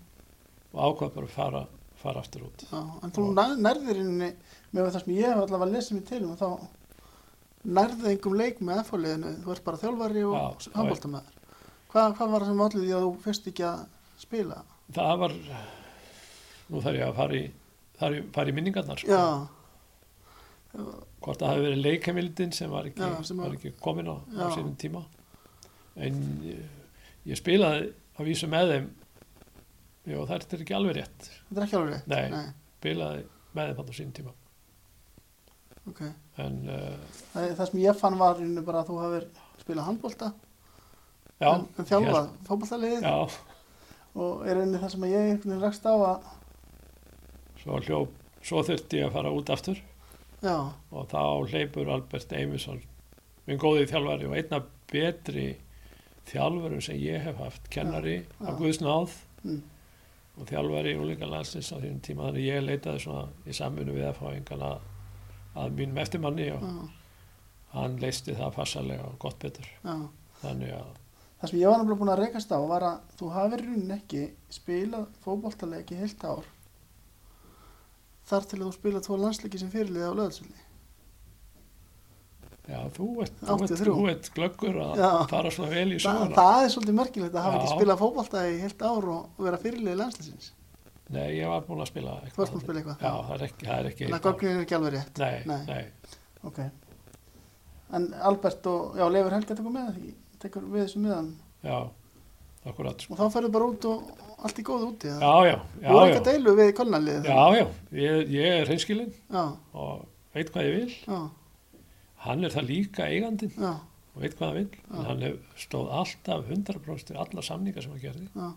og 0.75 0.81
ákvað 0.89 1.15
bara 1.15 1.29
að 1.29 1.37
fara, 1.37 1.62
fara 1.99 2.23
aftur 2.23 2.49
út 2.49 2.66
já. 2.66 2.81
En 3.03 3.15
þú 3.15 3.29
nær, 3.35 3.55
nærðir 3.59 4.03
inni 4.03 4.33
með 4.75 4.91
það 4.91 4.99
sem 5.01 5.15
ég 5.16 5.31
hef 5.33 5.45
allavega 5.45 5.73
lesið 5.77 5.99
mér 5.99 6.09
til 6.11 6.25
um 6.27 6.37
þá 6.39 6.49
nærðið 7.69 8.11
einhverjum 8.12 8.39
leik 8.39 8.61
með 8.65 8.83
FH-liðinu, 8.85 9.33
þú 9.45 9.55
ert 9.55 9.65
bara 9.66 9.81
þjálfari 9.81 10.25
og 10.29 10.35
Já, 10.37 10.70
handboltamæður. 10.77 11.39
Hvað, 11.89 12.12
hvað 12.19 12.31
var 12.35 12.45
það 12.45 12.51
sem 12.53 12.62
allir 12.66 12.85
því 12.85 12.93
að 12.95 13.07
þú 13.07 13.11
fyrst 13.25 13.49
ekki 13.51 13.65
að 13.66 13.81
spila? 14.23 14.61
það 14.95 15.15
var 15.20 15.35
nú 16.69 16.83
þarf 16.85 16.99
ég 16.99 17.05
að 17.09 17.19
fara 17.19 17.37
í, 17.39 17.43
fara 18.01 18.51
í 18.51 18.55
minningarnar 18.57 19.01
sko. 19.01 19.11
Já, 19.12 19.25
hvort 21.23 21.41
það 21.41 21.49
hafi 21.51 21.62
verið 21.65 21.81
leikamildin 21.85 22.53
sem 22.55 22.70
var 22.70 22.87
ekki, 22.91 23.03
Já, 23.03 23.23
sem 23.27 23.39
var- 23.41 23.55
ekki 23.57 23.73
komin 23.83 24.07
á, 24.11 24.16
á 24.20 24.45
Já. 24.47 24.51
sínum 24.57 24.77
tíma 24.79 25.05
en 25.97 26.19
ég, 26.45 26.61
ég 27.27 27.41
spilaði 27.41 27.89
að 28.19 28.29
vísu 28.29 28.47
með 28.51 28.73
þeim 28.75 28.89
jú, 30.12 30.20
það 30.29 30.35
er 30.37 30.45
ekki 30.66 30.77
alveg 30.79 30.97
rétt 31.01 31.31
Þetta 31.49 31.61
er 31.61 31.66
ekki 31.66 31.79
alveg 31.81 31.95
rétt? 31.95 32.07
Nei. 32.31 32.45
spilaði 32.79 33.25
með 33.57 33.73
þeim 33.73 33.81
á 33.81 33.95
sín 33.99 34.12
tíma 34.12 34.35
ok. 35.89 36.03
en 36.45 36.59
uh, 36.69 36.97
Það, 37.33 37.49
það 37.59 37.70
sem 37.73 37.81
ég 37.83 37.99
fann 37.99 38.19
var 38.20 38.43
bara 38.69 38.83
að 38.85 38.91
þú 38.93 38.99
hafir 39.03 39.29
spilað 39.65 39.89
handbólta 39.89 40.33
já, 41.41 41.51
en, 41.55 41.66
en 41.79 41.89
þjálfað 41.89 42.29
fótballtaliðið 42.47 43.09
já, 43.09 43.16
og 44.19 44.45
er 44.47 44.59
rauninni 44.61 44.83
það 44.85 44.95
sem 44.95 45.09
ég 45.11 45.49
rakst 45.65 45.89
á 45.89 45.95
að 45.97 46.29
svo 47.69 47.81
hljóp. 47.85 48.19
Svo 48.49 48.62
þurfti 48.65 49.01
ég 49.01 49.09
að 49.09 49.16
fara 49.19 49.32
út 49.35 49.51
aftur. 49.53 49.81
Já, 50.39 50.55
og 50.95 51.09
þá 51.11 51.23
hleypur 51.51 51.89
Albert 51.90 52.32
Eimilsson 52.32 52.78
minn 53.49 53.59
góði 53.59 53.89
þjálfari 53.90 54.28
og 54.28 54.36
einna 54.39 54.61
betri 54.93 55.49
þjálfurum 56.28 56.82
sem 56.85 57.01
ég 57.01 57.24
hef 57.24 57.40
haft 57.43 57.66
kennari 57.73 58.20
Já, 58.20 58.45
já. 58.45 58.53
Guðsnáð 58.61 59.16
mm, 59.43 59.59
og 60.39 60.47
þjálfari 60.53 60.93
í 60.95 61.01
úlinga 61.01 61.27
landsins 61.27 61.73
á 61.74 61.81
þínum 61.81 61.99
tíma. 62.05 62.28
Þannig 62.28 62.47
ég 62.47 62.62
leitaði 62.62 63.03
svona 63.03 63.24
í 63.49 63.57
samfunnu 63.57 63.97
við 63.97 64.07
að 64.11 64.20
fá 64.20 64.28
engan 64.31 64.65
að, 64.69 64.86
að 65.65 65.77
mínum 65.81 66.01
eftirmanni 66.05 66.49
og 66.55 66.65
já, 66.69 66.78
hann 67.74 67.99
leisti 68.05 68.36
það 68.39 68.55
passalega 68.61 69.11
og 69.11 69.19
gott 69.27 69.43
betur. 69.43 69.66
Já. 69.82 69.97
þannig 70.45 70.74
að 70.78 70.97
Það 71.39 71.51
sem 71.51 71.59
ég 71.61 71.70
var 71.70 71.78
nefnilega 71.78 71.99
búin 72.01 72.11
að 72.11 72.20
reykast 72.24 72.51
á 72.51 72.59
var 72.66 72.85
að 72.85 73.11
þú 73.19 73.27
hafir 73.31 73.61
rauninni 73.62 73.95
ekki 73.95 74.23
spilað 74.51 75.05
fótballtalegi 75.23 75.95
í 75.95 75.99
heilt 76.01 76.24
ár 76.27 76.49
þar 78.28 78.46
til 78.50 78.59
að 78.60 78.64
þú 78.68 78.72
spilað 78.78 79.05
tvo 79.09 79.16
landsleiki 79.22 79.60
sem 79.62 79.70
fyrirliði 79.72 80.09
á 80.09 80.12
löðsvöldi. 80.18 80.64
já, 82.68 82.78
þú 82.92 83.06
ert, 83.24 83.38
þú 83.40 83.55
ert, 83.55 83.72
83. 83.72 83.92
þú 83.96 84.09
ert 84.12 84.30
glöggur 84.36 84.78
að 84.84 84.98
Já. 85.00 85.10
fara 85.30 85.50
svona 85.55 85.70
vel 85.72 85.88
í 85.88 85.96
Þa, 85.98 86.05
söguna 86.05 86.36
það 86.36 86.64
er 86.66 86.72
svolítið 86.74 86.96
merkilegt 86.98 87.34
að 87.38 87.46
hafa 87.46 87.59
ekki 87.62 87.70
spilað 87.78 88.00
fótballtagi 88.02 88.55
í 88.56 88.60
heilt 88.64 88.82
ár 88.90 89.06
og, 89.14 89.28
vera 89.46 89.60
fyrirliði 89.62 89.96
landsleisins. 90.02 90.50
nei, 91.09 91.28
ég 91.38 91.48
var 91.48 91.62
búin 91.64 91.80
að 91.80 91.88
spila 91.88 92.16
Þú 92.28 92.42
varst 92.42 92.52
búin 92.52 92.60
að 92.60 92.66
spila 92.66 92.82
eitthvað? 92.82 93.00
já, 93.00 93.12
það 93.28 93.34
er 93.38 93.44
ekki, 93.48 93.64
það 93.70 93.78
er 93.78 93.88
ekki 93.92 94.05
Þannig 94.05 94.18
að 94.18 94.26
gögnin 94.28 94.59
er 94.59 94.66
ekki 94.66 94.76
alveg 94.78 94.92
rétt. 94.98 95.18
nei, 95.18 95.42
Nei. 95.46 95.64
nei, 95.66 95.84
Ok. 96.44 96.59
En 97.98 98.10
Albert 98.28 98.66
og, 98.68 98.98
já, 99.00 99.06
Leifur 99.09 99.32
Helga 99.32 99.55
tekur 99.56 99.72
með 99.72 100.02
tekur 100.38 100.66
við 100.68 100.84
þessu 100.84 101.00
miðan 101.06 101.30
já, 101.64 101.78
akkurat. 102.66 103.02
Sko. 103.05 103.14
og 103.14 103.20
þá 103.20 103.35
ferðu 103.36 103.51
bara 103.55 103.68
út 103.72 103.89
og 103.89 104.24
allt 104.39 104.60
í 104.60 104.64
góðu 104.66 104.89
úti. 104.93 105.10
já, 105.10 105.35
já, 105.48 105.56
já, 105.82 105.90
ekki 106.05 106.20
að 106.20 106.30
deilu 106.30 106.55
við 106.59 106.72
kolnaliðið. 106.78 107.28
já, 107.28 107.44
já 107.59 107.66
ég, 108.02 108.32
ég 108.35 108.56
er 108.60 108.70
hreinskilinn 108.70 109.12
og 109.35 110.06
veit 110.35 110.52
hvað 110.55 110.68
ég 110.68 110.78
vil. 110.78 110.97
Já, 111.06 111.20
hann 112.28 112.44
er 112.44 112.55
það 112.55 112.70
líka 112.72 113.06
eigandinn 113.09 113.55
já, 113.55 113.74
og 114.14 114.24
veit 114.24 114.39
hvað 114.39 114.48
hann 114.48 114.59
vil 114.59 115.05
hann 115.10 115.26
hef, 115.26 115.36
stóð 115.66 115.93
alltaf 116.01 116.48
100% 116.48 117.14
við 117.14 117.22
alla 117.26 117.47
samninga 117.47 117.85
sem 117.85 117.94
hann 117.94 118.02
gerði. 118.02 118.28
Já, 118.35 118.48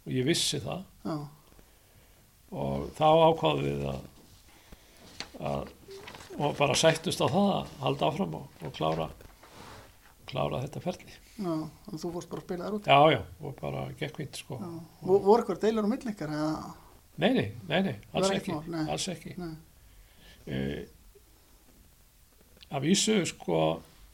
og 0.00 0.16
ég 0.16 0.28
vissi 0.28 0.62
það. 0.64 0.86
Já, 1.04 1.18
og 2.50 2.88
þá 2.98 3.06
ákváðum 3.30 3.66
við 3.68 3.84
að, 3.90 4.08
að 5.40 5.68
og 6.40 6.54
bara 6.56 6.76
sættust 6.78 7.20
á 7.20 7.26
það 7.28 7.50
að 7.54 7.72
halda 7.82 8.08
áfram 8.08 8.36
og, 8.38 8.60
og 8.64 8.72
klára 8.76 9.08
klára 10.30 10.60
þetta 10.64 10.82
ferli 10.84 11.16
já, 11.40 11.54
að 11.90 11.98
þú 12.02 12.10
fórst 12.14 12.30
bara 12.30 12.40
að 12.42 12.46
spila 12.46 12.64
þar 12.68 12.76
út. 12.78 12.86
já, 12.90 13.00
já, 13.16 13.20
og 13.48 13.56
bara 13.60 13.84
gekk 14.00 14.16
fint 14.20 14.40
sko 14.42 14.58
Voru 15.02 15.38
eitthvað 15.40 15.60
deilur 15.64 15.88
á 15.88 15.92
milli 15.92 16.12
ykkar 16.14 16.34
eða? 16.36 16.52
nei, 17.20 17.30
nei, 17.36 17.46
nei, 17.68 17.80
nei, 17.88 17.94
alls 18.16 18.30
ekki 18.36 18.56
nei. 18.72 18.84
alls 18.94 19.08
ekki 19.12 19.34
Nei, 19.40 19.54
uh, 20.50 20.82
að 22.76 22.84
vísu 22.86 23.16
sko 23.28 23.58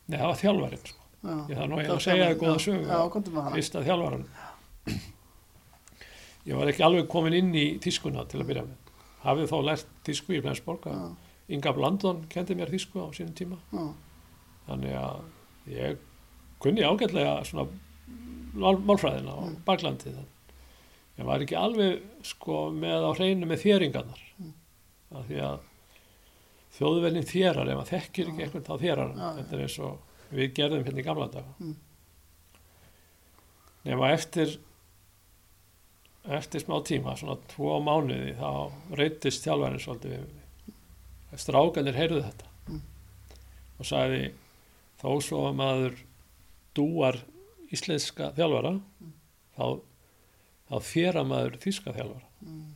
nei, 0.08 0.16
það 0.18 0.28
var 0.30 0.40
þjálfarinn 0.42 0.86
sko. 0.90 1.02
já. 1.26 1.34
ég 1.50 1.58
þarf 1.58 1.68
nú 1.70 1.76
Það 1.76 1.90
var 1.90 1.96
að 1.98 2.06
segja 2.06 2.30
þér 2.30 2.40
góða 2.42 2.56
já. 2.56 2.64
sögu 2.66 2.88
Já, 2.90 2.98
komdu 3.16 3.34
með 3.36 3.46
hana. 3.46 3.56
fyrsta 3.58 3.84
þjálfaran 3.86 4.26
ég 6.46 6.54
var 6.60 6.70
ekki 6.70 6.84
alveg 6.86 7.08
komin 7.10 7.34
inn 7.36 7.54
í 7.58 7.66
tískuna 7.82 8.22
til 8.30 8.40
að 8.42 8.50
byrja 8.52 8.66
með 8.68 8.92
hafið 9.26 9.48
þó 9.50 9.56
lært 9.66 9.88
tísku 10.06 10.36
í 10.36 10.42
Flensborg 10.44 10.86
Já, 10.86 10.98
Inga 11.56 11.72
Blandon 11.76 12.24
kendi 12.30 12.54
mér 12.58 12.70
tísku 12.74 13.02
á 13.02 13.06
sínum 13.14 13.34
tíma 13.38 13.58
já, 13.74 13.84
þannig 14.68 14.94
að 14.98 15.24
ég 15.74 15.98
kunni 16.60 16.82
ágætlega 16.82 17.44
svona 17.44 17.66
mál- 18.56 18.82
málfræðina 18.88 19.32
og 19.36 19.48
Mm. 19.50 19.56
baklandið 19.66 20.16
en 21.18 21.26
var 21.26 21.40
ekki 21.40 21.56
alveg 21.56 22.02
sko 22.22 22.70
með 22.70 23.04
á 23.04 23.10
hreinu 23.16 23.46
með 23.46 23.62
þéringarnar 23.64 24.22
Mm. 24.40 24.52
af 25.14 25.26
því 25.28 25.40
að 25.40 25.58
þjóðvelin 26.76 27.24
þérar 27.30 27.68
ef 27.70 27.76
maður 27.78 27.92
þekkir 27.94 28.28
ekki 28.28 28.42
eitthvað 28.44 28.66
þá 28.68 28.80
þérar 28.80 29.08
hann. 29.12 29.18
Já. 29.18 29.42
þetta 29.42 29.52
er 29.52 29.60
eins 29.62 29.78
og 29.78 29.98
við 30.32 30.54
gerðum 30.54 30.84
hérna 30.84 31.00
í 31.00 31.04
gamla 31.04 31.26
daga 31.32 31.54
Mm. 31.60 31.74
nema 33.84 34.10
eftir 34.12 34.58
eftir 36.26 36.60
smá 36.64 36.80
tíma 36.82 37.14
svona 37.16 37.36
tvo 37.52 37.76
mánuði 37.86 38.34
þá 38.38 38.72
reytist 38.98 39.44
þjálfarinn 39.46 39.82
svolítið 39.84 40.16
við 40.16 41.38
strákanir 41.38 41.94
heyrðu 41.94 42.22
þetta 42.24 42.46
Mm. 42.68 42.80
og 43.78 43.86
sagði 43.86 44.32
þó 45.00 45.22
svo 45.22 45.44
að 45.50 45.54
maður 45.60 45.96
dúar 46.76 47.18
íslenska 47.74 48.32
þjálfara 48.36 48.74
Mm. 49.00 49.12
þá, 49.56 49.64
þá 50.70 50.76
þéra 50.90 51.22
maður 51.26 51.56
þíska 51.62 51.92
þjálfara. 51.96 52.28
Mm, 52.46 52.66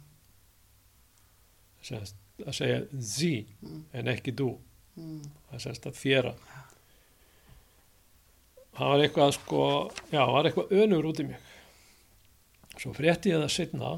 Sest, 1.82 2.16
að 2.44 2.54
segja 2.58 2.80
zí 3.00 3.32
mm, 3.62 3.78
en 3.96 4.10
ekki 4.12 4.34
dú. 4.36 4.50
Það 5.50 5.62
semst 5.64 5.86
að 5.88 5.96
þéra 6.02 6.32
það 8.76 8.90
var 8.92 9.02
eitthvað 9.04 9.32
sko 9.36 9.62
já, 10.10 10.20
það 10.20 10.32
var 10.34 10.48
eitthvað 10.50 10.74
önur 10.82 11.08
út 11.10 11.20
í 11.22 11.26
mig. 11.30 11.48
Svo 12.80 12.92
frétti 12.96 13.32
ég 13.32 13.42
það 13.42 13.52
setna 13.54 13.90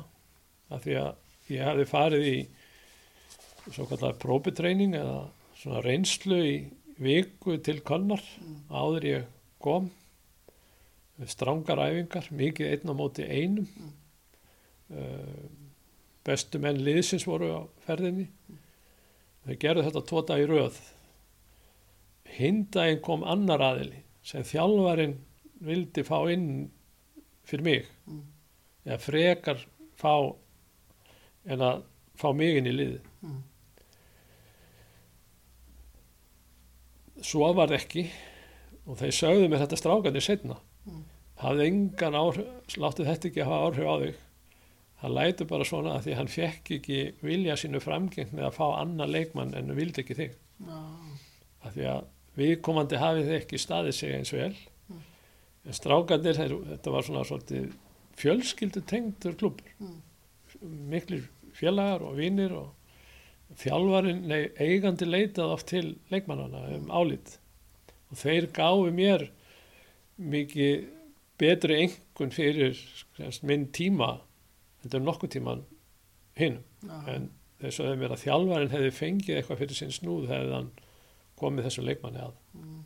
að 0.72 0.86
því 0.86 0.96
að 1.02 1.52
ég 1.52 1.66
hefði 1.68 1.86
farið 1.90 2.28
í 2.32 2.36
svo 3.72 3.86
kallar 3.90 4.16
próbitreining 4.22 4.96
eða 4.98 5.18
svona 5.60 5.82
reynslu 5.84 6.38
í 6.48 6.54
viku 7.02 7.58
til 7.62 7.78
konnar 7.86 8.22
mm, 8.40 8.56
áður 8.74 9.06
ég 9.10 9.28
kom 9.62 9.90
strángar 11.28 11.78
æfingar, 11.84 12.26
mikið 12.34 12.72
einn 12.72 12.90
á 12.90 12.94
móti 12.98 13.26
einum. 13.26 13.68
Mm. 13.78 13.92
uh, 14.98 15.44
bestu 16.26 16.58
menn 16.62 16.80
liðsins 16.82 17.26
voru 17.26 17.50
á 17.50 17.60
ferðinni. 17.86 18.28
Þau 19.46 19.56
gerðu 19.62 19.86
þetta 19.86 20.02
tvo 20.08 20.22
dag 20.26 20.42
í 20.42 20.48
röð. 20.50 20.78
Hinn 22.36 22.64
daginn 22.74 23.02
kom 23.04 23.24
annar 23.26 23.62
aðili 23.62 24.02
sem 24.22 24.44
þjálfarin 24.46 25.16
vildi 25.62 26.04
fá 26.06 26.18
inn 26.30 26.70
fyrir 27.46 27.66
mig. 27.66 27.88
Mm, 28.06 28.22
eða 28.86 29.00
frekar 29.02 29.64
fá 29.98 30.14
en 31.44 31.64
að 31.64 31.82
fá 32.18 32.30
mig 32.36 32.58
inn 32.58 32.68
í 32.70 32.74
liði 32.74 33.00
mm, 33.24 33.40
svo 37.22 37.50
var 37.56 37.72
ekki 37.74 38.06
og 38.86 38.98
þeir 38.98 39.14
sögðu 39.16 39.48
mér 39.48 39.64
þetta 39.64 39.80
strákanir 39.80 40.24
setna 40.24 40.58
Mm. 40.82 41.02
hafði 41.38 41.66
engan 41.70 42.16
áhrif 42.18 42.76
láttu 42.82 43.04
þetta 43.06 43.28
ekki 43.28 43.44
hafa 43.46 43.58
áhrif 43.68 43.86
á 43.86 43.96
þig. 44.02 44.14
Hann 45.02 45.14
lætur 45.14 45.46
bara 45.46 45.64
svona 45.66 45.92
að 45.94 46.06
því 46.06 46.16
hann 46.18 46.30
fekk 46.30 46.70
ekki 46.76 46.98
vilja 47.22 47.54
sínu 47.58 47.80
framgengt 47.82 48.32
með 48.34 48.48
að 48.48 48.56
fá 48.56 48.66
annan 48.80 49.10
leikmann 49.10 49.54
en 49.54 49.70
vildi 49.76 50.02
ekki 50.02 50.16
þig. 50.18 50.34
Já, 50.66 50.80
af 51.62 51.76
því 51.76 51.86
að 51.92 52.02
viðkomandi 52.38 52.98
hafið 52.98 53.28
þið 53.30 53.38
ekki 53.38 53.60
staðið 53.62 53.94
sig 53.98 54.14
eins 54.16 54.32
vel. 54.34 54.56
Mm. 54.90 55.02
en 55.66 55.78
strákanir 55.78 56.38
þeir, 56.40 56.56
þetta 56.72 56.90
var 56.90 57.06
svona 57.06 57.24
svolítið 57.30 57.72
fjölskyldu 58.18 58.82
tengdur 58.86 59.36
klubur 59.38 59.70
mm, 59.78 59.98
miklir 60.90 61.28
félagar 61.54 62.02
og 62.02 62.16
vinir 62.18 62.52
og 62.58 62.72
þjálfarin, 63.62 64.22
nei, 64.26 64.50
eigandi 64.58 65.06
leitað 65.06 65.54
oft 65.54 65.66
til 65.70 65.96
leikmannana 66.10 66.66
um 66.76 66.90
álít 66.90 67.38
og 68.12 68.20
þeir 68.20 68.48
gáfu 68.54 68.92
mér 68.94 69.26
mikið 70.22 70.88
betri 71.40 71.78
engun 71.86 72.34
fyrir 72.34 72.76
semst, 73.16 73.42
minn 73.42 73.70
tíma 73.74 74.20
þetta 74.82 74.98
er 74.98 75.06
nokkuð 75.06 75.34
tíman 75.36 75.64
hinn. 76.38 76.60
Já, 76.82 76.96
en 77.14 77.28
þeir 77.62 77.76
sögðu 77.78 77.98
mér 78.00 78.14
að 78.14 78.24
þjálfarin 78.24 78.72
hefði 78.72 78.94
fengið 78.96 79.38
eitthvað 79.38 79.62
fyrir 79.62 79.78
sinn 79.78 79.94
snúð 79.94 80.30
hefði 80.30 80.56
hann 80.56 80.70
komið 81.40 81.68
þessum 81.68 81.86
leikmanni 81.88 82.22
að. 82.22 82.34
Mm, 82.58 82.80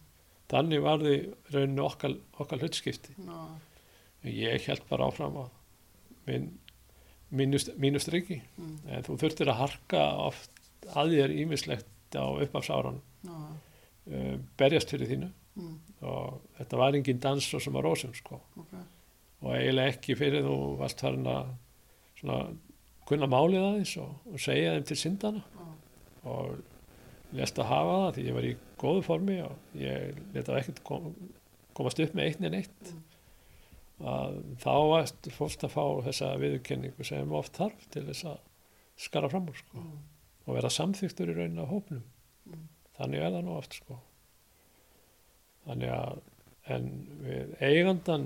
þannig 0.53 0.85
var 0.85 1.03
því 1.03 1.17
rauninu 1.55 1.85
okkar, 1.87 2.17
okkar 2.37 2.63
hlutskipti. 2.63 3.17
En 3.27 4.33
ég 4.33 4.69
held 4.69 4.87
bara 4.91 5.09
áfram 5.11 5.41
að 5.45 5.53
minn 6.27 6.53
mínust, 7.37 8.11
riki 8.13 8.39
mm, 8.57 8.75
en 8.95 9.07
þú 9.07 9.17
þurftir 9.23 9.51
að 9.51 9.61
harka 9.65 10.03
oft 10.23 10.53
að 10.95 11.17
þér 11.17 11.33
ímislegt 11.43 12.15
á 12.15 12.23
uppafsáran 12.23 13.01
já, 13.27 13.35
uh, 14.11 14.37
berjast 14.59 14.93
fyrir 14.93 15.13
þínu. 15.13 15.31
Mm, 15.57 15.75
og 16.07 16.41
þetta 16.59 16.81
var 16.83 16.99
engin 16.99 17.23
dans 17.23 17.49
svo 17.49 17.61
sem 17.63 17.77
að 17.79 17.87
rósum 17.89 18.13
sko. 18.17 18.41
Ok, 18.61 18.75
og 19.43 19.55
eiginlega 19.57 19.95
ekki 19.95 20.17
fyrir 20.19 20.45
þú 20.45 20.57
varst 20.81 21.01
farin 21.05 21.29
að 21.33 21.53
svona 22.21 22.41
kunna 23.07 23.29
málið 23.31 23.63
aðeins 23.63 23.97
og, 24.03 24.15
og 24.33 24.43
segja 24.43 24.75
þeim 24.75 24.87
til 24.89 24.99
syndana 24.99 25.43
já, 25.47 25.67
og 26.33 27.37
lest 27.37 27.59
að 27.61 27.71
hafa 27.71 27.99
það 28.01 28.17
því 28.17 28.25
ég 28.27 28.37
var 28.37 28.49
í 28.49 28.55
góðu 28.81 29.03
formi 29.07 29.37
og 29.45 29.77
ég 29.79 30.19
leta 30.35 30.57
ekkert 30.59 30.83
kom, 30.87 31.13
komast 31.77 32.01
upp 32.03 32.17
með 32.17 32.31
eitt 32.31 32.49
en 32.49 32.59
eitt 32.59 32.93
að 33.97 34.41
þá 34.61 34.73
varst 34.91 35.31
fórst 35.33 35.65
að 35.65 35.73
fá 35.73 35.85
þessa 36.09 36.35
viðurkenningu 36.41 37.07
sem 37.07 37.33
oft 37.37 37.57
þarf 37.57 37.87
til 37.95 38.05
þess 38.11 38.29
að 38.33 38.43
skara 39.07 39.31
fram 39.33 39.49
úr 39.49 39.57
sko. 39.57 39.81
Mm. 39.81 40.03
og 40.47 40.57
vera 40.59 40.73
samþyktur 40.73 41.33
í 41.33 41.37
raunin 41.37 41.63
á 41.65 41.67
hópnum. 41.69 42.03
Mm. 42.47 42.67
Þannig 42.99 43.21
er 43.27 43.31
það 43.37 43.45
nú 43.47 43.57
oft 43.59 43.75
sko. 43.81 43.99
þannig 45.67 45.91
að 45.97 46.21
en 46.77 46.87
við 47.23 47.53
eigandan 47.63 48.25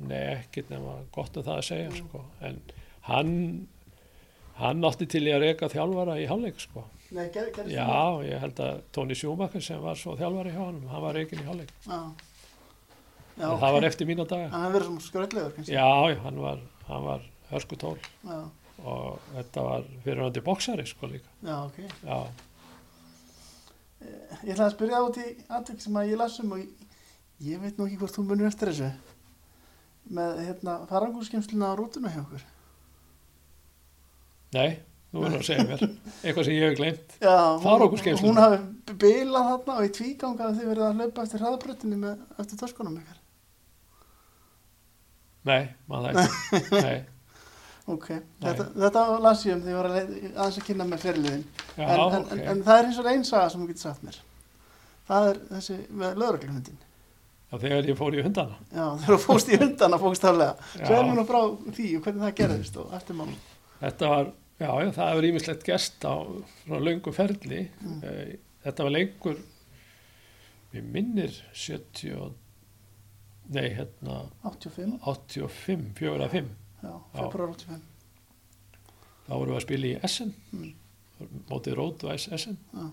nei 0.00 0.22
ekkert 0.40 0.70
nema 0.72 0.96
gott 1.14 1.36
um 1.36 1.44
það 1.46 1.58
að 1.60 1.66
segja 1.68 1.90
Mm. 1.90 1.98
sko. 2.08 2.24
en 2.40 2.60
hann 3.02 3.68
hann 4.60 4.82
átti 4.84 5.06
til 5.08 5.22
í 5.26 5.32
að 5.32 5.40
reyka 5.46 5.68
þjálfara 5.72 6.18
í 6.20 6.26
hálfleik 6.28 6.60
sko. 6.60 6.84
Nei, 7.10 7.28
ger, 7.34 7.48
gerðist 7.50 7.74
já, 7.74 8.22
ég 8.22 8.38
held 8.40 8.58
að 8.60 8.82
Tóni 8.92 9.14
Sjúmakker 9.18 9.60
sem 9.62 9.80
var 9.82 9.94
svo 9.98 10.16
þjálfari 10.16 10.52
hjá 10.52 10.64
hann 10.64 10.82
hann 10.88 11.02
var 11.02 11.14
reikin 11.14 11.40
í 11.40 11.46
hálfleik 11.48 11.72
Já. 11.86 12.12
Já, 13.40 13.44
en 13.46 13.50
ok. 13.50 13.60
það 13.60 13.72
var 13.72 13.82
eftir 13.88 14.06
mína 14.06 14.26
daga 14.28 14.48
Hann 14.52 14.72
verið 14.72 14.86
svona 14.86 15.00
skröldlegur, 15.00 15.52
kannski. 15.56 15.72
já, 15.74 16.14
hann 16.22 16.38
var, 16.40 16.58
hann 16.86 17.04
var 17.04 17.20
hörsku 17.50 17.76
tól 17.80 17.98
Já, 18.24 18.50
og 18.84 19.18
þetta 19.34 19.62
var 19.64 19.82
fyrirhandi 20.04 20.40
boksari 20.44 20.86
sko 20.86 21.06
líka 21.06 21.26
já, 21.42 21.56
ok. 21.66 21.78
já, 22.04 22.18
Ég 24.00 24.52
ætlaði 24.54 24.66
að 24.66 24.74
spyrja 24.74 25.00
út 25.04 25.18
í 25.20 25.26
atvik 25.58 25.82
sem 25.84 25.96
að 26.00 26.10
ég 26.12 26.20
las 26.20 26.38
um 26.40 26.52
og 26.56 26.60
ég, 26.62 26.68
ég 27.44 27.60
veit 27.60 27.76
nú 27.78 27.86
ekki 27.86 27.98
hvort 28.00 28.14
þú 28.16 28.24
munir 28.28 28.48
eftir 28.48 28.70
þessu. 28.70 28.90
Með, 30.10 30.38
hérna, 30.46 30.76
farangúrskemsluna 30.90 31.68
á 31.70 31.78
rútuna 31.78 32.10
hjá 32.14 32.22
okkur. 32.24 32.46
nei, 34.56 34.70
er 35.26 35.34
það 35.34 35.36
að 35.40 35.46
segja 35.46 35.66
mér 35.68 35.82
eitthvað 35.84 36.44
sem 36.48 36.54
ég 36.56 36.64
hef 36.64 36.76
gleymt 36.80 37.14
Já, 37.26 37.36
hún-? 37.62 38.24
Hún 38.24 38.40
hafi 38.40 38.96
bilað 39.04 39.48
þarna 39.52 39.76
og 39.76 39.86
í 39.86 39.92
tvíganga 40.00 40.48
að 40.48 40.58
þið 40.58 40.70
verið 40.72 40.84
að 40.88 40.96
hlaupa 41.00 41.24
eftir 41.26 41.42
hraðabröttinni 41.44 41.98
með, 42.00 42.24
eftir 42.42 42.60
töskunum 42.64 42.96
ykkar. 43.02 43.18
nei, 45.50 45.62
maður 45.90 46.18
það 46.18 46.58
ekki 46.58 46.82
nei, 46.88 46.98
Ok, 47.90 48.06
þetta, 48.44 48.66
þetta 48.84 49.04
las 49.24 49.44
ég 49.46 49.54
um 49.56 49.62
því 49.64 49.70
ég 49.72 49.78
var 49.80 49.88
að 49.90 49.96
aðeins 50.00 50.58
að 50.60 50.66
kynna 50.68 50.84
með 50.90 51.02
fyrirliðin. 51.04 51.44
já, 51.76 51.84
en, 51.86 52.00
en, 52.00 52.24
ok 52.24 52.50
en, 52.52 52.62
það 52.66 52.78
er 52.82 52.88
eins 52.90 52.98
og 53.02 53.08
einn 53.12 53.24
saga 53.28 53.48
sem 53.50 53.60
þú 53.64 53.68
getur 53.72 53.84
sagt 53.88 54.04
mér. 54.06 54.18
Það 55.10 55.28
er 55.30 55.40
þessi 55.50 55.78
með 56.02 56.20
lögreglumhundin. 56.22 56.78
já, 57.50 57.54
þegar 57.64 57.88
ég 57.90 57.96
fór 57.98 58.14
í 58.18 58.22
hundana 58.22 58.58
Já, 58.70 58.84
þegar 59.00 59.16
þú 59.16 59.20
fóst 59.24 59.48
í 59.50 59.58
hundana 59.58 59.98
fókstaflega. 59.98 60.68
Svo 60.76 60.98
er 61.00 61.08
mér 61.08 61.16
nú 61.18 61.24
frá 61.26 61.40
því 61.78 61.88
og 61.98 62.04
hvernig 62.04 62.22
það 62.28 62.36
gerðist 62.42 62.76
og 62.84 62.92
eftir 63.00 63.18
mál. 63.18 63.32
þetta 63.80 64.10
var, 64.12 64.30
já, 64.60 64.70
já, 64.84 64.90
það 64.98 65.10
hefur 65.10 65.28
ímislegt 65.32 65.64
gest 65.66 66.04
á 66.06 66.14
löngu 66.78 67.12
ferli 67.16 67.62
Mm. 67.80 68.04
Eh, 68.04 68.36
þetta 68.64 68.84
var 68.86 68.94
leikur 68.94 69.36
við 70.74 70.84
minnir 70.94 71.32
70 71.56 72.14
og- 72.20 72.36
nei, 73.50 73.66
hérna 73.74 74.20
85, 74.46 75.00
85, 75.02 75.88
4 75.98 76.26
að 76.28 76.30
5 76.30 76.50
já, 76.82 76.92
februar 77.14 77.52
85. 77.54 77.80
þá 79.26 79.32
vorum 79.34 79.52
við 79.54 79.58
að 79.60 79.66
spila 79.66 79.86
í 79.90 79.98
Essen 80.04 80.34
Mm. 80.52 80.74
mótið 81.50 81.74
Rótvæs 81.76 82.28
Essen 82.32 82.56
Já. 82.72 82.86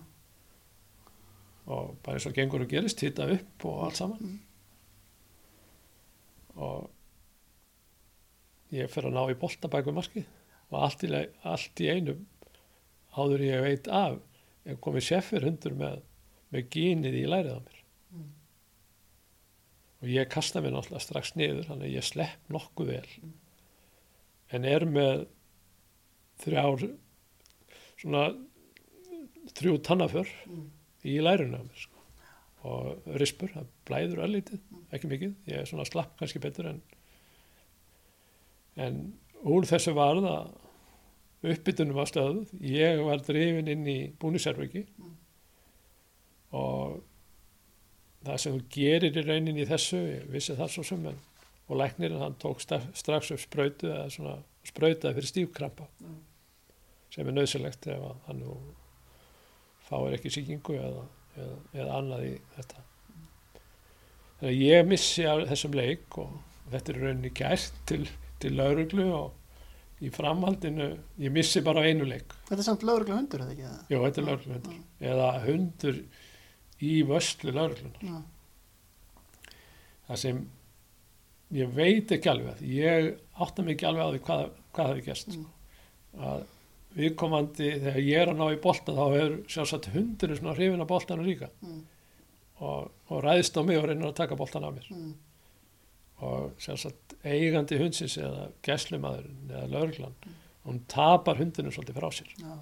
og 1.66 1.96
bara 2.02 2.16
eins 2.18 2.26
og 2.28 2.34
gengur 2.36 2.60
og 2.64 2.68
gerist 2.68 3.00
hitta 3.00 3.24
upp 3.32 3.64
og 3.64 3.84
allt 3.86 3.96
saman 3.96 4.18
Mm. 4.20 4.38
og 6.56 6.90
ég 8.74 8.90
fer 8.92 9.08
að 9.08 9.14
ná 9.16 9.22
í 9.32 9.36
bolta 9.40 9.68
bak 9.72 9.86
við 9.88 9.96
markið 9.96 10.26
og 10.70 10.82
allt 10.84 11.04
í, 11.08 11.12
allt 11.48 11.80
í 11.80 11.88
einu 11.94 12.16
áður 13.16 13.40
ég 13.46 13.62
veit 13.64 13.88
af 13.88 14.18
er 14.68 14.76
komið 14.84 15.06
seffir 15.08 15.46
hundur 15.48 15.72
með, 15.78 16.02
með 16.52 16.68
gínið 16.74 17.16
í 17.22 17.26
lærið 17.30 17.54
á 17.56 17.60
mér 17.64 17.74
Mm. 18.08 18.28
og 20.02 20.08
ég 20.08 20.28
kasta 20.32 20.60
mér 20.64 20.72
náttúrulega 20.76 21.00
strax 21.04 21.34
niður 21.36 21.66
þannig 21.68 21.88
að 21.90 21.96
ég 21.98 22.04
slepp 22.04 22.48
nokkuð 22.52 22.86
vel 22.92 23.08
en 24.52 24.64
er 24.64 24.84
með 24.88 25.26
þrjár 26.44 26.84
svona 27.98 28.26
þrjú 29.58 29.78
tannaför 29.82 30.28
Mm. 30.46 30.70
í 31.04 31.18
lærinu 31.22 31.58
á 31.58 31.62
mér 31.62 31.76
sko. 31.82 31.94
og 32.68 33.02
rispur, 33.20 33.48
það 33.54 33.66
blæður 33.86 34.22
öllítið, 34.26 34.58
ekki 34.92 35.08
mikið, 35.08 35.34
ég 35.46 35.58
er 35.60 35.64
svona 35.66 35.84
slapp 35.86 36.16
kannski 36.18 36.40
betur 36.42 36.66
en 36.66 36.80
en 38.76 38.98
úr 39.44 39.62
þessu 39.66 39.92
varð 39.94 40.26
að 40.26 40.50
uppbytunum 41.52 41.94
var 41.94 42.06
stöðuð, 42.10 42.50
ég 42.66 42.98
var 43.06 43.18
drifin 43.22 43.68
inn 43.70 43.86
í 43.86 43.98
búniserviki 44.18 44.86
Mm. 44.98 45.14
og 46.52 47.02
það 48.24 48.38
sem 48.42 48.58
þú 48.58 48.62
gerir 48.74 49.16
í 49.16 49.24
rauninni 49.26 49.62
í 49.62 49.68
þessu, 49.70 49.96
ég 50.02 50.26
vissi 50.32 50.56
það 50.58 50.68
svo 50.74 50.82
sem 50.84 51.06
en, 51.06 51.18
og 51.68 51.76
læknirinn 51.76 52.20
hann 52.22 52.34
tók 52.40 52.60
strax 52.64 53.30
upp 53.34 53.40
sprautu 53.42 53.88
eða 53.92 54.08
svona 54.12 54.36
sprautaði 54.68 55.14
fyrir 55.18 55.30
stífkrampa 55.32 55.86
Mm. 56.00 56.18
sem 57.10 57.28
er 57.28 57.32
nöðsilegt 57.32 57.86
ef 57.88 58.02
hann 58.26 58.40
nú 58.42 58.56
fáir 59.88 60.14
ekki 60.18 60.30
sýkingu 60.30 60.76
eða, 60.76 61.04
eða, 61.36 61.56
eða 61.74 61.94
annað 61.98 62.24
í 62.28 62.32
þetta. 62.56 62.82
Þannig 64.38 64.50
að 64.52 64.60
ég 64.62 64.86
missi 64.86 65.24
af 65.26 65.40
þessum 65.48 65.74
leik 65.74 66.18
og 66.20 66.34
þetta 66.70 66.92
er 66.92 67.00
rauninni 67.02 67.30
gært 67.34 67.72
til, 67.88 68.02
til 68.38 68.52
lauruglu 68.58 69.06
og 69.16 70.04
í 70.04 70.10
framhaldinu, 70.14 70.90
ég 71.18 71.32
missi 71.34 71.60
bara 71.66 71.82
einu 71.88 72.04
leik. 72.06 72.32
Þetta 72.46 72.60
er 72.60 72.66
samt 72.68 72.84
lögregluhundur, 72.86 73.40
eða 73.42 73.54
ekki? 73.56 73.70
Jó, 73.94 73.98
þetta 74.04 74.20
er 74.22 74.26
laurugluhundur. 74.28 74.76
Eða 75.00 75.30
hundur 75.48 75.98
í 76.86 76.92
vöslu 77.08 77.54
lauruglunar. 77.56 78.04
Já, 78.04 78.20
Það 80.08 80.16
sem 80.22 80.38
ég 81.54 81.74
veit 81.74 82.10
ekki 82.14 82.30
alveg, 82.30 82.62
ég 82.62 83.12
átta 83.40 83.64
mig 83.64 83.76
ekki 83.76 83.88
alveg 83.88 84.04
á 84.04 84.10
því 84.12 84.22
hvað, 84.26 84.42
hvað 84.76 84.94
er 84.94 85.04
gerst. 85.06 85.36
Mm. 85.36 85.46
Að 86.28 86.42
viðkomandi, 86.98 87.70
þegar 87.84 88.02
ég 88.02 88.22
er 88.22 88.32
að 88.32 88.40
ná 88.40 88.46
í 88.50 88.60
boltan 88.62 88.98
þá 88.98 89.06
er 89.20 89.38
sjálfsagt 89.52 89.90
hundurinn 89.94 90.40
svona 90.40 90.56
hrifin 90.56 90.82
af 90.82 90.90
boltanum 90.90 91.28
líka. 91.28 91.50
Mm, 91.62 91.80
og, 92.64 92.90
og 93.12 93.22
ræðist 93.24 93.58
á 93.60 93.62
mig 93.62 93.78
og 93.78 93.88
reynir 93.88 94.10
að 94.10 94.18
taka 94.18 94.38
boltan 94.38 94.66
af 94.66 94.74
mér. 94.76 94.90
Mm, 94.94 95.14
og 96.26 96.64
sjálfsagt 96.64 97.16
eigandi 97.28 97.78
hundsins 97.78 98.18
eða 98.18 98.48
gæslumadurinn 98.66 99.52
eða 99.52 99.70
lauruglan 99.76 100.16
hún 100.68 100.82
tapar 100.90 101.38
hundinu 101.38 101.72
svolítið 101.72 101.96
frá 102.00 102.08
sér. 102.12 102.32
Já, 102.42 102.54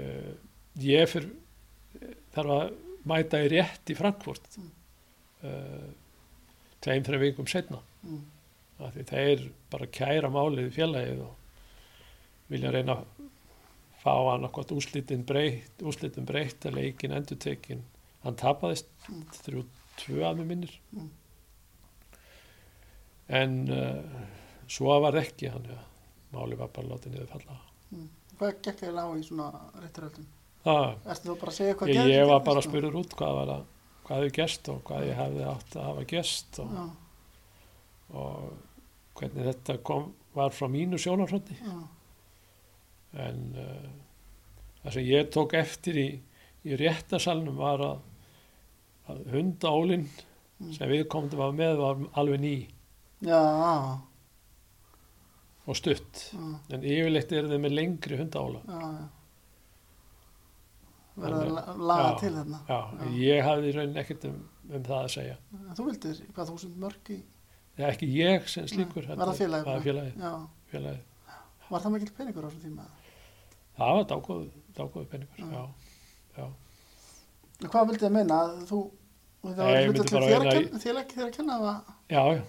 uh, 0.00 0.32
ég 0.82 1.10
fyr, 1.10 1.28
þarf 2.34 2.54
að 2.56 2.72
mæta 3.10 3.42
í 3.44 3.50
rétt 3.52 3.92
í 3.92 3.98
Frankfurt. 3.98 4.48
Mm. 4.56 4.70
uh, 5.44 5.90
tveim, 6.84 7.04
þreim 7.06 7.20
vikum 7.24 7.46
setna 7.50 7.80
mm, 8.02 8.20
því 8.94 9.04
þeir 9.10 9.42
bara 9.72 9.86
kæra 9.92 10.30
málið 10.32 10.70
í 10.70 10.74
félagið 10.78 11.22
og 11.26 12.50
vilja 12.50 12.70
reyna 12.74 12.96
að 12.98 13.26
fá 14.00 14.14
hann 14.30 14.46
okkur 14.48 14.72
úslitin 14.80 15.26
breytt, 15.28 15.82
úslitin 15.84 16.24
breytt 16.28 16.64
að 16.66 16.78
leikin 16.80 17.12
endur 17.12 17.36
tekin 17.40 17.82
hann 18.24 18.36
tapaðist 18.40 18.88
Mm. 19.10 19.24
þrjú 19.32 19.62
tvö 20.00 20.20
að 20.28 20.36
með 20.40 20.46
minnir 20.52 20.74
Mm. 20.94 21.08
en 23.28 23.54
uh, 23.70 24.20
svo 24.70 24.96
var 25.02 25.16
ekki 25.20 25.50
hann 25.50 25.64
ja, 25.70 25.78
málið 26.34 26.60
var 26.62 26.70
bara 26.74 26.92
látið 26.94 27.14
niður 27.16 27.30
falla 27.34 27.56
mm. 27.90 28.08
Hvað 28.40 28.54
gekk 28.64 28.82
eiginlega 28.86 29.04
á 29.04 29.12
í 29.20 29.24
svona 29.26 29.48
rétturöldum? 29.82 30.26
það, 30.64 30.86
að 31.06 31.76
hvað 31.80 31.92
ég, 31.94 32.10
ég 32.14 32.26
var 32.30 32.42
bara 32.46 32.60
að 32.62 32.68
spyrja 32.68 32.92
út 33.00 33.14
hvað 33.18 33.36
var 33.40 33.52
að 33.56 33.64
hvað 34.10 34.18
hefði 34.24 34.34
gerst 34.40 34.70
og 34.74 34.82
hvað 34.90 35.06
ég 35.06 35.18
hefði 35.22 35.46
átt 35.54 35.76
að 35.78 35.86
hafa 35.86 36.04
gerst 36.10 36.58
og, 36.64 36.76
og 38.10 38.50
hvernig 39.20 39.46
þetta 39.52 39.78
kom, 39.86 40.08
var 40.34 40.50
frá 40.56 40.66
mínu 40.70 40.98
sjónarfröndi 41.00 41.56
já, 41.62 41.76
en 43.26 43.44
uh, 43.54 43.90
það 44.82 44.96
sem 44.98 45.06
ég 45.10 45.30
tók 45.34 45.54
eftir 45.58 46.00
í, 46.02 46.08
í 46.66 46.78
réttasalnum 46.82 47.56
var 47.62 47.86
að, 47.86 48.02
að 49.14 49.22
hundaólinn 49.36 50.08
Mm. 50.60 50.74
sem 50.76 50.90
við 50.92 51.06
komum 51.08 51.32
var 51.40 51.54
með 51.56 51.78
var 51.80 52.00
alveg 52.20 52.40
ný. 52.42 52.50
Já, 53.24 53.38
og 55.64 55.78
stutt. 55.78 56.26
Já, 56.34 56.42
en 56.76 56.84
yfirleitt 56.84 57.32
er 57.32 57.48
þið 57.48 57.62
með 57.64 57.74
lengri 57.78 58.18
hundaóla 58.20 58.60
já, 58.66 58.80
já. 58.98 59.06
Verða 61.20 61.64
að 61.72 61.82
laga 61.90 62.10
til 62.20 62.32
þarna. 62.36 62.60
Já, 62.68 62.78
ég 63.20 63.42
hafði 63.46 63.68
í 63.70 63.74
rauninni 63.76 64.00
ekkert 64.04 64.24
um, 64.30 64.38
um 64.70 64.82
það 64.88 64.98
að 65.02 65.10
segja. 65.16 65.36
En 65.58 65.76
Þú 65.78 65.86
vildir 65.90 66.20
hvað 66.36 66.50
þúsund 66.52 66.76
mörg 66.84 67.10
í, 67.14 67.18
er 67.80 67.86
ekki 67.92 68.08
ég 68.16 68.48
sem 68.52 68.66
slíkur 68.70 69.04
Nei, 69.06 69.10
það 69.10 69.20
bara? 69.20 69.34
var 71.70 71.84
það 71.84 71.92
mikill 71.94 72.14
peningur 72.16 72.46
á 72.46 72.48
þessum 72.50 72.64
tíma? 72.66 72.86
það 73.80 73.94
var 73.96 74.06
dágóð, 74.10 74.42
dágóð 74.76 75.06
peningur 75.10 75.52
Já. 75.54 75.62
já, 76.36 76.46
Hvað 77.70 77.86
vildi 77.90 78.04
það 78.04 78.14
meina? 78.16 78.38
Að 78.44 78.62
þú, 78.70 78.78
og 79.44 79.54
það 79.54 79.60
Nei, 79.60 79.72
var 79.72 79.86
hluta 79.86 80.04
til 80.10 80.22
þér 80.24 80.46
að 80.50 81.10
þér 81.14 81.26
að 81.28 81.34
kenna 81.36 81.58
það, 81.62 81.92
já, 82.10 82.22
já, 82.34 82.42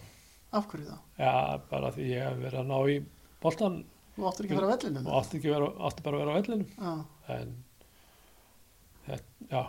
af 0.59 0.67
hverju 0.71 0.87
þá? 0.89 0.97
já, 1.21 1.33
bara 1.71 1.91
því 1.95 2.07
ég 2.11 2.25
hef 2.27 2.39
verið 2.45 2.59
að 2.61 2.69
ná 2.71 2.77
í 2.91 2.97
boltan 3.41 3.77
Þú 4.11 4.25
áttur 4.27 4.45
ekki 4.47 4.55
að 4.55 4.59
fara 4.59 4.67
að 4.67 4.73
vellinum? 4.75 5.05
og 5.07 5.19
átti, 5.21 5.39
vera, 5.45 5.67
átti 5.87 6.03
bara 6.05 6.17
að 6.17 6.21
vera 6.21 6.31
á 6.31 6.37
vellinum. 6.41 7.05
En 7.31 7.53
já, 9.07 9.63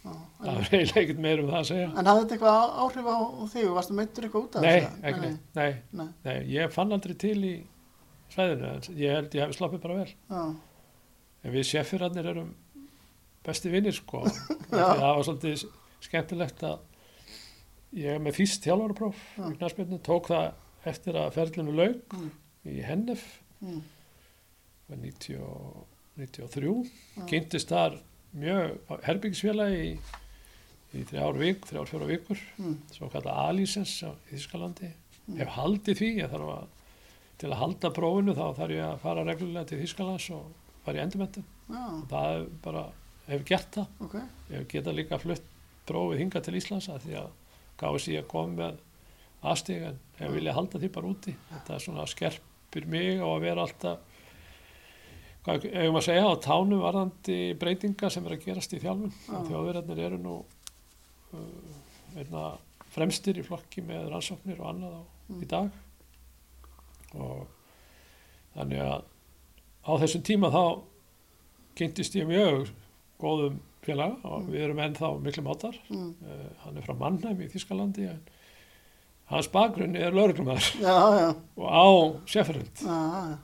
Já, 0.00 0.12
það 0.40 0.48
er 0.48 0.60
eiginlega 0.64 1.00
ekkert 1.02 1.18
meir 1.20 1.40
um 1.42 1.48
það 1.50 1.58
að 1.58 1.66
segja. 1.68 1.88
En 2.00 2.06
hafði 2.08 2.22
þetta 2.22 2.34
eitthvað 2.36 2.70
áhrif 2.84 3.08
á, 3.12 3.16
þig? 3.52 3.66
Varstu 3.76 3.96
meittur 3.98 4.24
eitthvað 4.26 4.44
út 4.46 4.54
af 4.56 4.62
nei, 4.64 4.70
þessu? 4.80 5.00
ekki 5.10 5.20
nei, 5.20 5.34
Nei. 6.00 6.06
nei, 6.24 6.36
ég 6.54 6.72
fann 6.72 6.94
aldrei 6.96 7.16
til 7.20 7.36
í 7.44 7.52
svæðinu, 8.32 8.70
en 8.70 8.96
ég 9.02 9.12
held 9.18 9.36
ég 9.36 9.44
hef 9.44 9.56
sloppið 9.58 9.82
bara 9.84 9.98
vel. 9.98 10.14
Já, 10.30 10.40
en 11.44 11.52
við 11.58 11.68
seffirarnir 11.68 12.30
erum 12.32 12.54
besti 13.44 13.72
vinnir 13.74 13.92
sko. 13.98 14.22
Það 14.70 15.04
var 15.04 15.22
svolítið 15.28 15.66
skemmtilegt 16.08 16.64
að 16.64 16.80
ég 18.00 18.14
er 18.16 18.24
með 18.24 18.38
fyrst 18.40 18.64
þjálfarapróf 18.64 19.20
Já. 19.36 19.44
í 19.50 19.54
knarspjörnu, 19.60 20.00
tók 20.06 20.30
það 20.32 20.50
eftir 20.94 21.20
að 21.20 21.32
ferlinu 21.36 21.76
laug 21.76 22.00
Mm. 22.16 22.30
í 22.72 22.80
Hennef. 22.88 23.26
Mm, 23.60 23.82
var 24.88 24.96
90, 25.04 25.40
og- 25.44 25.84
93 26.16 26.86
Já. 27.18 27.26
kynntist 27.28 27.68
þar 27.68 28.00
mjög 28.36 28.98
herbyggisfélagi 29.06 29.80
í, 29.86 29.92
í 30.98 31.04
þrjár 31.10 31.38
vik, 31.40 31.64
þrjár 31.70 31.88
fjóra 31.90 32.06
vikur 32.10 32.40
mm, 32.58 32.76
svo 32.94 33.08
kallað 33.12 33.40
A-lísens 33.48 33.96
í 34.06 34.12
Þískalandi 34.34 34.92
Mm. 35.30 35.36
hef 35.38 35.50
haldið 35.54 35.98
því 36.00 36.06
ég 36.18 36.30
þarf 36.32 36.48
að, 36.50 36.62
til 37.38 37.48
að 37.52 37.58
halda 37.60 37.90
prófinu 37.94 38.32
þá 38.34 38.46
þarf 38.56 38.72
ég 38.74 38.80
að 38.82 38.96
fara 39.02 39.22
reglulega 39.28 39.68
til 39.70 39.76
Þískalands 39.78 40.24
og 40.34 40.48
fara 40.82 40.98
í 40.98 41.02
endurmentum 41.04 41.44
já, 41.70 41.82
það 42.10 42.30
hef 42.32 42.46
bara, 42.64 42.82
hef 43.28 43.44
gert 43.46 43.68
það. 43.76 43.86
Ok. 44.08 44.14
ég 44.16 44.56
hef 44.56 44.66
geta 44.72 44.94
líka 44.96 45.18
flutt 45.22 45.44
prófið 45.86 46.18
hinga 46.24 46.42
til 46.42 46.56
Íslands 46.58 46.88
að 46.90 47.04
því 47.04 47.14
að 47.20 47.28
gáði 47.84 48.14
ég 48.16 48.24
að 48.24 48.30
koma 48.32 48.56
með 48.58 48.80
aðstig 49.52 49.84
en 49.92 50.00
hef 50.18 50.26
Mm. 50.26 50.34
viljað 50.40 50.58
halda 50.58 50.80
því 50.82 50.90
bara 50.98 51.12
úti. 51.14 51.36
Þetta 51.52 51.74
er 51.76 51.84
svona 51.86 52.06
skerpir 52.10 52.86
mig 52.90 53.22
á 53.22 53.28
að 53.30 53.40
vera 53.46 53.62
alltaf 53.68 54.09
hvað 55.44 55.66
hefum 55.72 55.96
að 56.00 56.04
segja 56.06 56.24
á 56.28 56.34
tánum 56.44 56.82
varðandi 56.84 57.36
breytinga 57.60 58.10
sem 58.12 58.26
er 58.28 58.34
að 58.36 58.44
gerast 58.44 58.74
í 58.76 58.80
þjálfun 58.82 59.12
Já. 59.14 59.38
þjóðverðarnir 59.48 60.02
eru 60.06 60.18
nú 60.20 60.34
uh, 61.34 62.18
einna 62.20 62.42
fremstir 62.90 63.38
í 63.40 63.44
flokki 63.46 63.84
með 63.86 64.08
rannsóknir 64.12 64.60
og 64.60 64.68
annað 64.74 64.98
á, 64.98 65.02
Mm. 65.30 65.42
í 65.42 65.46
dag 65.46 65.68
og 67.14 67.44
þannig 68.56 68.80
að 68.82 69.02
á 69.86 69.92
þessum 70.02 70.22
tíma 70.26 70.48
þá 70.50 70.62
kynntist 71.78 72.16
ég 72.18 72.26
mjög 72.26 72.72
góðum 73.22 73.60
félaga 73.86 74.16
og 74.26 74.42
Mm. 74.42 74.50
við 74.50 74.64
erum 74.64 74.80
ennþá 74.82 75.10
miklu 75.22 75.44
mátar 75.46 75.78
Mm, 75.88 76.14
uh, 76.26 76.48
hann 76.64 76.76
er 76.76 76.82
frá 76.82 76.94
Mannheim 76.98 77.38
í 77.40 77.48
Þískalandi 77.52 78.08
en 78.10 78.20
hans 79.30 79.46
bakgrunni 79.48 80.02
er 80.02 80.10
lauruglumæður 80.12 80.82
og 81.56 81.68
á 81.70 81.86
já. 82.82 83.38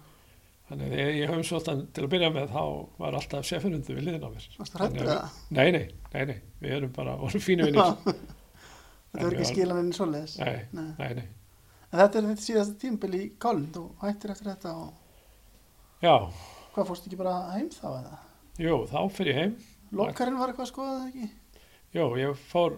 Þannig 0.68 0.92
að 0.96 1.10
ég 1.20 1.28
höfum 1.30 1.44
svolítið 1.46 1.82
til 1.94 2.04
að 2.06 2.10
byrja 2.16 2.30
með 2.34 2.48
þá 2.56 2.62
var 3.02 3.16
alltaf 3.20 3.46
Sefferundu 3.46 3.94
við 3.96 4.06
liðin 4.08 4.24
á 4.26 4.30
mér 4.32 4.46
Varstu 4.58 4.80
hrættur 4.80 4.98
Þannig 4.98 5.12
að- 5.12 5.20
það? 5.20 5.38
nei, 5.58 5.70
nei, 5.76 5.84
nei, 6.14 6.24
nei, 6.30 6.38
við 6.64 6.76
erum 6.80 6.92
bara 6.96 7.14
vorum 7.20 7.44
fínu 7.46 7.68
vinnir 7.68 7.82
Þetta 9.16 9.22
voru 9.22 9.36
ekki 9.38 9.48
skilaninn 9.52 9.92
svoleiðis? 9.96 10.34
nei, 10.42 10.56
Nei. 10.76 10.88
nei, 10.98 11.14
nei, 11.20 11.28
En 11.92 12.00
þetta 12.02 12.18
er 12.18 12.26
þetta 12.32 12.42
síðasta 12.48 12.74
tímabil 12.82 13.14
í 13.14 13.22
Köln, 13.40 13.68
þú 13.72 13.84
hættir 14.02 14.32
eftir 14.34 14.50
þetta 14.50 14.72
og 14.74 16.02
já, 16.02 16.16
hvað 16.74 16.90
fórstu 16.90 17.08
ekki 17.08 17.20
bara 17.22 17.36
heim 17.54 17.70
þá 17.72 17.86
eða? 18.02 18.18
jú, 18.66 18.74
þá 18.90 18.98
fyrir 19.14 19.32
ég 19.32 19.40
heim 19.44 19.54
Lokarinn 19.96 20.36
var 20.40 20.50
eitthvað 20.50 20.66
að 20.66 20.72
skoða 20.74 20.98
það 20.98 21.08
ekki? 21.12 21.30
jú, 21.96 22.08
ég 22.20 22.42
fór 22.50 22.74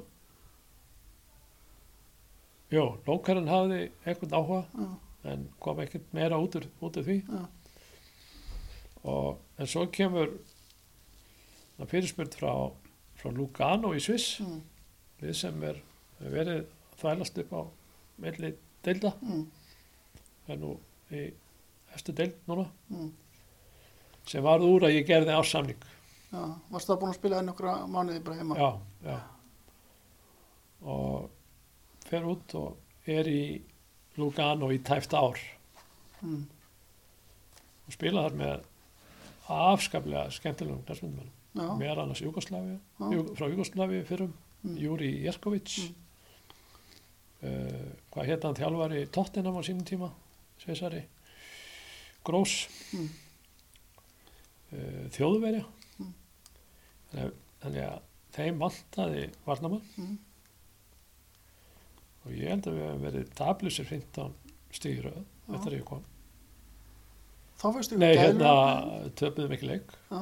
jú, 2.77 2.85
lókarinn 3.09 3.49
hafði 3.51 3.81
eitthvað 4.05 4.35
áhuga 4.39 4.89
en 5.33 5.47
kom 5.65 5.81
ekkert 5.83 6.13
meira 6.15 6.39
út 6.41 6.55
úr, 6.61 6.67
út 6.85 6.99
úr 7.01 7.07
því 7.09 7.17
já, 7.25 7.41
og, 9.05 9.39
en 9.59 9.67
svo 9.71 9.87
kemur 9.93 10.33
það 11.79 11.91
fyrirspurt 11.93 12.35
frá, 12.39 12.53
frá 13.19 13.31
Lugano 13.35 13.93
í 13.95 14.01
Sviss. 14.03 14.41
Mm, 14.43 14.63
við 15.23 15.37
sem 15.39 15.63
er 15.67 15.83
er 16.19 16.33
verið 16.35 16.65
þvælast 16.99 17.39
upp 17.45 17.53
á 17.55 17.63
meðli 18.23 18.53
deilda. 18.83 19.13
Mm, 19.23 19.45
er 20.49 20.59
nú 20.59 20.73
í 21.15 21.29
eftir 21.95 22.17
deild 22.19 22.41
núna. 22.51 22.67
Mm. 22.91 23.13
sem 24.29 24.45
varð 24.45 24.67
úr 24.69 24.85
að 24.85 24.99
ég 24.99 25.07
gerði 25.09 25.33
ársamning 25.33 25.85
Já, 26.29 26.43
varstu 26.69 26.93
það 26.93 26.99
búin 27.01 27.13
að 27.15 27.17
spila 27.17 27.39
nokkra 27.41 27.75
mánuði 27.89 28.21
bara 28.21 28.37
heima? 28.37 28.57
já, 28.59 28.69
já. 29.07 29.19
Og 30.85 31.31
fer 32.05 32.27
út 32.29 32.55
og 32.61 33.09
er 33.09 33.31
í 33.33 33.63
Lugano 34.19 34.69
í 34.75 34.83
tæft 34.85 35.15
ár. 35.17 35.39
Mm, 36.21 36.45
og 37.87 37.97
spila 37.97 38.27
þar 38.27 38.37
með 38.43 38.68
afskaplega 39.49 40.29
skemmtilegum 40.31 40.83
já, 40.89 41.69
meðal 41.79 42.03
annars 42.05 42.21
Jugosláfi 42.23 42.77
frá 43.39 43.49
Jugosláfi 43.49 44.05
fyrrum 44.09 44.35
Mm. 44.65 44.75
Júri 44.83 45.09
Jerkovic 45.23 45.71
Mm. 45.79 45.95
uh, 47.43 47.93
hvað 48.11 48.27
hétt 48.27 48.43
hann 48.43 48.57
þjálfari 48.59 49.05
Tottenham 49.15 49.55
á 49.55 49.63
sínum 49.63 49.85
tíma 49.87 50.09
Sveisari 50.59 51.05
Grós 52.27 52.67
Mm. 52.93 53.09
uh, 54.73 55.05
Þjóðverja 55.15 55.65
Mm. 56.01 56.13
þannig, 57.63 57.85
að 57.87 58.03
þeim 58.35 58.59
vantaði 58.59 59.23
varnamann 59.47 59.83
mm, 59.97 60.19
og 62.27 62.33
ég 62.35 62.49
held 62.53 62.67
að 62.69 62.75
við 62.77 62.85
hefum 62.89 63.07
verið 63.07 63.31
tablusir 63.39 63.87
15 63.89 64.35
stígröð 64.75 65.23
Já. 65.23 65.55
eftir 65.55 65.73
að 65.73 65.79
ég 65.79 65.85
kom 65.89 66.03
þá 67.59 67.67
fyrstu 67.75 67.99
Nei, 67.99 68.13
hérna 68.19 68.53
töpuðum 69.19 69.55
ekki 69.57 69.69
leik. 69.73 69.93
Já, 70.13 70.21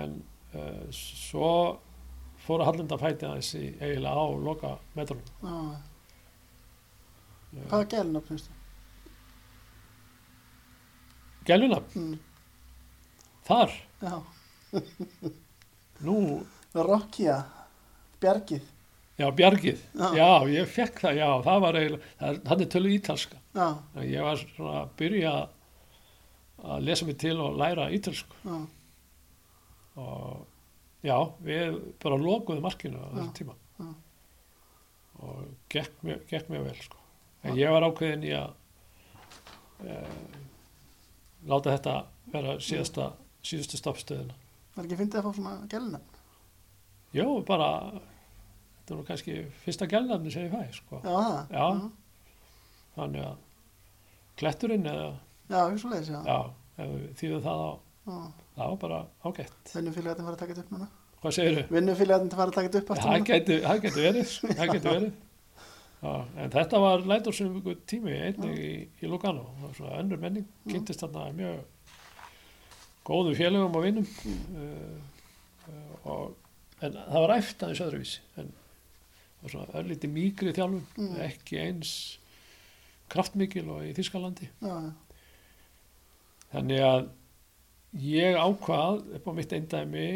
en 0.00 0.16
uh, 0.54 0.82
svo 0.94 1.52
fóru 2.42 2.66
Hallenda 2.66 2.98
fæti 2.98 3.26
aðeins 3.28 3.52
í 3.58 3.64
eiginlega 3.78 4.18
á 4.18 4.26
loka 4.48 4.72
uh, 5.46 5.76
hvaða 7.70 7.86
gælun 7.94 8.18
finnst 8.26 8.48
þú? 8.50 8.58
Gæluna, 11.46 11.78
Mm, 11.98 12.18
þar? 13.46 13.72
Já, 14.02 14.14
nú, 16.06 16.16
Rokkia, 16.90 17.40
Bjargið, 18.22 18.62
já, 19.22 19.28
Bjargið. 19.38 19.82
Já. 19.94 20.06
já, 20.18 20.28
ég 20.52 20.70
fekk 20.70 21.02
það, 21.04 21.18
já, 21.20 21.26
það 21.46 21.64
var 21.64 21.78
eiginlega 21.80 22.12
það, 22.20 22.38
það 22.48 22.64
er 22.64 22.70
tölu 22.74 22.92
ítalska. 22.96 23.40
Já, 23.52 23.66
ég 24.08 24.28
var 24.28 24.40
svona 24.42 24.76
að 24.82 24.94
byrja 25.00 25.34
að 26.62 26.86
lesa 26.86 27.08
mig 27.08 27.18
til 27.22 27.34
og 27.42 27.58
læra 27.60 27.88
ítalsku. 27.94 28.38
Já, 28.46 28.56
og 30.02 31.04
já, 31.06 31.16
við 31.44 31.78
bara 32.02 32.20
lokuðum 32.22 32.66
markinu 32.66 33.02
á 33.02 33.06
þessum 33.12 33.34
tíma. 33.38 33.58
Já. 33.82 33.90
og 35.22 35.42
gekk 35.70 36.04
mjög, 36.06 36.22
gekk 36.30 36.48
mjög 36.50 36.64
vel 36.66 36.78
sko. 36.82 36.98
en 37.42 37.58
ég 37.58 37.70
var 37.70 37.84
ákveðin 37.86 38.24
í 38.26 38.32
að 38.34 38.54
e, 39.86 39.98
láta 41.50 41.74
þetta 41.76 41.94
vera 42.32 42.54
síðasta 42.62 43.12
síðustu 43.42 43.78
stoppstöðina. 43.78 44.34
Var 44.76 44.86
ekki 44.86 44.98
fyndið 44.98 45.20
að 45.20 45.26
fá 45.28 45.38
svona 45.38 45.54
gælun 45.70 46.00
Jó, 47.12 47.26
bara 47.44 47.68
þetta 48.92 49.02
er 49.02 49.08
kannski 49.10 49.36
fyrsta 49.64 49.88
gælnafni 49.90 50.32
sem 50.34 50.46
ég 50.46 50.52
fæ 50.54 50.76
sko. 50.76 51.00
Já, 51.02 51.16
það? 51.16 51.56
Já. 51.56 51.90
þannig 52.96 53.24
að 53.26 53.36
kletturinn 54.42 54.86
eða, 54.92 55.08
Já, 55.52 55.60
já. 55.68 56.38
já, 56.76 56.86
þýðum 57.20 57.42
það 57.44 57.62
á 57.62 57.70
já. 58.06 58.16
það 58.56 58.70
var 58.72 58.78
bara 58.84 59.00
ágætt 59.24 59.74
Vinnufélagatinn 59.76 60.26
var 60.28 60.36
að 60.36 60.40
taka 60.42 60.54
þetta 60.54 60.64
upp 60.66 60.72
núna. 60.76 60.88
hvað 61.22 61.36
segirðu? 61.38 61.64
Vinnufélagatinn 61.76 62.38
var 62.38 62.48
að 62.52 62.56
taka 62.56 62.68
þetta 62.68 62.80
upp 62.82 63.02
Það 63.02 63.26
gæti, 63.28 63.58
það 63.66 63.82
gæti 63.86 64.06
verið, 64.06 64.32
það 64.56 64.72
gæti 64.72 64.88
verið. 64.96 65.12
Já, 66.02 66.14
en 66.42 66.50
þetta 66.50 66.78
var 66.82 67.04
lætursum 67.06 67.58
tími 67.86 68.14
einnig 68.26 68.56
í, 68.58 68.70
í 68.98 69.06
Lugano. 69.10 69.44
Önnur 70.00 70.18
menning, 70.18 70.48
Já. 70.66 70.72
kynntist 70.72 71.04
þarna 71.04 71.28
mjög 71.36 71.60
góðum 73.06 73.36
félögum 73.38 73.76
og 73.78 73.84
vinnum. 73.84 74.08
Mm. 74.26 74.96
Uh, 75.68 76.08
og, 76.10 76.34
en 76.82 76.96
það 76.98 77.20
var 77.22 77.34
æft 77.36 77.62
aðeins 77.62 77.84
öðruvísi. 77.86 78.24
En 78.42 78.50
var 79.42 79.50
svona 79.54 79.74
örlíti 79.80 80.08
mýgri 80.10 80.52
þjálfun, 80.56 80.84
Mm. 80.98 81.16
ekki 81.26 81.58
eins 81.60 82.18
kraftmikil 83.12 83.68
og 83.68 83.82
í 83.84 83.92
Þískalandi. 83.96 84.48
Já. 84.62 84.92
Þannig 86.52 86.80
að 86.84 87.08
ég 88.00 88.36
ákvað 88.40 89.02
upp 89.16 89.26
á 89.28 89.32
mitt 89.36 89.52
eindæmi, 89.52 90.06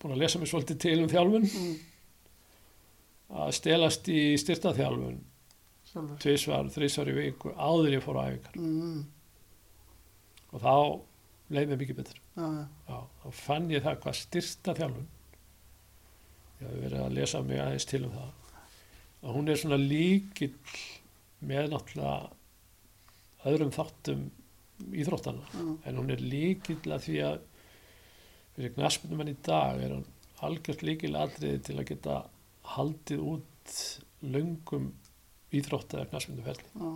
búin 0.00 0.14
að 0.16 0.22
lesa 0.24 0.38
mér 0.38 0.50
svolítið 0.50 0.78
til 0.82 0.98
um 1.02 1.08
þjálfun, 1.12 1.46
Mm, 1.50 1.76
að 3.30 3.52
stelast 3.54 4.08
í 4.08 4.34
styrtaþjálfun 4.40 5.20
tvisvar, 6.22 6.68
þrísvar 6.70 7.08
í 7.10 7.14
viku 7.14 7.52
áður 7.54 7.92
ég 7.96 8.02
fór 8.02 8.18
á 8.18 8.22
æfingar 8.30 8.56
Mm, 8.56 9.04
og 10.52 10.60
þá 10.60 10.74
leið 11.50 11.68
mér 11.68 11.78
mikið 11.82 11.96
betur 12.00 12.18
já, 12.36 12.46
já. 12.46 12.66
Já, 12.88 12.98
þá 13.22 13.32
fann 13.32 13.68
ég 13.70 13.82
það 13.82 14.00
hvað 14.02 14.18
styrtaþjálfun 14.24 15.06
ég 16.60 16.66
hafði 16.66 16.82
verið 16.84 17.04
að 17.04 17.16
lesa 17.16 17.42
mig 17.46 17.62
aðeins 17.62 17.88
til 17.88 18.02
um 18.06 18.14
það. 18.16 18.30
Að 19.20 19.36
hún 19.36 19.50
er 19.52 19.60
svona 19.60 19.80
líkill 19.80 20.54
með 21.50 21.70
náttúrulega 21.72 23.50
öðrum 23.50 23.72
þáttum 23.74 24.26
íþróttana 24.96 25.44
já. 25.52 25.64
en 25.88 26.00
hún 26.00 26.12
er 26.12 26.24
líkill 26.24 26.80
að 26.92 27.06
því 27.06 27.16
að 27.26 27.38
fyrir 28.56 28.74
knaspunum 28.76 29.28
í 29.28 29.36
dag 29.44 29.80
er 29.80 29.94
hann 29.96 30.06
algjört 30.44 30.84
líkil 30.84 31.14
atriði 31.20 31.62
til 31.68 31.78
að 31.78 31.88
geta 31.92 32.18
haldið 32.76 33.24
út 33.34 33.78
löngum 34.20 34.90
íþrótt 35.56 35.96
eða 35.96 36.08
knastmynduferli. 36.12 36.68
Já, 36.76 36.92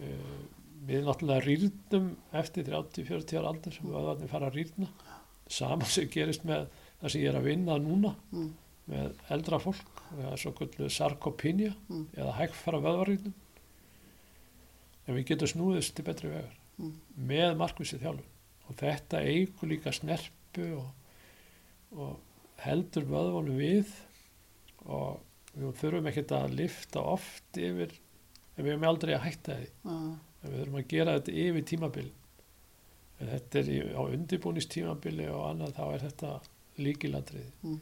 Uh, 0.00 0.44
við 0.88 1.02
náttúrulega 1.04 1.44
rýrnum 1.44 2.06
eftir 2.40 2.64
30-40 2.70 3.36
ára 3.36 3.50
aldur 3.50 3.74
sem 3.74 3.88
vöðvarnir 3.90 4.30
fara 4.30 4.48
að 4.48 4.54
rýrna. 4.56 4.86
Saman 5.50 5.90
sem 5.92 6.08
gerist 6.08 6.46
með 6.48 6.70
það 7.00 7.12
sem 7.14 7.20
ég 7.22 7.28
er 7.32 7.38
að 7.40 7.48
vinna 7.50 7.76
núna 7.80 8.14
mm, 8.32 8.50
með 8.90 9.22
eldra 9.36 9.58
fólk. 9.62 10.02
Það 10.10 10.32
er 10.32 10.40
svo 10.42 10.52
gullu 10.58 10.88
sarkopinja 10.90 11.72
Mm. 11.88 12.06
eða 12.16 12.36
hægfara 12.40 12.80
vöðvarrýrnum 12.84 13.32
en 15.06 15.16
við 15.16 15.26
getum 15.32 15.50
snúðist 15.50 15.94
til 15.96 16.04
betri 16.06 16.30
vegar 16.32 16.56
Mm. 16.80 16.94
með 17.28 17.56
markvísið 17.60 18.00
þjálfun. 18.00 18.28
Og 18.70 18.76
þetta 18.80 19.18
eigur 19.26 19.68
líka 19.68 19.92
snerpu 19.92 20.68
og, 20.78 20.86
og 21.92 22.14
heldur 22.64 23.04
vöðvunum 23.10 23.58
við. 23.60 23.90
Og 24.86 25.18
við 25.58 25.74
þurfum 25.82 26.08
ekkert 26.08 26.32
að 26.38 26.54
lifta 26.56 27.02
oft 27.04 27.58
yfir 27.60 27.92
en 28.56 28.64
við 28.64 28.70
erum 28.72 28.86
aldrei 28.88 29.12
að 29.16 29.26
hætta 29.26 29.58
því. 29.58 29.68
En 29.90 30.48
við 30.54 30.56
þurfum 30.62 30.78
að 30.80 30.88
gera 30.94 31.18
þetta 31.18 31.36
yfir 31.44 31.66
tímabil 31.68 32.06
en 33.20 33.28
þetta 33.34 33.58
er 33.60 33.68
í, 33.68 33.78
á 33.92 34.00
undirbúnistímabili 34.06 35.26
og 35.28 35.42
annað 35.50 35.74
þá 35.76 35.84
er 35.92 36.04
þetta 36.06 36.30
líkilatriði 36.86 37.50
Mm. 37.62 37.80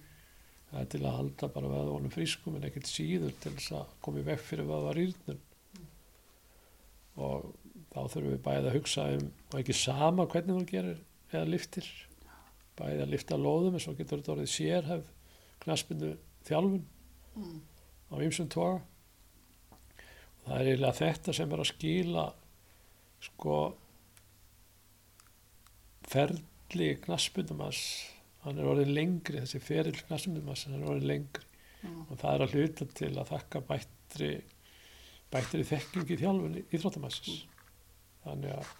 það 0.70 0.80
er 0.80 0.90
til 0.94 1.02
að 1.04 1.16
halda 1.18 1.48
bara 1.54 1.72
vöðvunum 1.72 2.12
frískum 2.14 2.56
en 2.56 2.66
ekkert 2.68 2.90
síður 2.90 3.32
til 3.40 3.54
þess 3.56 3.72
að 3.78 3.94
koma 4.04 4.20
í 4.20 4.26
veg 4.26 4.42
fyrir 4.44 4.68
vöðvarýrnum 4.68 5.40
og 7.18 7.48
þá 7.92 8.00
þurfum 8.12 8.32
við 8.34 8.42
bæðið 8.44 8.68
að 8.68 8.76
hugsa 8.76 9.06
um 9.16 9.30
og 9.52 9.56
ekki 9.62 9.76
sama 9.76 10.26
hvernig 10.28 10.58
þú 10.58 10.66
gerir 10.72 11.00
eða 11.32 11.48
liftir 11.48 11.88
bæðið 12.78 13.02
að 13.02 13.12
lifta 13.14 13.38
lóðum 13.40 13.78
en 13.78 13.82
svo 13.82 13.94
getur 13.98 14.20
þetta 14.20 14.34
orðið 14.34 14.52
sérhæf 14.52 15.08
knaspinu 15.64 16.12
þjálfun 16.46 16.84
mm, 17.34 17.56
á 18.12 18.16
ymsum 18.22 18.48
toga. 18.52 18.78
Það 20.44 20.60
er 20.60 20.70
eiginlega 20.70 20.98
þetta 21.00 21.34
sem 21.36 21.52
er 21.52 21.62
að 21.64 21.70
skila 21.72 22.26
sko 23.26 23.56
ferli 26.08 26.92
knaspunumans 27.02 27.82
hann 28.44 28.58
er 28.58 28.70
orðið 28.70 28.94
lengri 28.94 29.42
þessi 29.42 29.60
ferill 29.62 29.98
knaspunumans 30.06 30.66
hann 30.66 30.78
er 30.78 30.90
orðið 30.92 31.10
lengri. 31.12 31.46
Já, 31.78 31.90
og 31.94 32.14
það 32.18 32.32
er 32.32 32.44
að 32.44 32.54
hluta 32.56 32.86
til 32.98 33.12
að 33.12 33.30
þakka 33.32 33.62
bættri 33.68 34.30
bættri 35.32 35.64
þekking 35.68 36.10
í 36.10 36.18
þjálfun 36.18 36.60
íþróttamassins 36.64 37.42
þannig 38.24 38.54
að 38.56 38.70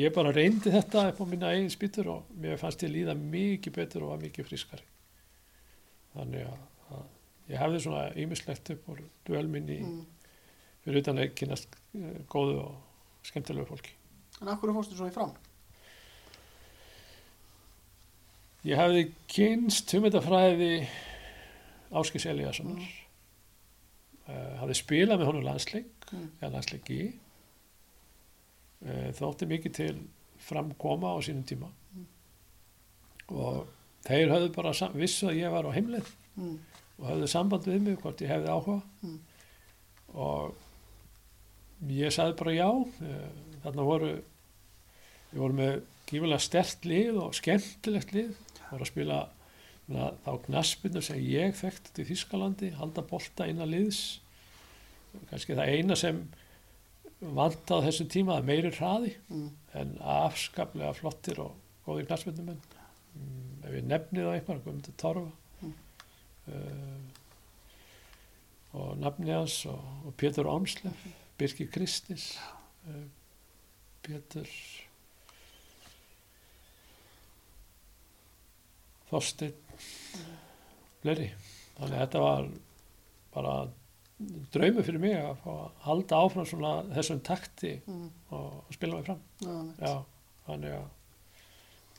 ég 0.00 0.14
bara 0.14 0.32
reyndi 0.34 0.72
þetta 0.74 1.06
upp 1.12 1.22
á 1.22 1.24
minna 1.30 1.52
eigin 1.54 1.72
spýtur 1.72 2.10
og 2.16 2.32
mér 2.40 2.58
fannst 2.60 2.82
ég 2.84 2.92
líða 2.92 3.14
mikið 3.18 3.76
betur 3.78 4.06
og 4.06 4.14
var 4.14 4.24
mikið 4.24 4.48
frískari 4.48 4.86
þannig 6.14 6.48
að, 6.48 6.58
að 6.98 7.06
ég 7.52 7.62
hefði 7.62 7.82
svona 7.84 8.04
ýmislegt 8.24 8.72
upp 8.74 8.90
úr 8.92 9.02
duelminni 9.28 9.78
mm. 9.84 10.02
fyrir 10.84 11.02
utan 11.02 11.22
að 11.22 11.34
kynast 11.38 11.78
eh, 11.96 12.20
góðu 12.30 12.60
og 12.64 13.24
skemmtilegu 13.24 13.66
fólki. 13.70 13.94
En 14.42 14.50
af 14.50 14.60
hverju 14.60 14.76
fórstu 14.76 14.98
svo 14.98 15.08
í 15.08 15.14
fram? 15.14 15.32
Ég 18.64 18.78
hefði 18.80 19.02
kynst 19.28 19.92
hugmyndafræði 19.94 20.86
Áskis 21.94 22.24
Eliassonar 22.26 22.80
Mm. 22.80 24.32
uh, 24.32 24.54
hafði 24.62 24.74
spilað 24.78 25.20
með 25.20 25.26
honum 25.30 25.44
landsleik 25.44 25.90
Mm. 26.12 26.30
eða 26.40 26.52
landsleiki 26.54 26.98
uh, 28.84 29.08
þótti 29.16 29.48
mikið 29.50 29.72
til 29.78 29.94
framkoma 30.44 31.14
á 31.14 31.18
sínum 31.24 31.44
tíma 31.48 31.68
Mm. 31.94 32.06
og 33.28 33.66
þeir 34.04 34.28
höfðu 34.32 34.52
bara 34.54 34.72
vissu 34.94 35.26
að 35.30 35.38
ég 35.42 35.50
var 35.52 35.64
á 35.64 35.72
heimleið 35.76 36.08
Mm. 36.36 36.58
og 36.98 37.06
höfðu 37.10 37.28
samband 37.28 37.64
við 37.64 37.80
mig 37.80 37.98
hvort 38.02 38.20
ég 38.20 38.28
hefði 38.28 38.48
áhuga 38.48 38.82
Mm. 39.02 39.18
og 40.14 40.54
ég 41.88 42.10
sagði 42.12 42.36
bara 42.36 42.50
já 42.52 42.70
eh, 43.02 43.28
þarna 43.64 43.84
voru 43.84 44.22
við 45.32 45.38
vorum 45.38 45.56
með 45.56 45.82
gífulega 46.06 46.40
stert 46.40 46.84
lið 46.84 47.16
og 47.22 47.34
skemmtilegt 47.34 48.12
lið 48.12 48.34
voru 48.74 48.86
að 48.86 48.92
spila 48.92 49.18
þá 50.24 50.30
knaspinu 50.46 51.02
sem 51.04 51.20
ég 51.20 51.56
þekkt 51.58 51.90
til 51.96 52.06
Þískalandi, 52.08 52.70
halda 52.78 53.04
bolta 53.04 53.48
innan 53.50 53.68
liðs. 53.72 54.20
Kannski 55.30 55.56
það 55.56 55.74
eina 55.76 55.96
sem 55.98 56.22
vant 57.20 57.70
á 57.70 57.76
þessum 57.84 58.08
tíma 58.12 58.38
að 58.38 58.48
meiri 58.48 58.72
hraði 58.74 59.12
mm. 59.28 59.50
en 59.80 59.92
afskaplega 60.00 60.92
flottir 60.96 61.40
og 61.44 61.54
góðir 61.86 62.08
knaspinnumenn 62.08 62.58
mm, 62.58 63.64
ef 63.64 63.76
ég 63.78 63.86
nefni 63.88 64.24
það 64.24 64.38
eitthvað, 64.38 64.62
Guðmundur 64.64 64.96
Torfa. 65.00 65.32
Mm. 65.60 65.74
uh, 66.48 67.20
og 68.74 68.96
nafni 68.98 69.30
hans 69.30 69.60
og, 69.70 69.78
og 70.08 70.16
Pétur 70.18 70.50
Ámslef 70.50 71.04
Birgir 71.38 71.70
Kristis 71.70 72.32
uh, 72.88 73.04
Pétur 74.04 74.50
Þorsteinn 79.14 79.54
fleiri 81.04 81.30
þannig 81.76 81.94
að 81.96 82.02
þetta 82.04 82.22
var 82.24 82.48
bara 83.34 83.54
draumi 84.54 84.84
fyrir 84.86 85.02
mig 85.02 85.16
að 85.18 85.38
fá 85.42 85.48
að 85.54 85.80
halda 85.86 86.20
áfram 86.24 86.46
svona 86.48 86.74
þessum 86.94 87.22
takti 87.26 87.72
Mm. 87.86 88.04
og 88.34 88.74
spila 88.74 88.98
mig 89.00 89.06
fram 89.08 89.20
Já. 89.42 89.56
Já, 89.88 89.94
þannig 90.46 90.76
að 90.78 90.86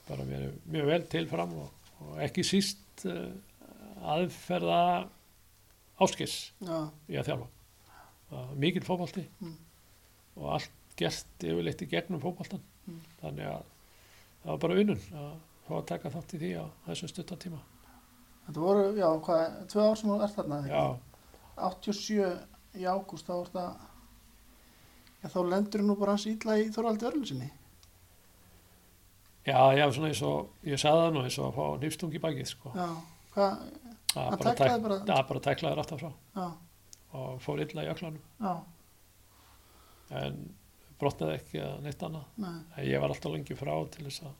bara 0.07 0.25
mér 0.29 0.45
er 0.47 0.55
mjög 0.71 0.85
vel 0.91 1.03
til 1.11 1.27
fram 1.29 1.53
og, 1.59 1.69
og 2.05 2.17
ekki 2.23 2.43
síst 2.45 3.05
uh, 3.09 3.31
aðferða 4.15 4.79
áskis 6.01 6.35
Já, 6.61 6.77
í 7.09 7.15
að 7.19 7.29
þjálfa. 7.29 7.47
Mikil 8.59 8.83
fótbolti 8.85 9.25
Mm. 9.41 9.55
og 10.37 10.49
allt 10.57 10.71
gert 10.99 11.43
yfirleitt 11.43 11.81
í 11.83 11.87
gegnum 11.91 12.21
fótboltan. 12.23 12.61
Mm. 12.87 12.99
Þannig 13.21 13.49
að 13.51 13.63
það 14.43 14.49
var 14.51 14.59
bara 14.63 14.79
unnun 14.81 15.01
að 15.19 15.33
fá 15.67 15.73
að 15.79 15.85
taka 15.91 16.09
þátt 16.13 16.33
í 16.35 16.39
því 16.41 16.51
á 16.61 16.65
þessum 16.87 17.09
stuttan 17.11 17.37
tíma. 17.41 17.59
þetta 18.47 18.61
voru, 18.61 18.83
já, 18.99 19.07
hvað, 19.25 19.55
tvö 19.73 19.85
ár 19.89 19.95
sem 19.97 20.09
þú 20.09 20.17
ert 20.23 20.35
þarna, 20.35 20.59
Já, 20.69 20.83
ekki? 20.85 21.01
87 21.55 22.79
í 22.81 22.83
ágúst, 22.91 23.25
þá 23.25 23.33
var 23.39 23.47
þetta, 23.49 23.65
já, 25.23 25.27
þá 25.33 25.39
lendur 25.49 25.81
nú 25.87 25.95
bara 25.97 26.11
hans 26.13 26.25
ítla 26.29 26.57
í 26.61 26.67
Þorvaldi 26.75 27.07
Örlusinni. 27.09 27.49
já, 29.45 29.57
já, 29.77 29.85
svona 29.93 30.09
eins 30.11 30.21
og 30.25 30.53
ég 30.65 30.79
sagði 30.81 31.01
það 31.05 31.11
nú 31.15 31.23
eins 31.25 31.39
og 31.39 31.49
að 31.49 31.57
fá 31.57 31.65
nýfstung 31.83 32.13
í 32.17 32.21
bakið, 32.21 32.47
sko. 32.53 32.71
Já, 32.75 32.87
hvað, 33.35 33.65
Það 34.15 34.29
hann 34.31 34.39
tæk, 34.39 34.81
bara- 34.85 34.99
það 35.05 35.27
bara 35.27 35.39
tæklaði 35.43 35.75
rætt 35.75 35.91
af 35.91 35.99
frá 35.99 36.11
já, 36.35 36.45
og 37.19 37.41
fór 37.43 37.59
illa 37.65 37.83
í 37.83 37.89
öklanum 37.91 38.21
já, 38.39 38.53
en 40.21 40.37
brotnaði 40.99 41.33
ekki 41.39 41.59
að 41.59 41.81
neitt 41.83 42.03
annað. 42.07 42.25
nei, 42.37 42.53
En 42.77 42.85
Ég 42.85 43.01
var 43.01 43.09
alltaf 43.11 43.31
lengi 43.33 43.55
frá 43.59 43.73
til 43.91 44.05
þess 44.05 44.21
að, 44.23 44.33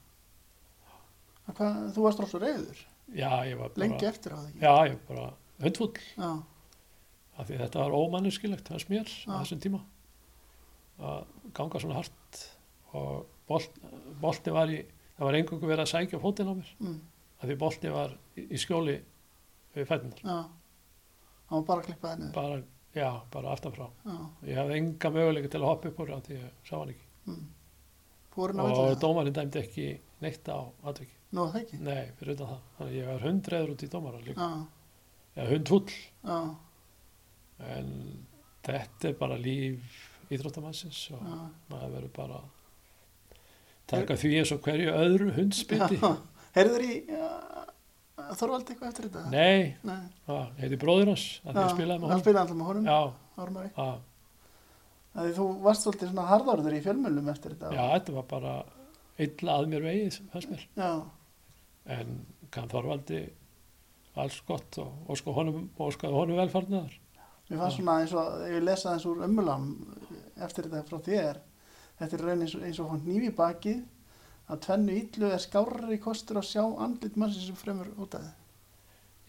hvað, 1.53 1.79
þú 1.95 2.01
varst 2.05 2.19
rosa 2.23 2.39
reyður, 2.41 2.79
já, 3.13 3.29
ég 3.45 3.57
var 3.59 3.69
bara, 3.69 3.81
lengi 3.85 4.05
eftir 4.09 4.33
á 4.33 4.37
það 4.39 4.59
já, 4.61 4.73
ég 4.89 4.95
var 4.95 5.05
bara 5.09 5.25
hundfull, 5.65 5.91
Já, 6.17 6.29
af 7.37 7.47
því 7.49 7.57
þetta 7.61 7.79
var 7.83 7.95
ómanniskilegt 7.99 8.69
hans 8.71 8.87
mér 8.89 9.07
á 9.27 9.33
þessum 9.43 9.59
tíma. 9.63 9.81
Að 10.99 11.25
ganga 11.53 11.79
svona 11.83 11.97
hart 11.99 12.43
og 12.95 13.25
bolt, 13.49 13.73
bolti 14.21 14.53
var 14.55 14.71
í, 14.71 14.77
það 15.17 15.27
var 15.27 15.37
engungu 15.41 15.67
verið 15.67 15.83
að 15.83 15.91
sækja 15.91 16.21
fótinn 16.23 16.47
á 16.47 16.53
mér, 16.55 16.69
mm, 16.79 16.99
af 17.41 17.49
því 17.49 17.57
bolti 17.65 17.91
var 17.91 18.15
í, 18.39 18.45
í 18.47 18.57
skjóli 18.61 18.95
við 19.75 19.89
fætunar, 19.89 20.21
já, 20.23 20.37
hann 21.51 21.59
var 21.59 21.67
bara 21.67 21.83
að 21.83 21.89
klippa 21.89 22.13
það 22.13 22.21
niður. 22.23 22.33
bara, 22.39 22.61
já, 22.95 23.09
bara 23.35 23.51
aftanfrá. 23.51 23.89
Já, 24.07 24.15
Ég 24.47 24.55
hafði 24.61 24.79
enga 24.79 25.11
möguleika 25.11 25.51
til 25.51 25.59
að 25.61 25.67
hoppa 25.69 25.91
upp 25.91 25.99
úr 25.99 26.13
af 26.15 26.23
því 26.29 26.39
ég 26.39 26.49
sá 26.63 26.73
hann 26.79 26.95
ekki. 26.95 27.07
mm. 27.25 27.45
Og 28.35 28.97
dómarinn 28.99 29.35
dæmdi 29.35 29.59
ekki 29.61 29.83
neitt 30.23 30.47
á 30.51 30.59
atviki. 30.83 31.14
Nú, 31.35 31.45
það 31.51 31.59
ekki? 31.61 31.79
Nei, 31.83 32.03
fyrir 32.19 32.35
utan 32.37 32.51
það. 32.53 32.59
Þannig 32.79 32.95
ég 32.99 33.07
var 33.11 33.23
hundreður 33.25 33.73
út 33.75 33.83
í 33.85 33.89
dómara 33.91 34.21
líka. 34.23 34.49
Já, 34.49 34.65
Eða 35.35 35.47
hundfull. 35.51 35.95
já, 36.23 36.37
En 37.75 37.89
þetta 38.65 39.09
er 39.09 39.13
bara 39.19 39.37
líf 39.39 40.01
íþróttamannsins 40.31 41.01
og 41.15 41.21
já. 41.27 41.35
maður 41.71 41.91
verður 41.97 42.13
bara 42.15 42.39
taka 43.87 44.15
því 44.17 44.31
eins 44.39 44.51
og 44.55 44.63
hverju 44.65 44.93
öðru 44.95 45.29
hundspiti. 45.35 45.99
Já, 46.01 46.15
heyrður 46.57 46.85
í 46.87 46.95
Þorvaldi 48.35 48.73
eitthvað 48.73 48.89
eftir 48.89 49.05
þetta? 49.09 49.21
Nei, 49.29 49.75
Nei. 49.85 50.05
það 50.25 50.59
heiti 50.63 50.77
bróðir 50.81 51.09
hans 51.11 51.25
því 51.43 51.53
að 51.61 51.73
spilaði 51.75 51.99
með 51.99 52.05
honum. 52.09 52.21
spilaði 52.23 52.41
alltaf 52.41 52.57
með 52.61 52.69
honum, 52.71 52.85
Já, 52.89 52.99
Ármari. 53.43 53.69
já, 53.75 53.87
Því 55.15 55.33
þú 55.37 55.45
varst 55.63 55.85
svolítið 55.85 56.09
svona 56.11 56.25
harðorður 56.31 56.73
í 56.75 56.79
fjölmjölum 56.83 57.29
eftir 57.31 57.53
þetta. 57.55 57.69
já, 57.75 57.83
þetta 57.99 58.15
var 58.15 58.25
bara 58.31 58.53
illa 59.27 59.53
að 59.59 59.67
mér 59.71 59.85
vegið, 59.85 60.17
fannst 60.33 60.49
mér. 60.51 60.63
Já, 60.75 60.89
En 61.85 62.25
kann 62.51 62.69
Þorvaldi 62.71 63.29
alls 64.15 64.39
gott 64.47 64.77
og, 64.81 65.17
sko 65.19 65.33
honum, 65.35 65.69
honum 65.77 66.37
velfarnaðar. 66.39 66.93
mér 67.49 67.59
fannst 67.59 67.77
svona 67.77 67.97
eins 68.01 68.13
og, 68.17 68.41
ef 68.47 68.53
ég 68.55 68.63
lesa 68.63 68.93
eins 68.95 69.05
úr 69.05 69.19
ömmulam 69.27 69.65
eftir 70.41 70.65
þetta 70.65 70.85
frá 70.87 70.97
þér, 71.05 71.37
þetta 71.99 72.17
er 72.17 72.23
raun 72.25 72.41
eins 72.41 72.55
og, 72.55 72.63
eins 72.65 72.79
og 72.79 72.89
hann 72.89 73.03
nýfi 73.05 73.29
bakið, 73.37 73.83
að 74.49 74.59
tvennu 74.65 74.95
ítlu 75.01 75.29
er 75.33 75.43
skárri 75.43 75.99
kostur 76.01 76.37
að 76.41 76.47
sjá 76.49 76.63
andlit 76.85 77.15
mannsins 77.17 77.45
sem 77.51 77.55
fremur 77.59 77.91
út 78.01 78.15
af 78.17 78.21
þið. 78.21 78.33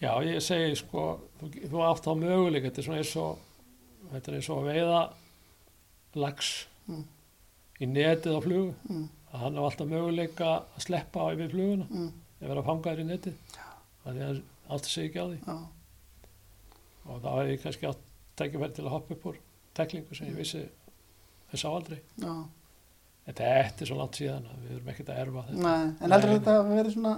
Já, 0.01 0.11
ég 0.25 0.41
segi 0.45 0.75
sko, 0.77 1.03
þú, 1.41 1.51
þú 1.69 1.83
átt 1.91 2.07
á 2.09 2.13
möguleik, 2.17 2.63
þetta 2.67 2.81
er 2.81 2.87
svona 2.87 2.97
eins 3.03 3.15
og, 3.17 3.39
þetta 4.13 4.31
er 4.31 4.35
eins 4.39 4.49
og 4.49 4.57
að 4.63 4.71
veiða 4.71 4.99
lags 6.15 6.51
Mm. 6.87 7.03
í 7.81 7.85
netið 7.91 8.37
á 8.37 8.41
flugu, 8.41 8.73
Mm. 8.89 9.09
að 9.33 9.39
hann 9.39 9.57
á 9.59 9.61
alltaf 9.67 9.87
möguleika 9.87 10.63
að 10.77 10.85
sleppa 10.85 11.19
á 11.19 11.33
yfir 11.35 11.49
fluguna 11.51 11.87
Mm. 11.91 12.11
Ef 12.37 12.45
vera 12.47 12.65
fangaður 12.65 13.03
í 13.03 13.07
netið, 13.07 13.37
að 14.03 14.17
því 14.17 14.25
að 14.27 14.41
átti 14.75 14.91
sig 14.91 15.07
ekki 15.09 15.23
á 15.23 15.27
því 15.27 15.37
Já. 15.47 15.55
og 17.07 17.21
þá 17.23 17.29
hefði 17.31 17.53
ég 17.53 17.63
kannski 17.63 17.89
átt 17.89 18.03
tækifæri 18.37 18.75
til 18.77 18.85
að 18.85 18.93
hoppa 18.93 19.15
upp 19.15 19.25
úr 19.31 19.39
teklingu 19.77 20.17
sem 20.17 20.29
ég 20.29 20.37
vissi 20.37 20.63
þess 21.51 21.65
á 21.65 21.69
aldrei. 21.71 21.97
Já. 22.21 22.33
En 23.27 23.35
þetta 23.35 23.83
er 23.83 23.89
svo 23.89 23.97
langt 23.97 24.19
síðan 24.19 24.45
að 24.47 24.59
við 24.65 24.75
erum 24.75 24.91
ekkert 24.93 25.09
að 25.11 25.21
erfa 25.23 25.45
þetta. 25.47 25.63
Nei, 25.63 25.87
en 25.99 26.15
heldur 26.15 26.33
þetta 26.35 26.53
að 26.57 26.69
verið 26.71 26.93
svona 26.95 27.15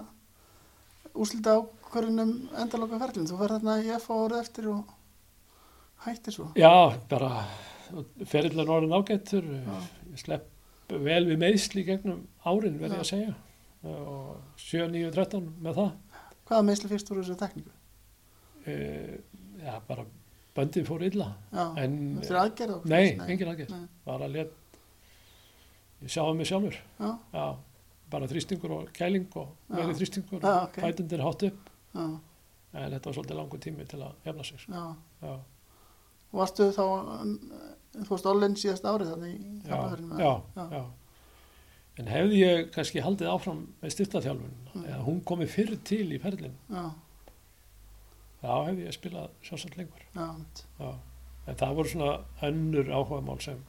úslita 1.20 1.58
ákvörðunum 1.60 2.32
endaloka 2.64 3.02
ferlinn? 3.04 3.28
Þú 3.30 3.42
verður 3.42 3.60
þarna 3.60 3.76
í 3.84 3.92
F 3.98 4.08
árið 4.14 4.40
eftir 4.40 4.70
og 4.72 4.96
hættir 6.06 6.36
svo. 6.36 6.48
Já, 6.58 6.72
bara 7.12 7.44
ferillan 8.30 8.74
orðin 8.74 8.96
ágættur, 8.96 9.46
ég 10.10 10.22
slepp 10.22 10.48
vel 10.90 11.24
við 11.28 11.38
meðsli 11.42 11.86
gegnum 11.86 12.26
árin 12.46 12.80
verði 12.82 12.98
ég 12.98 13.04
að 13.04 13.10
segja 13.12 13.36
og 13.84 14.38
7, 14.60 14.88
9, 14.92 15.12
13 15.16 15.50
með 15.64 15.78
það. 15.80 15.92
Hvaða 16.50 16.66
meðsli 16.68 16.90
fyrst 16.92 17.12
voru 17.12 17.24
þessu 17.24 17.38
tekníku? 17.40 17.72
E, 18.68 18.76
já, 19.62 19.76
bara 19.88 20.04
böndið 20.58 20.88
fór 20.90 21.04
illa. 21.08 21.28
Já, 21.54 21.64
En, 21.84 21.98
eftir 22.20 22.40
aðgerð 22.42 22.76
og 22.80 22.88
nei, 22.90 23.06
engin 23.30 23.52
aðgerð, 23.54 23.76
Nei. 23.76 23.86
bara 24.06 24.28
let, 24.28 24.52
ég 26.04 26.12
sjáði 26.16 26.38
mig 26.40 26.50
sjálfur, 26.50 26.80
Já, 27.00 27.12
já, 27.36 27.46
bara 28.12 28.28
þrýstingur 28.32 28.74
og 28.80 28.90
kæling 28.98 29.30
og 29.40 29.54
meiri 29.70 29.96
þrýstingur 30.00 30.42
og 30.44 30.50
ok. 30.68 30.80
fætundir 30.84 31.24
hátt 31.24 31.46
upp, 31.52 31.70
en 31.96 32.18
þetta 32.74 33.06
var 33.10 33.16
svolítið 33.20 33.40
langur 33.40 33.62
tími 33.64 33.86
til 33.90 34.02
að 34.04 34.18
hefna 34.26 34.44
sig. 34.50 34.66
Og 36.30 36.38
varstu 36.38 36.68
þá, 36.76 36.84
þú 37.96 38.10
varst 38.12 38.28
Ollin 38.30 38.58
síðast 38.60 38.86
árið 38.86 39.14
þannig 39.16 39.32
í 39.38 39.54
já, 39.64 39.72
Hafnarfirðinum, 39.72 40.20
já, 40.20 40.34
Já. 40.76 40.84
En 42.00 42.08
hefði 42.08 42.38
ég 42.40 42.70
kannski 42.72 43.02
haldið 43.04 43.28
áfram 43.34 43.66
með 43.82 43.92
styrtaþjálfun, 43.96 44.54
Mm. 44.74 44.84
eða 44.86 45.04
hún 45.04 45.22
komið 45.26 45.50
fyrr 45.52 45.76
til 45.84 46.06
í 46.16 46.20
ferlinn, 46.22 46.54
Já, 46.70 46.84
þá 48.42 48.52
hefði 48.70 48.86
ég 48.86 48.94
spilað 48.96 49.30
sjálfsagt 49.44 49.76
lengur. 49.78 50.04
já. 50.16 50.94
En 51.50 51.56
það 51.56 51.76
voru 51.76 51.90
svona 51.90 52.24
önnur 52.46 52.92
áhugamál 52.94 53.42
sem 53.42 53.64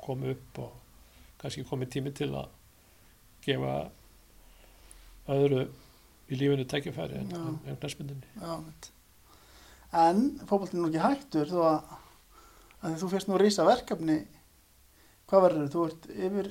komu 0.00 0.30
upp 0.32 0.58
og 0.58 0.72
kannski 1.38 1.64
komið 1.68 1.88
tími 1.92 2.12
til 2.14 2.30
að 2.32 2.48
gefa 3.44 3.90
öðru 5.28 5.66
í 6.30 6.34
lífinu 6.40 6.64
tækifæri 6.66 7.18
en, 7.20 7.32
en, 7.36 7.58
en 7.66 7.76
knæspindinni. 7.76 8.26
En 9.96 10.22
fótboltinn 10.48 10.82
er 10.82 10.88
ekki 10.90 11.02
hættur 11.04 11.46
þó 11.52 11.60
að, 11.68 11.92
að 12.82 12.96
þú 13.02 13.10
fyrst 13.12 13.28
nú 13.30 13.38
rísa 13.40 13.66
verkefni, 13.68 14.16
hvað 15.30 15.44
verður 15.46 15.70
þú 15.74 15.84
ert 15.90 16.08
yfir, 16.16 16.50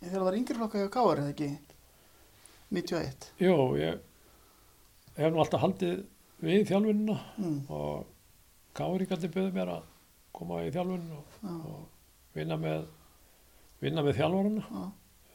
þegar 0.00 0.20
það 0.22 0.28
er 0.32 0.38
yngri 0.40 0.56
flokka 0.58 0.80
hjá 0.82 0.90
Káar 0.94 1.20
eða 1.22 1.32
ekki, 1.34 1.48
91. 2.70 3.28
Jú, 3.42 3.54
ég 3.80 3.94
hef 5.18 5.32
nú 5.34 5.38
alltaf 5.42 5.62
haldið 5.64 5.96
við 6.40 6.68
þjálfunina 6.70 7.16
Mm. 7.38 7.58
og 7.68 8.06
káringandi 8.74 9.28
byrði 9.34 9.52
mér 9.56 9.68
að 9.74 9.82
koma 10.32 10.54
í 10.64 10.70
þjálfun 10.72 11.10
og, 11.16 11.24
Já, 11.42 11.50
og 11.50 11.88
vinna 12.34 12.56
með 12.56 12.86
vinna 13.80 14.02
með 14.04 14.14
þjálfarana, 14.20 14.62
já, 14.70 14.82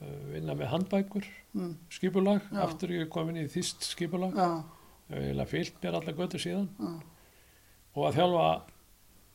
uh, 0.05 0.23
vinna 0.31 0.53
með 0.55 0.67
handbækur, 0.71 1.25
mm, 1.53 1.75
skipulag, 1.89 2.41
Já. 2.51 2.61
aftur 2.63 2.89
ég 2.93 3.01
er 3.05 3.09
komin 3.09 3.37
í 3.41 3.47
þýst 3.49 3.81
skipulag, 3.89 4.33
já, 4.37 4.63
ég 5.09 5.35
hef 5.39 5.49
fyllt 5.49 5.81
mér 5.83 5.93
alla 5.99 6.13
götu 6.13 6.37
síðan. 6.41 6.69
Já, 6.79 7.01
og 7.95 8.03
að 8.09 8.15
þjálfa 8.19 8.61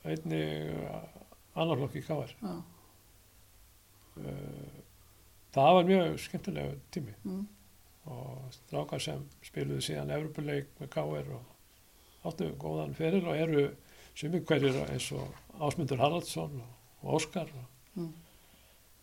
einni 0.04 0.42
annarflokki 1.54 2.02
káar. 2.06 2.34
Uh, 2.40 2.62
það 5.54 5.76
var 5.76 5.88
mjög 5.88 6.18
skemmtilega 6.24 6.76
tími. 6.94 7.14
Mm, 7.24 7.46
og 8.10 8.56
strákar 8.56 9.02
sem 9.02 9.22
spiluðu 9.44 9.84
síðan 9.84 10.12
Evropuleik 10.16 10.70
með 10.80 10.92
káar 10.94 11.30
og 11.36 12.26
áttu 12.28 12.50
góðan 12.60 12.96
feril 12.96 13.22
og 13.24 13.36
eru 13.36 13.64
sumir 14.18 14.44
hverjir 14.48 14.76
eins 14.86 15.10
og 15.16 15.34
Ásmundur 15.60 16.00
Haraldsson 16.00 16.60
og, 16.60 16.76
Óskar 17.16 17.48
og 17.56 18.00
mm, 18.00 18.10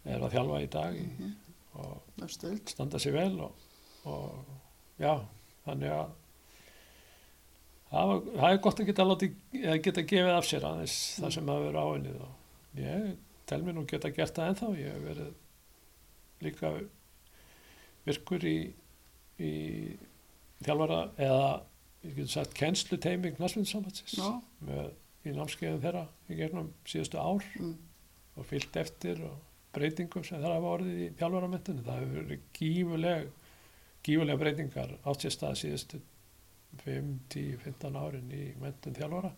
er 0.05 0.21
að 0.21 0.35
þjálfa 0.35 0.61
í 0.61 0.69
dag 0.73 0.97
í, 0.97 1.05
mhm, 1.07 1.35
og 1.81 2.27
standa 2.69 3.01
sér 3.01 3.15
vel 3.15 3.39
og, 3.47 3.67
og 4.09 5.01
já, 5.01 5.13
þannig 5.65 5.93
að 5.93 6.11
það, 7.91 8.11
var, 8.11 8.21
það 8.27 8.49
er 8.51 8.61
gott 8.67 8.81
að 8.81 8.91
geta, 8.91 9.07
láti, 9.07 9.31
eða 9.61 9.79
geta 9.87 10.05
gefið 10.11 10.35
af 10.35 10.49
sér 10.49 10.67
aðeins 10.69 10.99
það 11.21 11.35
sem 11.37 11.51
hafa 11.53 11.65
verið 11.67 11.81
áinnið 11.87 12.21
og 12.27 12.81
ég 12.83 13.09
tel 13.47 13.61
mér 13.63 13.77
nú 13.77 13.85
geta 13.87 14.11
gert 14.13 14.35
það 14.35 14.51
ennþá. 14.51 14.71
Ég 14.81 14.95
hef 14.95 15.05
verið 15.07 15.35
líka 16.45 16.73
virkur 18.07 18.45
í, 18.47 18.57
í 19.41 19.53
þjálfara 20.63 21.01
eða 21.17 21.49
ég 22.05 22.15
getur 22.15 22.33
sagt 22.37 22.55
kennslu 22.57 22.99
teimi 23.01 23.33
með 24.67 24.93
í 25.27 25.33
námskeiðum 25.35 25.83
þeirra 25.83 26.05
í 26.31 26.37
gegnum 26.39 26.69
síðustu 26.87 27.19
ár 27.19 27.43
mm, 27.59 27.73
og 28.37 28.47
fyllt 28.47 28.79
eftir 28.79 29.19
og 29.27 29.35
breytingum 29.75 30.25
sem 30.25 30.41
það 30.41 30.55
hafa 30.55 30.75
orðið 30.77 31.01
í 31.03 31.09
þjálfaramentunni. 31.19 31.83
Það 31.85 31.99
hefur 32.01 32.21
verið 32.21 32.45
gífuleg, 32.57 33.27
gífulega 34.05 34.41
breytingar 34.43 34.93
átt 35.03 35.25
sér 35.25 35.35
stað 35.35 35.59
síðustu 35.63 35.99
5, 36.85 37.11
10, 37.33 37.59
15 37.65 37.99
árin 37.99 38.31
í 38.35 38.45
mentun 38.61 38.95
þjálfara 38.97 39.33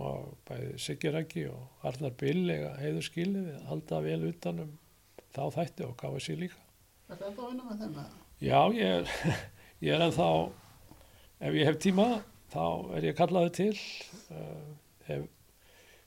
og 0.00 0.36
bæði 0.46 0.76
Siggirækki 0.78 1.46
og 1.50 1.86
Arnar 1.88 2.14
Bill 2.18 2.44
eiga 2.46 2.76
heiður 2.78 3.06
skilið 3.08 3.48
halda 3.66 3.98
vel 4.04 4.20
utanum 4.28 4.76
þá 5.34 5.42
þætti 5.56 5.86
og 5.86 6.20
sér 6.22 6.40
líka. 6.40 6.58
er 7.08 7.20
þetta 7.20 7.44
að 7.44 7.50
vinna 7.50 7.68
með 7.68 7.82
þeim? 7.82 8.16
Já, 8.40 8.60
ég 8.76 8.96
er, 9.00 9.12
ég 9.86 9.94
er 9.94 10.04
ennþá, 10.06 10.30
ef 11.48 11.58
ég 11.58 11.70
hef 11.70 11.78
tíma, 11.82 12.08
þá 12.52 12.64
er 12.96 13.08
ég 13.10 13.18
kallaður 13.18 13.54
til, 13.58 13.76
uh, 14.34 14.66
hef 15.08 15.28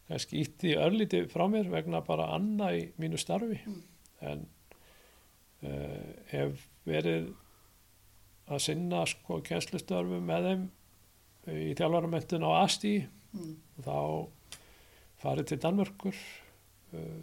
kannski 0.09 0.43
ítt 0.43 0.67
í 0.67 0.75
örlíti 0.77 1.23
frá 1.31 1.45
mér 1.49 1.71
vegna 1.71 2.03
bara 2.05 2.29
anna 2.35 2.73
í 2.75 2.85
mínu 3.01 3.19
starfi, 3.21 3.61
en 4.21 4.45
uh, 5.63 6.13
hef 6.31 6.67
verið 6.87 7.31
að 8.51 8.63
sinna 8.65 9.05
sko 9.07 9.39
kennslustörfum 9.45 10.25
með 10.27 10.49
þeim 10.49 10.71
í 11.53 11.75
þjálfaramentun 11.79 12.43
á 12.43 12.51
ASTI 12.63 12.97
Mm, 13.33 13.53
og 13.81 13.85
þá 13.87 13.95
farið 15.23 15.47
til 15.49 15.59
Danmörkur 15.63 16.17
uh, 16.93 17.21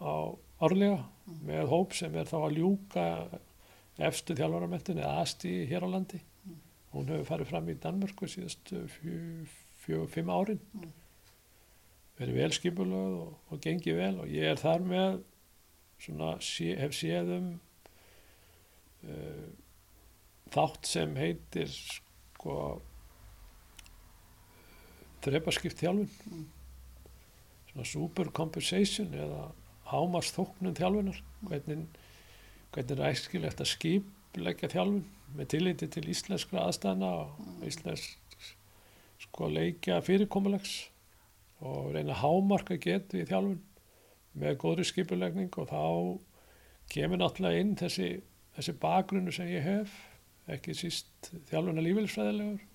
á 0.00 0.14
árlega 0.62 1.00
með 1.46 1.70
hóp 1.70 1.96
sem 1.96 2.14
er 2.18 2.28
þá 2.30 2.36
að 2.42 2.58
ljúka 2.58 3.06
efstu 4.02 4.34
þjálfaramentun 4.38 5.00
eða 5.02 5.20
ASTI 5.22 5.52
hér 5.70 5.86
á 5.86 5.88
landi. 5.92 6.20
Hún 6.92 7.08
hefur 7.08 7.28
farið 7.28 7.50
fram 7.52 7.68
í 7.72 7.76
Danmörku 7.80 8.28
síðastu 8.28 8.82
fjög, 9.82 10.08
fimm 10.12 10.30
árin. 10.32 10.60
Mm. 10.76 10.90
Verið 12.18 12.38
vel 12.40 12.52
skipulöð 12.56 13.14
og, 13.22 13.36
og 13.50 13.62
gengið 13.64 13.98
vel 13.98 14.14
og 14.22 14.32
ég 14.32 14.50
er 14.52 14.60
þar 14.60 14.84
með 14.86 15.20
svona, 16.02 16.34
sé, 16.44 16.72
hef 16.76 16.94
séð 16.96 17.30
um 17.38 17.48
uh, 19.08 19.46
þátt 20.52 20.90
sem 20.90 21.14
heitir 21.16 21.70
sko 21.72 22.56
þrepaskipt 25.22 25.80
þjálfun 25.80 26.10
Mm. 26.32 26.46
svona 27.70 27.84
super 27.88 28.30
compensation 28.34 29.14
eða 29.14 29.46
hámars 29.92 30.32
þóknun 30.34 30.76
þjálfunar. 30.78 31.20
Hvernig, 31.48 31.84
hvernig 32.72 32.96
er 32.96 33.04
æskilegt 33.10 33.62
að 33.62 33.72
skipleggja 33.74 34.72
þjálfun 34.72 35.04
með 35.36 35.52
tilliti 35.54 35.88
til 35.92 36.06
íslenskra 36.12 36.66
aðstæðna 36.66 37.12
og 37.22 37.66
íslensk 37.68 38.18
sko 39.22 39.48
leikja 39.48 40.00
fyrirkomulags 40.04 40.74
og 41.62 41.92
reyna 41.94 42.16
hámarka 42.18 42.76
getu 42.80 43.20
í 43.20 43.28
þjálfun 43.28 43.60
með 44.42 44.58
góðri 44.60 44.86
skipulegning 44.88 45.52
og 45.60 45.68
þá 45.70 45.84
kemur 46.92 47.20
náttúrulega 47.20 47.62
inn 47.62 47.76
þessi, 47.78 48.08
þessi 48.56 48.74
bakgrunnu 48.82 49.32
sem 49.34 49.48
ég 49.52 49.64
hef 49.64 49.94
ekki 50.52 50.74
síst 50.76 51.30
þjálfuna 51.50 51.84
lífeylisfræðilegur 51.84 52.68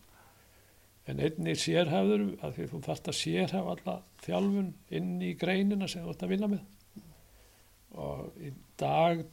en 1.07 1.21
einni 1.23 1.55
sérhæfður 1.55 2.25
að 2.43 2.55
því 2.57 2.69
þú 2.71 2.81
þarft 2.87 3.11
að 3.11 3.19
sérhæfa 3.21 3.75
alla 3.75 3.97
þjálfun 4.25 4.71
inn 4.97 5.13
í 5.23 5.33
greinina 5.39 5.89
sem 5.91 6.05
þú 6.05 6.13
ert 6.13 6.25
að 6.25 6.33
vinna 6.33 6.51
með 6.51 6.65
og 7.95 8.41
í 8.43 8.51
dag 8.79 9.23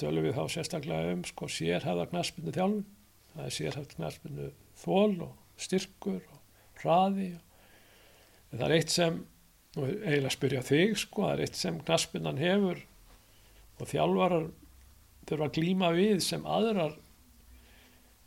tölum 0.00 0.26
við 0.26 0.36
þá 0.38 0.44
sérstaklega 0.56 1.14
um 1.14 1.24
sko 1.28 1.48
sérhæfða 1.52 2.08
knaspinu 2.10 2.54
þjálfun 2.54 2.86
það 3.34 3.44
er 3.44 3.56
sérhæfð 3.58 3.96
knaspinu 3.96 4.48
þól 4.82 5.12
og 5.28 5.60
styrkur 5.62 6.22
og 6.32 6.80
hraði 6.82 7.28
en 7.32 8.56
það 8.58 8.66
er 8.68 8.76
eitt 8.78 8.94
sem 8.94 9.20
og 9.72 9.86
eiginlega 9.88 10.34
spyrja 10.34 10.64
þig 10.66 10.98
sko 11.00 11.28
það 11.28 11.34
er 11.34 11.44
eitt 11.46 11.60
sem 11.60 11.78
knaspinan 11.86 12.40
hefur 12.42 12.82
og 13.78 13.88
þjálfarar 13.88 14.50
þurfa 15.28 15.48
að 15.48 15.56
glíma 15.56 15.90
við 15.96 16.20
sem 16.24 16.44
aðrar 16.48 16.94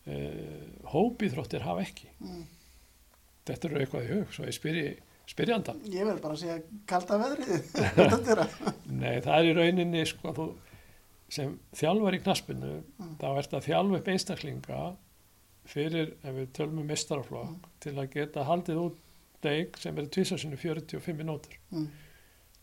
uh, 0.09 0.63
hópíþróttir 0.91 1.65
hafa 1.65 1.83
ekki. 1.85 2.09
Mm. 2.23 2.45
Þetta 3.45 3.69
eru 3.69 3.81
eitthvað 3.81 4.07
í 4.07 4.11
hug, 4.13 4.31
svo 4.33 4.47
ég 4.47 4.57
spyrji 4.57 4.87
spyrjandan. 5.29 5.79
Ég 5.89 6.05
verð 6.05 6.21
bara 6.23 6.37
segja 6.39 6.59
kalda 6.89 7.17
veðrið. 7.21 7.53
Nei, 9.01 9.15
það 9.25 9.35
er 9.39 9.49
í 9.49 9.55
rauninni 9.57 10.03
sko, 10.09 10.33
þú, 10.37 10.45
sem 11.35 11.55
þjálfar 11.75 12.17
í 12.19 12.21
knaspinu, 12.25 12.75
Mm. 12.95 13.15
þá 13.19 13.25
ert 13.41 13.53
að 13.57 13.65
þjálfa 13.67 13.97
upp 13.99 14.07
einstaklinga 14.13 14.81
fyrir, 15.65 16.11
ef 16.23 16.35
við 16.37 16.51
tölum 16.55 16.79
um 16.83 16.87
mestaraflokk, 16.87 17.49
Mm. 17.55 17.71
til 17.81 17.95
að 17.97 18.11
geta 18.13 18.43
haldið 18.47 18.83
út 18.85 19.01
leik 19.45 19.77
sem 19.77 19.97
er 19.97 20.05
tvisasinu 20.09 20.57
45 20.57 21.13
minútur. 21.17 21.57
Mm. 21.71 21.89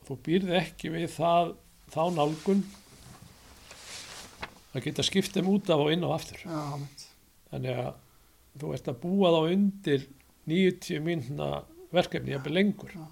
Þú 0.07 0.17
býrði 0.27 0.57
ekki 0.61 0.91
við 0.91 1.11
það, 1.15 1.53
þá 1.93 2.01
nálgun 2.17 2.63
að 4.73 4.87
geta 4.87 5.05
skipt 5.05 5.35
þeim 5.37 5.51
út 5.53 5.69
af 5.71 5.83
og 5.85 5.93
inn 5.93 6.03
á 6.07 6.11
aftur. 6.15 6.41
Já, 6.47 6.63
mitt. 6.81 7.05
Þannig 7.53 7.79
að 7.83 7.93
þú 8.63 8.73
ert 8.77 8.89
að 8.93 9.01
búa 9.03 9.33
þá 9.35 9.41
undir 9.53 10.07
90 10.49 11.03
mínuna 11.05 11.51
verkefni, 11.93 12.33
jafnvel 12.35 12.57
lengur. 12.59 12.93
Já. 12.97 13.07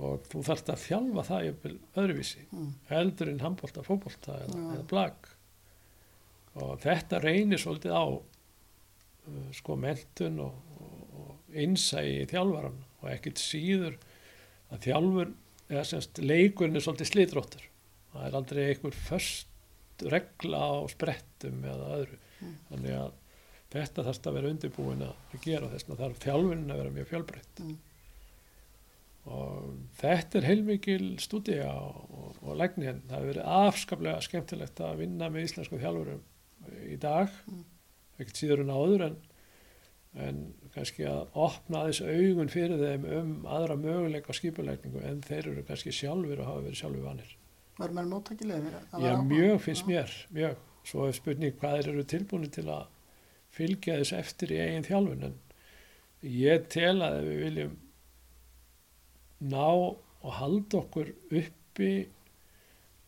Og 0.00 0.22
þú 0.32 0.42
þarft 0.46 0.70
að 0.72 0.82
þjálfa 0.86 1.24
það 1.28 1.44
jafnvel 1.48 1.74
öðruvísi, 2.02 2.44
Mm. 2.52 2.70
heldur 2.88 3.28
en 3.32 3.40
handbólta, 3.44 3.82
fótbólta 3.84 4.36
eða, 4.46 4.60
eða 4.74 4.86
blag. 4.88 5.28
Og 6.60 6.80
þetta 6.82 7.20
reynir 7.22 7.60
svolítið 7.62 7.92
á 7.94 8.04
uh, 8.10 9.50
sko 9.54 9.76
mentun 9.76 10.40
og, 10.40 10.54
og, 10.80 11.18
og 11.20 11.60
innsæi 11.62 12.22
í 12.22 12.26
þjálfaran 12.30 12.80
og 13.02 13.10
ekkit 13.12 13.38
síður 13.42 13.98
að 14.70 14.86
þjálfur, 14.88 15.30
eða 15.70 15.84
semst 15.86 16.18
leikurinn 16.22 16.76
er 16.78 16.84
svolítið 16.84 17.10
slitróttur. 17.12 17.68
Það 18.12 18.26
er 18.26 18.36
aldrei 18.40 18.62
einhver 18.72 18.96
först 19.06 19.46
regla 20.10 20.58
á 20.58 20.72
sprettum 20.90 21.60
eða 21.64 21.90
öðru. 22.00 22.18
Mm. 22.40 22.54
Þannig 22.70 22.96
að 23.04 23.12
þetta 23.70 24.04
þarf 24.08 24.26
að 24.26 24.36
vera 24.38 24.50
undirbúin 24.54 25.06
að 25.06 25.38
gera 25.44 25.70
þess 25.70 25.88
að 25.90 26.02
þarf 26.02 26.20
þjálfunin 26.24 26.74
að 26.74 26.82
vera 26.82 26.94
mjög 26.96 27.08
fjölbreytt. 27.12 27.62
Mm. 27.64 27.78
Og 29.30 29.72
þetta 30.00 30.38
er 30.40 30.46
heilmikil 30.48 31.08
stúdía 31.20 31.68
og, 31.70 31.98
og, 32.10 32.38
og 32.40 32.56
lægni 32.58 32.88
en 32.88 33.02
það 33.06 33.18
hefur 33.18 33.32
verið 33.34 33.50
afskaplega 33.60 34.22
skemmtilegt 34.24 34.80
að 34.80 35.02
vinna 35.02 35.28
með 35.30 35.48
íslensku 35.48 35.80
þjálfurum 35.82 36.22
í 36.88 36.96
dag, 37.00 37.28
Mm. 37.50 37.64
ekkert 38.20 38.40
síður 38.40 38.62
en 38.64 38.72
áður 38.74 39.04
en, 39.06 39.18
en 40.26 40.40
kannski 40.74 41.04
að 41.08 41.36
opna 41.44 41.82
aðeins 41.84 42.00
augun 42.04 42.50
fyrir 42.52 42.80
þeim 42.80 43.06
um 43.18 43.30
aðra 43.48 43.76
möguleika 43.80 44.34
skipulegningu 44.36 45.04
en 45.06 45.20
þeir 45.24 45.52
eru 45.52 45.64
kannski 45.68 45.92
sjálfur 45.94 46.40
og 46.42 46.48
hafa 46.50 46.64
verið 46.66 46.80
sjálfur 46.82 47.06
vanir. 47.06 47.36
Verður 47.80 47.96
mér 47.96 48.08
móttakilegir? 48.10 48.74
Já, 49.00 49.12
mjög 49.24 49.60
finnst 49.64 49.86
mér, 49.88 50.16
mjög. 50.36 50.56
Svo 50.90 51.06
er 51.06 51.16
spurning 51.16 51.54
hvað 51.60 51.76
þeir 51.78 51.92
eru 51.92 52.04
tilbúinu 52.08 52.48
til 52.52 52.66
að 52.72 52.88
fylgja 53.56 53.96
þess 54.00 54.12
eftir 54.20 54.52
í 54.54 54.60
eigin 54.64 54.86
þjálfun 54.86 55.24
en 55.30 55.38
ég 56.22 56.66
tel 56.72 56.98
að 57.02 57.18
ef 57.20 57.28
við 57.30 57.40
viljum 57.46 57.76
ná 59.50 59.64
og 59.70 60.32
halda 60.36 60.82
okkur 60.82 61.12
uppi 61.40 61.92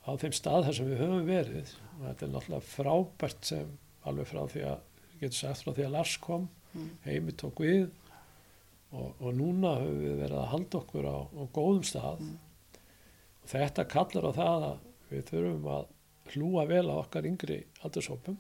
á 0.09 0.11
þeim 0.19 0.35
stað 0.35 0.65
þar 0.69 0.77
sem 0.79 0.89
við 0.91 1.03
höfum 1.05 1.27
verið 1.29 1.73
og 1.93 2.05
þetta 2.07 2.27
er 2.27 2.33
náttúrulega 2.33 2.69
frábært 2.73 3.45
sem 3.53 3.75
alveg 4.09 4.31
frá 4.33 4.41
því 4.51 4.63
að 4.71 4.87
getur 5.21 5.39
sagt 5.39 5.63
frá 5.67 5.75
því 5.77 5.87
að 5.89 5.97
Lars 5.99 6.17
kom 6.25 6.49
Mm. 6.73 6.87
heimi 7.05 7.33
tók 7.37 7.59
við 7.61 7.91
og, 8.97 9.11
og 9.21 9.35
núna 9.37 9.75
höfum 9.83 9.99
við 10.01 10.15
verið 10.23 10.39
að 10.41 10.47
halda 10.55 10.79
okkur 10.79 11.05
á, 11.05 11.17
á 11.29 11.43
góðum 11.53 11.83
stað 11.85 12.23
Mm. 12.25 12.39
og 13.43 13.51
þetta 13.53 13.85
kallar 13.93 14.25
á 14.25 14.33
það 14.39 14.65
að 14.71 14.79
við 15.11 15.27
þurfum 15.29 15.67
að 15.75 15.85
hlúa 16.33 16.65
vel 16.71 16.87
á 16.89 16.95
okkar 17.03 17.29
yngri 17.29 17.59
aldurshópum 17.85 18.39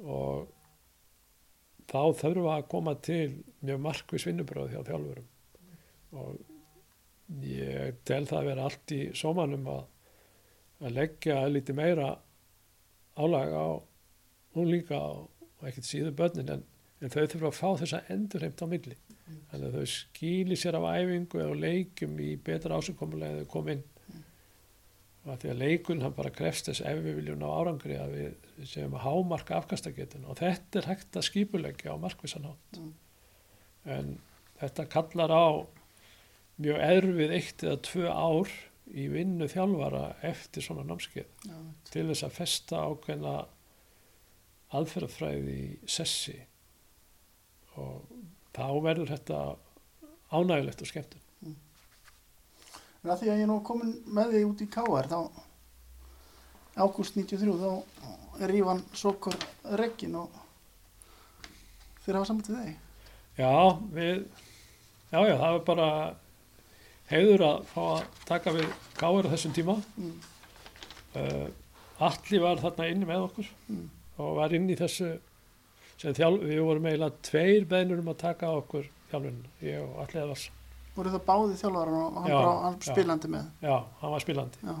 og 0.00 0.48
þá 1.90 2.02
þurfum 2.20 2.46
við 2.46 2.54
að 2.54 2.68
koma 2.70 2.94
til 3.04 3.26
mjög 3.66 3.82
markvis 3.84 4.26
vinnubröð 4.28 4.74
hjá 4.74 4.80
þjálfurum. 4.86 5.28
Og 6.20 7.44
ég 7.46 8.00
tel 8.06 8.24
það 8.26 8.40
að 8.40 8.50
vera 8.50 8.66
allt 8.66 8.94
í 8.94 9.00
sómanum 9.18 9.68
að, 9.70 9.84
að 10.80 10.96
leggja 10.96 11.38
lítið 11.50 11.78
meira 11.78 12.10
álag 13.20 13.54
á 13.54 13.68
hún 14.56 14.70
líka 14.70 14.98
og 14.98 15.66
ekkert 15.68 15.86
síður 15.86 16.16
börnin 16.18 16.52
en, 16.56 16.66
en 17.00 17.12
þau 17.12 17.22
þurfa 17.26 17.50
að 17.50 17.58
fá 17.58 17.68
þessa 17.82 18.02
endurheimt 18.12 18.62
á 18.64 18.66
milli. 18.70 18.98
Þannig 19.50 19.66
að 19.68 19.76
þau 19.78 19.94
skýli 19.94 20.58
sér 20.58 20.78
af 20.78 20.88
æfingu 20.90 21.42
eða 21.42 21.58
leikjum 21.64 22.16
í 22.22 22.32
betra 22.44 22.78
ásökkomulega 22.80 23.36
eða 23.36 23.44
þau 23.44 23.52
kom 23.52 23.70
inn 23.74 23.84
og 25.24 25.34
að 25.34 25.42
því 25.42 25.50
að 25.52 25.60
leikun 25.60 26.02
hann 26.04 26.16
bara 26.16 26.32
krefst 26.32 26.70
þess 26.70 26.84
ef 26.88 27.02
við 27.04 27.18
viljum 27.20 27.42
ná 27.42 27.48
árangri 27.52 27.98
að 28.00 28.14
við 28.16 28.64
séum 28.70 28.96
að 28.96 29.04
hámarka 29.04 29.58
afkastagetun 29.58 30.24
og 30.24 30.40
þetta 30.40 30.80
er 30.80 30.88
hægt 30.88 31.18
að 31.18 31.26
skipulegja 31.28 31.92
á 31.92 32.02
markvissan 32.02 32.48
hátt. 32.48 32.80
Mm. 32.80 32.94
en 33.84 34.10
þetta 34.60 34.88
kallar 34.92 35.32
á 35.32 35.48
mjög 36.60 36.82
erfið 36.84 37.36
eitt 37.36 37.64
eða 37.64 37.78
tvö 37.88 38.10
ár 38.12 38.50
í 38.90 39.06
vinnu 39.12 39.48
þjálfara 39.48 40.04
eftir 40.26 40.64
svona 40.64 40.84
námskeið. 40.88 41.28
Mitt. 41.46 41.90
til 41.92 42.06
þess 42.10 42.26
að 42.26 42.36
festa 42.36 42.82
ákveðna 42.90 43.34
aðferðafræði 44.76 45.56
í 45.56 45.90
sessi. 45.90 46.36
Og 47.80 48.06
þá 48.56 48.66
verður 48.84 49.12
þetta 49.14 49.40
ánægilegt 50.30 50.84
og 50.84 50.90
skemmtun 50.90 51.19
En 53.04 53.10
að 53.14 53.22
því 53.22 53.28
að 53.32 53.38
ég 53.38 53.44
er 53.46 53.48
nú 53.48 53.58
komin 53.64 53.92
með 54.12 54.34
því 54.34 54.40
út 54.50 54.62
í 54.64 54.68
KR 54.74 55.08
þá 55.08 55.20
ágúst 56.84 57.16
93 57.16 57.54
þá 57.60 58.44
er 58.44 58.52
Ívan 58.56 58.82
Sokor 58.96 59.36
reggin 59.80 60.14
og 60.20 60.34
þeir 62.04 62.18
hafa 62.18 62.28
samband 62.30 62.50
við 62.50 62.60
þig. 62.64 62.76
Já, 63.40 63.52
við 63.96 64.12
já, 65.10 65.20
já, 65.28 65.34
það 65.40 65.54
var 65.56 65.64
bara 65.70 65.88
heiður 67.10 67.44
að 67.48 67.64
fá 67.72 67.80
að 67.96 68.04
taka 68.28 68.54
við 68.54 68.68
káir 69.00 69.26
á 69.28 69.32
þessum 69.34 69.56
tíma 69.56 69.78
Mm. 69.96 70.12
uh, 71.16 71.48
Alli 72.00 72.38
var 72.40 72.60
þarna 72.62 72.86
inni 72.92 73.08
með 73.08 73.24
okkur 73.26 73.48
Mm. 73.68 73.88
og 74.18 74.36
var 74.38 74.54
inn 74.56 74.68
í 74.70 74.76
þessu 74.78 75.10
sem 76.00 76.14
þjálf, 76.16 76.40
við 76.48 76.62
vorum 76.64 76.86
eiginlega 76.88 77.18
tveir 77.28 77.66
beðnur 77.68 77.98
um 78.00 78.08
að 78.14 78.16
taka 78.22 78.52
okkur 78.56 78.86
þjálfun, 79.10 79.42
ég 79.60 79.82
og 79.82 79.98
Alli 80.04 80.20
Eðvars 80.22 80.46
Voru 80.96 81.10
það 81.14 81.24
báði 81.26 81.58
þjálfara 81.60 81.92
og 82.00 82.14
hann, 82.18 82.30
Já, 82.30 82.34
bara, 82.40 82.54
hann 82.64 82.78
já. 82.80 82.92
spilandi 82.92 83.28
með. 83.30 83.50
Já, 83.62 83.76
hann 84.00 84.10
var 84.10 84.20
spilandi 84.24 84.58
Já, 84.66 84.74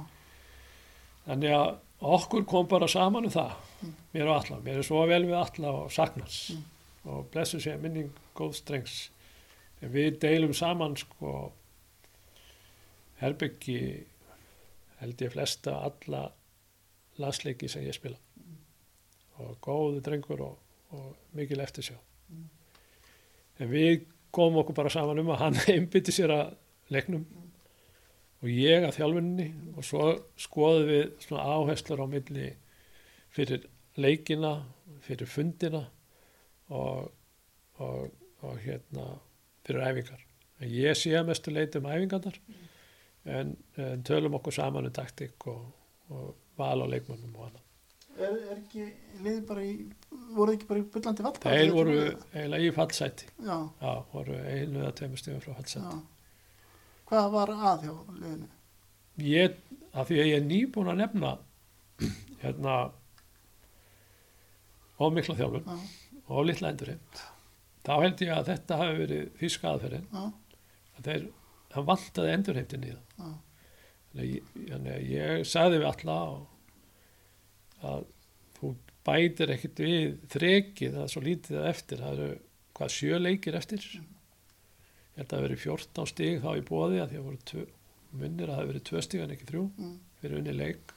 Þannig 1.26 1.54
að 1.54 1.76
okkur 2.00 2.44
kom 2.48 2.66
bara 2.66 2.88
saman 2.88 3.24
um 3.28 3.30
það, 3.30 3.52
Mm. 3.80 3.94
mér 4.14 4.28
og 4.28 4.34
alla. 4.44 4.56
Mér 4.60 4.78
er 4.78 4.82
svo 4.82 5.06
vel 5.08 5.22
við 5.24 5.36
alla 5.40 5.70
og 5.72 5.90
saknars 5.90 6.50
Mm. 6.50 6.64
og 7.06 7.30
blessu 7.30 7.58
sé 7.60 7.78
minning 7.80 8.10
góð 8.36 8.54
strengs. 8.54 9.10
En 9.82 9.92
við 9.92 10.18
deilum 10.20 10.52
saman 10.54 10.96
sko 10.96 11.52
herbyggi 13.20 14.04
held 15.00 15.22
ég 15.24 15.32
flesta 15.32 15.74
alla 15.86 16.30
landsleiki 17.20 17.68
sem 17.68 17.82
ég 17.84 17.94
spila 17.96 18.16
og 19.40 19.56
góðu 19.64 20.00
drengur 20.04 20.40
og, 20.44 20.56
og 20.92 21.14
mikil 21.32 21.60
eftirsjá. 21.64 21.96
Mm. 22.28 22.48
En 23.60 23.70
við 23.70 24.02
komum 24.34 24.60
okkur 24.62 24.76
bara 24.76 24.92
saman 24.92 25.20
um 25.22 25.32
að 25.34 25.42
hann 25.44 25.60
einbytti 25.74 26.14
sér 26.14 26.34
að 26.34 26.52
leiknum 26.94 27.26
og 28.40 28.48
ég 28.48 28.86
að 28.86 28.96
þjálfuninni 28.96 29.48
og 29.76 29.86
svo 29.86 30.10
skoðum 30.40 30.88
við 30.88 31.06
svona 31.26 31.46
áherslur 31.54 32.04
á 32.04 32.06
milli 32.10 32.48
fyrir 33.34 33.66
leikina, 34.00 34.54
fyrir 35.04 35.28
fundina 35.28 35.84
og, 36.70 37.10
og, 37.82 38.10
og 38.46 38.60
hérna 38.64 39.06
fyrir 39.66 39.84
æfingar. 39.86 40.22
En 40.60 40.72
ég 40.72 40.96
sé 40.98 41.12
að 41.16 41.28
mestu 41.30 41.52
leiti 41.52 41.80
um 41.80 41.88
æfingarnar 41.90 42.38
en, 43.24 43.56
en 43.76 44.04
tölum 44.06 44.38
okkur 44.40 44.56
saman 44.56 44.88
um 44.88 44.94
taktik 44.94 45.46
og, 45.50 45.66
og 46.10 46.32
val 46.60 46.84
á 46.84 46.86
leikmannum 46.88 47.36
og 47.36 47.50
annað. 47.50 47.69
Er, 48.18 48.36
er 48.50 48.54
ekki 48.58 48.86
liðið 49.24 49.42
bara 49.48 49.64
í, 49.66 49.74
voru 50.34 50.52
þið 50.52 50.56
ekki 50.58 50.70
bara 50.70 50.82
í 50.82 50.86
byllandi 50.94 51.26
vall? 51.26 51.34
Þeir 51.44 51.74
voru 51.76 51.96
eiginlega 52.00 52.62
í 52.66 52.72
fallsæti. 52.76 53.28
Já, 53.46 53.56
Já, 53.82 53.92
voru 54.12 54.38
einu 54.40 54.82
eða 54.84 54.94
tveimur 55.00 55.22
stíðum 55.22 55.44
frá 55.44 55.52
já. 55.52 55.58
fallsæti. 55.60 56.00
Hvað 57.10 57.30
var 57.34 57.52
að 57.56 57.84
hjá 57.86 57.94
liðinu? 58.20 58.48
Ég, 59.20 59.56
af 59.92 60.08
því 60.08 60.20
að 60.22 60.30
ég 60.30 60.38
er 60.40 60.46
nýbúin 60.46 60.90
að 60.92 61.00
nefna 61.02 61.32
hérna 62.44 62.76
of 65.00 65.12
mikla 65.16 65.36
þjálfun 65.38 65.66
Já, 65.66 65.76
og 66.26 66.38
of 66.40 66.46
litla 66.48 66.70
endurheimt 66.72 67.20
þá 67.86 67.92
held 68.04 68.22
ég 68.24 68.32
að 68.34 68.48
þetta 68.50 68.78
hafi 68.80 68.96
verið 69.00 69.28
þýska 69.40 69.70
aðferðin 69.70 70.08
já, 70.12 70.24
að 70.98 71.06
þeir, 71.08 71.22
það 71.72 71.86
vantaði 71.90 72.34
endurheimtin 72.36 72.84
í 72.86 72.92
það 72.92 73.24
já, 73.24 73.30
þannig 74.20 74.92
að 74.94 75.04
ég, 75.08 75.30
ég 75.40 75.48
sagði 75.48 75.80
við 75.80 75.88
alla 75.90 76.16
og, 76.34 76.42
að 77.86 78.06
þú 78.58 78.70
bætir 79.06 79.52
ekkit 79.54 79.82
við 79.84 80.14
þrekið 80.32 80.96
er 81.02 81.10
svo 81.10 81.22
lítið 81.24 81.66
eftir 81.70 82.02
það 82.02 82.24
eru 82.24 82.30
hvað 82.76 82.94
sjö 82.94 83.20
leikir 83.20 83.58
eftir? 83.58 83.84
Ég 83.90 85.20
held 85.20 85.26
að 85.26 85.34
það 85.34 85.44
veri 85.46 85.60
14 85.64 86.10
stig 86.10 86.40
þá 86.40 86.50
í 86.56 86.64
bóði 86.64 87.02
að 87.02 87.12
því 87.12 87.20
að 87.20 87.26
voru 87.26 87.42
tvö, 87.50 87.66
minnir 88.20 88.50
að 88.50 88.60
það 88.60 88.70
verið 88.70 88.86
tvö 88.88 89.04
stig 89.04 89.24
en 89.24 89.34
ekki 89.34 89.48
þrjú 89.50 89.64
fyrir 90.20 90.38
unni 90.40 90.56
leik. 90.56 90.94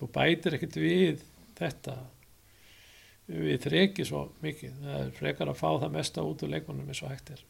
Þú 0.00 0.10
bætir 0.14 0.56
ekkit 0.58 0.78
við 0.80 1.24
þetta 1.58 1.96
við 3.26 3.60
þreki 3.64 4.06
svo 4.08 4.24
mikið. 4.44 4.78
Það 4.82 5.02
er 5.02 5.12
frekar 5.18 5.50
að 5.50 5.60
fá 5.60 5.68
það 5.82 5.94
mesta 5.94 6.24
út 6.26 6.42
úr 6.44 6.52
leikmannum 6.54 6.88
eins 6.90 7.02
og 7.04 7.12
hægt 7.12 7.30
er. 7.34 7.44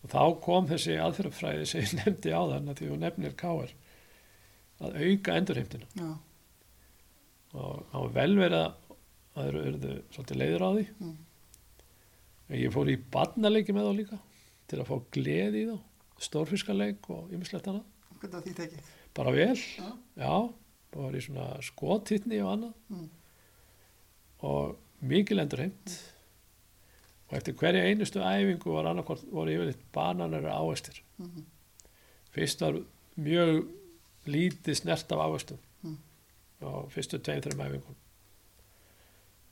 Og 0.00 0.10
þá 0.10 0.24
kom 0.44 0.66
þessi 0.68 0.96
aðferðafræði 1.00 1.68
sem 1.68 1.84
ég 1.84 1.94
nefndi 2.00 2.32
á 2.32 2.42
þann 2.54 2.72
að 2.72 2.80
því 2.80 2.90
þú 2.90 2.98
nefnir 3.04 3.36
káar 3.38 3.72
að 4.80 4.96
auka 4.96 5.36
endurheimtina 5.36 5.86
Já. 5.92 6.10
Og 7.54 7.84
það 7.90 8.00
var 8.04 8.12
vel 8.14 8.36
verið 8.38 8.58
að 8.60 8.72
það 9.34 9.46
eru, 9.50 9.60
eru 9.70 10.02
svolítið 10.14 10.40
leiður 10.40 10.64
á 10.66 10.70
því 10.76 10.84
Mm. 11.00 11.16
ég 12.50 12.72
fór 12.74 12.88
í 12.90 12.96
barnaleiki 13.14 13.72
með 13.72 13.86
þá 13.88 13.92
líka 14.00 14.18
til 14.68 14.78
að 14.80 14.86
fá 14.90 14.96
gleði 15.14 15.62
í 15.64 15.68
þá 15.70 15.78
stórfiskaleik 16.20 17.10
og 17.10 17.30
ymmislegt 17.32 17.66
annað 17.70 17.84
bara 19.14 19.30
vel, 19.32 19.56
Já. 19.56 19.92
já 20.16 20.34
það 20.92 21.00
var 21.04 21.12
í 21.16 21.20
svona 21.24 21.46
skothittni 21.62 22.40
og 22.44 22.50
annað 22.54 22.74
Mm. 22.90 23.08
og 24.42 24.76
mikil 25.02 25.38
endurheimt 25.42 25.94
og 27.30 27.36
eftir 27.38 27.54
hverja 27.54 27.84
einustu 27.86 28.18
æfingu 28.20 28.72
var 28.74 28.88
annarkvort 28.90 29.22
voru 29.30 29.50
yfirleitt 29.54 29.82
bananar 29.94 30.42
ávestir 30.50 31.00
Mhm. 31.18 31.44
fyrst 32.32 32.60
var 32.60 32.80
mjög 33.18 33.66
lítið 34.26 34.74
snert 34.76 35.12
af 35.12 35.18
ávestum 35.18 35.56
Mm. 35.56 35.69
Á 36.60 36.70
fyrstu 36.92 37.18
tveim 37.18 37.40
þreim 37.44 37.60
æfingum 37.66 37.96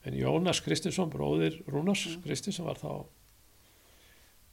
en 0.09 0.15
Jónas 0.15 0.61
Kristinsson 0.65 1.11
bróðir 1.11 1.63
Rúnars 1.67 2.07
Mm. 2.07 2.23
Kristinsson 2.23 2.67
var 2.67 2.77
þá 2.81 3.05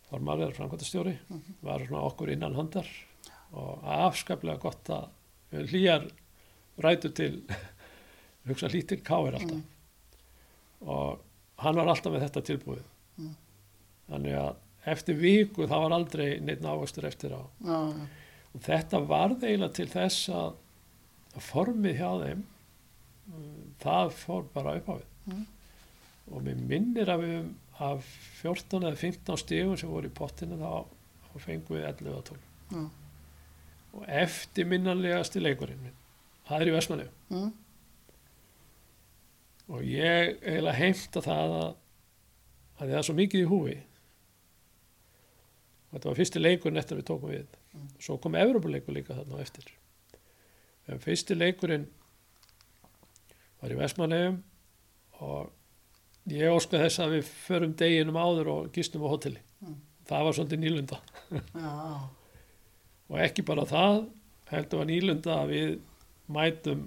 formar 0.09 0.37
eða 0.43 0.55
framkvæmtastjóri 0.57 1.17
Mhm. 1.29 1.53
var 1.63 1.79
svona 1.85 2.01
okkur 2.09 2.31
innan 2.31 2.55
handar 2.55 2.87
og 3.53 3.79
afskaplega 3.83 4.59
gott 4.59 4.83
að 4.89 5.09
hlýjar 5.51 6.09
rætu 6.79 7.09
til 7.13 7.43
hugsa 8.47 8.67
lítil 8.67 9.01
káir 9.03 9.33
alltaf 9.33 9.51
Mm. 9.51 9.63
og 10.87 11.19
hann 11.57 11.75
var 11.75 11.87
alltaf 11.87 12.11
með 12.13 12.29
þetta 12.29 12.41
tilbúið 12.41 12.83
Mm. 13.17 13.35
þannig 14.09 14.35
að 14.35 14.55
eftir 14.85 15.15
viku 15.15 15.65
það 15.67 15.81
var 15.81 15.91
aldrei 15.91 16.39
neitt 16.39 16.61
ávöxtur 16.61 17.03
eftir 17.07 17.31
á 17.31 17.41
og 18.53 18.61
þetta 18.61 19.07
varð 19.07 19.41
eiginlega 19.43 19.73
til 19.73 19.87
þess 19.87 20.29
að 20.29 20.55
formið 21.43 21.97
hjá 21.99 22.09
þeim 22.23 22.43
það 23.81 24.11
fór 24.13 24.43
bara 24.53 24.75
upp 24.79 24.89
á 24.89 24.95
við 24.99 25.11
Mm. 25.25 25.45
og 26.31 26.43
mér 26.45 26.59
minnir 26.69 27.09
að 27.09 27.23
við 27.25 27.45
af 27.81 28.05
14 28.43 28.83
eða 28.85 28.95
15 28.97 29.37
stígum 29.41 29.77
sem 29.77 29.89
voru 29.89 30.05
í 30.07 30.13
pottinu 30.13 30.55
þá, 30.59 30.85
þá 31.25 31.39
fengum 31.41 31.75
við 31.79 31.87
11 31.89 32.13
að 32.13 32.23
12 32.29 32.39
Já. 32.71 32.83
og 33.93 34.03
eftir 34.07 34.65
minnanlegasti 34.69 35.41
leikurinn 35.41 35.81
minn 35.81 35.97
það 36.47 36.61
er 36.61 36.67
í 36.67 36.75
Vestmanni 36.75 37.07
Mm. 37.33 37.51
og 39.73 39.81
ég 39.81 40.37
eiginlega 40.45 40.77
heimta 40.77 41.21
það 41.25 41.55
að, 41.57 41.75
að 42.77 42.85
það 42.91 42.97
er 42.99 43.07
svo 43.07 43.15
mikið 43.17 43.41
í 43.41 43.49
húfi 43.49 43.77
og 45.89 45.95
þetta 45.97 46.09
var 46.11 46.19
fyrsti 46.19 46.41
leikurinn 46.43 46.77
eftir 46.81 46.97
að 46.97 47.01
við 47.01 47.09
tókum 47.09 47.33
við 47.33 47.45
Mm. 47.75 47.89
svo 47.99 48.15
kom 48.23 48.35
Evrópuleikur 48.39 48.93
líka 48.95 49.17
þarna 49.17 49.41
eftir 49.43 49.65
en 50.87 50.99
fyrsti 51.01 51.35
leikurinn 51.37 51.87
var 53.61 53.73
í 53.73 53.77
Vestmannheim 53.79 54.41
og 55.25 55.51
ég 56.31 56.51
óska 56.53 56.79
þess 56.81 56.99
að 57.05 57.13
við 57.17 57.29
förum 57.47 57.73
deginum 57.79 58.17
áður 58.19 58.49
og 58.55 58.71
gistum 58.75 59.05
á 59.05 59.09
hotelli 59.13 59.41
Mm. 59.65 59.75
það 60.05 60.23
var 60.25 60.33
svolítið 60.35 60.59
nýlunda 60.61 60.97
Já. 61.31 61.69
og 63.09 63.15
ekki 63.23 63.45
bara 63.47 63.63
það 63.65 64.01
heldur 64.51 64.81
var 64.81 64.89
nýlunda 64.89 65.37
að 65.41 65.53
við 65.53 65.69
mætum 66.35 66.81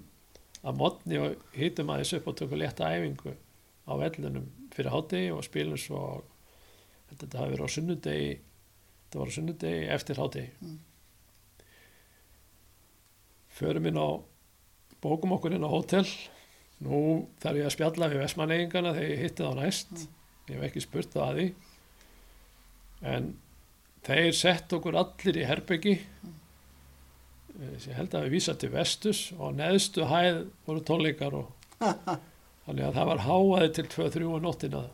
að 0.62 0.76
modni 0.78 1.18
og 1.22 1.46
hittum 1.56 1.90
aðeins 1.90 2.12
upp 2.18 2.28
og 2.28 2.36
tökum 2.38 2.60
létta 2.60 2.90
æfingu 2.92 3.32
á 3.88 3.92
vellunum 3.98 4.46
fyrir 4.76 4.92
hátegi 4.92 5.32
og 5.32 5.42
spilum 5.48 5.80
svo 5.80 6.02
þetta 7.10 7.40
hafi 7.40 7.54
verið 7.56 7.64
á 7.66 7.74
sunnudegi 7.78 8.30
þetta 8.36 9.18
var 9.22 9.32
á 9.32 9.36
sunnudegi 9.38 9.88
eftir 9.96 10.20
hátegi 10.22 10.50
Mm. 10.60 10.78
Förum 13.58 13.88
inn 13.90 14.00
á 14.00 14.08
bókum 15.02 15.34
okkur 15.36 15.54
inn 15.56 15.66
á 15.66 15.70
hótel. 15.70 16.06
Nú 16.84 17.00
þarf 17.42 17.58
ég 17.58 17.66
að 17.66 17.74
spjalla 17.74 18.08
við 18.12 18.22
vestmanneyingana 18.22 18.94
þegar 18.94 19.10
ég 19.12 19.22
hitti 19.24 19.46
þá 19.46 19.54
næst. 19.58 19.92
Mm. 19.92 20.14
ég 20.48 20.56
hef 20.56 20.66
ekki 20.68 20.82
spurt 20.84 21.12
það 21.14 21.26
að 21.28 21.38
því. 21.38 21.46
En 23.12 23.30
þeir 24.06 24.34
sett 24.38 24.72
okkur 24.78 24.98
allir 24.98 25.38
í 25.38 25.46
herbyggi 25.48 25.96
ég 27.58 27.96
held 27.96 28.14
að 28.14 28.28
við 28.28 28.34
vísa 28.36 28.54
til 28.54 28.70
vestus 28.70 29.20
og 29.34 29.56
neðstu 29.58 30.06
hæð 30.06 30.44
voru 30.66 30.82
tónleikar 30.86 31.34
og 31.34 31.48
þannig 32.64 32.84
að 32.86 32.94
það 32.98 33.10
var 33.10 33.24
háaði 33.26 33.70
til 33.78 33.86
2-3 33.96 34.30
á 34.30 34.38
nóttina. 34.44 34.84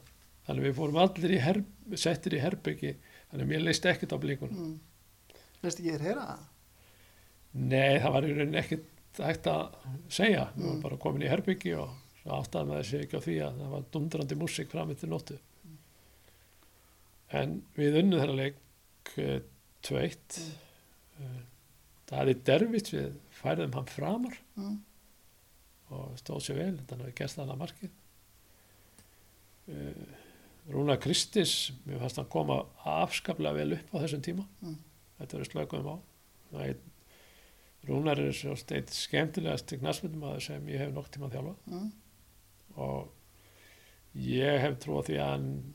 Þannig 0.44 0.60
að 0.60 0.68
við 0.68 0.76
fórum 0.78 0.98
allir 1.00 1.32
í 1.32 1.40
herb, 1.40 1.68
settir 2.00 2.36
í 2.36 2.40
herbyggi 2.42 2.94
þannig 3.30 3.44
að 3.44 3.52
mér 3.52 3.64
leist 3.68 3.86
ekkert 3.88 4.16
á 4.16 4.18
blíkunum 4.20 4.58
Mm. 4.64 4.74
Veist 5.64 5.80
ekki 5.80 5.94
þér 5.94 6.02
heyra 6.04 6.24
það? 6.28 6.42
Nei, 7.54 7.98
það 8.02 8.12
var 8.16 8.26
í 8.26 8.32
rauninni 8.34 8.58
ekkert 8.60 9.20
hægt 9.22 9.46
að 9.46 9.74
segja. 10.10 10.48
Við 10.56 10.62
Mm. 10.64 10.66
varum 10.66 10.80
bara 10.82 10.96
komin 10.96 11.22
í 11.22 11.28
herbyggi 11.30 11.74
og 11.78 11.90
áttaði 12.26 12.66
maður 12.70 12.84
sig 12.88 13.00
ekki 13.04 13.18
á 13.20 13.26
því 13.26 13.34
að 13.46 13.58
það 13.60 13.70
var 13.74 13.84
dundrandi 13.92 14.34
músík 14.40 14.70
fram 14.72 14.90
eftir 14.90 15.08
nóttu. 15.12 15.38
En 17.34 17.62
við 17.76 17.98
unnum 18.02 18.20
þennan 18.20 18.36
leik 18.40 18.56
eh, 19.18 19.40
2-1. 19.82 20.40
Eh, 21.20 21.42
Það 22.04 22.18
hefði 22.20 22.34
derfitt 22.44 22.88
við 22.92 23.14
færðum 23.32 23.74
hann 23.74 23.86
framar 23.88 24.34
Mm. 24.58 24.74
og 25.90 26.16
stóð 26.20 26.42
sér 26.44 26.56
vel, 26.58 26.78
þannig 26.86 27.00
að 27.00 27.08
við 27.08 27.14
gerst 27.14 27.36
þannig 27.38 27.54
að 27.54 27.62
markið. 27.62 27.90
Eh, 29.68 30.18
Rúna 30.74 30.96
Kristis, 31.00 31.72
mér 31.86 31.98
fannst 32.00 32.16
hann 32.20 32.28
koma 32.32 32.58
afskaplega 32.84 33.54
vel 33.56 33.72
upp 33.78 33.94
á 33.94 33.96
þessum 34.04 34.22
tíma. 34.24 34.44
Mm. 34.62 34.76
Þetta 35.20 35.38
verður 35.38 35.50
slökuðum 35.52 35.88
á. 35.92 35.96
Það 36.52 36.68
er 36.68 36.76
Rúnar 37.88 38.20
er 38.20 38.32
svo 38.32 38.54
steitt 38.56 38.92
skemmtilegast 38.94 39.66
til 39.68 39.80
knastmyndum 39.82 40.40
sem 40.40 40.66
ég 40.72 40.80
hef 40.80 40.92
nokk 40.94 41.10
tíma 41.12 41.28
að 41.28 41.36
þjálfa 41.36 41.54
Mm. 41.66 41.92
og 42.76 43.08
ég 44.14 44.60
hef 44.60 44.78
trú 44.82 44.98
á 44.98 45.02
því 45.06 45.18
að 45.20 45.30
hann 45.30 45.74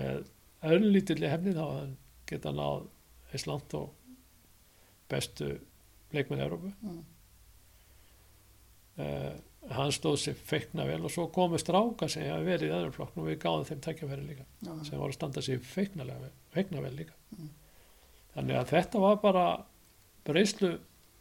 með 0.00 0.24
örlítilli 0.62 1.30
hefni 1.30 1.54
þá 1.56 1.64
hann 1.66 1.96
geta 2.26 2.52
náð 2.52 2.88
langt 3.46 3.74
og 3.74 3.94
bestu 5.08 5.60
leikmenn 6.12 6.42
Európu. 6.42 6.72
Mm. 6.82 7.04
Uh, 9.00 9.36
hann 9.76 9.92
stóð 9.94 10.16
sér 10.20 10.34
feikna 10.34 10.84
vel 10.88 11.04
og 11.04 11.12
svo 11.12 11.26
komu 11.32 11.58
stráka 11.60 12.08
sem 12.10 12.24
hefur 12.26 12.46
verið 12.46 12.70
í 12.70 12.74
öðrum 12.74 12.94
flokknum 12.96 13.24
og 13.24 13.30
við 13.30 13.40
gáðum 13.44 13.66
þeim 13.68 13.82
tækjafæri 13.86 14.26
líka 14.26 14.44
Já. 14.66 14.72
sem 14.88 14.98
voru 14.98 15.12
að 15.12 15.16
standa 15.18 15.42
sér 15.44 15.60
feikna 15.64 16.82
vel 16.84 16.94
líka. 16.96 17.16
Mm. 17.36 17.50
Þannig 18.34 18.60
að 18.60 18.72
þetta 18.74 19.02
var 19.04 19.20
bara 19.22 19.44
reyslu, 20.30 20.72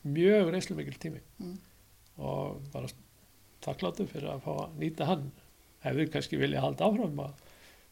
mjög 0.05 0.51
reyslu 0.53 0.75
mikil 0.75 0.97
tími 0.99 1.21
Mm. 1.39 1.57
og 2.17 2.61
bara 2.73 2.87
þakkláttu 3.61 4.07
fyrir 4.07 4.29
að 4.33 4.41
fá 4.43 4.51
að 4.67 4.75
nýta 4.79 5.05
hann. 5.05 5.31
Hefði 5.83 6.09
kannski 6.11 6.37
vilja 6.39 6.61
halda 6.61 6.85
áfram 6.85 7.19
að 7.19 7.33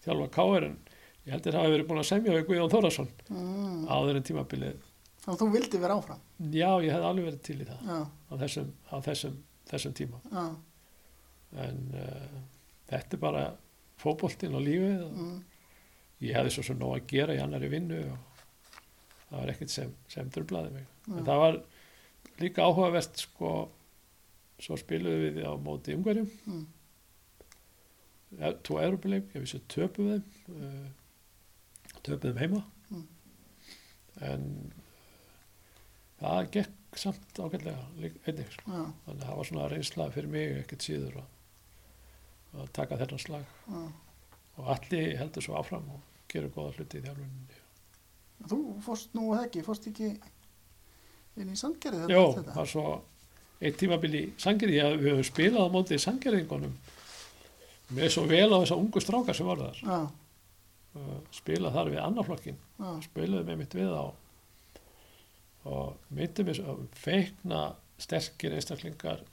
þjálfa 0.05 0.29
káir 0.31 0.63
en 0.67 0.77
ég 1.25 1.31
heldur 1.33 1.53
að 1.55 1.61
hafa 1.61 1.73
verið 1.75 1.87
búin 1.87 1.99
að 1.99 2.09
semja 2.11 2.31
við 2.35 2.45
Guðjón 2.47 2.71
Þórasson 2.71 3.09
Mm. 3.29 3.87
áður 3.87 4.15
en 4.15 4.23
tímabilið. 4.23 4.77
Þannig 5.23 5.37
að 5.37 5.41
þú 5.41 5.51
vildi 5.51 5.79
vera 5.79 5.95
áfram? 5.99 6.19
Já, 6.51 6.69
ég 6.83 6.91
hef 6.91 7.03
alveg 7.03 7.25
verið 7.27 7.41
til 7.43 7.59
í 7.61 7.65
það 7.65 7.81
Já. 7.87 7.99
á 8.31 8.33
þessum, 8.43 8.71
á 8.91 8.95
þessum, 9.03 9.37
þessum 9.69 9.93
tíma. 9.93 10.21
Já. 10.31 10.55
En 11.57 11.79
uh, 11.95 12.39
þetta 12.89 13.13
er 13.17 13.21
bara 13.23 13.43
fótboltinn 13.99 14.55
og 14.55 14.61
lífið 14.61 15.03
og 15.03 15.11
Mm. 15.17 15.43
ég 16.21 16.33
hefði 16.35 16.51
svo 16.51 16.63
sem 16.63 16.79
nóg 16.79 16.95
að 16.95 17.07
gera 17.07 17.33
í 17.35 17.41
annari 17.43 17.69
vinnu 17.69 17.99
og 18.11 18.17
það 19.31 19.39
var 19.39 19.47
ekkert 19.53 19.69
sem, 19.69 19.93
sem 20.07 20.29
drublaði 20.29 20.71
mig. 20.73 20.85
Já. 21.07 21.17
En 21.17 21.25
það 21.25 21.39
var 21.43 21.61
líka 22.41 22.65
áhugavert 22.67 23.17
sko, 23.21 23.51
svo 24.61 24.77
spiluðum 24.79 25.37
við 25.37 25.45
á 25.45 25.53
móti 25.61 25.95
umhverjum, 25.97 26.29
Mm. 26.47 26.65
ja, 28.39 28.51
tvo 28.63 28.79
Európuleik, 28.83 29.29
ég 29.35 29.43
vissi 29.45 29.59
töpuð 29.71 30.09
þeim, 30.15 30.25
uh, 30.57 30.89
töpuð 32.03 32.31
þeim 32.33 32.41
heima, 32.43 32.63
Mm. 32.91 33.07
en 34.21 34.43
uh, 34.71 34.83
það 36.21 36.51
gekk 36.57 36.73
samt 36.97 37.37
ágætlega 37.43 38.11
einnig, 38.25 38.51
sko. 38.55 38.71
Já. 38.71 38.83
þannig 39.05 39.21
að 39.21 39.27
það 39.27 39.37
var 39.37 39.45
svona 39.51 39.67
reynsla 39.69 40.09
fyrir 40.15 40.29
mig 40.33 40.57
ekkert 40.63 40.81
síður 40.87 41.17
að, 41.21 41.27
að 42.57 42.71
taka 42.73 42.97
þennan 42.97 43.19
slag 43.21 43.45
Já. 43.67 43.81
og 44.57 44.71
allir 44.73 45.17
heldur 45.19 45.43
svo 45.45 45.57
áfram 45.59 45.89
og 45.93 46.01
gerur 46.31 46.49
góða 46.55 46.73
hluti 46.77 46.97
í 46.97 47.03
þjálfunni. 47.05 47.59
Þú 48.47 48.57
fórst 48.85 49.13
nú 49.17 49.27
ekki, 49.37 49.61
fórst 49.65 49.87
ekki 49.91 50.09
inn 51.41 51.53
í 51.53 51.57
Jó, 51.57 52.23
þetta? 52.35 52.51
það 52.51 52.55
var 52.61 52.69
svo 52.71 52.85
eitt 53.61 53.77
tímabil 53.81 54.13
í 54.15 54.23
Sangerði 54.37 54.79
að 54.83 54.95
við 55.01 55.11
höfum 55.13 55.27
spilað 55.31 55.65
á 55.65 55.73
móti 55.73 55.97
Sangerðingunum 56.01 56.73
með 57.97 58.09
svo 58.13 58.23
vel 58.29 58.49
á 58.53 58.57
þessa 58.61 58.77
ungu 58.77 59.01
strákar 59.01 59.35
sem 59.37 59.47
var 59.47 59.57
þar 59.63 59.77
Já. 59.81 59.99
spilað 61.37 61.73
þar 61.77 61.91
við 61.93 62.01
annarflokkin 62.03 62.57
Já. 62.79 62.89
spilaði 63.05 63.45
með 63.47 63.57
mitt 63.63 63.73
við 63.77 63.93
á 63.93 64.05
og 65.67 65.95
myndum 66.15 66.47
við 66.47 66.61
feikna 66.95 67.61
sterkir 67.99 68.53
einstaklingar 68.55 69.23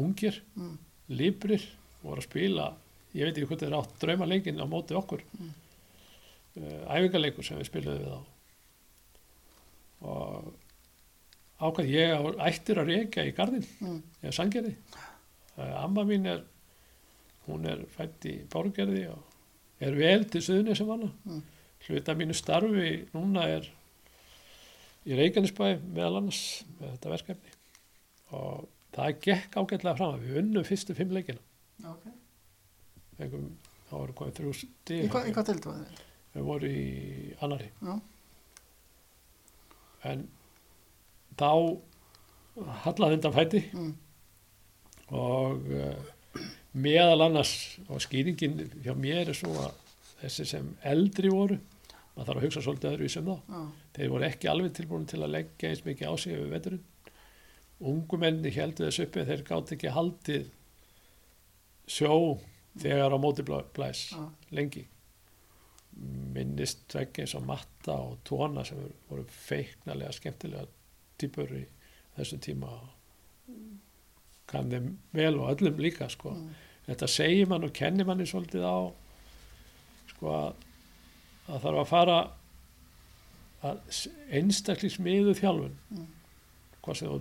ungir, 0.00 0.40
Mm. 0.56 0.78
librir 1.08 1.62
voru 2.02 2.20
að 2.20 2.26
spila 2.28 2.74
ég 3.14 3.24
veit 3.28 3.36
ekki 3.36 3.46
hvort 3.46 3.60
þeir 3.62 3.76
átt 3.78 3.98
draumaleikin 4.00 4.58
á 4.58 4.66
móti 4.66 4.94
okkur 4.96 5.22
Mm. 5.38 5.52
uh, 6.56 6.94
æfingarleikur 6.96 7.44
sem 7.44 7.58
við 7.58 7.68
spiluðum 7.70 8.00
við 8.00 8.14
á 8.16 8.20
og 10.04 10.52
ákvað 11.64 11.88
ég 11.90 12.12
á 12.12 12.20
ættir 12.48 12.80
að 12.82 12.90
reyka 12.92 13.24
í 13.24 13.32
gardin 13.36 13.64
Mm. 13.80 14.02
eða 14.22 14.32
sangerði 14.38 14.74
amma 15.58 16.04
mín 16.04 16.26
er 16.26 16.42
hún 17.46 17.66
er 17.70 17.84
fætt 17.96 18.24
í 18.28 18.34
bárugerði 18.52 19.06
og 19.12 19.22
er 19.80 19.94
vel 19.98 20.24
til 20.28 20.40
suðunni 20.42 20.76
sem 20.76 20.88
hana 20.88 21.10
Mm. 21.24 21.42
hluta 21.88 22.14
mínu 22.16 22.34
starfi 22.34 23.06
núna 23.14 23.46
er 23.56 23.68
í 25.06 25.16
Reykjanesbæ 25.18 25.66
meðal 25.94 26.16
annars 26.22 26.64
með 26.80 26.94
þetta 26.94 27.10
verkefni 27.12 27.50
og 28.32 28.68
það 28.94 29.18
gekk 29.26 29.56
ágætlega 29.60 29.96
fram 29.98 30.20
við 30.22 30.38
unnum 30.42 30.64
fyrstu 30.64 30.94
fimm 30.96 31.10
leikina 31.12 31.40
Ok. 31.84 32.04
Engum, 33.20 33.50
þá 33.90 33.92
voru 33.98 34.12
komið 34.16 34.34
þrjú 34.38 34.52
hvað, 35.10 35.26
í 35.28 35.32
hvað 35.34 35.46
deildu 35.50 35.68
var 35.70 35.80
þið? 35.82 36.00
við 36.34 36.42
vorum 36.48 36.70
í 36.70 37.36
annari 37.44 37.68
Já. 37.84 38.00
en 40.10 40.24
þá 41.40 41.50
hallaði 42.84 43.18
undan 43.18 43.34
fæti 43.34 43.62
Mm. 43.74 43.92
og 45.14 45.66
uh, 45.68 46.40
meðal 46.74 47.20
annars 47.26 47.50
og 47.88 48.00
skýringin 48.02 48.60
hjá 48.84 48.94
mér 48.98 49.28
er 49.30 49.36
svo 49.36 49.52
að 49.60 49.74
þessi 50.22 50.46
sem 50.48 50.70
eldri 50.82 51.30
voru 51.32 51.58
maður 52.14 52.26
þarf 52.28 52.38
að 52.38 52.44
hugsa 52.46 52.62
svolítið 52.64 52.90
öðruvísum 52.94 53.28
þá 53.28 53.36
Já. 53.54 53.60
þeir 53.98 54.10
voru 54.14 54.26
ekki 54.28 54.48
alveg 54.50 54.72
tilbúin 54.78 55.06
til 55.10 55.20
að 55.22 55.32
leggja 55.34 55.70
eins 55.72 55.84
mikið 55.84 56.08
á 56.10 56.14
sig 56.16 56.36
yfir 56.38 56.52
veturinn 56.54 56.84
ungu 57.84 58.18
menni 58.22 58.52
heldur 58.54 58.86
þess 58.88 59.02
uppi 59.04 59.24
þeir 59.28 59.42
gátt 59.50 59.72
ekki 59.76 59.92
haldið 59.96 60.46
sjó 61.90 62.14
þegar 62.80 63.12
á 63.14 63.18
móti 63.20 63.44
blæs 63.46 64.06
Já. 64.14 64.22
lengi 64.56 64.86
minnist 66.34 66.86
tveggi 66.90 67.22
eins 67.26 67.34
og 67.38 67.44
matta 67.46 67.94
og 68.08 68.16
tóna 68.26 68.64
sem 68.66 68.80
voru 69.10 69.26
feiknarlega 69.30 70.14
skemmtilega 70.16 70.64
týpur 71.18 71.50
í 71.60 71.64
þessum 72.16 72.40
tíma 72.44 72.70
kann 74.50 74.70
þeim 74.70 74.88
vel 75.16 75.34
og 75.40 75.50
öllum 75.54 75.78
líka 75.82 76.08
sko. 76.12 76.30
Mm. 76.36 76.54
þetta 76.86 77.08
segir 77.08 77.48
mann 77.48 77.64
og 77.64 77.72
kennir 77.76 78.04
manni 78.06 78.26
svolítið 78.28 78.64
á 78.68 78.76
sko 80.12 80.32
að, 80.36 80.64
að 81.48 81.62
þarf 81.64 81.80
að 81.82 81.88
fara 81.90 82.18
að 83.64 83.80
einstaklega 84.36 84.94
smiðu 84.98 85.34
þjálfun 85.38 85.76
Mm. 85.94 86.06
hvað 86.84 86.96
sem 87.00 87.08
þú 87.08 87.20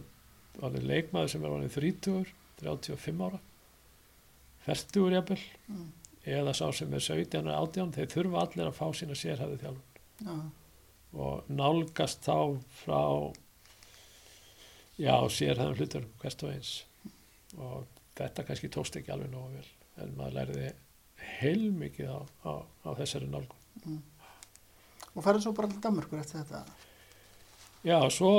var 0.61 0.71
leikmaður 0.83 1.29
sem 1.31 1.43
er 1.45 1.49
vanið 1.53 1.75
30, 1.79 2.25
35 2.61 3.21
ára 3.27 3.39
fertugur 4.65 5.15
jafnvel 5.15 5.39
Mm. 5.69 5.87
eða 6.25 6.53
sá 6.55 6.71
sem 6.73 6.93
er 6.93 6.99
17 6.99 7.47
og 7.47 7.55
18 7.69 7.91
þeir 7.95 8.11
þurfa 8.11 8.41
allir 8.43 8.67
að 8.67 8.77
fá 8.77 8.85
sína 8.93 9.15
sérhæðu 9.15 9.57
þjálfun 9.63 10.27
Já. 10.27 10.35
og 11.13 11.43
nálgast 11.49 12.21
þá 12.27 12.59
frá 12.83 13.01
já, 15.03 15.15
sérhæðum 15.35 15.77
hlutur 15.79 16.07
hvert 16.21 16.43
og 16.47 16.53
eins 16.55 16.71
og 17.59 17.85
þetta 18.17 18.45
kannski 18.47 18.69
tókst 18.73 18.97
ekki 18.99 19.13
alveg 19.13 19.31
nógu 19.33 19.57
vel 19.57 19.69
en 20.03 20.15
maður 20.17 20.37
læriði 20.39 20.71
heilmikið 21.39 22.09
á, 22.13 22.19
á, 22.47 22.51
á 22.87 22.89
þessari 22.99 23.29
nálgun 23.31 24.01
Og 25.13 25.21
færðu 25.21 25.43
svo 25.43 25.51
bara 25.53 25.69
til 25.69 25.81
Danmörkur 25.83 26.21
eftir 26.23 26.41
þetta? 26.41 26.63
já, 27.85 27.97
svo 28.09 28.31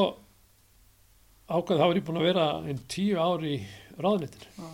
ákvað 1.47 1.81
þá 1.83 1.85
er 1.87 1.99
ég 2.01 2.07
búin 2.09 2.19
að 2.23 2.29
vera 2.31 2.47
einn 2.65 2.81
tíu 2.91 3.19
ár 3.21 3.45
í 3.47 3.59
ráðnettir 4.01 4.47
Já. 4.57 4.69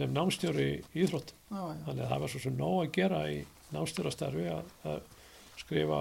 sem 0.00 0.12
námstjóri 0.12 0.66
í 0.74 1.04
íþrótt 1.04 1.30
já. 1.32 1.62
þannig 1.86 2.02
að 2.04 2.10
það 2.10 2.22
var 2.24 2.32
svo 2.34 2.42
sem 2.44 2.58
nóg 2.58 2.80
að 2.82 2.90
gera 2.98 3.20
í 3.32 3.38
námstjórastarfi 3.72 4.48
að, 4.52 4.72
að 4.90 4.98
skrifa 5.62 6.00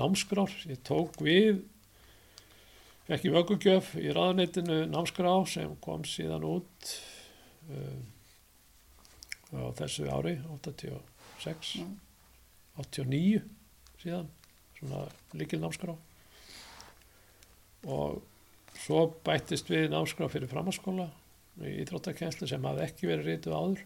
námskrár 0.00 0.56
ég 0.70 0.80
tók 0.86 1.20
við 1.22 1.62
ekki 3.12 3.32
vöggugjöf 3.34 3.92
í 4.00 4.08
ráðuneytinu 4.14 4.84
námskrá 4.88 5.32
sem 5.50 5.74
kom 5.84 6.06
síðan 6.08 6.46
út 6.48 6.94
um, 7.68 8.06
á 9.52 9.68
þessu 9.80 10.08
ári 10.08 10.38
86 10.60 11.74
Mm. 11.74 11.98
89 12.80 13.42
síðan 14.02 14.30
svona 14.78 15.04
líkil 15.36 15.60
námskrá 15.62 15.92
og 17.84 18.22
svo 18.80 19.04
bættist 19.26 19.68
við 19.70 19.90
námskrá 19.92 20.26
fyrir 20.32 20.50
framhalskóla 20.50 21.06
í 21.62 21.76
íþróttakenslu 21.84 22.48
sem 22.50 22.64
hafði 22.66 22.86
ekki 22.88 23.10
verið 23.10 23.30
rituð 23.30 23.58
áður 23.58 23.84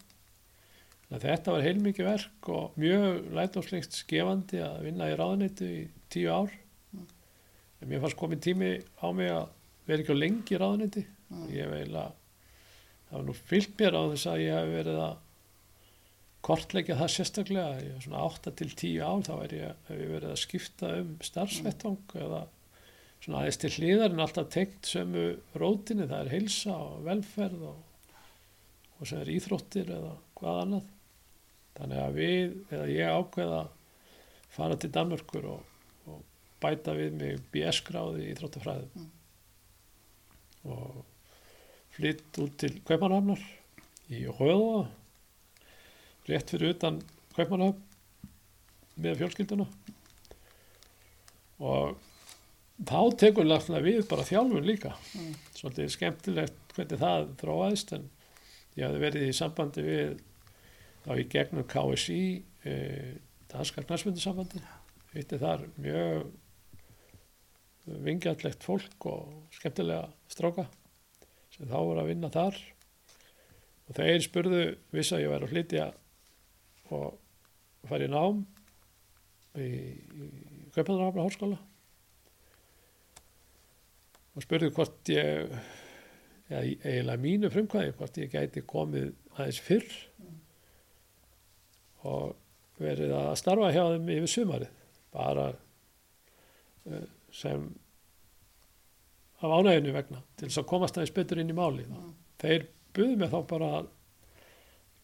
Þannig 1.08 1.22
að 1.24 1.30
þetta 1.30 1.52
var 1.54 1.62
heilmikið 1.64 2.06
verk 2.10 2.48
og 2.52 2.74
mjög 2.76 3.28
lætóslegt 3.32 3.94
skefandi 3.96 4.58
að 4.60 4.82
vinna 4.84 5.06
í 5.08 5.14
ráðuneytu 5.16 5.68
í 5.72 5.78
tíu 6.12 6.28
ár. 6.28 6.50
En 7.78 7.90
mér 7.90 8.02
fannst 8.02 8.18
komið 8.18 8.44
tími 8.48 8.72
á 8.98 9.08
mig 9.14 9.30
að 9.30 9.46
vera 9.88 10.02
ekki 10.02 10.14
á 10.14 10.22
lengi 10.22 10.56
í 10.56 10.60
ráðuneyti. 10.60 11.04
Mm. 11.28 11.46
Ég 11.52 11.64
hef 11.64 11.74
eiginlega, 11.76 12.10
það 13.08 13.16
var 13.18 13.26
nú 13.28 13.36
fyllt 13.38 13.74
mér 13.78 13.98
á 13.98 14.02
þess 14.12 14.30
að 14.32 14.44
ég 14.44 14.58
hef 14.58 14.70
verið 14.74 15.00
að 15.04 15.16
kortleggja 16.48 16.98
það 16.98 17.12
sérstaklega. 17.14 17.80
Ég 17.84 17.96
var 17.96 18.04
svona 18.06 18.26
8 18.28 18.54
til 18.58 18.70
10 18.72 19.02
ár 19.04 19.24
þá 19.26 19.34
er 19.36 19.56
ég, 19.58 19.82
hef 19.88 20.02
ég 20.02 20.14
verið 20.14 20.32
að 20.32 20.42
skipta 20.42 20.92
um 21.00 21.10
starfsvettvang 21.28 22.16
eða 22.24 22.42
svona 23.24 23.42
aðeins 23.42 23.60
til 23.62 23.72
hliðar 23.76 24.14
en 24.14 24.24
alltaf 24.24 24.50
tengt 24.54 24.88
sömu 24.88 25.24
rótinni. 25.58 26.06
Það 26.08 26.20
er 26.20 26.32
heilsa 26.36 26.76
og 26.76 27.02
velferð 27.06 27.64
og, 27.72 27.80
og 28.98 29.10
sem 29.10 29.22
er 29.22 29.32
íþróttir 29.34 29.90
eða 29.98 30.14
hvað 30.38 30.62
annað. 30.64 30.94
Þannig 31.78 32.02
að 32.02 32.16
við, 32.18 32.54
eða 32.74 32.86
ég 32.90 33.18
ákveða 33.18 33.64
fara 34.54 34.78
til 34.80 34.90
Danmörkur 34.94 35.44
og, 35.52 35.60
og 35.60 35.67
bæta 36.62 36.94
við 36.96 37.14
mig 37.18 37.42
BS-gráði 37.52 38.24
í 38.26 38.32
Íþróttafræðum 38.32 39.08
og 40.68 41.04
flytt 41.94 42.40
út 42.42 42.56
til 42.60 42.74
Kaupmannhafnar 42.86 43.42
í 44.14 44.24
Röða 44.38 44.88
rétt 46.28 46.52
fyrir 46.52 46.74
utan 46.74 47.00
Kaupmannhafn 47.36 47.84
með 48.98 49.20
fjölskylduna. 49.20 49.66
Og 51.62 51.94
þá 52.86 53.00
tekur 53.18 53.46
náttúrulega 53.46 53.86
við 53.86 54.00
bara 54.10 54.26
þjálfun 54.26 54.66
líka. 54.66 54.94
Mm. 55.14 55.34
svolítið 55.54 55.92
skemmtilegt 55.94 56.74
hvernig 56.74 57.00
það 57.02 57.30
þróaðist 57.40 57.94
en 57.96 58.10
ég 58.78 58.86
hafði 58.86 59.02
verið 59.02 59.28
í 59.28 59.36
sambandi 59.36 59.86
við 59.86 60.18
þá 61.06 61.12
í 61.18 61.24
gegnum 61.32 61.66
KSI 61.70 62.20
eh, 62.68 63.16
Danska 63.50 63.82
Knastmyndusambandi 63.82 64.62
hitti 65.14 65.38
þar 65.40 65.64
mjög 65.80 66.28
vingjallegt 68.04 68.64
fólk 68.66 69.06
og 69.10 69.54
skemmtilega 69.54 70.08
stráka 70.30 70.66
sem 71.54 71.68
þá 71.68 71.78
voru 71.78 72.02
að 72.02 72.10
vinna 72.12 72.30
þar. 72.32 72.58
Og 73.88 73.96
þeir 73.96 74.20
spurðu 74.24 74.62
viss 74.92 75.14
að 75.16 75.24
ég 75.24 75.32
væri 75.32 75.48
að 75.48 75.52
flytja 75.54 75.88
og 76.92 77.18
í 77.88 78.08
nám 78.12 78.42
í, 79.58 79.68
í 79.68 80.28
Kaupanarhafna 80.74 81.24
háskóla 81.24 81.58
og 84.36 84.44
spurðu 84.44 84.70
hvort 84.76 85.10
ég 85.12 85.54
eða 86.48 86.62
eiginlega 86.62 87.22
mínu 87.22 87.50
frumkvæði 87.52 87.94
hvort 87.98 88.20
ég 88.20 88.32
gæti 88.32 88.64
komið 88.68 89.10
aðeins 89.36 89.60
fyrr 89.64 89.96
og 92.08 92.36
verið 92.78 93.12
að 93.18 93.32
starfa 93.40 93.72
hjá 93.74 93.82
þeim 93.92 94.10
yfir 94.14 94.32
sumarið. 94.32 94.74
Bara 95.12 95.46
uh, 95.50 97.06
sem 97.32 97.68
af 99.42 99.52
ánæginu 99.60 99.92
vegna 99.94 100.22
til 100.36 100.48
þess 100.48 100.58
að 100.62 100.66
komast 100.72 100.96
aðeins 100.98 101.14
betur 101.14 101.38
inn 101.42 101.50
í 101.52 101.56
máli 101.56 101.84
Mm. 101.86 102.14
þeir 102.42 102.66
buðu 102.94 103.16
mig 103.16 103.30
þá 103.30 103.46
bara 103.46 103.70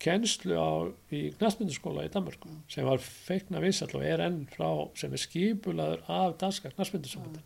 kennslu 0.05 0.57
á 0.59 0.71
í 1.15 1.21
knastmynduskóla 1.39 2.05
í 2.05 2.11
Danmark 2.13 2.45
Mm. 2.45 2.63
sem 2.69 2.85
var 2.85 2.99
feikna 2.99 3.61
vissall 3.61 3.95
og 3.95 4.03
er 4.05 4.21
enn 4.21 4.47
frá 4.51 4.91
sem 4.99 5.13
er 5.13 5.19
skipulaður 5.23 6.03
af 6.09 6.39
danska 6.39 6.71
knastmyndusambandi 6.71 7.41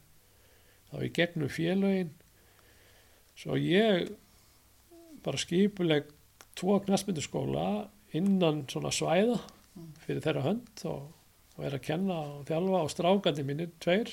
þá 0.93 1.03
í 1.05 1.13
gegnum 1.13 1.49
félögin. 1.49 2.11
Svo 3.37 3.55
ég 3.55 4.09
bara 5.23 5.37
skipuleg 5.39 6.05
tvo 6.57 6.81
knastmynduskóla 6.81 7.89
innan 8.15 8.65
svona 8.67 8.89
svæða 8.91 9.39
fyrir 10.07 10.23
þeirra 10.25 10.43
hönd 10.43 10.85
og, 10.87 11.13
og 11.59 11.65
er 11.65 11.77
að 11.77 11.83
kenna 11.83 12.15
og 12.15 12.47
þjálfa 12.49 12.81
og 12.83 12.91
strákandi 12.91 13.45
mínir 13.45 13.71
tveir, 13.79 14.09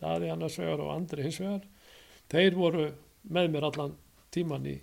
Daði 0.00 0.32
annars 0.32 0.58
vegar 0.60 0.82
og 0.84 0.92
Andri 0.94 1.24
hins 1.24 1.40
vegar. 1.40 1.62
Þeir 2.32 2.58
voru 2.58 2.90
með 3.32 3.52
mér 3.54 3.68
allan 3.70 3.96
tíman 4.34 4.66
í 4.68 4.76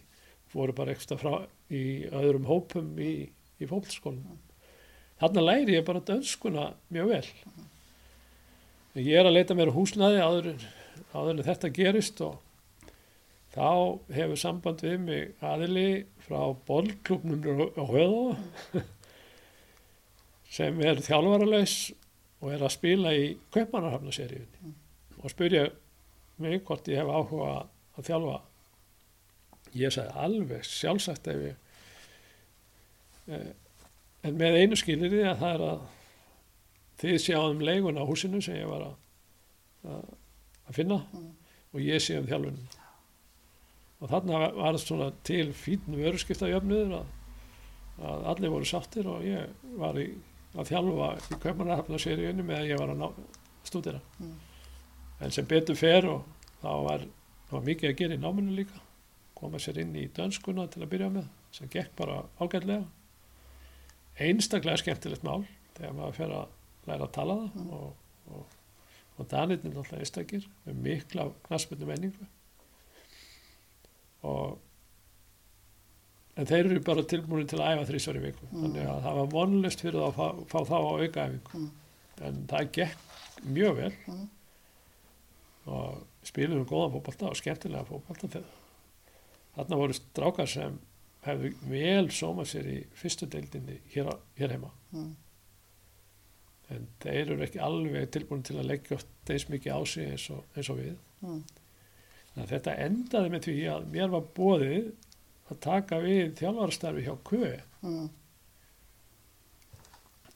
voru 0.54 0.74
bara 0.78 0.94
ekstra 0.94 1.18
frá 1.18 1.44
í 1.74 2.06
öðrum 2.14 2.46
hópum 2.46 2.92
í, 3.02 3.30
í 3.58 3.70
fólkskólanum 3.70 4.42
þarna 5.24 5.44
læri 5.44 5.78
ég 5.78 5.86
bara 5.88 6.04
dönskuna 6.04 6.74
mjög 6.92 7.12
vel. 7.14 7.28
Ég 9.00 9.16
er 9.18 9.28
að 9.28 9.38
leita 9.38 9.56
mér 9.58 9.72
húsnaði 9.74 10.20
áður, 10.22 10.50
áður 11.14 11.38
en 11.38 11.46
þetta 11.48 11.72
gerist 11.74 12.22
og 12.26 12.42
þá 13.54 13.70
hefur 14.14 14.40
samband 14.40 14.84
við 14.84 15.00
mig 15.06 15.46
aðili 15.46 15.88
frá 16.26 16.52
bollklubnum 16.68 17.64
á 17.78 17.84
höða 17.88 18.38
sem 20.58 20.82
er 20.86 21.02
þjálfaralaus 21.02 21.78
og 22.44 22.54
er 22.54 22.66
að 22.66 22.76
spila 22.76 23.14
í 23.16 23.34
Kaupanarhafnaseríunni 23.56 24.74
og 25.24 25.32
spyrja 25.32 25.68
mig 26.44 26.60
hvort 26.68 26.88
ég 26.92 27.00
hef 27.00 27.10
áhuga 27.14 27.52
að 27.98 28.08
þjálfa 28.10 28.38
ég 29.80 29.94
sagði 29.96 30.14
alveg 30.28 30.66
sjálfsagt 30.68 31.28
ef 31.34 31.44
ég 31.48 31.56
eh, 33.34 33.52
en 34.28 34.38
með 34.40 34.58
einu 34.62 34.78
skilir 34.80 35.12
því 35.14 35.24
að 35.30 35.40
það 35.44 35.56
er 35.58 35.66
að 35.70 35.84
þið 37.04 37.18
sjáum 37.24 37.64
leigun 37.66 38.00
á 38.00 38.04
húsinu 38.08 38.42
sem 38.44 38.56
ég 38.60 38.70
var 38.70 38.86
að, 38.90 38.96
að, 39.96 40.06
að 40.70 40.78
finna 40.80 41.00
Mm. 41.14 41.32
og 41.74 41.82
ég 41.82 42.02
sé 42.06 42.16
um 42.20 42.28
þjálfunum 42.30 42.80
og 44.04 44.10
þarna 44.12 44.40
var 44.54 44.76
það 44.76 44.82
svona 44.84 45.08
til 45.26 45.48
fín 45.58 45.86
vöruskiptajöfnuður 45.98 46.94
að, 47.00 47.12
að 48.04 48.26
allir 48.34 48.52
voru 48.54 48.68
sáttir 48.70 49.08
og 49.10 49.24
ég 49.26 49.54
var 49.80 49.98
í, 50.02 50.06
að 50.54 50.70
þjálfa 50.70 51.08
í 51.18 51.40
Kaupanarhafnaseríunni 51.46 52.46
með 52.46 52.60
að 52.62 52.70
ég 52.74 52.82
var 52.84 52.94
að 52.94 53.22
stúdira 53.70 54.02
Mm. 54.20 54.36
En 55.24 55.32
sem 55.32 55.46
betur 55.48 55.78
fer 55.80 56.06
og 56.10 56.26
þá 56.64 56.72
var, 56.88 57.06
var 57.52 57.64
mikið 57.68 57.90
að 57.92 57.98
gera 58.02 58.18
í 58.18 58.22
náminu 58.24 58.56
líka 58.58 58.82
koma 59.40 59.60
sér 59.60 59.80
inn 59.84 59.96
í 60.00 60.08
dönskuna 60.16 60.68
til 60.72 60.84
að 60.84 60.92
byrja 60.94 61.10
með 61.16 61.28
sem 61.54 61.70
gekk 61.74 61.96
bara 62.00 62.22
ágætlega 62.40 62.84
einstaklega 64.24 64.78
skemmtilegt 64.82 65.24
mál 65.26 65.44
þegar 65.78 65.96
maður 65.98 66.18
fer 66.20 66.34
að 66.38 66.48
læra 66.90 67.08
að 67.08 67.16
tala 67.16 67.36
það 67.40 67.50
Mm. 67.56 67.72
og, 67.74 67.94
og, 68.34 68.46
og 69.18 69.28
Danirnir 69.32 69.74
náttúrulega 69.76 70.04
einstakir 70.04 70.46
með 70.66 70.80
mikla 70.88 71.26
knaspinu 71.48 71.86
menningu 71.90 72.28
og 74.24 74.60
en 76.40 76.48
þeir 76.50 76.66
eru 76.72 76.80
bara 76.86 77.04
tilbúin 77.06 77.48
til 77.50 77.60
að 77.62 77.76
æfa 77.76 77.88
þrísvar 77.92 78.18
í 78.20 78.24
viku 78.28 78.48
Mm. 78.52 78.62
þannig 78.64 78.88
að 78.94 79.02
það 79.08 79.18
var 79.20 79.32
vonlust 79.36 79.82
fyrir 79.86 80.00
það 80.00 80.08
að 80.08 80.16
fá, 80.18 80.28
fá 80.54 80.60
þá 80.70 80.76
á 80.78 80.92
aukaæfingu 81.04 81.60
Mm. 81.60 81.70
en 82.30 82.48
það 82.48 82.72
gekk 82.78 82.98
mjög 83.58 83.76
vel 83.82 83.94
Mm. 84.08 84.30
Og 85.66 86.04
spilum 86.24 86.66
góðan 86.66 86.92
fótbolta 86.98 87.30
og 87.30 87.36
skemmtilega 87.40 87.86
fótbolta 87.88 88.28
þegar 88.28 88.50
þarna 89.56 89.78
voru 89.80 89.94
strákar 89.94 90.48
sem 90.50 90.80
hefðu 91.24 91.54
vel 91.70 92.08
sómað 92.12 92.50
sér 92.52 92.66
í 92.68 92.78
fyrstu 93.00 93.26
deildinni 93.32 93.78
hér, 93.94 94.10
á- 94.12 94.20
hér 94.40 94.52
heima 94.58 94.72
Mm. 94.94 95.16
en 96.70 96.88
þeir 97.00 97.32
eru 97.32 97.44
ekki 97.44 97.60
alveg 97.60 98.10
tilbúin 98.12 98.44
til 98.44 98.56
að 98.60 98.68
leggja 98.68 98.96
oft 98.96 99.08
eins 99.30 99.46
mikið 99.50 99.74
á 99.74 99.80
sig 99.88 100.10
eins 100.12 100.30
og, 100.30 100.44
eins 100.56 100.70
og 100.70 100.78
við 100.78 100.96
Mm. 101.24 101.44
Að 102.36 102.48
þetta 102.50 102.78
endaði 102.80 103.30
með 103.30 103.42
því 103.46 103.54
að 103.70 103.84
mér 103.94 104.10
var 104.10 104.22
bóðið 104.36 104.92
að 105.52 105.60
taka 105.62 106.00
við 106.02 106.34
þjálfarastarfi 106.40 107.04
hjá 107.06 107.16
KÖ 107.24 107.62
Mm. 107.84 108.10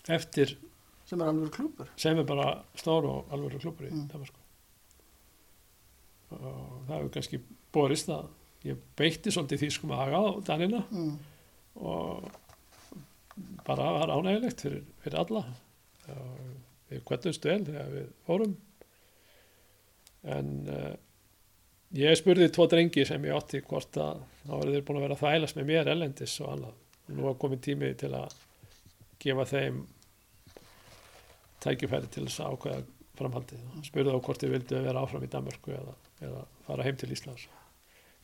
eftir 0.10 0.56
sem 1.08 1.22
er 1.22 1.28
alveg 1.32 1.52
klúpur 1.56 1.90
sem 2.00 2.18
er 2.22 2.24
bara 2.28 2.64
stór 2.80 3.06
og 3.10 3.32
alvöru 3.34 3.60
klubur 3.60 3.88
í 3.88 3.92
Mm. 3.92 4.08
Damasku 4.12 4.40
og 6.36 6.84
það 6.88 6.94
hefur 6.96 7.14
kannski 7.16 7.40
borist 7.74 8.12
að 8.12 8.28
ég 8.68 8.84
beitti 9.00 9.32
svolítið 9.32 9.64
þýskum 9.66 9.94
að 9.94 10.02
haga 10.04 10.20
á 10.20 10.26
Danina 10.48 10.84
mm. 10.92 11.16
og 11.88 12.30
bara 13.68 13.92
var 14.00 14.14
ánægilegt 14.16 14.64
fyrir, 14.66 14.86
fyrir 15.04 15.20
alla. 15.22 15.44
Og 16.14 16.40
við 16.88 17.04
kvettumst 17.08 17.46
vel 17.46 17.60
þegar 17.68 17.92
við 17.94 18.08
fórum. 18.28 18.56
En 20.28 20.50
uh, 20.72 20.94
ég 21.98 22.18
spurði 22.20 22.50
tvo 22.54 22.68
drengi 22.72 23.06
sem 23.08 23.28
ég 23.28 23.38
átti 23.38 23.62
hvort 23.68 24.00
að 24.02 24.24
þá 24.44 24.54
verður 24.54 24.74
þeir 24.74 24.88
búin 24.88 25.00
að 25.00 25.06
vera 25.06 25.18
að 25.18 25.24
þvælast 25.24 25.60
með 25.60 25.70
mér 25.72 25.92
ellendis 25.94 26.40
og 26.44 26.54
annað. 26.56 26.82
Og 27.08 27.14
nú 27.16 27.28
var 27.28 27.40
komið 27.44 27.64
tími 27.68 27.94
til 28.00 28.12
að 28.18 28.36
gefa 29.24 29.48
þeim 29.52 29.86
tækifæri 31.64 32.12
til 32.14 32.26
þess 32.28 32.42
að 32.44 32.56
ákveða 32.56 32.82
framhaldið. 33.18 33.64
Og 33.78 33.88
spurði 33.88 34.14
þá 34.14 34.28
hvort 34.28 34.44
þeir 34.44 34.54
vildu 34.56 34.84
vera 34.88 35.04
áfram 35.04 35.26
í 35.26 35.32
Danmörku 35.32 35.74
eða, 35.76 35.96
eða 36.22 36.44
fara 36.68 36.86
heim 36.88 37.00
til 37.00 37.12
Íslands 37.14 37.48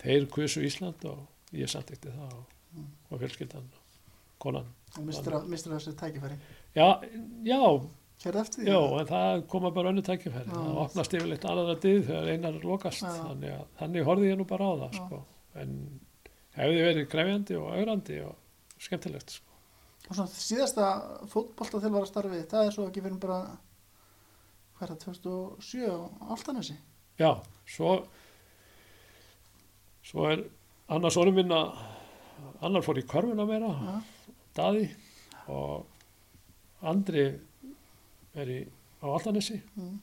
þeir 0.04 0.28
kusu 0.32 0.64
Ísland 0.66 1.06
og 1.10 1.56
ég 1.56 1.72
satt 1.72 1.92
eftir 1.94 2.16
það 2.16 2.38
og, 2.38 2.86
og 3.10 3.20
fjölskyldan 3.22 3.68
konan 4.42 4.72
og 4.98 5.06
mistur, 5.08 5.40
þessu 5.74 5.94
tækifæri 5.98 6.38
já, 6.76 6.88
já, 7.46 7.60
því? 8.24 8.66
já, 8.68 8.80
en 9.00 9.10
það 9.10 9.46
koma 9.52 9.72
bara 9.76 9.94
önnu 9.94 10.04
tækifæri 10.06 10.50
Já. 10.50 10.56
það 10.56 10.82
opnast 10.86 11.18
yfirleitt 11.18 11.48
aðra 11.50 11.78
dyð 11.86 12.02
þegar 12.10 12.32
einar 12.34 12.60
lokast 12.64 13.06
Já. 13.06 13.12
þannig, 13.20 13.56
að, 13.58 13.66
þannig 13.82 14.08
horfði 14.10 14.30
ég 14.32 14.40
nú 14.40 14.48
bara 14.50 14.70
á 14.70 14.74
það 14.84 15.00
sko. 15.00 15.22
en 15.64 15.76
hefði 16.58 16.86
verið 16.88 17.10
krefjandi 17.12 17.58
og 17.60 17.74
augrandi 17.74 18.22
og 18.28 18.82
skemmtilegt 18.84 19.38
sko. 19.38 19.60
Og 20.04 20.18
svona 20.18 20.32
síðasta 20.36 20.88
fótbolta 21.32 21.80
þjálfara 21.80 22.10
starfi, 22.10 22.42
það 22.52 22.66
er 22.68 22.74
svo 22.76 22.88
ekki 22.90 23.04
fyrir 23.06 23.20
bara, 23.24 23.38
hvað 24.78 24.90
er 24.90 24.92
það, 25.06 25.20
2007 25.24 25.86
á 25.88 25.98
Altanesi? 26.36 26.76
Já, 27.20 27.32
svo 27.70 27.96
svo 30.04 30.28
er 30.32 30.44
annars 30.94 31.18
orðum 31.18 31.40
minna 31.42 31.60
annar 32.64 32.84
fór 32.86 33.00
í 33.02 33.06
körfuna 33.08 33.46
meira 33.48 33.72
Já, 33.74 33.96
Daði 34.54 34.88
og 35.52 35.90
Andri 36.84 37.24
er 38.36 38.50
í, 38.52 38.60
á 39.00 39.06
Altanesi. 39.08 39.56
Mm, 39.80 39.96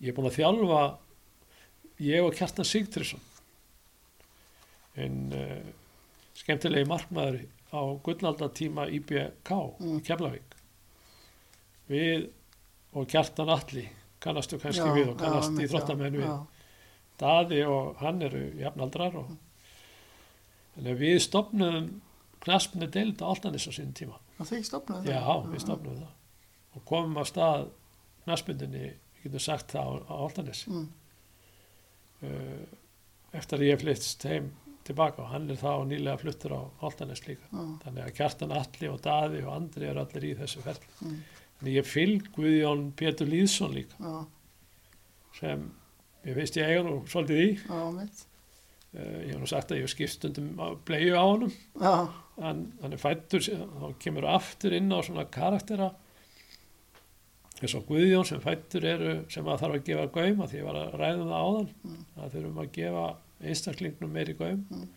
ég 0.00 0.10
er 0.10 0.16
búinn 0.16 0.30
að 0.30 0.38
þjálfa 0.38 0.80
ég 2.06 2.24
og 2.24 2.36
Kjartan 2.36 2.68
Sigtrisson 2.68 3.22
en 4.96 5.18
uh, 5.36 5.68
skemmtilegi 6.36 6.88
markmaður 6.88 7.42
á 7.72 7.80
gullnaldatíma 8.04 8.88
IBK 8.96 9.52
Mm. 9.76 10.00
Keflavík. 10.06 10.56
Við 11.90 12.30
og 12.96 13.06
Kjartan 13.12 13.52
Alli 13.52 13.84
kannastu 14.26 14.58
kannski 14.62 14.84
já, 14.84 14.92
við 14.94 15.12
og 15.12 15.18
kannast 15.20 15.54
já, 15.54 15.56
við. 16.18 16.26
já. 16.26 16.36
Daði 17.16 17.62
og 17.70 18.02
hann 18.02 18.20
eru 18.26 18.42
jafnaldrar 18.60 19.16
og 19.22 19.30
að 20.76 20.98
við 21.00 21.18
stopnum 21.24 21.88
knaspinu 22.44 22.88
deild 22.92 23.22
á 23.24 23.26
Altanis 23.30 23.66
á 23.68 23.72
sínum 23.72 23.94
tíma. 23.96 24.18
Og 24.36 24.44
ekki 24.44 24.68
stopnaði 24.68 25.14
Já, 25.14 25.22
við 25.48 25.62
stopnum 25.64 25.96
það. 26.02 26.12
Og 26.76 26.84
komum 26.88 27.16
af 27.22 27.30
stað 27.30 27.70
knaspindinni, 28.26 28.90
við 29.16 29.24
getum 29.24 29.44
sagt 29.46 29.72
það 29.72 29.88
á, 29.88 29.92
á 30.12 30.14
Altanis 30.26 30.66
Mm, 30.66 30.86
uh, 32.26 32.62
eftir 33.36 33.60
að 33.60 33.68
ég 33.70 33.80
flyttst 33.82 34.26
heim 34.28 34.52
tilbaka 34.86 35.24
og 35.24 35.32
hann 35.32 35.48
er 35.50 35.58
þá 35.58 35.82
nýlega 35.88 36.20
fluttur 36.20 36.54
á 36.54 36.62
Altanes 36.86 37.24
líka. 37.26 37.48
Já, 37.50 37.64
þannig 37.86 38.04
að 38.04 38.14
Kjartan 38.20 38.54
Alli 38.54 38.92
og 38.92 39.00
Daði 39.02 39.42
og 39.46 39.54
Andri 39.56 39.88
eru 39.88 40.04
allir 40.04 40.28
í 40.28 40.34
þessu 40.38 40.62
ferli. 40.64 40.92
Mm, 41.00 41.16
ég 41.64 41.86
fylg 41.88 42.30
Guðjón 42.36 42.90
Pétur 42.96 43.28
Lýðsson 43.30 43.74
líka 43.74 43.96
já, 43.96 44.26
sem 45.38 45.66
ég 46.26 46.36
veist 46.36 46.56
ég 46.58 46.68
eiga 46.68 46.84
nú 46.84 46.98
svolítið 47.08 47.42
í. 47.42 47.50
Já, 47.64 47.80
uh, 47.86 49.18
ég 49.22 49.30
hef 49.32 49.40
nú 49.40 49.50
sagt 49.50 49.72
að 49.72 49.80
ég 49.80 49.86
hef 49.86 49.94
skipt 49.94 50.14
stundum 50.16 50.50
á 50.60 50.66
bleiðu 50.88 51.14
á 51.16 51.24
honum. 51.24 51.54
Já, 51.80 51.94
hann, 52.40 52.64
er 52.88 52.98
fættur 53.00 53.46
þá 53.46 53.86
kemur 54.02 54.28
aftur 54.34 54.76
inn 54.76 54.92
á 54.92 54.98
svona 55.06 55.26
karaktera. 55.32 55.92
Eins 57.56 57.72
og 57.78 57.86
Guðjón 57.88 58.26
sem 58.28 58.42
fættur 58.44 58.84
eru 58.84 59.14
sem 59.32 59.46
að 59.48 59.62
þarf 59.62 59.78
að 59.78 59.86
gefa 59.86 60.10
gaum 60.12 60.42
að 60.44 60.50
því 60.52 60.58
ég 60.60 60.66
var 60.66 60.80
að 60.82 60.98
ræða 61.00 61.22
það 61.22 61.46
áðan. 61.46 61.70
Mm. 61.86 62.02
að 62.20 62.34
þurfum 62.34 62.60
að 62.60 62.74
gefa 62.74 63.06
einstaklingnum 63.46 64.12
meiri 64.12 64.36
gaum. 64.36 64.66
Mm. 64.68 64.90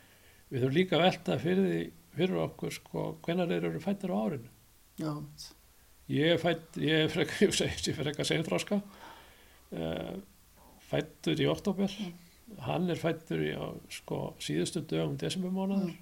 við 0.50 0.64
þurfum 0.64 0.76
líka 0.76 0.98
að 0.98 1.06
velta 1.06 1.38
fyrir, 1.40 1.70
því, 1.70 1.86
fyrir 2.18 2.44
okkur 2.44 2.76
sko 2.76 3.06
hvenar 3.24 3.52
þeir 3.54 3.70
eru 3.70 3.84
fættur 3.84 4.12
á 4.12 4.18
árinu. 4.20 4.52
Já, 5.00 5.14
mitt. 5.14 5.48
Ég 6.10 6.34
er 6.34 6.40
fætt, 6.42 6.78
ég 6.82 7.06
er 7.06 7.12
frekar 7.14 7.44
ég 7.48 7.54
segi 7.58 7.92
ég 7.92 7.98
frekar 8.00 8.26
seinþráska 8.28 8.80
uh, 8.82 10.16
fættur 10.90 11.40
í 11.44 11.48
oktober 11.52 11.94
hann 12.66 12.90
er 12.90 12.98
fættur 12.98 13.44
í 13.46 13.52
á, 13.54 13.70
sko, 13.94 14.34
síðustu 14.42 14.82
dögum 14.90 15.18
desembermánaður 15.22 15.94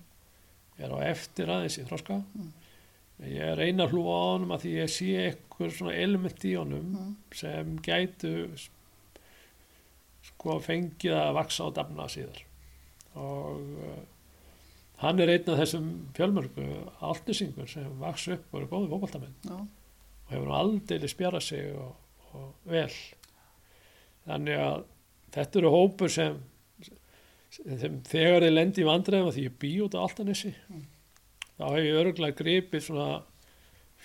er 0.79 0.93
á 0.95 0.97
eftir 1.11 1.49
aðeins 1.51 1.79
í 1.81 1.85
þróska 1.89 2.21
Mm. 2.37 2.53
ég 3.33 3.41
er 3.51 3.59
eina 3.65 3.87
hlúa 3.89 4.13
á 4.13 4.25
honum 4.37 4.51
að 4.53 4.61
því 4.67 4.71
ég 4.77 4.91
sé 4.93 5.07
eitthvað 5.25 5.71
svona 5.73 5.93
element 5.97 6.43
í 6.45 6.51
honum 6.53 6.91
Mm. 6.93 7.13
sem 7.33 7.71
gætu 7.81 8.33
sko 10.27 10.57
fengið 10.61 11.15
að 11.17 11.33
vaksa 11.39 11.65
og 11.67 11.73
dafna 11.77 12.05
síðar. 12.11 12.43
Og 13.17 13.63
uh, 13.81 14.03
hann 15.01 15.19
er 15.23 15.31
einn 15.33 15.49
af 15.53 15.59
þessum 15.63 15.87
fjölmörgu 16.17 16.67
altnisingur 17.09 17.69
sem 17.71 17.89
vaks 18.01 18.27
upp 18.35 18.53
og 18.53 18.59
eru 18.61 18.69
góði 18.75 18.91
fókbaltamenn 18.93 19.35
Já, 19.49 19.57
og 20.27 20.35
hefur 20.35 20.51
aldrei 20.57 21.09
spjara 21.11 21.39
sig 21.43 21.71
og, 21.75 21.95
og 22.35 22.53
vel. 22.67 22.91
Þannig 24.27 24.59
að 24.59 24.85
þetta 25.37 25.59
eru 25.61 25.71
hópur 25.71 26.11
sem, 26.11 26.37
sem 27.51 27.99
þegar 28.07 28.43
þið 28.43 28.53
lendi 28.53 28.83
í 28.83 28.87
vandræðum 28.87 29.33
því 29.35 29.47
ég 29.47 29.57
bý 29.61 29.73
út 29.85 29.95
á 29.95 30.03
Altanissi 30.03 30.53
þá 31.57 31.65
hef 31.73 31.83
ég 31.85 31.99
örgulega 32.01 32.37
gripið 32.37 32.83
svona 32.85 33.11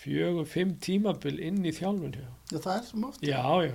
fjögur, 0.02 0.46
fimm 0.48 0.76
tímabil 0.82 1.38
inn 1.44 1.60
í 1.66 1.72
þjálfun 1.74 2.14
hjá. 2.16 2.28
Já, 2.50 2.58
það 2.58 2.76
er 2.76 2.86
sem 2.88 3.08
oft. 3.08 3.24
já, 3.26 3.42
já, 3.66 3.74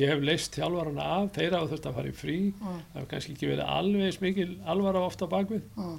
ég 0.00 0.12
hef 0.12 0.22
leist 0.24 0.56
þjálfarana 0.56 1.08
af, 1.18 1.28
þeir 1.36 1.56
hafa 1.58 1.70
þurft 1.72 1.88
að 1.90 1.98
fara 1.98 2.12
í 2.12 2.14
frí. 2.16 2.38
Já, 2.48 2.62
það 2.62 2.94
hefur 2.96 3.10
kannski 3.12 3.34
ekki 3.34 3.50
verið 3.52 3.74
alveg 3.74 4.06
eins 4.06 4.20
mikil 4.24 4.48
alvara 4.74 5.04
ofta 5.04 5.28
bakvið 5.30 5.66
já, 5.66 5.90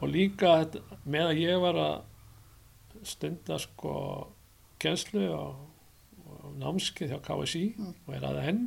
og 0.00 0.10
líka 0.10 0.56
með 1.06 1.30
að 1.30 1.42
ég 1.44 1.62
var 1.62 1.80
að 1.84 1.94
stunda 3.04 3.60
sko 3.60 3.94
kjenslu 4.82 5.26
og, 5.34 5.60
og 6.24 6.56
námskeið 6.60 7.12
hjá 7.14 7.20
KSI 7.28 7.64
Mm. 7.78 7.92
og 8.06 8.14
er 8.14 8.26
að 8.30 8.40
enn 8.48 8.62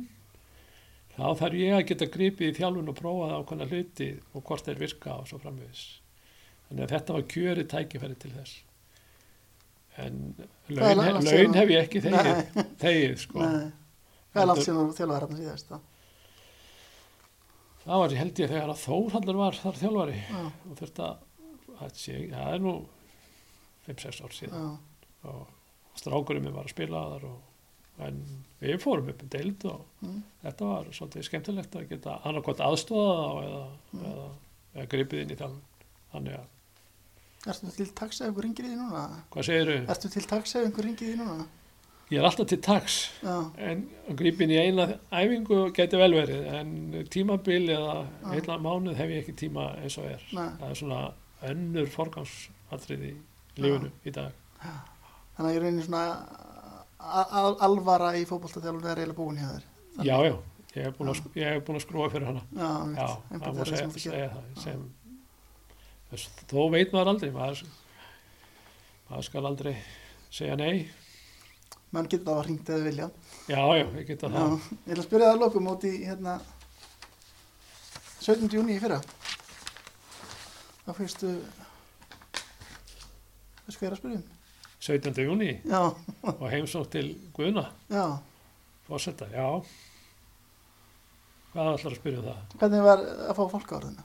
þá 1.18 1.24
þarf 1.40 1.54
ég 1.58 1.74
að 1.74 1.86
geta 1.90 2.06
gripið 2.14 2.48
í 2.52 2.56
þjálfun 2.60 2.88
og 2.92 2.96
prófað 2.98 3.32
ákvæmna 3.40 3.66
hluti 3.72 4.08
og 4.34 4.44
hvort 4.46 4.64
þeir 4.68 4.78
virka 4.84 5.16
og 5.18 5.26
svo 5.30 5.38
framvegis 5.42 5.84
þannig 6.68 6.84
að 6.84 6.92
þetta 6.94 7.16
var 7.16 7.26
kjöri 7.32 7.64
tækifæri 7.72 8.18
til 8.22 8.32
þess 8.36 8.56
en 9.98 10.18
Það 10.38 10.74
laun, 10.78 10.98
langt 11.00 11.26
laun 11.26 11.54
hef 11.58 11.70
ég 11.74 11.80
ekki 11.88 12.00
þegið, 12.04 12.58
þegið 12.78 13.14
sko. 13.18 13.40
nei. 13.42 13.70
Hvað 14.30 14.42
er 14.42 14.46
langt 14.52 14.62
síðan 14.66 14.90
þú 14.92 14.96
þjálfaði 14.98 15.20
hérna 15.24 15.38
síðast? 15.40 15.72
þá? 15.72 15.78
það 17.88 18.02
var 18.02 18.14
held 18.20 18.40
ég 18.42 18.50
þegar 18.52 18.72
að 18.74 18.82
Þórhallur 18.84 19.38
var 19.40 19.56
þar 19.58 19.78
þjálfari 19.80 20.18
Já, 20.20 20.42
og 20.68 20.74
þurfti 20.78 21.04
að 21.08 21.24
það 21.78 21.92
sé- 22.02 22.30
það 22.34 22.52
er 22.54 22.62
nú 22.66 22.74
5-6 23.88 24.20
ár 24.26 24.34
síðan 24.36 24.60
já, 24.60 24.68
og 25.32 25.46
strákurinn 26.00 26.44
minn 26.44 26.54
var 26.56 26.64
að 26.68 26.74
spila 26.74 27.04
þar 27.14 27.24
og, 27.30 27.38
en 28.08 28.18
við 28.62 28.76
fórum 28.82 29.08
upp 29.10 29.22
um 29.24 29.28
deild 29.32 29.64
og 29.70 29.84
Mm. 30.02 30.22
þetta 30.44 30.66
var 30.68 30.84
svolítið 30.94 31.24
skemmtilegt 31.26 31.74
að 31.76 31.88
geta 31.90 32.20
annarkvæmt 32.24 32.60
aðstóða 32.62 33.16
þá 33.18 33.44
eða, 33.48 33.64
Mm. 33.92 34.04
eða, 34.12 34.28
eða 34.76 34.88
gripið 34.92 35.20
inn 35.24 35.30
í 35.34 35.38
þann 35.42 35.60
þannig 36.14 36.38
að, 36.38 36.46
Ertu 37.48 37.70
til 37.76 37.86
taks 37.94 38.20
ef 38.20 38.26
einhver 38.28 38.42
ringir 38.44 38.64
í 38.66 38.68
því 38.72 38.76
núna? 38.80 39.02
hvað 39.30 39.44
segirðu? 39.46 39.78
Ertu 39.88 40.08
til 40.12 40.22
taks 40.26 40.54
ef 40.56 40.64
einhver 40.66 40.84
ringir 40.84 41.08
í 41.08 41.12
því 41.14 41.18
núna? 41.22 41.46
Ég 42.10 42.18
er 42.18 42.24
alltaf 42.24 42.46
til 42.48 42.58
taks 42.64 42.94
Já, 43.22 43.34
en 43.58 43.82
að 44.08 44.16
grípa 44.16 44.42
inn 44.42 44.50
í 44.50 44.58
eina 44.58 44.86
æfingu 45.12 45.58
geti 45.76 45.96
vel 46.00 46.12
verið 46.16 46.46
en 46.54 46.70
tímabil 47.12 47.68
eða 47.68 47.96
Já. 48.22 48.28
heila 48.32 48.56
mánuð 48.58 48.96
hef 48.96 49.10
ég 49.10 49.22
ekki 49.24 49.34
tíma 49.42 49.66
eins 49.82 49.98
og 49.98 50.04
er 50.06 50.22
nei. 50.32 50.48
það 50.60 50.70
er 50.70 50.74
svona 50.80 51.00
önnur 51.50 51.86
forgangsatriði 51.92 53.10
í 53.12 53.60
lífinu 53.62 53.90
í 54.06 54.10
dag 54.12 54.32
Þannig 55.38 55.48
að 55.48 55.54
ég 55.54 55.62
reynir 55.62 55.86
svona 55.86 56.04
alvara 57.62 58.12
í 58.18 58.24
fótboltaþjálfur 58.26 58.88
er 58.90 58.98
eiginlega 59.04 59.18
búin 59.20 59.38
hjá 59.38 59.48
þér. 59.54 59.66
Þannig- 59.94 60.08
Já, 60.08 60.16
já, 60.26 60.34
ég 60.74 60.84
hef 60.88 60.96
búin 60.98 61.10
að, 61.12 61.20
búin 61.66 61.78
að 61.78 61.84
skrúa 61.86 62.08
fyrir 62.12 62.26
hana 62.26 62.42
Já, 62.52 62.70
Já, 62.98 63.06
það 63.30 63.40
það 63.40 63.58
er 63.58 63.70
segja, 63.70 63.78
sem 63.78 63.90
þú 63.90 64.02
það 64.34 64.82
þess, 66.10 66.28
þó 66.50 66.60
veit 66.72 66.92
maður 66.94 67.10
aldrei 67.12 67.30
maður, 67.34 67.62
maður 69.10 69.24
skal 69.28 69.46
aldrei 69.46 69.74
segja 70.30 70.56
nei 70.58 70.88
Menn 71.92 72.04
getur 72.08 72.26
það 72.28 72.38
að 72.42 72.46
ringt 72.50 72.68
eða 72.68 72.84
vilja. 72.84 73.06
já, 73.48 73.62
já, 73.78 73.84
ég 73.96 74.06
geta 74.10 74.28
Já, 74.28 74.32
það 74.34 74.50
ég 74.58 74.92
ætla 74.92 75.02
að 75.02 75.06
spyrja 75.08 75.26
það 75.28 75.34
að 75.36 75.40
lokum 75.44 75.68
út 75.72 75.84
í 75.88 75.92
hérna 76.04 76.34
17. 78.20 78.50
júni 78.52 78.74
í 78.76 78.80
fyrra. 78.82 78.98
Þá 80.84 80.90
fyrstu 80.98 81.30
ég 83.68 83.86
er 83.88 83.94
að 83.94 84.00
spyrja 84.02 84.18
um. 84.18 84.37
17. 84.80 85.18
júni 85.26 85.50
Já, 85.66 85.80
og 86.30 86.46
heimsótt 86.52 86.92
til 86.94 87.08
Guðna 87.34 87.64
já. 87.90 88.04
fórsetta, 88.86 89.26
já 89.32 89.46
hvað 91.52 91.72
ætlar 91.74 91.92
að 91.94 91.98
spyrja 91.98 92.20
um 92.20 92.28
það? 92.28 92.56
Hvernig 92.60 92.84
var 92.86 93.02
að 93.02 93.34
fá 93.38 93.44
fólk 93.56 93.72
á 93.74 93.78
orðina? 93.80 94.04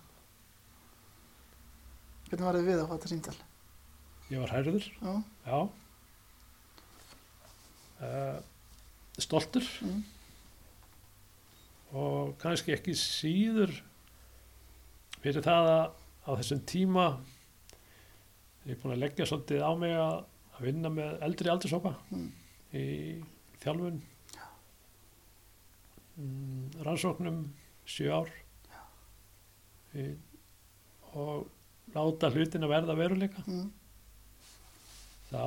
Hvernig 2.29 2.47
var 2.47 2.57
þið 2.57 2.67
við 2.71 2.79
að 2.81 2.87
fá 2.89 2.93
þetta 2.95 3.11
síntal? 3.11 3.35
Ég 4.31 4.41
var 4.41 4.53
hærður, 4.55 4.85
Já, 5.03 5.13
já 5.45 5.57
uh, 8.03 8.39
stoltur 9.21 9.67
mm, 9.85 10.01
og 11.93 12.33
kannski 12.41 12.73
ekki 12.73 12.95
síður 12.97 13.75
fyrir 15.21 15.45
það 15.45 15.69
að 15.75 15.83
á 16.23 16.29
þessum 16.39 16.61
tíma 16.67 17.05
ég 18.65 18.73
er 18.73 18.79
búin 18.81 18.95
að 18.95 19.03
leggja 19.03 19.27
svolítið 19.29 19.61
á 19.61 19.71
mig 19.77 19.93
að, 19.99 20.15
að 20.53 20.65
vinna 20.67 20.89
með 20.93 21.21
eldri 21.27 21.49
aldursópa 21.53 21.95
Mm. 22.11 22.27
í 22.73 22.83
þjálfun. 23.63 24.01
Mm, 26.17 26.69
rannsóknum 26.85 27.39
sjö 27.89 28.11
ár. 28.13 28.29
Í, 29.97 30.07
og 31.17 31.47
láta 31.93 32.29
hlutin 32.33 32.65
að 32.65 32.73
verða 32.73 32.95
veruleika. 32.97 33.43
Mm, 33.49 33.71
þá 35.31 35.43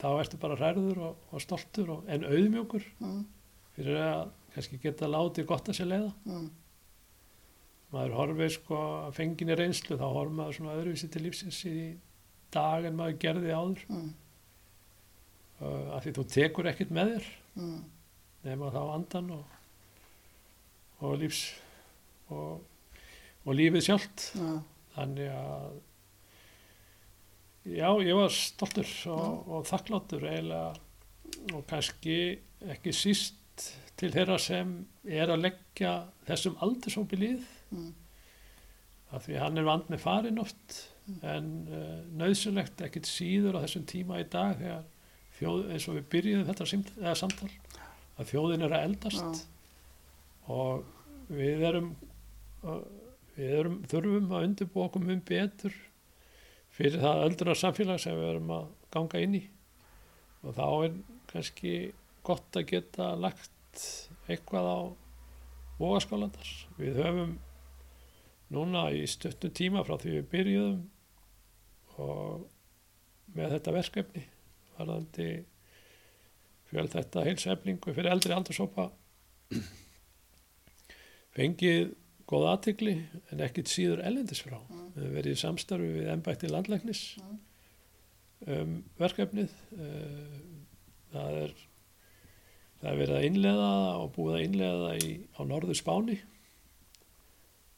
þá 0.00 0.08
ertu 0.20 0.38
bara 0.40 0.56
hræður 0.60 0.98
og, 1.10 1.20
og 1.32 1.40
stoltur 1.44 1.90
og, 1.94 2.02
en 2.12 2.24
auðmjókur 2.28 2.84
mm, 3.00 3.20
fyrir 3.76 4.00
að 4.04 4.26
kannski 4.54 4.80
geta 4.82 5.08
látið 5.08 5.46
gott 5.48 5.68
að 5.72 5.78
sér 5.78 5.88
leiða. 5.92 6.10
Mm, 6.28 6.48
maður 7.92 8.16
horfir 8.18 8.52
sko 8.56 8.80
að 9.06 9.14
fenginni 9.20 9.56
reynslu 9.56 9.96
þá 10.00 10.04
horfir 10.08 10.36
maður 10.40 10.58
svona 10.58 10.76
öðruvísi 10.80 11.08
til 11.12 11.24
lífsins 11.24 11.60
í 11.68 11.76
dag 12.54 12.86
en 12.88 12.96
maður 12.98 13.18
gerði 13.24 13.52
áður. 13.52 13.82
Mm, 13.90 14.08
uh, 15.60 15.84
af 15.96 16.04
því 16.04 16.14
þú 16.18 16.24
tekur 16.36 16.70
ekkert 16.70 16.94
með 16.94 17.12
þér. 17.16 17.28
Mm, 17.56 17.82
nema 18.46 18.70
þá 18.74 18.80
andan 18.84 19.34
og, 19.36 19.58
og 21.02 21.18
lífs 21.20 21.42
og, 22.30 22.62
og 23.44 23.58
lífið 23.58 23.86
sjálft. 23.88 24.30
Já, 24.36 24.50
þannig 24.96 25.32
að 25.34 25.68
já, 27.66 27.88
ég 28.06 28.14
var 28.16 28.34
stoltur 28.34 28.92
og, 29.12 29.48
og 29.50 29.66
þakkláttur 29.68 30.26
eiginlega 30.30 30.74
og 31.56 31.64
kannski 31.68 32.18
ekki 32.72 32.94
síst 32.94 33.68
til 33.96 34.10
þeirra 34.12 34.36
sem 34.40 34.72
er 35.08 35.30
að 35.32 35.46
leggja 35.46 35.92
þessum 36.28 36.58
aldursópi 36.64 37.18
líð 37.18 37.46
mm, 37.72 37.88
af 39.16 39.26
því 39.26 39.40
hann 39.40 39.60
er 39.60 39.66
vand 39.68 39.90
með 39.92 40.02
farin 40.04 40.42
oft 40.42 40.80
en 41.22 41.48
uh, 41.70 42.02
nöðsulegt 42.18 42.82
ekkit 42.82 43.08
síður 43.08 43.60
á 43.60 43.64
þessum 43.64 43.86
tíma 43.88 44.20
í 44.22 44.26
dag 44.32 44.56
þegar 44.58 44.84
þjóð, 45.38 45.64
eins 45.72 45.88
og 45.88 45.98
við 45.98 46.06
byrjuðum 46.14 46.48
þetta 46.50 46.68
simt, 46.70 46.92
samtal 47.20 47.50
að 48.16 48.30
þjóðin 48.32 48.66
er 48.66 48.74
að 48.76 48.86
eldast. 48.90 49.42
Og 50.52 50.86
við 51.28 51.66
erum 51.68 51.90
við 53.36 53.52
erum, 53.60 53.76
þurfum 53.90 54.32
að 54.32 54.48
undirbúa 54.48 54.88
okkur 54.88 55.04
mun 55.04 55.22
betur 55.28 55.74
fyrir 56.76 57.00
það 57.02 57.24
öldrunar 57.26 57.60
samfélag 57.60 58.00
sem 58.02 58.16
við 58.16 58.30
erum 58.32 58.52
að 58.56 58.68
ganga 58.94 59.22
inn 59.24 59.38
í. 59.38 59.42
Og 60.44 60.56
þá 60.56 60.66
er 60.70 60.96
kannski 61.32 61.74
gott 62.26 62.58
að 62.58 62.68
geta 62.72 63.10
lagt 63.20 63.82
eitthvað 64.26 64.68
á 64.72 64.78
vogaskálandar 65.76 66.52
við 66.78 67.00
höfum 67.02 67.34
núna 68.54 68.86
í 68.94 69.02
stöttum 69.10 69.52
tíma 69.52 69.82
frá 69.84 69.96
því 70.00 70.14
við 70.14 70.28
byrjuðum 70.32 70.84
og 72.02 72.46
með 73.36 73.56
þetta 73.56 73.72
verkefni 73.76 74.22
varðandi 74.76 75.28
fjöld 76.70 76.92
þetta 76.92 77.24
heilseflingu 77.26 77.94
fyrir 77.96 78.10
eldri 78.12 78.34
aldursópa 78.36 78.88
fengið 81.36 81.92
góð 82.26 82.46
aðtikli 82.50 82.94
en 83.30 83.42
ekkit 83.46 83.70
síður 83.70 84.02
ellendis 84.08 84.40
frá 84.42 84.58
Mm. 84.58 85.12
verið 85.14 85.36
í 85.36 85.40
samstarfi 85.40 85.90
við 86.00 86.08
embætti 86.14 86.48
landlæknis 86.50 87.02
Mm. 87.20 87.38
um 88.46 88.84
verkefnið 88.98 89.50
Eh, 89.76 90.40
það 91.12 91.36
er 91.44 91.52
það 92.80 92.90
er 92.92 92.96
verið 93.00 93.16
að 93.18 93.26
innleða 93.28 93.70
og 94.00 94.12
búið 94.16 94.34
að 94.36 94.44
innleða 94.46 94.90
í, 95.02 95.10
á 95.38 95.40
norður 95.44 95.74
Spáni 95.78 96.18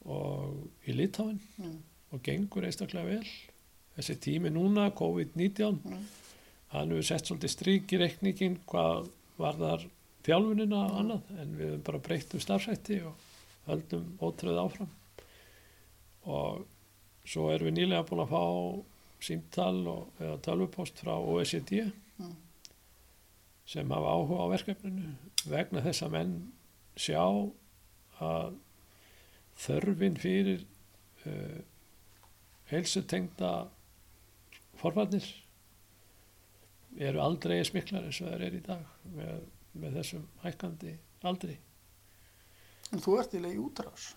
og 0.05 0.69
í 0.87 0.91
Litáin 0.95 1.39
mm, 1.57 1.77
og 2.11 2.23
gengur 2.23 2.63
einstaklega 2.65 3.05
vel 3.05 3.27
þessi 3.99 4.15
tími 4.23 4.51
núna, 4.55 4.89
COVID-19 4.95 5.77
mm, 5.77 6.03
hann 6.73 6.93
hefur 6.93 7.07
sett 7.11 7.29
svolítið 7.29 7.53
strík 7.53 7.93
í 7.95 8.01
reikningin 8.01 8.59
hvað 8.69 9.09
var 9.39 9.59
þar 9.59 9.87
þjálfunina 10.25 10.83
og 10.87 10.99
annað 11.03 11.31
en 11.39 11.55
við 11.57 11.71
höfum 11.73 11.85
bara 11.87 12.03
breytt 12.09 12.35
um 12.35 12.43
starfsætti 12.43 12.99
og 13.07 13.27
höldum 13.69 14.05
ótröð 14.23 14.61
áfram. 14.63 14.91
Og 16.29 16.65
svo 17.29 17.49
erum 17.53 17.69
við 17.69 17.77
nýlega 17.77 18.05
búin 18.09 18.23
að 18.25 18.33
fá 18.33 18.43
símtal 19.29 19.75
og, 19.91 20.05
eða 20.19 20.37
tölvupost 20.45 21.01
frá 21.03 21.15
OECD 21.17 21.89
Mm. 22.19 22.35
sem 23.65 23.91
hafa 23.91 24.11
áhuga 24.11 24.43
á 24.43 24.45
verkefninu. 24.51 25.13
Vegna 25.47 25.83
þess 25.85 26.03
að 26.03 26.15
menn 26.15 26.33
sjá 26.99 27.21
að 28.19 28.57
þörfin 29.59 30.17
fyrir 30.19 30.65
uh, 31.23 31.61
heilsutengda 32.71 33.69
forvarnir 34.79 35.25
eru 36.99 37.21
aldrei 37.21 37.59
eins 37.59 37.73
miklar 37.75 38.07
eins 38.07 38.19
og 38.23 38.31
það 38.31 38.45
er 38.47 38.55
í 38.57 38.61
dag 38.65 38.85
með, 39.15 39.41
með 39.83 39.97
þessum 39.99 40.23
hækkandi 40.43 40.93
aldri. 41.29 41.57
En 42.89 43.03
þú 43.03 43.19
ert 43.21 43.35
í 43.37 43.41
útrás. 43.61 44.07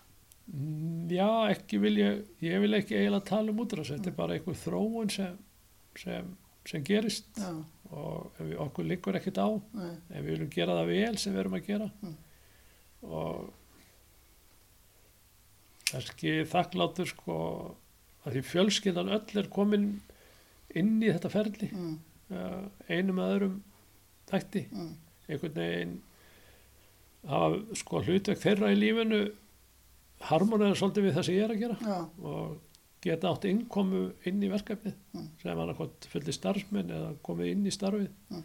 Mm, 0.51 1.05
Já, 1.13 1.27
ekki 1.53 1.77
vil 1.79 1.93
ég, 2.01 2.23
ég 2.43 2.59
vil 2.63 2.73
ekki 2.75 2.97
eiginlega 2.97 3.29
tala 3.29 3.53
um 3.53 3.61
útrás, 3.63 3.91
þetta 3.93 4.09
er 4.11 4.15
bara 4.17 4.35
einhver 4.35 4.57
þróun 4.59 5.11
sem, 5.13 5.37
sem, 5.99 6.31
sem 6.67 6.83
gerist 6.83 7.29
Já, 7.39 7.51
og 7.93 8.33
við, 8.41 8.57
okkur 8.65 8.89
liggur 8.89 9.15
ekkert 9.19 9.39
á 9.39 9.47
Nei. 9.77 9.93
en 10.09 10.17
við 10.25 10.31
viljum 10.33 10.49
gera 10.51 10.75
það 10.81 10.91
vel 10.91 11.17
sem 11.21 11.35
við 11.35 11.43
erum 11.45 11.55
að 11.59 11.67
gera 11.69 11.87
Mm. 12.03 12.17
og 13.07 13.53
kannski 15.91 16.33
þakklátur 16.49 17.09
sko 17.11 17.35
að 18.25 18.37
því 18.37 18.43
fjölskyldan 18.49 19.11
öll 19.13 19.39
er 19.41 19.49
komin 19.53 19.87
inn 20.79 20.95
í 21.03 21.11
þetta 21.13 21.29
ferli 21.33 21.69
Mm. 21.73 21.99
uh, 22.31 22.63
einum 22.89 23.19
að 23.23 23.33
öðrum 23.37 23.55
þætti 24.31 24.65
Mm. 24.71 24.91
einhvern 25.29 25.53
veginn 25.61 25.95
hafa 27.29 27.75
sko 27.79 28.01
hlutverk 28.03 28.39
þeirra 28.43 28.71
í 28.73 28.79
lífinu 28.79 29.19
harmonera 30.29 30.75
svolítið 30.75 31.05
við 31.07 31.15
það 31.17 31.25
sem 31.27 31.35
ég 31.37 31.43
er 31.47 31.53
að 31.55 31.61
gera 31.63 31.77
Já. 31.83 31.97
og 32.23 32.57
geta 33.03 33.31
átt 33.33 33.45
innkomu 33.49 34.01
inn 34.25 34.43
í 34.43 34.49
verkefnið 34.51 34.93
Mm. 35.13 35.27
sem 35.41 35.57
hann 35.57 35.69
að 35.73 35.89
fulli 36.09 36.33
starfsmenn 36.33 36.89
eða 36.91 37.13
komið 37.23 37.51
inn 37.51 37.65
í 37.67 37.71
starfið 37.71 38.09
Mm. 38.31 38.43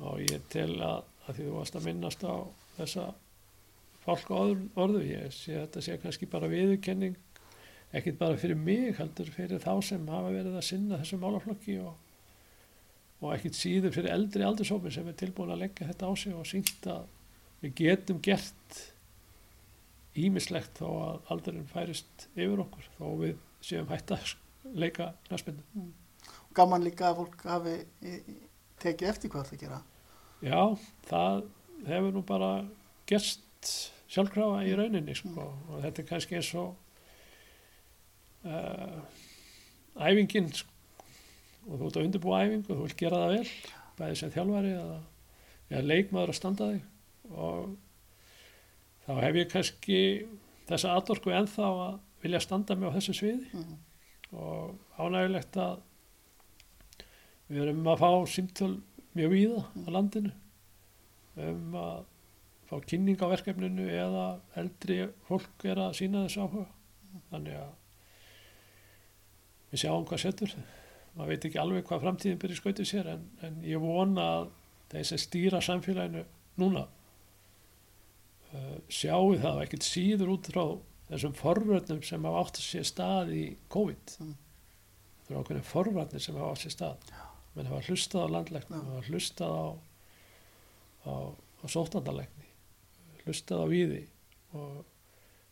og 0.00 0.18
ég 0.20 0.40
tel 0.48 0.76
að, 0.80 1.02
að 1.28 1.34
því 1.36 1.44
þú 1.48 1.56
varst 1.58 1.76
að 1.76 1.84
minnast 1.84 2.24
á 2.24 2.34
þessa 2.78 3.14
fálka 4.04 4.34
orð, 4.34 4.62
orðu 4.76 5.02
ég 5.04 5.32
sé 5.32 5.52
að 5.56 5.66
þetta 5.68 5.82
sé 5.82 5.98
kannski 6.02 6.26
bara 6.30 6.48
viðurkenning 6.48 7.16
ekkit 7.96 8.18
bara 8.20 8.38
fyrir 8.38 8.58
mig 8.58 8.94
heldur 8.98 9.30
fyrir 9.34 9.62
þá 9.62 9.72
sem 9.82 10.06
hafa 10.10 10.30
verið 10.30 10.58
að 10.58 10.66
sinna 10.68 11.00
þessu 11.00 11.18
málaflokki 11.22 11.78
og, 11.82 11.96
og 13.20 13.34
ekkit 13.34 13.58
síður 13.58 13.96
fyrir 13.96 14.14
eldri 14.14 14.46
aldursópin 14.46 14.94
sem 14.94 15.08
er 15.10 15.18
tilbúin 15.18 15.50
að 15.54 15.64
leggja 15.64 15.88
þetta 15.90 16.10
á 16.10 16.12
sig 16.22 16.36
og 16.36 16.46
syngt 16.48 16.86
að 16.90 17.08
við 17.64 17.74
getum 17.82 18.20
gert 18.24 18.80
ímislegt 20.18 20.80
þó 20.80 20.88
að 20.90 21.32
aldurinn 21.34 21.70
færist 21.70 22.28
yfir 22.34 22.62
okkur 22.64 22.86
þó 22.98 23.06
við 23.20 23.34
séum 23.64 23.90
hætt 23.90 24.14
að 24.14 24.34
leika 24.74 25.12
knastbyndu. 25.28 25.86
Gaman 26.56 26.84
líka 26.84 27.10
að 27.10 27.22
fólk 27.22 27.44
hafi 27.46 27.76
tekið 28.82 29.12
eftir 29.12 29.32
hvað 29.32 29.48
það 29.48 29.56
að 29.56 29.64
gera. 29.64 29.80
Já, 30.40 30.62
það 31.08 31.42
hefur 31.86 32.14
nú 32.14 32.22
bara 32.26 32.50
gerst 33.08 33.72
sjálfkrafa 34.10 34.64
í 34.66 34.74
rauninni 34.78 35.14
sko. 35.14 35.50
og 35.68 35.82
þetta 35.84 36.02
er 36.02 36.08
kannski 36.08 36.38
eins 36.38 36.50
og 36.58 36.74
uh, 38.48 39.00
æfingin 40.00 40.50
sko. 40.54 40.70
og 41.66 41.76
þú 41.76 41.86
ert 41.86 41.98
að 42.00 42.06
undirbúa 42.08 42.42
æfingu 42.44 42.72
og 42.72 42.78
þú 42.78 42.86
vilt 42.86 42.98
gera 43.00 43.22
það 43.24 43.34
vel 43.36 43.76
bæði 44.00 44.18
sem 44.20 44.32
þjálfari 44.34 44.72
eða, 44.76 44.98
eða 45.70 45.82
leikmaður 45.90 46.32
að 46.32 46.38
standa 46.38 46.68
þig. 46.70 46.84
Og 47.30 47.74
þá 49.06 49.12
hef 49.24 49.38
ég 49.40 49.50
kannski 49.52 50.00
þessa 50.70 50.96
atorku 50.96 51.34
ennþá 51.34 51.68
að 51.68 51.98
vilja 52.24 52.42
standa 52.44 52.76
mig 52.76 52.92
á 52.92 52.96
þessu 52.96 53.16
sviði. 53.16 53.46
Mm. 53.56 53.78
og 54.30 54.76
ánægilegt 54.94 55.56
að 55.58 55.80
við 57.50 57.64
erum 57.64 57.88
að 57.90 58.02
fá 58.04 58.10
símtöl 58.30 58.74
mjög 59.18 59.32
víða 59.34 59.62
á 59.66 59.88
landinu. 59.90 60.30
Um 61.40 61.74
að 61.74 62.04
fá 62.70 62.76
kynning 62.86 63.18
á 63.18 63.26
verkefninu 63.32 63.88
eða 63.90 64.26
eldri 64.60 65.00
fólk 65.26 65.66
er 65.66 65.80
að 65.82 65.96
sína 65.98 66.26
þessu 66.28 66.44
áhuga. 66.46 66.68
Þannig 67.32 67.58
að 67.58 67.72
við 69.70 69.82
sjáum 69.84 70.06
hvað 70.08 70.22
setur. 70.24 70.54
Maður 71.16 71.32
veit 71.32 71.44
ekki 71.48 71.60
alveg 71.62 71.86
hvað 71.88 72.02
framtíðin 72.04 72.40
byrja 72.42 72.58
skautið 72.60 72.88
sér 72.90 73.08
en, 73.14 73.24
en 73.46 73.56
ég 73.66 73.82
vona 73.82 74.26
að 74.38 74.50
þeir 74.92 75.06
sem 75.10 75.20
stýra 75.22 75.60
samfélaginu 75.62 76.22
núna 76.60 76.84
uh, 78.54 78.76
sjáu 78.90 79.34
það 79.40 79.62
ekkert 79.64 79.86
síður 79.86 80.32
út 80.36 80.50
frá 80.52 80.64
þessum 81.10 81.34
forvörnum 81.38 82.02
sem 82.06 82.26
hafa 82.28 82.44
átt 82.44 82.60
sér 82.62 82.86
stað 82.86 83.32
í 83.34 83.44
COVID. 83.74 84.14
Mm. 84.22 84.34
það 85.24 85.32
eru 85.32 85.40
ákveðin 85.42 85.66
forvarnir 85.66 86.22
sem 86.22 86.38
hafa 86.38 86.52
átt 86.54 86.64
sér 86.64 86.74
stað. 86.76 87.10
Menn 87.56 87.70
hafa 87.70 87.86
hlustað 87.88 88.26
á 88.26 88.34
landlækni 88.36 88.76
Já. 88.78 88.84
hafa 88.86 89.02
hlustað 89.08 89.56
á 89.58 89.66
á, 91.00 91.14
á 91.34 91.66
sóttandalækni 91.72 92.46
hlustað 93.24 93.64
á 93.64 93.66
víði 93.70 94.04
og 94.54 94.84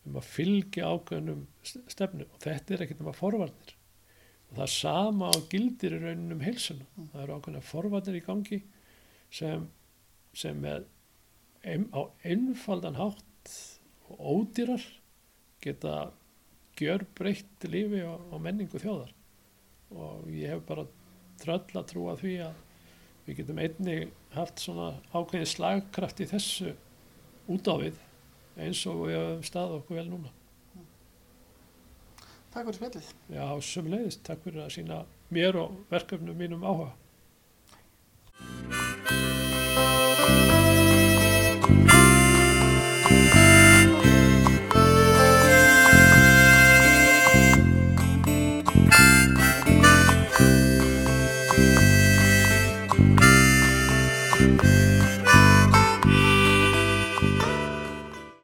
um 0.08 0.16
að 0.20 0.28
fylgja 0.30 0.86
ákveðnum 0.94 1.42
st- 1.66 1.82
stefnu. 1.90 2.24
Og 2.30 2.38
þetta 2.42 2.74
er 2.76 2.84
ekkert 2.86 3.02
um 3.02 3.10
að 3.10 3.18
forvarnir 3.18 3.74
og 4.48 4.60
það 4.60 4.70
sama 4.74 5.30
á 5.32 5.36
gildir 5.52 5.96
í 5.96 6.02
rauninum 6.02 6.38
um 6.38 6.44
heilsuna 6.46 6.86
Mm. 6.96 7.08
það 7.12 7.22
eru 7.22 7.38
ákveðin 7.38 7.66
forvarnir 7.68 8.18
í 8.18 8.24
gangi 8.26 8.60
sem, 9.30 9.66
sem 10.34 10.56
með 10.60 10.86
ein, 11.64 11.88
á 11.92 12.00
einfaldan 12.24 12.96
hátt 12.98 13.52
og 14.08 14.18
ódýrar 14.18 14.84
geta 15.60 16.12
gjör 16.78 17.04
breytt 17.18 17.66
lífi 17.66 18.02
og, 18.06 18.32
og 18.32 18.40
menningu 18.40 18.78
þjóðar 18.78 19.12
og 19.90 20.28
ég 20.30 20.54
hef 20.54 20.64
bara 20.68 20.86
tröll 21.42 21.78
að 21.80 21.88
trúa 21.92 22.16
því 22.18 22.34
að 22.46 22.64
við 23.26 23.40
getum 23.42 23.60
einnig 23.62 24.12
haft 24.32 24.62
svona 24.62 24.92
ákveðin 25.12 25.48
slagkraft 25.48 26.20
í 26.24 26.28
þessu 26.30 26.74
út 27.48 27.68
á 27.68 27.74
við 27.80 27.98
eins 28.58 28.80
og 28.90 29.04
við 29.06 29.18
höfum 29.18 29.46
stað 29.46 29.74
okkur 29.78 30.00
vel 30.00 30.08
núna. 30.10 30.32
Takk 32.52 32.68
fyrir 32.68 32.78
spjallið. 32.78 33.10
Já, 33.34 33.46
sömulegist. 33.60 34.24
Takk 34.28 34.46
fyrir 34.46 34.64
að 34.64 34.72
sína 34.78 35.02
mér 35.34 35.60
og 35.60 35.76
verkefnum 35.92 36.38
mínum 36.38 36.64
áhuga. 36.64 36.94